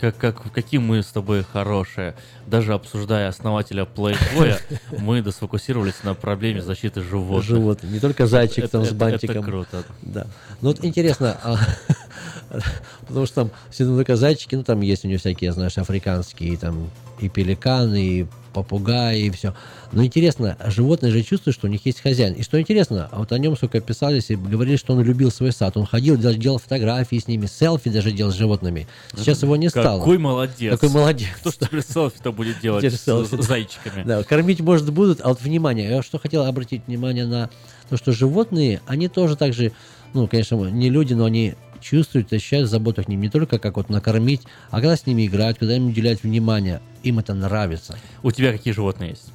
как, 0.00 0.16
как, 0.16 0.52
какие 0.52 0.80
мы 0.80 1.02
с 1.02 1.06
тобой 1.06 1.44
хорошие. 1.44 2.14
Даже 2.46 2.74
обсуждая 2.74 3.28
основателя 3.28 3.84
Playboy, 3.84 4.56
мы 4.98 5.22
досфокусировались 5.22 6.02
на 6.02 6.14
проблеме 6.14 6.62
защиты 6.62 7.02
животных. 7.02 7.44
Животные, 7.46 7.92
не 7.92 8.00
только 8.00 8.26
зайчик 8.26 8.68
там 8.68 8.84
с 8.84 8.90
бантиком. 8.92 9.36
Это 9.38 9.44
круто. 9.44 9.84
Да. 10.02 10.26
Ну 10.60 10.68
вот 10.68 10.84
интересно, 10.84 11.38
а, 11.42 11.56
потому 13.06 13.26
что 13.26 13.34
там 13.34 13.50
только 13.76 14.16
зайчики, 14.16 14.54
ну 14.54 14.64
там 14.64 14.80
есть 14.80 15.04
у 15.04 15.08
него 15.08 15.18
всякие, 15.18 15.52
знаешь, 15.52 15.78
африканские, 15.78 16.56
там 16.56 16.90
и 17.18 17.28
пеликаны, 17.28 18.02
и 18.02 18.26
попугаи, 18.54 19.26
и 19.26 19.30
все. 19.30 19.54
Но 19.92 20.04
интересно, 20.04 20.56
животные 20.66 21.12
же 21.12 21.22
чувствуют, 21.22 21.56
что 21.56 21.66
у 21.66 21.70
них 21.70 21.84
есть 21.84 22.00
хозяин. 22.00 22.32
И 22.34 22.42
что 22.42 22.58
интересно, 22.60 23.08
а 23.10 23.18
вот 23.18 23.32
о 23.32 23.38
нем 23.38 23.56
сколько 23.56 23.80
писались 23.80 24.30
и 24.30 24.36
говорили, 24.36 24.76
что 24.76 24.94
он 24.94 25.02
любил 25.02 25.30
свой 25.30 25.52
сад. 25.52 25.76
Он 25.76 25.84
ходил, 25.84 26.16
даже 26.16 26.38
делал 26.38 26.58
фотографии 26.58 27.18
с 27.18 27.26
ними, 27.26 27.46
селфи 27.46 27.90
даже 27.90 28.12
делал 28.12 28.32
с 28.32 28.36
животными. 28.36 28.86
Сейчас 29.16 29.42
его 29.42 29.56
не 29.56 29.68
стало. 29.68 29.98
Какой 29.98 30.18
молодец. 30.18 30.72
Какой 30.72 30.88
молодец. 30.88 31.28
Кто 31.40 31.50
ж 31.50 31.54
теперь 31.54 31.82
селфи-то 31.82 32.32
будет 32.32 32.60
делать 32.60 32.84
Теперь 32.84 32.98
с, 32.98 33.44
зайчиками? 33.44 34.04
Да, 34.04 34.22
кормить, 34.22 34.60
может, 34.60 34.90
будут, 34.92 35.20
а 35.20 35.28
вот 35.28 35.42
внимание, 35.42 35.90
я 35.90 36.02
что 36.02 36.18
хотел 36.18 36.44
обратить 36.44 36.86
внимание 36.86 37.26
на 37.26 37.50
то, 37.90 37.96
что 37.96 38.12
животные, 38.12 38.80
они 38.86 39.08
тоже 39.08 39.36
так 39.36 39.52
же, 39.52 39.72
ну, 40.14 40.28
конечно, 40.28 40.56
не 40.56 40.90
люди, 40.90 41.14
но 41.14 41.24
они 41.24 41.54
чувствуют, 41.84 42.32
ощущают 42.32 42.70
заботу 42.70 43.04
к 43.04 43.08
ним 43.08 43.20
не 43.20 43.28
только 43.28 43.58
как 43.58 43.76
вот 43.76 43.90
накормить, 43.90 44.42
а 44.70 44.76
когда 44.76 44.96
с 44.96 45.06
ними 45.06 45.26
играть, 45.26 45.58
когда 45.58 45.76
им 45.76 45.88
уделять 45.88 46.22
внимание, 46.22 46.80
им 47.02 47.18
это 47.18 47.34
нравится. 47.34 47.96
У 48.22 48.30
тебя 48.30 48.52
какие 48.52 48.72
животные 48.72 49.10
есть? 49.10 49.32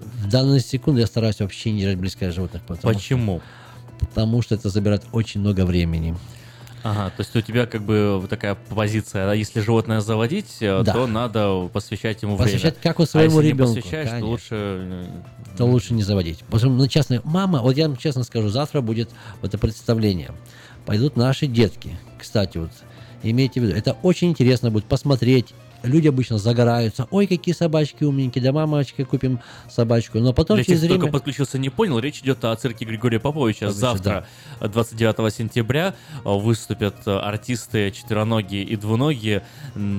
В 0.00 0.28
данную 0.28 0.60
секунду 0.60 1.00
я 1.00 1.06
стараюсь 1.06 1.40
вообще 1.40 1.72
не 1.72 1.80
держать 1.80 1.98
близко 1.98 2.30
животных. 2.30 2.62
Потому 2.62 2.94
Почему? 2.94 3.40
Что, 3.40 4.06
потому 4.06 4.42
что 4.42 4.54
это 4.54 4.68
забирает 4.68 5.02
очень 5.12 5.40
много 5.40 5.64
времени. 5.64 6.14
Ага, 6.84 7.10
то 7.10 7.20
есть 7.20 7.34
у 7.36 7.40
тебя 7.40 7.66
как 7.66 7.82
бы 7.82 8.24
такая 8.28 8.56
позиция, 8.56 9.32
если 9.34 9.60
животное 9.60 10.00
заводить, 10.00 10.56
э, 10.60 10.82
Да. 10.84 10.92
то 10.92 11.06
надо 11.06 11.68
посвящать 11.72 12.20
ему 12.22 12.36
Посвящать 12.36 12.74
время. 12.74 12.82
как 12.82 12.98
вот 12.98 13.08
а 13.08 13.10
своему 13.12 13.40
если 13.40 13.52
ребенку, 13.52 13.74
не 13.74 13.80
посвящаешь, 13.82 14.08
конечно. 14.08 14.26
то 14.26 14.30
лучше... 14.30 14.48
э, 14.50 15.06
то 15.56 15.64
лучше 15.66 15.94
не 15.94 16.02
заводить. 16.02 16.40
Потому 16.40 16.58
что, 16.58 16.68
ну, 16.70 16.88
честно, 16.88 17.20
мама, 17.22 17.60
вот 17.62 17.76
я 17.76 17.86
вам 17.86 17.96
честно 17.96 18.24
скажу, 18.24 18.48
завтра 18.48 18.80
будет 18.80 19.10
вот 19.40 19.48
это 19.48 19.58
представление. 19.58 20.32
Пойдут 20.86 21.16
наши 21.16 21.46
детки. 21.46 21.96
Кстати, 22.18 22.58
вот 22.58 22.70
имейте 23.22 23.60
в 23.60 23.64
виду, 23.64 23.76
это 23.76 23.96
очень 24.02 24.30
интересно 24.30 24.70
будет 24.70 24.84
посмотреть. 24.84 25.54
Люди 25.82 26.08
обычно 26.08 26.38
загораются. 26.38 27.06
Ой, 27.10 27.26
какие 27.26 27.54
собачки 27.54 28.04
умненькие, 28.04 28.42
да 28.42 28.52
мамочка, 28.52 29.04
купим 29.04 29.40
собачку. 29.68 30.18
Но 30.18 30.32
потом 30.32 30.56
Для 30.56 30.64
тех, 30.64 30.74
через 30.74 30.80
кто 30.80 30.86
время... 30.88 31.00
только 31.00 31.12
подключился, 31.12 31.58
не 31.58 31.70
понял, 31.70 31.98
речь 31.98 32.20
идет 32.20 32.44
о 32.44 32.54
цирке 32.56 32.84
Григория 32.84 33.18
Поповича. 33.18 33.66
Поповича, 33.66 33.70
Завтра, 33.70 34.26
29 34.60 35.34
сентября, 35.34 35.94
э, 36.24 36.28
выступят 36.28 36.96
э, 37.06 37.16
артисты 37.16 37.90
четвероногие 37.90 38.62
и 38.62 38.76
двуногие 38.76 39.42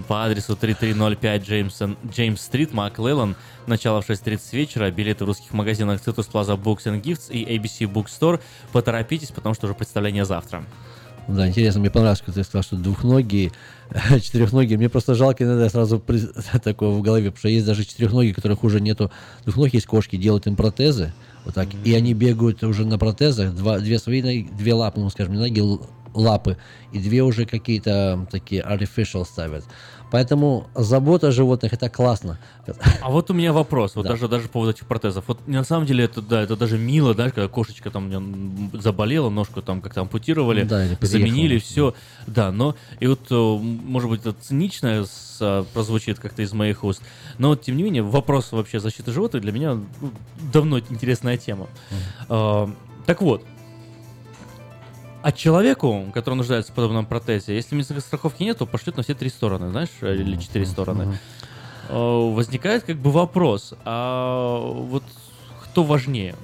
по 0.07 0.25
адресу 0.25 0.55
3305 0.55 1.43
Джеймсон, 1.43 1.97
Джеймс-стрит, 2.09 2.73
Маклеллан. 2.73 3.35
Начало 3.67 4.01
в 4.01 4.09
6.30 4.09 4.39
вечера. 4.53 4.91
Билеты 4.91 5.23
в 5.23 5.27
русских 5.27 5.53
магазинах 5.53 6.01
Citrus 6.05 6.29
Plaza 6.31 6.61
Books 6.61 6.85
and 6.85 7.01
Gifts 7.01 7.31
и 7.31 7.43
ABC 7.45 7.91
Bookstore. 7.91 8.41
Поторопитесь, 8.71 9.31
потому 9.31 9.55
что 9.55 9.67
уже 9.67 9.73
представление 9.73 10.25
завтра. 10.25 10.65
Да, 11.27 11.47
интересно, 11.47 11.79
мне 11.79 11.89
понравилось, 11.89 12.19
когда 12.19 12.41
ты 12.41 12.43
сказал, 12.43 12.63
что 12.63 12.75
двухногие, 12.75 13.51
четырехногие. 14.21 14.77
Мне 14.77 14.89
просто 14.89 15.15
жалко 15.15 15.43
иногда 15.43 15.69
сразу 15.69 15.99
при- 15.99 16.27
такое 16.63 16.89
в 16.89 17.01
голове, 17.01 17.31
потому 17.31 17.39
что 17.39 17.49
есть 17.49 17.65
даже 17.65 17.85
четырехногие, 17.85 18.33
которых 18.33 18.63
уже 18.63 18.81
нету. 18.81 19.11
Двухногие 19.45 19.77
есть 19.77 19.87
кошки, 19.87 20.17
делают 20.17 20.47
им 20.47 20.55
протезы, 20.55 21.13
вот 21.45 21.53
так, 21.55 21.69
и 21.83 21.93
они 21.93 22.13
бегают 22.13 22.63
уже 22.63 22.85
на 22.85 22.97
протезах, 22.97 23.53
два, 23.55 23.79
две 23.79 23.99
свои 23.99 24.43
две 24.43 24.73
лапы, 24.73 24.99
ну, 24.99 25.09
скажем, 25.09 25.35
ноги, 25.35 25.61
лапы, 26.13 26.57
и 26.91 26.99
две 26.99 27.23
уже 27.23 27.45
какие-то 27.45 28.27
такие 28.31 28.61
artificial 28.61 29.25
ставят. 29.25 29.65
Поэтому 30.13 30.67
забота 30.75 31.29
о 31.29 31.31
животных 31.31 31.73
это 31.73 31.89
классно. 31.89 32.37
А 33.01 33.09
вот 33.09 33.31
у 33.31 33.33
меня 33.33 33.51
вопрос, 33.51 33.95
вот 33.95 34.03
Да. 34.03 34.09
даже, 34.09 34.27
даже 34.27 34.45
по 34.45 34.53
поводу 34.53 34.69
этих 34.71 34.85
протезов. 34.85 35.23
Вот 35.27 35.47
на 35.47 35.63
самом 35.63 35.87
деле 35.87 36.03
это, 36.03 36.21
да, 36.21 36.43
это 36.43 36.55
даже 36.55 36.77
мило, 36.77 37.15
да, 37.15 37.31
когда 37.31 37.47
кошечка 37.47 37.89
там 37.89 38.03
у 38.03 38.07
меня, 38.09 38.17
м, 38.17 38.69
заболела, 38.79 39.31
ножку 39.31 39.63
там 39.63 39.81
как-то 39.81 40.01
ампутировали, 40.01 40.65
Да, 40.65 40.85
заменили, 41.01 41.57
все. 41.57 41.95
Да, 42.27 42.51
но 42.51 42.75
и 42.99 43.07
вот, 43.07 43.21
э, 43.31 43.35
может 43.35 44.07
быть, 44.07 44.21
это 44.21 44.33
цинично 44.39 45.03
с- 45.03 45.39
а, 45.41 45.63
прозвучит 45.73 46.19
как-то 46.19 46.43
из 46.43 46.53
моих 46.53 46.83
уст, 46.83 47.01
но 47.39 47.47
вот, 47.47 47.63
тем 47.63 47.75
не 47.75 47.81
менее 47.81 48.03
вопрос 48.03 48.51
вообще 48.51 48.79
защиты 48.79 49.11
животных 49.11 49.41
для 49.41 49.51
меня 49.51 49.73
ну, 49.99 50.11
давно 50.53 50.77
интересная 50.77 51.37
тема. 51.37 51.69
А, 52.29 52.69
так 53.07 53.23
вот, 53.23 53.43
а 55.23 55.31
человеку, 55.31 56.11
который 56.13 56.35
нуждается 56.35 56.73
в 56.73 56.75
подобном 56.75 57.05
протезе, 57.05 57.55
если 57.55 57.75
медицинской 57.75 58.01
страховки 58.01 58.43
нет, 58.43 58.57
то 58.57 58.65
пошлют 58.65 58.97
на 58.97 59.03
все 59.03 59.15
три 59.15 59.29
стороны, 59.29 59.71
знаешь, 59.71 59.89
или 60.01 60.35
четыре 60.35 60.65
стороны. 60.65 61.17
Э, 61.87 62.31
Возникает 62.33 62.83
как 62.83 62.97
бы 62.97 63.09
вопрос, 63.09 63.73
а 63.85 64.59
вот 64.59 65.03
кто 65.63 65.83
важнее? 65.83 66.35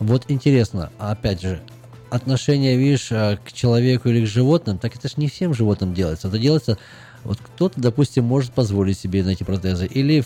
Вот 0.00 0.24
интересно, 0.28 0.92
опять 0.98 1.40
же, 1.40 1.62
отношение, 2.10 2.76
видишь, 2.76 3.08
а, 3.10 3.38
к 3.38 3.52
человеку 3.54 4.10
или 4.10 4.26
к 4.26 4.28
животным, 4.28 4.76
так 4.76 4.94
это 4.94 5.08
же 5.08 5.14
не 5.16 5.28
всем 5.28 5.54
животным 5.54 5.94
делается. 5.94 6.28
Это 6.28 6.38
делается, 6.38 6.76
вот 7.24 7.38
кто-то, 7.38 7.80
допустим, 7.80 8.24
может 8.24 8.52
позволить 8.52 8.98
себе 8.98 9.24
на 9.24 9.30
эти 9.30 9.44
протезы, 9.44 9.86
или 9.86 10.22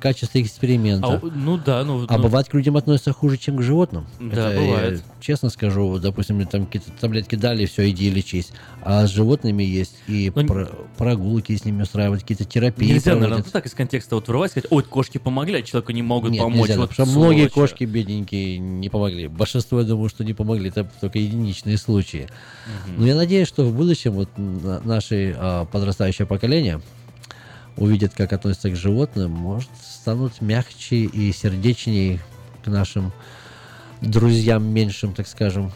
в 0.00 0.02
качестве 0.02 0.40
эксперимента. 0.40 1.06
А, 1.06 1.20
ну 1.22 1.58
да, 1.58 1.84
ну... 1.84 2.06
А 2.08 2.16
ну, 2.16 2.22
бывает 2.22 2.48
к 2.48 2.54
людям 2.54 2.78
относятся 2.78 3.12
хуже, 3.12 3.36
чем 3.36 3.58
к 3.58 3.62
животным. 3.62 4.06
Да, 4.18 4.50
Это, 4.50 4.60
бывает. 4.62 4.92
я 4.94 5.04
честно 5.20 5.50
скажу, 5.50 5.98
допустим, 5.98 6.36
мне 6.36 6.46
там 6.46 6.64
какие-то 6.64 6.90
таблетки 6.98 7.34
дали, 7.34 7.66
все, 7.66 7.90
иди 7.90 8.08
лечись. 8.08 8.48
А 8.82 9.06
с 9.06 9.10
животными 9.10 9.62
есть 9.62 9.94
и 10.06 10.32
Ну, 10.34 10.46
про- 10.46 10.70
прогулки 10.96 11.54
с 11.54 11.66
ними 11.66 11.82
устраивать, 11.82 12.22
какие-то 12.22 12.44
терапии 12.46 12.86
Нельзя, 12.86 13.10
проводят. 13.10 13.28
наверное, 13.30 13.50
так 13.52 13.66
из 13.66 13.74
контекста 13.74 14.14
вот 14.14 14.26
вырывать, 14.26 14.52
сказать, 14.52 14.68
ой, 14.72 14.82
кошки 14.84 15.18
помогли, 15.18 15.56
а 15.58 15.62
человеку 15.62 15.92
не 15.92 16.00
могут 16.02 16.30
Нет, 16.30 16.40
помочь. 16.40 16.68
нельзя, 16.70 16.80
вот 16.80 16.88
потому 16.88 17.06
что 17.10 17.18
многие 17.18 17.48
кошки 17.48 17.84
бедненькие 17.84 18.58
не 18.58 18.88
помогли. 18.88 19.28
Большинство, 19.28 19.80
я 19.80 19.84
думаю, 19.86 20.08
что 20.08 20.24
не 20.24 20.32
помогли. 20.32 20.70
Это 20.70 20.90
только 21.02 21.18
единичные 21.18 21.76
случаи. 21.76 22.26
Но 22.96 23.04
я 23.06 23.14
надеюсь, 23.16 23.48
что 23.48 23.64
в 23.66 23.74
будущем 23.76 24.12
вот 24.12 24.30
на- 24.38 24.80
наши 24.80 25.36
а, 25.38 25.66
подрастающее 25.66 26.26
поколение 26.26 26.80
увидят, 27.80 28.14
как 28.14 28.32
относятся 28.32 28.70
к 28.70 28.76
животным, 28.76 29.32
может, 29.32 29.70
станут 29.82 30.40
мягче 30.40 30.96
и 30.96 31.32
сердечнее 31.32 32.20
к 32.62 32.68
нашим 32.68 33.12
друзьям 34.00 34.64
меньшим, 34.64 35.12
так 35.12 35.26
скажем. 35.26 35.72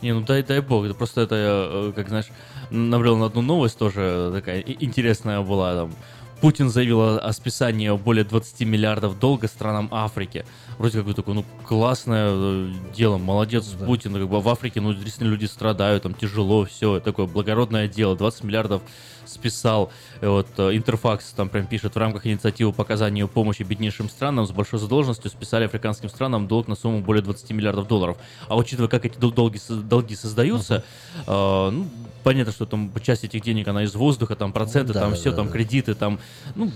Не, 0.00 0.12
ну 0.14 0.20
дай, 0.22 0.42
дай 0.42 0.60
бог, 0.60 0.96
просто 0.96 1.22
это, 1.22 1.34
э, 1.36 1.92
как 1.94 2.08
знаешь, 2.08 2.26
набрел 2.70 3.16
на 3.16 3.26
одну 3.26 3.42
новость 3.42 3.78
тоже 3.78 4.30
такая 4.32 4.60
и- 4.60 4.84
интересная 4.84 5.40
была 5.40 5.74
там. 5.74 5.94
Путин 6.40 6.68
заявил 6.68 7.00
о, 7.00 7.18
о 7.18 7.32
списании 7.32 7.90
более 7.96 8.24
20 8.24 8.60
миллиардов 8.60 9.18
долга 9.18 9.48
странам 9.48 9.88
Африки. 9.90 10.44
Вроде 10.78 10.98
как 10.98 11.06
бы 11.06 11.14
такое, 11.14 11.34
ну, 11.34 11.44
классное 11.66 12.28
э, 12.30 12.72
дело, 12.94 13.18
молодец 13.18 13.64
Путин, 13.86 14.14
как 14.14 14.28
бы 14.28 14.40
в 14.40 14.48
Африке, 14.48 14.80
ну, 14.80 14.92
действительно 14.92 15.30
люди 15.30 15.46
страдают, 15.46 16.02
там 16.02 16.14
тяжело, 16.14 16.64
все, 16.64 17.00
такое 17.00 17.26
благородное 17.26 17.88
дело, 17.88 18.16
20 18.16 18.44
миллиардов 18.44 18.82
списал. 19.26 19.90
И 20.20 20.26
вот 20.26 20.48
э, 20.58 20.76
Интерфакс 20.76 21.30
там 21.32 21.48
прям 21.48 21.66
пишет, 21.66 21.94
в 21.94 21.98
рамках 21.98 22.26
инициативы 22.26 22.72
по 22.72 22.82
оказанию 22.82 23.28
помощи 23.28 23.62
беднейшим 23.62 24.08
странам 24.08 24.46
с 24.46 24.50
большой 24.50 24.78
задолженностью 24.78 25.30
списали 25.30 25.64
африканским 25.64 26.08
странам 26.08 26.46
долг 26.46 26.68
на 26.68 26.74
сумму 26.74 27.00
более 27.00 27.22
20 27.22 27.50
миллиардов 27.52 27.86
долларов. 27.88 28.18
А 28.48 28.56
учитывая, 28.56 28.88
как 28.88 29.04
эти 29.04 29.18
дол- 29.18 29.32
долги, 29.32 29.60
долги 29.68 30.14
создаются, 30.14 30.84
э, 31.26 31.70
ну, 31.70 31.86
понятно, 32.24 32.52
что 32.52 32.66
там 32.66 32.90
часть 33.02 33.22
этих 33.24 33.42
денег, 33.42 33.68
она 33.68 33.84
из 33.84 33.94
воздуха, 33.94 34.34
там 34.34 34.52
проценты, 34.52 34.92
да, 34.92 35.00
там 35.00 35.10
да, 35.10 35.16
все, 35.16 35.30
да, 35.30 35.36
там 35.36 35.46
да. 35.46 35.52
кредиты, 35.52 35.94
там, 35.94 36.18
ну, 36.56 36.72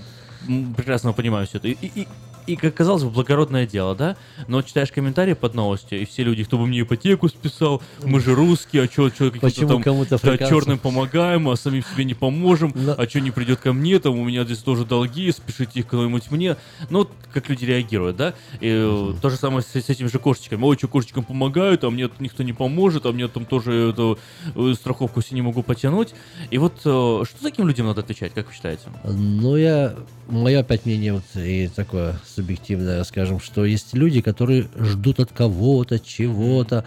прекрасно 0.77 1.13
понимаю 1.13 1.47
все 1.47 1.59
это. 1.59 1.69
И, 1.69 1.73
и- 1.83 2.09
и- 2.53 2.57
как 2.57 2.75
казалось 2.75 3.05
бы, 3.05 3.11
благородное 3.11 3.67
дело, 3.67 3.95
да? 3.95 4.17
Но 4.47 4.63
читаешь 4.63 4.91
комментарии 4.91 5.35
под 5.35 5.55
новостью, 5.55 6.01
и 6.01 6.05
все 6.05 6.23
люди, 6.25 6.45
кто 6.45 6.59
бы 6.59 6.67
мне 6.67 6.81
ипотеку 6.81 7.29
списал, 7.29 7.83
мы 8.05 8.21
же 8.21 8.35
русские, 8.35 8.85
а 8.85 8.87
что 8.87 9.11
каким-то 9.11 9.41
Почему 9.41 9.69
там 9.69 9.83
кому-то 9.83 10.19
да, 10.23 10.37
черным 10.39 10.79
помогаем, 10.79 11.49
а 11.49 11.57
самим 11.57 11.83
себе 11.83 12.05
не 12.05 12.15
поможем, 12.15 12.73
а 12.97 13.07
что 13.09 13.21
не 13.21 13.31
придет 13.31 13.61
ко 13.61 13.73
мне, 13.73 13.99
там 13.99 14.19
у 14.19 14.25
меня 14.25 14.45
здесь 14.45 14.59
тоже 14.59 14.85
долги, 14.85 15.31
спешите 15.33 15.81
их 15.81 15.87
кому-нибудь 15.87 16.31
мне. 16.31 16.57
Ну, 16.91 17.09
как 17.33 17.49
люди 17.49 17.65
реагируют, 17.65 18.17
да? 18.17 18.35
И 18.61 18.69
э, 18.69 19.15
то 19.21 19.31
же 19.31 19.37
самое 19.37 19.63
с, 19.63 19.67
с 19.69 19.89
этими 19.89 20.09
же 20.09 20.19
кошечками. 20.19 20.63
Ой, 20.65 20.77
что 20.77 20.89
кошечкам 20.89 21.25
помогают, 21.25 21.85
а 21.85 21.91
мне 21.91 22.09
никто 22.21 22.43
не 22.43 22.53
поможет, 22.53 23.07
а 23.07 23.13
мне 23.13 23.29
там 23.29 23.45
тоже 23.45 23.91
эту 23.91 24.19
э, 24.55 24.73
страховку 24.75 25.21
себе 25.23 25.37
не 25.37 25.43
могу 25.43 25.63
потянуть. 25.63 26.15
И 26.51 26.59
вот 26.59 26.75
э, 26.85 27.25
что 27.25 27.43
таким 27.43 27.69
людям 27.69 27.87
надо 27.87 28.01
отвечать, 28.01 28.33
как 28.35 28.49
вы 28.49 28.55
считаете? 28.55 28.83
Ну, 29.05 29.57
я, 29.57 29.95
мое 30.29 30.61
опять 30.61 30.87
мнение 30.87 31.13
вот 31.13 31.25
и 31.35 31.69
такое 31.69 32.19
субъективное, 32.39 33.03
скажем, 33.03 33.41
что 33.41 33.65
есть 33.65 33.95
люди, 33.95 34.21
которые 34.21 34.69
ждут 34.79 35.19
от 35.19 35.33
кого-то, 35.33 35.99
чего-то. 35.99 36.85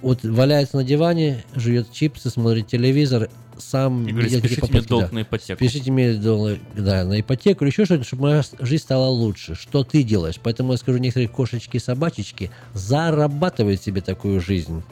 Вот 0.00 0.22
валяется 0.22 0.76
на 0.76 0.84
диване, 0.84 1.44
жует 1.56 1.92
чипсы, 1.92 2.30
смотрит 2.30 2.68
телевизор, 2.68 3.28
сам 3.58 4.06
И 4.06 4.12
говорит, 4.12 4.38
«Спешите 4.38 4.66
мне 4.70 4.80
долг 4.82 5.02
да. 5.02 5.14
на 5.14 5.22
ипотеку». 5.22 5.58
Спешите 5.58 5.90
мне 5.90 6.14
долг, 6.14 6.58
да, 6.76 7.04
на 7.04 7.20
ипотеку 7.20 7.64
или 7.64 7.70
еще 7.70 7.84
что-то, 7.84 8.04
чтобы 8.04 8.22
моя 8.22 8.42
жизнь 8.60 8.82
стала 8.82 9.08
лучше. 9.08 9.56
Что 9.56 9.82
ты 9.82 10.04
делаешь? 10.04 10.36
Поэтому 10.42 10.72
я 10.72 10.78
скажу, 10.78 10.98
некоторые 10.98 11.28
кошечки 11.28 11.76
и 11.76 11.80
собачечки 11.80 12.50
зарабатывают 12.72 13.82
себе 13.82 14.00
такую 14.00 14.40
жизнь. 14.40 14.82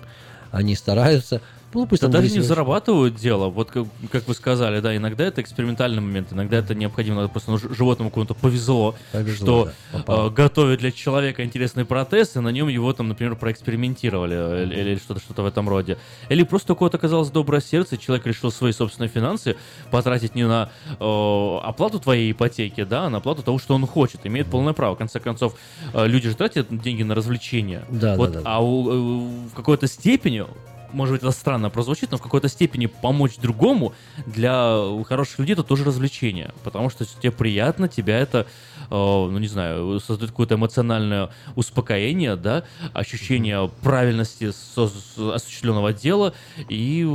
Они 0.51 0.75
стараются, 0.75 1.41
ну 1.75 1.87
пусть 1.87 2.03
Да 2.03 2.07
там 2.07 2.13
даже 2.23 2.35
не 2.35 2.41
зарабатывают 2.41 3.15
дело, 3.17 3.49
вот 3.49 3.71
как, 3.71 3.87
как 4.11 4.27
вы 4.27 4.35
сказали, 4.35 4.81
да, 4.81 4.97
иногда 4.97 5.25
это 5.25 5.41
экспериментальный 5.41 6.01
момент, 6.01 6.33
иногда 6.33 6.59
это 6.59 6.75
необходимо, 6.75 7.17
надо 7.17 7.29
просто 7.29 7.51
ну, 7.51 7.59
животному 7.59 8.11
кому-то 8.11 8.35
повезло, 8.35 8.95
Повезло, 9.13 9.35
что 9.35 9.73
да, 10.07 10.27
э, 10.27 10.31
готовят 10.31 10.81
для 10.81 10.91
человека 10.93 11.45
интересный 11.45 11.85
протез, 11.85 12.37
и 12.37 12.41
на 12.41 12.49
нем 12.49 12.69
его 12.69 12.93
там, 12.93 13.09
например, 13.09 13.37
проэкспериментировали 13.37 14.37
э, 14.37 14.63
или, 14.65 14.81
или 14.81 14.97
что-то 14.97 15.21
что-то 15.21 15.43
в 15.43 15.47
этом 15.47 15.69
роде. 15.69 15.99
Или 16.29 16.43
просто 16.43 16.73
у 16.73 16.77
кого-то 16.77 16.97
оказалось 16.97 17.31
доброе 17.31 17.61
сердце, 17.61 17.97
и 17.97 17.99
человек 17.99 18.27
решил 18.27 18.51
свои 18.51 18.73
собственные 18.73 19.09
финансы 19.09 19.57
потратить 19.91 20.35
не 20.35 20.47
на 20.47 20.71
э, 20.99 21.59
оплату 21.63 22.01
твоей 22.01 22.33
ипотеки, 22.33 22.85
да, 22.85 23.05
а 23.07 23.11
на 23.11 23.19
оплату 23.19 23.43
того, 23.43 23.59
что 23.59 23.75
он 23.75 23.87
хочет, 23.87 24.21
имеет 24.25 24.47
полное 24.49 24.73
право. 24.73 24.95
В 24.95 24.99
конце 24.99 25.21
концов, 25.21 25.55
э, 25.93 26.07
люди 26.07 26.29
же 26.29 26.37
тратят 26.37 26.67
деньги 26.71 27.03
на 27.03 27.15
развлечения. 27.15 27.85
Да, 27.91 28.17
вот, 28.17 28.33
да, 28.33 28.41
да. 28.41 28.43
А 28.45 28.65
у- 28.65 28.91
э, 28.91 29.49
в 29.53 29.55
какой-то 29.55 29.87
степени 29.87 30.45
может 30.93 31.13
быть, 31.15 31.23
это 31.23 31.31
странно 31.33 31.71
прозвучит, 31.71 32.11
но 32.11 32.19
в 32.19 32.23
какой-то 32.23 32.49
степени 32.49 32.87
помочь 32.87 33.37
другому 33.37 33.93
для 34.27 34.79
хороших 35.05 35.39
людей 35.41 35.53
это 35.55 35.63
тоже 35.63 35.85
развлечение. 35.85 36.53
Потому 36.65 36.91
что 36.91 37.05
тебе 37.05 37.31
приятно, 37.31 37.89
тебя 37.89 38.19
это, 38.19 38.47
э, 38.79 38.85
ну 38.91 39.39
не 39.39 39.49
знаю, 39.49 40.01
создает 40.01 40.31
какое-то 40.31 40.55
эмоциональное 40.55 41.31
успокоение, 41.57 42.37
да, 42.37 42.65
ощущение 42.93 43.71
правильности 43.83 44.53
со- 44.53 44.91
осуществленного 45.35 45.93
дела, 45.93 46.33
и 46.69 47.07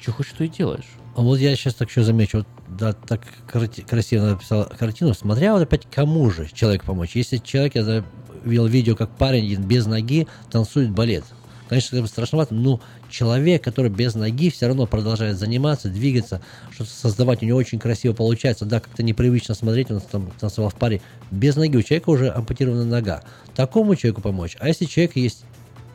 что 0.00 0.12
хочешь, 0.12 0.34
то 0.36 0.44
и 0.44 0.48
делаешь. 0.48 0.86
А 1.16 1.20
вот 1.20 1.38
я 1.38 1.56
сейчас 1.56 1.74
так 1.74 1.88
еще 1.88 2.04
замечу, 2.04 2.38
вот, 2.38 2.46
да, 2.68 2.92
так 2.92 3.22
крати- 3.50 3.82
красиво 3.82 4.26
написал 4.26 4.70
картину, 4.78 5.14
смотря 5.14 5.52
вот 5.52 5.62
опять 5.62 5.86
кому 5.90 6.30
же 6.30 6.48
человек 6.52 6.84
помочь. 6.84 7.16
Если 7.16 7.38
человек, 7.38 7.74
я 7.74 8.04
видел 8.44 8.66
видео, 8.66 8.94
как 8.94 9.10
парень 9.10 9.60
без 9.62 9.86
ноги 9.86 10.28
танцует 10.50 10.90
балет. 10.90 11.24
Конечно, 11.68 11.96
это 11.96 12.06
страшновато, 12.06 12.54
но 12.54 12.80
человек, 13.10 13.62
который 13.62 13.90
без 13.90 14.14
ноги, 14.14 14.50
все 14.50 14.66
равно 14.66 14.86
продолжает 14.86 15.36
заниматься, 15.36 15.88
двигаться, 15.88 16.40
что-то 16.70 16.90
создавать, 16.90 17.42
у 17.42 17.46
него 17.46 17.58
очень 17.58 17.78
красиво 17.78 18.14
получается. 18.14 18.64
Да, 18.64 18.80
как-то 18.80 19.02
непривычно 19.02 19.54
смотреть, 19.54 19.90
он 19.90 20.00
там 20.00 20.30
танцевал 20.40 20.70
в 20.70 20.74
паре. 20.74 21.02
Без 21.30 21.56
ноги 21.56 21.76
у 21.76 21.82
человека 21.82 22.08
уже 22.10 22.30
ампутирована 22.30 22.84
нога. 22.84 23.22
Такому 23.54 23.96
человеку 23.96 24.22
помочь. 24.22 24.56
А 24.60 24.68
если 24.68 24.86
человек 24.86 25.16
есть, 25.16 25.44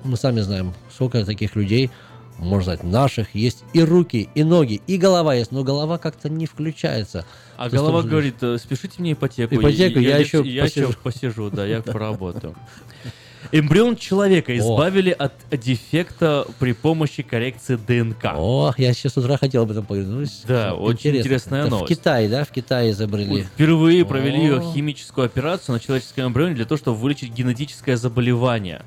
мы 0.04 0.16
сами 0.16 0.42
знаем, 0.42 0.74
сколько 0.94 1.26
таких 1.26 1.56
людей, 1.56 1.90
можно 2.38 2.76
сказать, 2.76 2.84
наших, 2.84 3.34
есть 3.34 3.64
и 3.74 3.82
руки, 3.82 4.30
и 4.36 4.44
ноги, 4.44 4.82
и 4.86 4.98
голова 4.98 5.34
есть, 5.34 5.52
но 5.52 5.64
голова 5.64 5.98
как-то 5.98 6.30
не 6.30 6.46
включается. 6.46 7.26
А 7.58 7.66
есть 7.66 7.76
голова 7.76 8.04
говорит, 8.04 8.36
«Э, 8.42 8.58
спешите 8.58 8.96
мне 9.00 9.14
ипотеку. 9.14 9.56
Ипотеку, 9.56 10.00
я 10.00 10.18
еще 10.18 10.44
я 10.44 10.64
посижу». 10.64 10.90
еще 10.90 10.98
посижу, 10.98 11.50
да, 11.50 11.66
я 11.66 11.82
поработаю. 11.82 12.56
Эмбрион 13.56 13.98
человека 13.98 14.58
избавили 14.58 15.12
от 15.12 15.34
дефекта 15.52 16.48
при 16.58 16.74
помощи 16.74 17.22
коррекции 17.22 17.76
ДНК. 17.76 18.34
О, 18.36 18.74
я 18.78 18.94
сейчас 18.94 19.14
с 19.14 19.18
утра 19.18 19.38
хотел 19.38 19.62
об 19.62 19.70
этом 19.70 19.86
поговорить. 19.86 20.42
Да, 20.48 20.74
очень 20.74 21.18
интересная 21.18 21.62
Это 21.62 21.70
новость. 21.70 21.94
В 21.94 21.96
Китае, 21.96 22.30
да, 22.30 22.46
в 22.46 22.50
Китае 22.50 22.92
изобрели. 22.92 23.44
Впервые 23.44 24.06
провели 24.06 24.50
О. 24.50 24.74
химическую 24.74 25.26
операцию 25.26 25.74
на 25.74 25.80
человеческом 25.80 26.30
эмбрионе 26.30 26.56
для 26.56 26.66
того, 26.66 26.80
чтобы 26.80 26.98
вылечить 26.98 27.32
генетическое 27.32 27.96
заболевание. 27.96 28.82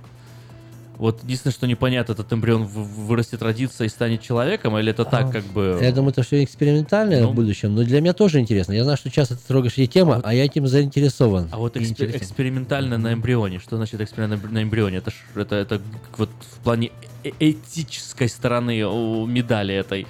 Вот 0.98 1.22
единственное, 1.24 1.52
что 1.52 1.66
непонятно, 1.66 2.12
этот 2.12 2.32
эмбрион 2.32 2.64
вырастет, 2.64 3.42
родится 3.42 3.84
и 3.84 3.88
станет 3.88 4.22
человеком, 4.22 4.78
или 4.78 4.90
это 4.90 5.04
так, 5.04 5.30
как 5.30 5.44
бы... 5.44 5.78
А, 5.80 5.84
Я 5.84 5.92
думаю, 5.92 6.12
это 6.12 6.22
все 6.22 6.42
экспериментальное 6.42 7.22
Ну. 7.22 7.28
в 7.30 7.34
будущем, 7.34 7.74
но 7.74 7.82
для 7.84 8.00
меня 8.00 8.14
тоже 8.14 8.40
интересно. 8.40 8.72
Я 8.72 8.82
знаю, 8.84 8.96
что 8.96 9.10
часто 9.10 9.36
ты 9.36 9.42
трогаешь 9.46 9.74
эти 9.76 9.86
темы, 9.90 10.20
а, 10.24 10.32
я 10.32 10.44
этим 10.46 10.66
заинтересован. 10.66 11.48
А 11.52 11.58
вот 11.58 11.76
И 11.76 11.80
экспе- 11.80 11.88
интересен. 11.90 12.18
экспериментально 12.18 12.96
на 12.98 13.12
эмбрионе. 13.12 13.58
Что 13.58 13.76
значит 13.76 14.00
эксперимент 14.00 14.50
на 14.50 14.62
эмбрионе? 14.62 14.96
Это, 14.98 15.10
ж- 15.10 15.14
это, 15.34 15.54
это 15.56 15.82
вот 16.16 16.30
в 16.40 16.58
плане 16.64 16.90
э- 17.24 17.30
этической 17.40 18.28
стороны 18.28 18.84
о, 18.86 19.26
медали 19.26 19.74
этой. 19.74 20.06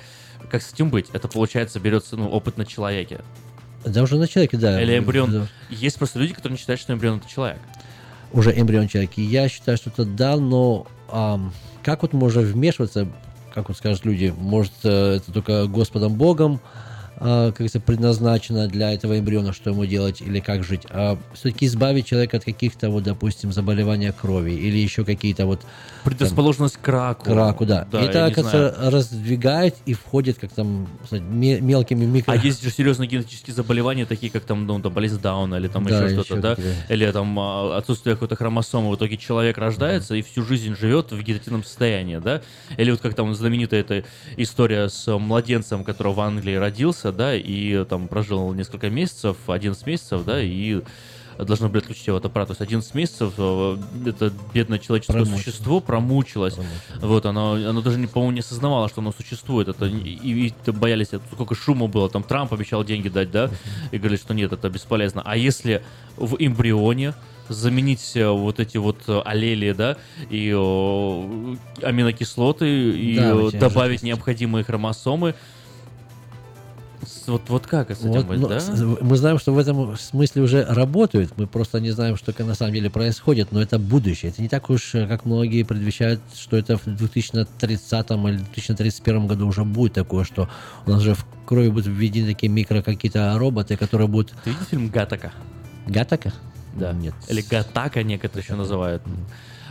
Как 0.51 0.63
с 0.63 0.73
этим 0.73 0.91
быть? 0.91 1.07
Это 1.13 1.27
получается 1.27 1.81
берется 1.81 2.17
ну, 2.17 2.29
опыт 2.29 2.57
на 2.59 2.65
человеке. 2.65 3.21
Да 3.85 4.03
уже 4.03 4.17
на 4.19 4.27
человеке, 4.29 4.57
да. 4.57 4.81
Или 4.81 4.99
эмбрион. 4.99 5.33
Да. 5.33 5.47
Есть 5.71 5.99
просто 5.99 6.19
люди, 6.19 6.33
которые 6.35 6.55
не 6.55 6.59
считают, 6.61 6.81
что 6.81 6.93
эмбрион 6.93 7.19
это 7.19 7.29
человек. 7.29 7.59
Уже 8.33 8.53
эмбрион 8.59 8.89
человека. 8.89 9.15
И 9.21 9.25
Я 9.25 9.49
считаю, 9.49 9.77
что 9.77 9.91
это 9.91 10.05
да, 10.05 10.37
но 10.37 10.87
ам, 11.11 11.53
как 11.83 12.03
вот 12.03 12.13
можно 12.13 12.43
вмешиваться, 12.43 13.09
как 13.55 13.69
вот 13.69 13.79
скажут 13.79 14.05
люди, 14.05 14.35
может 14.37 14.73
э, 14.85 15.17
это 15.17 15.33
только 15.33 15.67
Господом 15.67 16.15
Богом, 16.15 16.61
а, 16.75 16.86
как 17.19 17.55
говорится, 17.55 17.81
предназначено 17.81 18.69
для 18.69 18.93
этого 18.93 19.19
эмбриона, 19.19 19.53
что 19.53 19.71
ему 19.71 19.87
делать 19.87 20.21
или 20.21 20.41
как 20.41 20.65
жить, 20.65 20.83
а 20.91 21.19
все-таки 21.35 21.67
избавить 21.67 22.07
человека 22.07 22.37
от 22.37 22.45
каких-то, 22.45 22.91
вот, 22.91 23.05
допустим, 23.05 23.53
заболевания 23.53 24.13
крови 24.13 24.53
или 24.53 24.77
еще 24.77 25.05
какие-то 25.05 25.47
вот... 25.47 25.63
Предрасположенность 26.05 26.77
к 26.77 26.89
раку. 26.89 27.25
К 27.25 27.29
раку, 27.35 27.67
да. 27.67 27.87
Да, 27.91 28.03
это, 28.03 28.27
оказывается, 28.27 28.91
раздвигает 28.91 29.77
и 29.87 29.95
входит 29.95 30.39
как 30.39 30.53
там 30.53 30.89
сказать, 31.07 31.25
мелкими 31.25 32.05
микро... 32.05 32.33
А 32.33 32.37
есть 32.37 32.63
же 32.63 32.71
серьезные 32.71 33.09
генетические 33.09 33.55
заболевания, 33.55 34.07
такие 34.07 34.31
как 34.31 34.45
там, 34.45 34.67
ну, 34.67 34.81
там 34.81 34.93
болезнь 34.93 35.21
Дауна 35.21 35.57
или 35.57 35.69
там 35.69 35.85
Да, 35.85 36.05
еще 36.05 36.23
что-то, 36.23 36.41
да? 36.41 36.57
Или 36.89 37.11
там 37.11 37.39
а, 37.39 37.77
отсутствие 37.77 38.15
какой-то 38.15 38.37
хромосомы. 38.37 38.91
В 38.91 38.97
итоге 38.97 39.17
человек 39.17 39.59
рождается 39.59 40.15
и 40.15 40.23
всю 40.23 40.45
жизнь 40.45 40.77
живет 40.77 41.13
в 41.13 41.17
вегетативном 41.17 41.65
состоянии, 41.65 42.19
да? 42.19 42.43
Или 42.77 42.91
вот 42.91 43.01
как 43.01 43.15
там 43.15 43.35
знаменитая 43.35 43.81
эта 43.81 44.05
история 44.37 44.89
с 44.89 45.17
младенцем, 45.19 45.85
который 45.85 46.13
в 46.13 46.21
Англии 46.21 46.55
родился, 46.55 47.06
женился, 47.07 47.13
да, 47.13 47.35
и 47.35 47.85
там 47.85 48.09
прожил 48.09 48.53
несколько 48.55 48.91
месяцев, 48.91 49.37
11 49.47 49.87
месяцев, 49.87 50.25
да, 50.25 50.41
и 50.41 50.83
должно 51.39 51.69
были 51.69 51.81
отключить 51.81 52.07
его 52.07 52.17
от 52.17 52.25
аппарата. 52.25 52.55
То 52.55 52.63
есть 52.63 52.71
11 52.71 52.95
месяцев 52.95 53.35
э, 53.37 53.77
это 54.07 54.33
бедное 54.55 54.79
человеческое 54.79 55.19
Промучилось. 55.19 55.45
существо 55.45 55.81
промучилось. 55.81 56.57
Вот, 56.97 57.27
оно, 57.27 57.53
оно 57.53 57.83
даже, 57.83 57.99
не, 57.99 58.07
по-моему, 58.07 58.33
не 58.33 58.41
осознавало, 58.41 58.89
что 58.89 59.03
оно 59.03 59.13
существует. 59.13 59.69
Это, 59.69 59.85
и, 59.85 60.47
и 60.47 60.55
там 60.65 60.77
боялись, 60.77 61.09
это 61.09 61.23
сколько 61.31 61.55
шума 61.55 61.89
было. 61.89 62.09
Там 62.09 62.23
Трамп 62.23 62.55
обещал 62.55 62.85
деньги 62.85 63.11
дать, 63.11 63.31
да, 63.31 63.51
и 63.93 63.99
говорили, 63.99 64.19
что 64.19 64.33
нет, 64.33 64.53
это 64.53 64.71
бесполезно. 64.71 65.23
А 65.27 65.37
если 65.37 65.83
в 66.17 66.37
эмбрионе 66.39 67.13
заменить 67.49 68.17
э, 68.17 68.29
вот 68.29 68.61
эти 68.61 68.77
вот 68.77 68.99
э, 69.09 69.21
аллели, 69.25 69.73
да, 69.73 69.97
и 70.31 70.51
э, 70.51 71.57
аминокислоты, 71.83 72.67
и 72.67 73.17
Да, 73.17 73.51
добавить 73.59 74.03
необходимые 74.03 74.65
хромосомы, 74.65 75.35
вот, 77.27 77.49
вот 77.49 77.67
как 77.67 77.91
с 77.91 78.01
этим 78.01 78.11
Вот, 78.11 78.27
быть, 78.27 78.39
ну, 78.39 78.49
да? 78.49 78.61
Мы 79.01 79.17
знаем, 79.17 79.39
что 79.39 79.53
в 79.53 79.59
этом 79.59 79.97
смысле 79.97 80.43
уже 80.43 80.65
работают. 80.65 81.33
Мы 81.37 81.47
просто 81.47 81.81
не 81.81 81.91
знаем, 81.91 82.17
что 82.17 82.35
на 82.45 82.55
самом 82.55 82.75
деле 82.75 82.91
происходит. 82.91 83.53
Но 83.53 83.61
это 83.61 83.79
будущее. 83.79 84.31
Это 84.31 84.43
не 84.43 84.49
так 84.49 84.71
уж, 84.71 84.95
э, 84.95 85.07
как 85.07 85.25
многие 85.25 85.63
предвещают, 85.63 86.21
что 86.35 86.57
это 86.57 86.77
в 86.79 86.85
2030 86.87 88.11
или 88.11 88.37
2031 88.37 89.27
году 89.27 89.47
уже 89.47 89.65
будет 89.65 89.95
такое, 89.95 90.25
что 90.25 90.49
у 90.87 90.91
нас 90.91 91.03
уже 91.03 91.15
в 91.15 91.27
крови 91.45 91.69
будут 91.69 91.87
введены 91.87 92.29
такие 92.29 92.51
микро 92.51 92.83
какие-то 92.83 93.37
роботы, 93.39 93.77
которые 93.77 94.09
будут... 94.09 94.33
Ты 94.45 94.51
видел 94.51 94.65
фильм 94.65 94.89
«Гатака»? 94.89 95.33
Гатака? 95.87 96.33
Да. 96.75 96.93
Нет. 96.93 97.15
Или 97.29 97.43
Гатака 97.43 98.03
некоторые 98.03 98.45
еще 98.45 98.55
называют. 98.55 99.03
Э, 99.07 99.11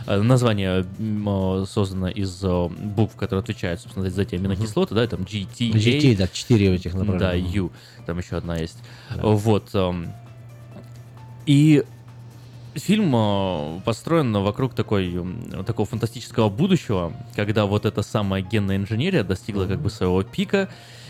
Название 0.06 0.86
м, 0.98 1.28
э, 1.62 1.66
создано 1.66 2.08
из 2.08 2.42
э, 2.44 2.68
букв, 2.68 3.16
которые 3.16 3.42
отвечают, 3.42 3.80
собственно, 3.80 4.08
за 4.08 4.22
эти 4.22 4.36
аминокислоты, 4.36 4.94
да, 4.94 5.06
там 5.06 5.20
GT, 5.22 5.72
GT, 5.72 6.16
да, 6.16 6.28
четыре 6.28 6.74
этих 6.74 6.92
Да, 6.92 7.04
направления. 7.04 7.58
U, 7.58 7.72
там 8.06 8.18
еще 8.18 8.36
одна 8.36 8.56
есть. 8.56 8.78
Вот. 9.10 9.70
эм, 9.74 10.12
И 11.46 11.84
фильм 12.74 13.12
э, 13.16 13.80
построен 13.84 14.32
вокруг 14.32 14.74
такой, 14.74 15.24
такого 15.66 15.86
фантастического 15.86 16.50
будущего, 16.50 17.12
когда 17.34 17.66
вот 17.66 17.84
эта 17.86 18.02
самая 18.02 18.42
генная 18.42 18.76
инженерия 18.76 19.24
достигла 19.24 19.66
как 19.66 19.80
бы 19.80 19.90
своего 19.90 20.22
пика, 20.22 20.68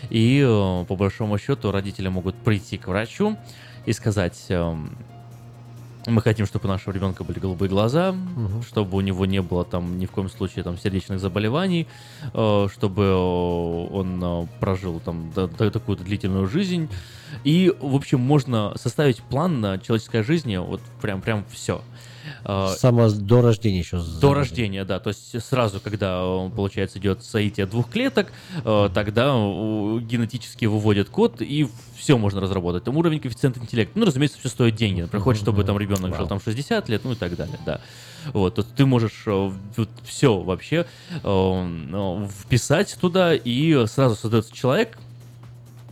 и 0.09 0.43
э, 0.47 0.85
по 0.87 0.95
большому 0.95 1.37
счету 1.37 1.71
родители 1.71 2.07
могут 2.07 2.35
прийти 2.35 2.77
к 2.77 2.87
врачу 2.87 3.37
и 3.85 3.93
сказать, 3.93 4.45
эм, 4.49 4.97
мы 6.07 6.21
хотим, 6.21 6.45
чтобы 6.45 6.65
у 6.65 6.71
нашего 6.71 6.93
ребенка 6.93 7.23
были 7.23 7.39
голубые 7.39 7.69
глаза, 7.69 8.15
чтобы 8.67 8.97
у 8.97 9.01
него 9.01 9.25
не 9.25 9.41
было 9.41 9.65
там 9.65 9.99
ни 9.99 10.05
в 10.05 10.11
коем 10.11 10.29
случае 10.29 10.63
там 10.63 10.77
сердечных 10.77 11.19
заболеваний, 11.19 11.87
э, 12.33 12.67
чтобы 12.73 13.03
э, 13.03 13.13
он 13.13 14.23
э, 14.23 14.47
прожил 14.59 14.99
там 15.01 15.31
такую 15.31 15.97
длительную 15.97 16.47
жизнь. 16.47 16.89
И, 17.43 17.73
в 17.79 17.95
общем, 17.95 18.21
можно 18.21 18.73
составить 18.77 19.21
план 19.21 19.59
на 19.59 19.77
человеческой 19.79 20.23
жизни, 20.23 20.57
вот 20.57 20.81
прям, 21.01 21.21
прям 21.21 21.45
все. 21.51 21.81
Само 22.43 23.09
до 23.09 23.41
рождения 23.41 23.79
еще. 23.79 24.01
До 24.21 24.33
рождения, 24.33 24.85
да. 24.85 24.99
То 24.99 25.09
есть 25.09 25.43
сразу, 25.43 25.79
когда, 25.79 26.19
э, 26.21 26.49
получается, 26.55 26.99
идет 26.99 27.23
соитие 27.23 27.65
двух 27.65 27.89
клеток, 27.89 28.31
э, 28.63 28.89
тогда 28.93 29.27
э, 29.27 29.99
генетически 30.01 30.65
выводят 30.65 31.09
код, 31.09 31.41
и 31.41 31.67
все 31.95 32.17
можно 32.17 32.41
разработать. 32.41 32.83
Там 32.83 32.97
уровень 32.97 33.19
коэффициента 33.19 33.59
интеллекта. 33.59 33.97
Ну, 33.99 34.05
разумеется, 34.05 34.39
все 34.39 34.49
стоит 34.49 34.75
деньги. 34.75 35.01
Например, 35.01 35.23
хочешь, 35.23 35.41
чтобы 35.41 35.63
там 35.63 35.77
ребенок 35.77 36.15
жил 36.15 36.27
там 36.27 36.39
60 36.39 36.89
лет, 36.89 37.01
ну 37.03 37.13
и 37.13 37.15
так 37.15 37.35
далее, 37.35 37.59
да. 37.65 37.81
Вот, 38.33 38.55
то 38.55 38.63
ты 38.63 38.85
можешь 38.85 39.25
все 40.03 40.39
вообще 40.39 40.85
э, 41.09 41.21
э, 41.23 42.27
вписать 42.41 42.97
туда, 42.99 43.33
и 43.33 43.85
сразу 43.87 44.15
создается 44.15 44.53
человек, 44.53 44.97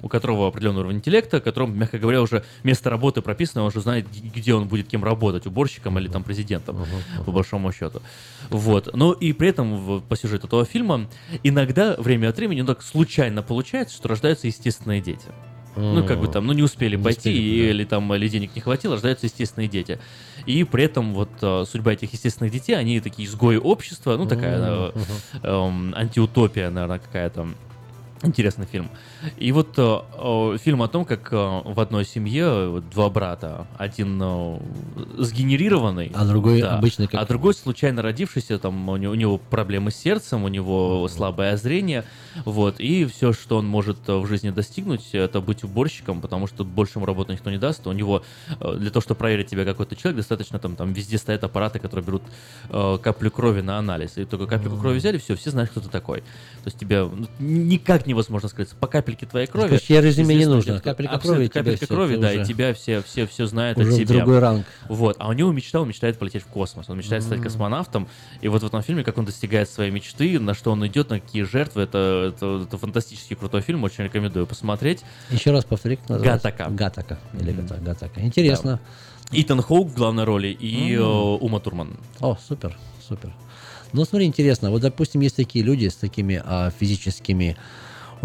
у 0.06 0.08
которого 0.08 0.48
определенный 0.48 0.82
уровень 0.82 0.98
интеллекта, 0.98 1.42
которому, 1.42 1.74
мягко 1.74 1.98
говоря, 1.98 2.22
уже 2.22 2.46
место 2.62 2.92
работы 2.92 3.24
прописано, 3.24 3.62
он 3.62 3.70
уже 3.70 3.82
знает, 3.82 4.06
где 4.12 4.54
он 4.54 4.68
будет 4.68 4.88
кем 4.88 5.04
работать, 5.04 5.48
уборщиком 5.48 5.98
или 5.98 6.08
там 6.08 6.24
президентом, 6.24 6.86
по 7.26 7.32
большому 7.32 7.72
счету. 7.72 8.04
Вот. 8.52 8.96
Но 8.96 9.14
и 9.14 9.34
при 9.34 9.50
этом 9.50 10.04
по 10.08 10.16
сюжету 10.16 10.46
этого 10.46 10.64
фильма 10.64 11.10
иногда 11.42 11.96
время 11.98 12.30
от 12.30 12.38
времени 12.38 12.62
ну, 12.62 12.68
так 12.68 12.84
случайно 12.84 13.42
получается, 13.42 13.96
что 13.96 14.08
рождаются 14.08 14.46
естественные 14.46 15.02
дети. 15.02 15.26
Ну, 15.76 16.06
как 16.06 16.20
бы 16.20 16.28
там, 16.28 16.46
ну, 16.46 16.54
не 16.54 16.62
успели 16.62 16.98
Не 16.98 17.04
пойти, 17.04 17.32
успели, 17.32 17.64
да. 17.64 17.70
или 17.72 17.84
там, 17.84 18.14
или 18.14 18.28
денег 18.30 18.52
не 18.56 18.62
хватило, 18.62 18.94
рождаются 18.94 19.26
естественные 19.26 19.68
дети. 19.68 20.00
И 20.46 20.64
при 20.64 20.84
этом 20.84 21.16
вот 21.16 21.30
э, 21.42 21.66
судьба 21.68 21.94
этих 21.94 22.14
естественных 22.14 22.54
детей, 22.54 22.74
они 22.74 23.00
такие 23.00 23.28
изгои 23.28 23.58
общества, 23.58 24.16
ну, 24.18 24.28
такая 24.28 24.60
э, 24.62 24.92
эм, 25.42 25.96
антиутопия, 25.96 26.70
наверное, 26.70 27.00
какая-то. 27.00 27.48
Интересный 28.26 28.66
фильм. 28.66 28.90
И 29.38 29.52
вот 29.52 29.76
э, 29.78 30.58
фильм 30.60 30.82
о 30.82 30.88
том, 30.88 31.06
как 31.06 31.32
э, 31.32 31.36
в 31.36 31.80
одной 31.80 32.06
семье 32.06 32.46
э, 32.48 32.82
два 32.94 33.10
брата, 33.10 33.68
один 33.78 34.20
э, 34.22 34.60
сгенерированный, 35.18 36.12
А 36.14 36.26
другой 36.26 36.62
обычный 36.62 37.08
как- 37.08 37.22
а 37.22 37.26
другой 37.26 37.54
случайно 37.54 38.02
родившийся, 38.02 38.58
там 38.60 38.90
у 38.90 38.98
него, 38.98 39.14
у 39.14 39.16
него 39.16 39.38
проблемы 39.38 39.92
с 39.92 39.96
сердцем, 39.96 40.44
у 40.44 40.48
него 40.48 41.08
слабое 41.08 41.56
зрение, 41.58 42.04
вот, 42.46 42.80
и 42.80 43.06
все, 43.06 43.34
что 43.34 43.58
он 43.58 43.68
может 43.68 43.98
э, 44.08 44.16
в 44.18 44.28
жизни 44.28 44.50
достигнуть, 44.50 45.10
это 45.14 45.42
быть 45.42 45.64
уборщиком, 45.64 46.22
потому 46.22 46.48
что 46.48 46.64
больше 46.64 46.98
ему 47.00 47.06
работы 47.06 47.34
никто 47.34 47.52
не 47.52 47.58
даст, 47.58 47.86
у 47.88 47.92
него 47.92 48.24
э, 48.60 48.76
для 48.78 48.90
того, 48.90 49.02
чтобы 49.02 49.18
проверить 49.20 49.48
тебя 49.48 49.66
какой-то 49.66 49.96
человек, 49.96 50.18
достаточно 50.18 50.60
там, 50.60 50.76
там 50.76 50.94
везде 50.94 51.18
стоят 51.18 51.44
аппараты, 51.44 51.80
которые 51.80 52.06
берут 52.06 52.24
э, 52.70 52.98
каплю 53.02 53.32
крови 53.32 53.62
на 53.62 53.78
анализ, 53.78 54.18
и 54.18 54.26
только 54.26 54.48
капельку 54.48 54.78
крови 54.78 54.98
взяли, 54.98 55.18
все, 55.18 55.36
все 55.36 55.52
знают, 55.52 55.72
кто 55.72 55.80
ты 55.82 55.90
такой. 55.90 56.22
То 56.22 56.68
есть 56.68 56.80
тебя 56.80 57.04
ну, 57.06 57.28
никак 57.40 58.08
невозможно 58.16 58.50
скрыться 58.50 58.76
по 58.76 58.88
капельке 58.88 59.26
твоей 59.26 59.46
крови. 59.48 59.68
Короче, 59.68 59.86
тебе 59.86 60.02
резюме 60.02 60.36
не 60.36 60.46
нужно. 60.46 60.80
кто- 60.80 60.84
Капелька 60.92 61.20
крови, 61.20 61.48
капелька 61.48 61.86
крови, 61.88 62.16
ты 62.16 62.22
да, 62.22 62.34
и 62.34 62.46
тебя 62.46 62.74
все, 62.74 63.02
все, 63.04 63.28
все 63.28 63.46
знают 63.46 63.78
уже 63.78 63.92
от 63.92 63.98
тебя. 63.98 64.08
другой 64.20 64.40
ранг. 64.40 64.66
Вот, 64.90 65.18
а 65.20 65.28
у 65.30 65.34
него 65.34 65.52
мечта, 65.52 65.82
он 65.82 65.88
мечтает 65.90 66.18
полететь 66.18 66.44
в 66.44 66.48
космос, 66.48 66.90
он 66.90 66.98
мечтает 66.98 67.24
стать 67.24 67.42
космонавтом, 67.42 68.08
и 68.42 68.48
вот 68.48 68.64
в 68.64 68.66
этом 68.66 68.82
фильме, 68.82 69.04
как 69.04 69.18
он 69.18 69.26
достигает 69.26 69.70
своей 69.70 69.92
мечты, 69.92 70.40
на 70.40 70.54
что 70.54 70.72
он 70.72 70.86
идет, 70.88 71.10
на 71.10 71.20
какие 71.20 71.44
жертвы, 71.44 71.84
это, 71.84 72.32
это, 72.36 72.64
это 72.68 72.78
фантастически 72.78 73.34
крутой 73.36 73.62
фильм, 73.62 73.84
очень 73.84 74.06
рекомендую 74.06 74.48
посмотреть. 74.48 75.04
Еще 75.30 75.52
раз 75.52 75.66
повтори, 75.66 75.98
как 75.98 76.10
называется? 76.10 76.50
Гатака. 76.52 76.70
Гатака. 76.72 77.20
Или 77.40 77.52
Гата- 77.52 77.80
Гатака. 77.82 78.22
Интересно. 78.22 78.80
Итан 79.32 79.62
Хоук 79.62 79.90
в 79.90 79.96
главной 79.96 80.24
роли 80.24 80.48
и 80.48 80.94
э, 80.94 81.02
Ума 81.02 81.60
Турман. 81.60 81.98
О, 82.20 82.38
супер, 82.48 82.78
супер. 83.08 83.34
Ну, 83.92 84.04
смотри, 84.06 84.28
интересно. 84.28 84.72
Вот, 84.72 84.82
допустим, 84.82 85.22
есть 85.22 85.36
такие 85.36 85.64
люди 85.64 85.88
с 85.88 85.96
такими 85.96 86.42
а, 86.46 86.70
физическими, 86.70 87.56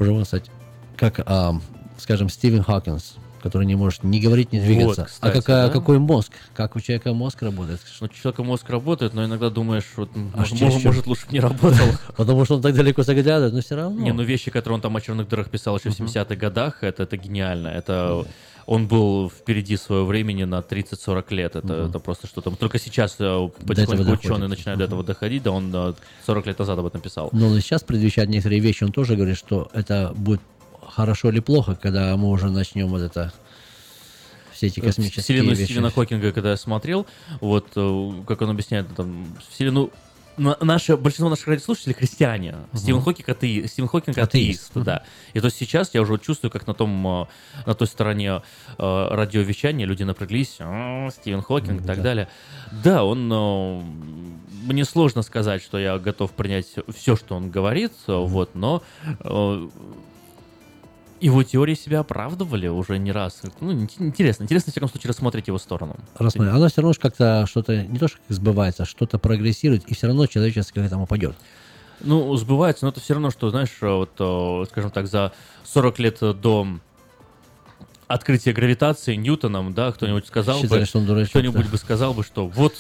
уже 0.01 0.25
сказать, 0.25 0.51
как, 0.97 1.21
а, 1.27 1.55
скажем, 1.99 2.29
Стивен 2.29 2.63
Хокинс, 2.63 3.17
который 3.43 3.67
не 3.67 3.75
может 3.75 4.05
ни 4.05 4.21
говорить, 4.21 4.53
ни 4.53 4.59
Вот, 4.59 4.67
двигаться. 4.67 5.05
кстати, 5.05 5.33
а 5.33 5.41
какая, 5.41 5.67
да. 5.69 5.73
какой 5.73 5.99
мозг? 5.99 6.33
Как 6.55 6.77
у 6.77 6.81
человека 6.81 7.13
мозг 7.15 7.43
работает? 7.43 7.81
Ну, 8.01 8.07
у 8.07 8.09
человека 8.09 8.43
мозг 8.43 8.69
работает, 8.69 9.15
но 9.15 9.25
иногда 9.25 9.51
думаешь, 9.51 9.87
вот, 9.97 10.11
Аж 10.35 10.51
может, 10.53 10.59
чересчур. 10.59 10.85
может, 10.87 11.07
лучше 11.07 11.27
бы 11.27 11.33
не 11.33 11.41
работал. 11.41 11.87
Потому 12.17 12.45
что 12.45 12.57
он 12.57 12.63
так 12.63 12.75
далеко 12.75 13.03
заглядывает, 13.03 13.55
но 13.55 13.61
все 13.63 13.77
равно. 13.77 13.99
Не, 14.01 14.13
ну 14.13 14.23
вещи, 14.23 14.51
которые 14.51 14.75
он 14.77 14.81
там 14.81 14.97
о 14.97 15.01
черных 15.01 15.29
дырах 15.29 15.49
писал 15.49 15.79
еще 15.79 15.91
в 15.91 15.99
70-х 15.99 16.37
годах, 16.37 16.83
это, 16.83 17.05
это 17.05 17.17
гениально. 17.17 17.69
Это 17.69 18.27
он 18.71 18.87
был 18.87 19.29
впереди 19.29 19.77
своего 19.77 20.07
времени 20.07 20.45
на 20.45 20.61
30-40 20.61 21.35
лет. 21.35 21.57
Это, 21.57 21.67
Мгм. 21.67 21.89
это 21.89 21.99
просто 21.99 22.29
что-то. 22.29 22.53
Только 22.53 22.79
сейчас 22.79 23.17
э, 23.19 23.49
потихоньку 23.67 24.13
ученые 24.13 24.47
начинают 24.47 24.79
до 24.79 24.85
этого 24.85 25.03
доходить, 25.03 25.43
да 25.43 25.51
он 25.51 25.73
э, 25.75 25.95
40 26.25 26.47
лет 26.47 26.57
назад 26.61 26.79
об 26.79 26.87
этом 26.87 27.01
писал. 27.01 27.31
Но 27.33 27.49
он 27.49 27.57
и 27.57 27.61
сейчас 27.61 27.83
предвещает 27.83 28.29
некоторые 28.29 28.61
вещи. 28.61 28.85
Он 28.85 28.93
тоже 28.93 29.17
говорит, 29.17 29.37
что 29.37 29.69
это 29.73 30.13
будет 30.15 30.41
хорошо 30.87 31.31
или 31.31 31.41
плохо, 31.41 31.75
когда 31.75 32.17
мы 32.17 32.29
уже 32.29 32.49
начнем 32.49 32.87
вот 32.87 33.03
это 33.03 33.33
все 34.53 34.69
эти 34.69 34.79
космические 34.79 35.25
Вселенную 35.25 35.57
вещи. 35.57 35.73
Стивена 35.73 35.91
Хокинга, 35.91 36.31
когда 36.31 36.51
я 36.51 36.57
смотрел, 36.57 37.09
вот 37.41 37.67
э, 37.75 38.13
как 38.29 38.41
он 38.43 38.51
объясняет, 38.51 38.87
там, 38.95 39.27
вселенную 39.51 39.91
наше, 40.37 40.97
большинство 40.97 41.29
наших 41.29 41.49
радиослушателей 41.49 41.95
христиане. 41.95 42.55
Стивен 42.75 43.03
Хокинг 43.03 43.29
атеи- 43.29 43.67
Стивен 43.67 43.89
Хокинг 43.89 44.17
атеист, 44.19 44.71
Атеист. 44.71 44.85
да. 44.85 45.03
И 45.35 45.41
то 45.41 45.47
есть 45.47 45.57
сейчас 45.59 45.93
я 45.95 46.01
уже 46.03 46.19
чувствую, 46.19 46.51
как 46.51 46.67
на 46.67 46.75
том, 46.75 47.07
э, 47.07 47.27
на 47.67 47.75
той 47.75 47.87
стороне 47.87 48.43
э, 48.79 49.09
радиовещания 49.11 49.87
люди 49.87 50.03
напряглись, 50.03 50.57
«А, 50.61 51.11
Стивен 51.11 51.43
Хокинг 51.43 51.83
и 51.83 51.87
так 51.87 52.03
далее. 52.03 52.29
Да, 52.83 53.05
он 53.05 53.31
э, 53.33 53.83
мне 54.67 54.85
сложно 54.85 55.23
сказать, 55.23 55.63
что 55.63 55.79
я 55.79 55.99
готов 55.99 56.33
принять 56.33 56.67
все, 56.95 57.17
что 57.17 57.35
он 57.37 57.51
говорит, 57.51 57.93
вот, 58.07 58.55
но 58.55 58.83
э, 59.21 59.69
его 61.21 61.43
теории 61.43 61.75
себя 61.75 62.01
оправдывали 62.01 62.67
уже 62.69 62.99
не 62.99 63.13
раз. 63.13 63.43
Ну, 63.61 63.73
ин- 63.73 63.91
интересно. 63.99 64.45
Интересно, 64.45 64.71
в 64.71 64.73
всяком 64.73 64.89
случае, 64.89 65.11
рассмотреть 65.11 65.47
его 65.49 65.59
сторону. 65.59 65.97
Рассмотрим. 66.17 66.55
Она 66.55 66.69
все 66.69 66.81
равно 66.81 66.95
как-то 67.01 67.47
что-то, 67.47 67.85
не 67.85 67.99
то 67.99 68.09
что 68.09 68.19
сбывается, 68.29 68.85
а 68.85 68.87
что-то 68.87 69.19
прогрессирует, 69.19 69.85
и 69.87 69.95
все 69.95 70.07
равно 70.07 70.27
человеческое 70.27 70.83
к 70.83 70.87
этому 70.87 71.07
пойдет. 71.07 71.37
Ну, 72.01 72.35
сбывается, 72.37 72.87
но 72.87 72.91
это 72.91 73.01
все 73.01 73.15
равно, 73.15 73.31
что, 73.31 73.51
знаешь, 73.51 73.77
вот, 73.81 74.13
э, 74.19 74.65
скажем 74.71 74.91
так, 74.91 75.07
за 75.07 75.33
40 75.65 75.99
лет 75.99 76.19
до 76.21 76.67
открытия 78.07 78.53
гравитации 78.53 79.15
Ньютоном, 79.15 79.75
да, 79.75 79.93
кто-нибудь 79.93 80.27
сказал 80.27 80.61
Считали, 80.61 80.81
бы, 80.81 80.87
что 80.87 80.99
он 80.99 81.07
дурачок, 81.07 81.31
кто-нибудь 81.31 81.67
да. 81.67 81.71
бы 81.71 81.77
сказал 81.77 82.15
бы, 82.15 82.25
что 82.25 82.47
вот 82.49 82.75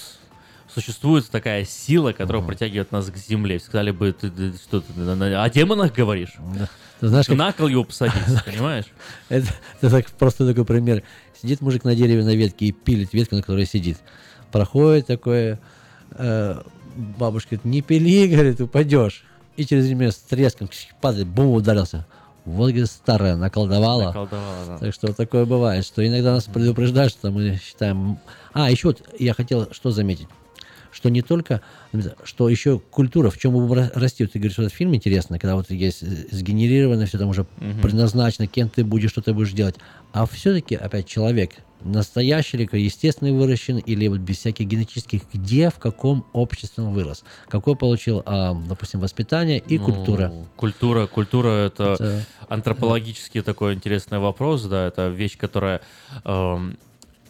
существует 0.74 1.28
такая 1.30 1.64
сила, 1.64 2.12
которая 2.12 2.42
притягивает 2.42 2.92
нас 2.92 3.06
к 3.06 3.16
земле. 3.16 3.58
Сказали 3.58 3.90
бы, 3.90 4.12
ты, 4.12 4.30
ты 4.30 4.52
что 4.54 4.80
ты 4.80 4.92
о 5.34 5.50
демонах 5.50 5.92
говоришь? 5.94 6.34
Ты 7.00 7.08
знаешь, 7.08 7.26
Ты 7.26 7.32
как- 7.32 7.38
на 7.38 7.52
кол 7.52 7.68
его 7.68 7.84
посадись, 7.84 8.14
понимаешь? 8.44 8.86
Это, 9.28 9.48
это 9.80 9.90
так, 9.90 10.10
просто 10.12 10.46
такой 10.46 10.64
пример. 10.64 11.02
Сидит 11.40 11.60
мужик 11.62 11.84
на 11.84 11.94
дереве 11.94 12.22
на 12.24 12.34
ветке 12.34 12.66
и 12.66 12.72
пилит 12.72 13.12
ветку, 13.12 13.36
на 13.36 13.42
которой 13.42 13.64
сидит. 13.66 13.98
Проходит 14.52 15.06
такое, 15.06 15.58
э, 16.12 16.60
бабушка 16.94 17.56
говорит, 17.56 17.64
не 17.64 17.82
пили, 17.82 18.28
говорит, 18.32 18.60
упадешь. 18.60 19.24
И 19.56 19.64
через 19.64 19.86
время 19.86 20.12
с 20.12 20.16
треском 20.16 20.68
падает, 21.00 21.26
бум, 21.26 21.48
ударился. 21.54 22.06
Вот, 22.44 22.68
говорит, 22.70 22.86
старая 22.90 23.36
наколдовала. 23.36 24.06
Наколдовала, 24.06 24.66
да. 24.66 24.78
Так 24.78 24.94
что 24.94 25.12
такое 25.12 25.44
бывает, 25.44 25.84
что 25.84 26.06
иногда 26.06 26.32
нас 26.32 26.44
предупреждают, 26.44 27.12
что 27.12 27.30
мы 27.30 27.58
считаем... 27.62 28.18
А, 28.52 28.70
еще 28.70 28.88
вот 28.88 29.02
я 29.18 29.34
хотел 29.34 29.68
что 29.72 29.90
заметить. 29.90 30.26
Что 30.92 31.08
не 31.08 31.22
только, 31.22 31.60
что 32.24 32.48
еще 32.48 32.78
культура, 32.78 33.30
в 33.30 33.38
чем 33.38 33.72
растет. 33.72 34.32
Ты 34.32 34.38
говоришь, 34.38 34.54
что 34.54 34.62
этот 34.62 34.74
фильм 34.74 34.94
интересный, 34.94 35.38
когда 35.38 35.54
вот 35.56 35.70
есть 35.70 36.02
э, 36.02 36.06
сгенерировано, 36.32 37.06
все 37.06 37.18
там 37.18 37.28
уже 37.28 37.46
Мгм. 37.58 37.80
предназначено, 37.82 38.46
кем 38.46 38.68
ты 38.68 38.84
будешь, 38.84 39.10
что 39.10 39.22
ты 39.22 39.32
будешь 39.32 39.52
делать. 39.52 39.76
А 40.12 40.26
все-таки, 40.26 40.74
опять, 40.74 41.06
человек, 41.06 41.52
настоящий 41.82 42.58
ли, 42.58 42.68
естественный 42.72 43.32
выращен, 43.32 43.78
или 43.78 44.08
вот 44.08 44.18
без 44.20 44.38
всяких 44.38 44.66
генетических, 44.66 45.22
где, 45.32 45.70
в 45.70 45.78
каком 45.78 46.26
обществе 46.32 46.84
он 46.84 46.92
вырос, 46.92 47.24
какое 47.48 47.74
получил, 47.74 48.22
а, 48.26 48.54
допустим, 48.68 49.00
воспитание 49.00 49.58
и 49.58 49.78
Ну, 49.78 49.84
культура. 49.84 50.32
Культура, 50.56 51.06
культура 51.06 51.48
это, 51.66 51.94
Это- 51.94 52.26
антропологический 52.48 53.42
такой 53.42 53.74
интересный 53.74 54.18
вопрос, 54.18 54.64
да, 54.64 54.86
это 54.88 55.08
вещь, 55.08 55.38
которая, 55.38 55.80
эм, 56.24 56.76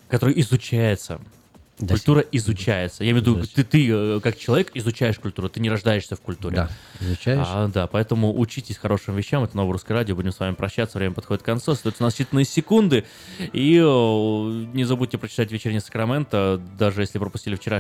которая 0.09 0.35
изучается. 0.41 1.21
Да, 1.81 1.95
Культура 1.95 2.21
изучается. 2.33 3.05
Я 3.05 3.13
имею 3.13 3.25
в 3.25 3.27
виду, 3.27 3.47
ты, 3.47 3.65
ты 3.65 3.89
э, 3.91 4.21
как 4.23 4.37
человек 4.37 4.71
изучаешь 4.75 5.19
культуру, 5.19 5.49
ты 5.49 5.61
не 5.61 5.71
рождаешься 5.71 6.15
в 6.15 6.21
культуре. 6.21 6.57
Да, 6.57 6.71
изучаешь. 7.01 7.47
А, 7.49 7.69
да, 7.69 7.87
поэтому 7.87 8.39
учитесь 8.39 8.77
хорошим 8.77 9.17
вещам. 9.17 9.45
Это 9.45 9.57
новое 9.57 9.73
русское 9.73 9.95
радио. 9.95 10.15
Будем 10.15 10.33
с 10.33 10.39
вами 10.39 10.55
прощаться. 10.55 10.99
Время 10.99 11.15
подходит 11.15 11.43
к 11.43 11.47
концу. 11.47 11.73
Остается 11.73 12.03
у 12.03 12.07
нас 12.07 12.19
считанные 12.19 12.45
секунды. 12.45 13.05
И 13.55 13.77
э, 13.77 13.83
не 13.83 14.85
забудьте 14.85 15.17
прочитать 15.17 15.51
вечерний 15.53 15.81
Сакраменто. 15.81 16.61
Даже 16.79 17.01
если 17.01 17.19
пропустили 17.19 17.55
вчерашний 17.55 17.71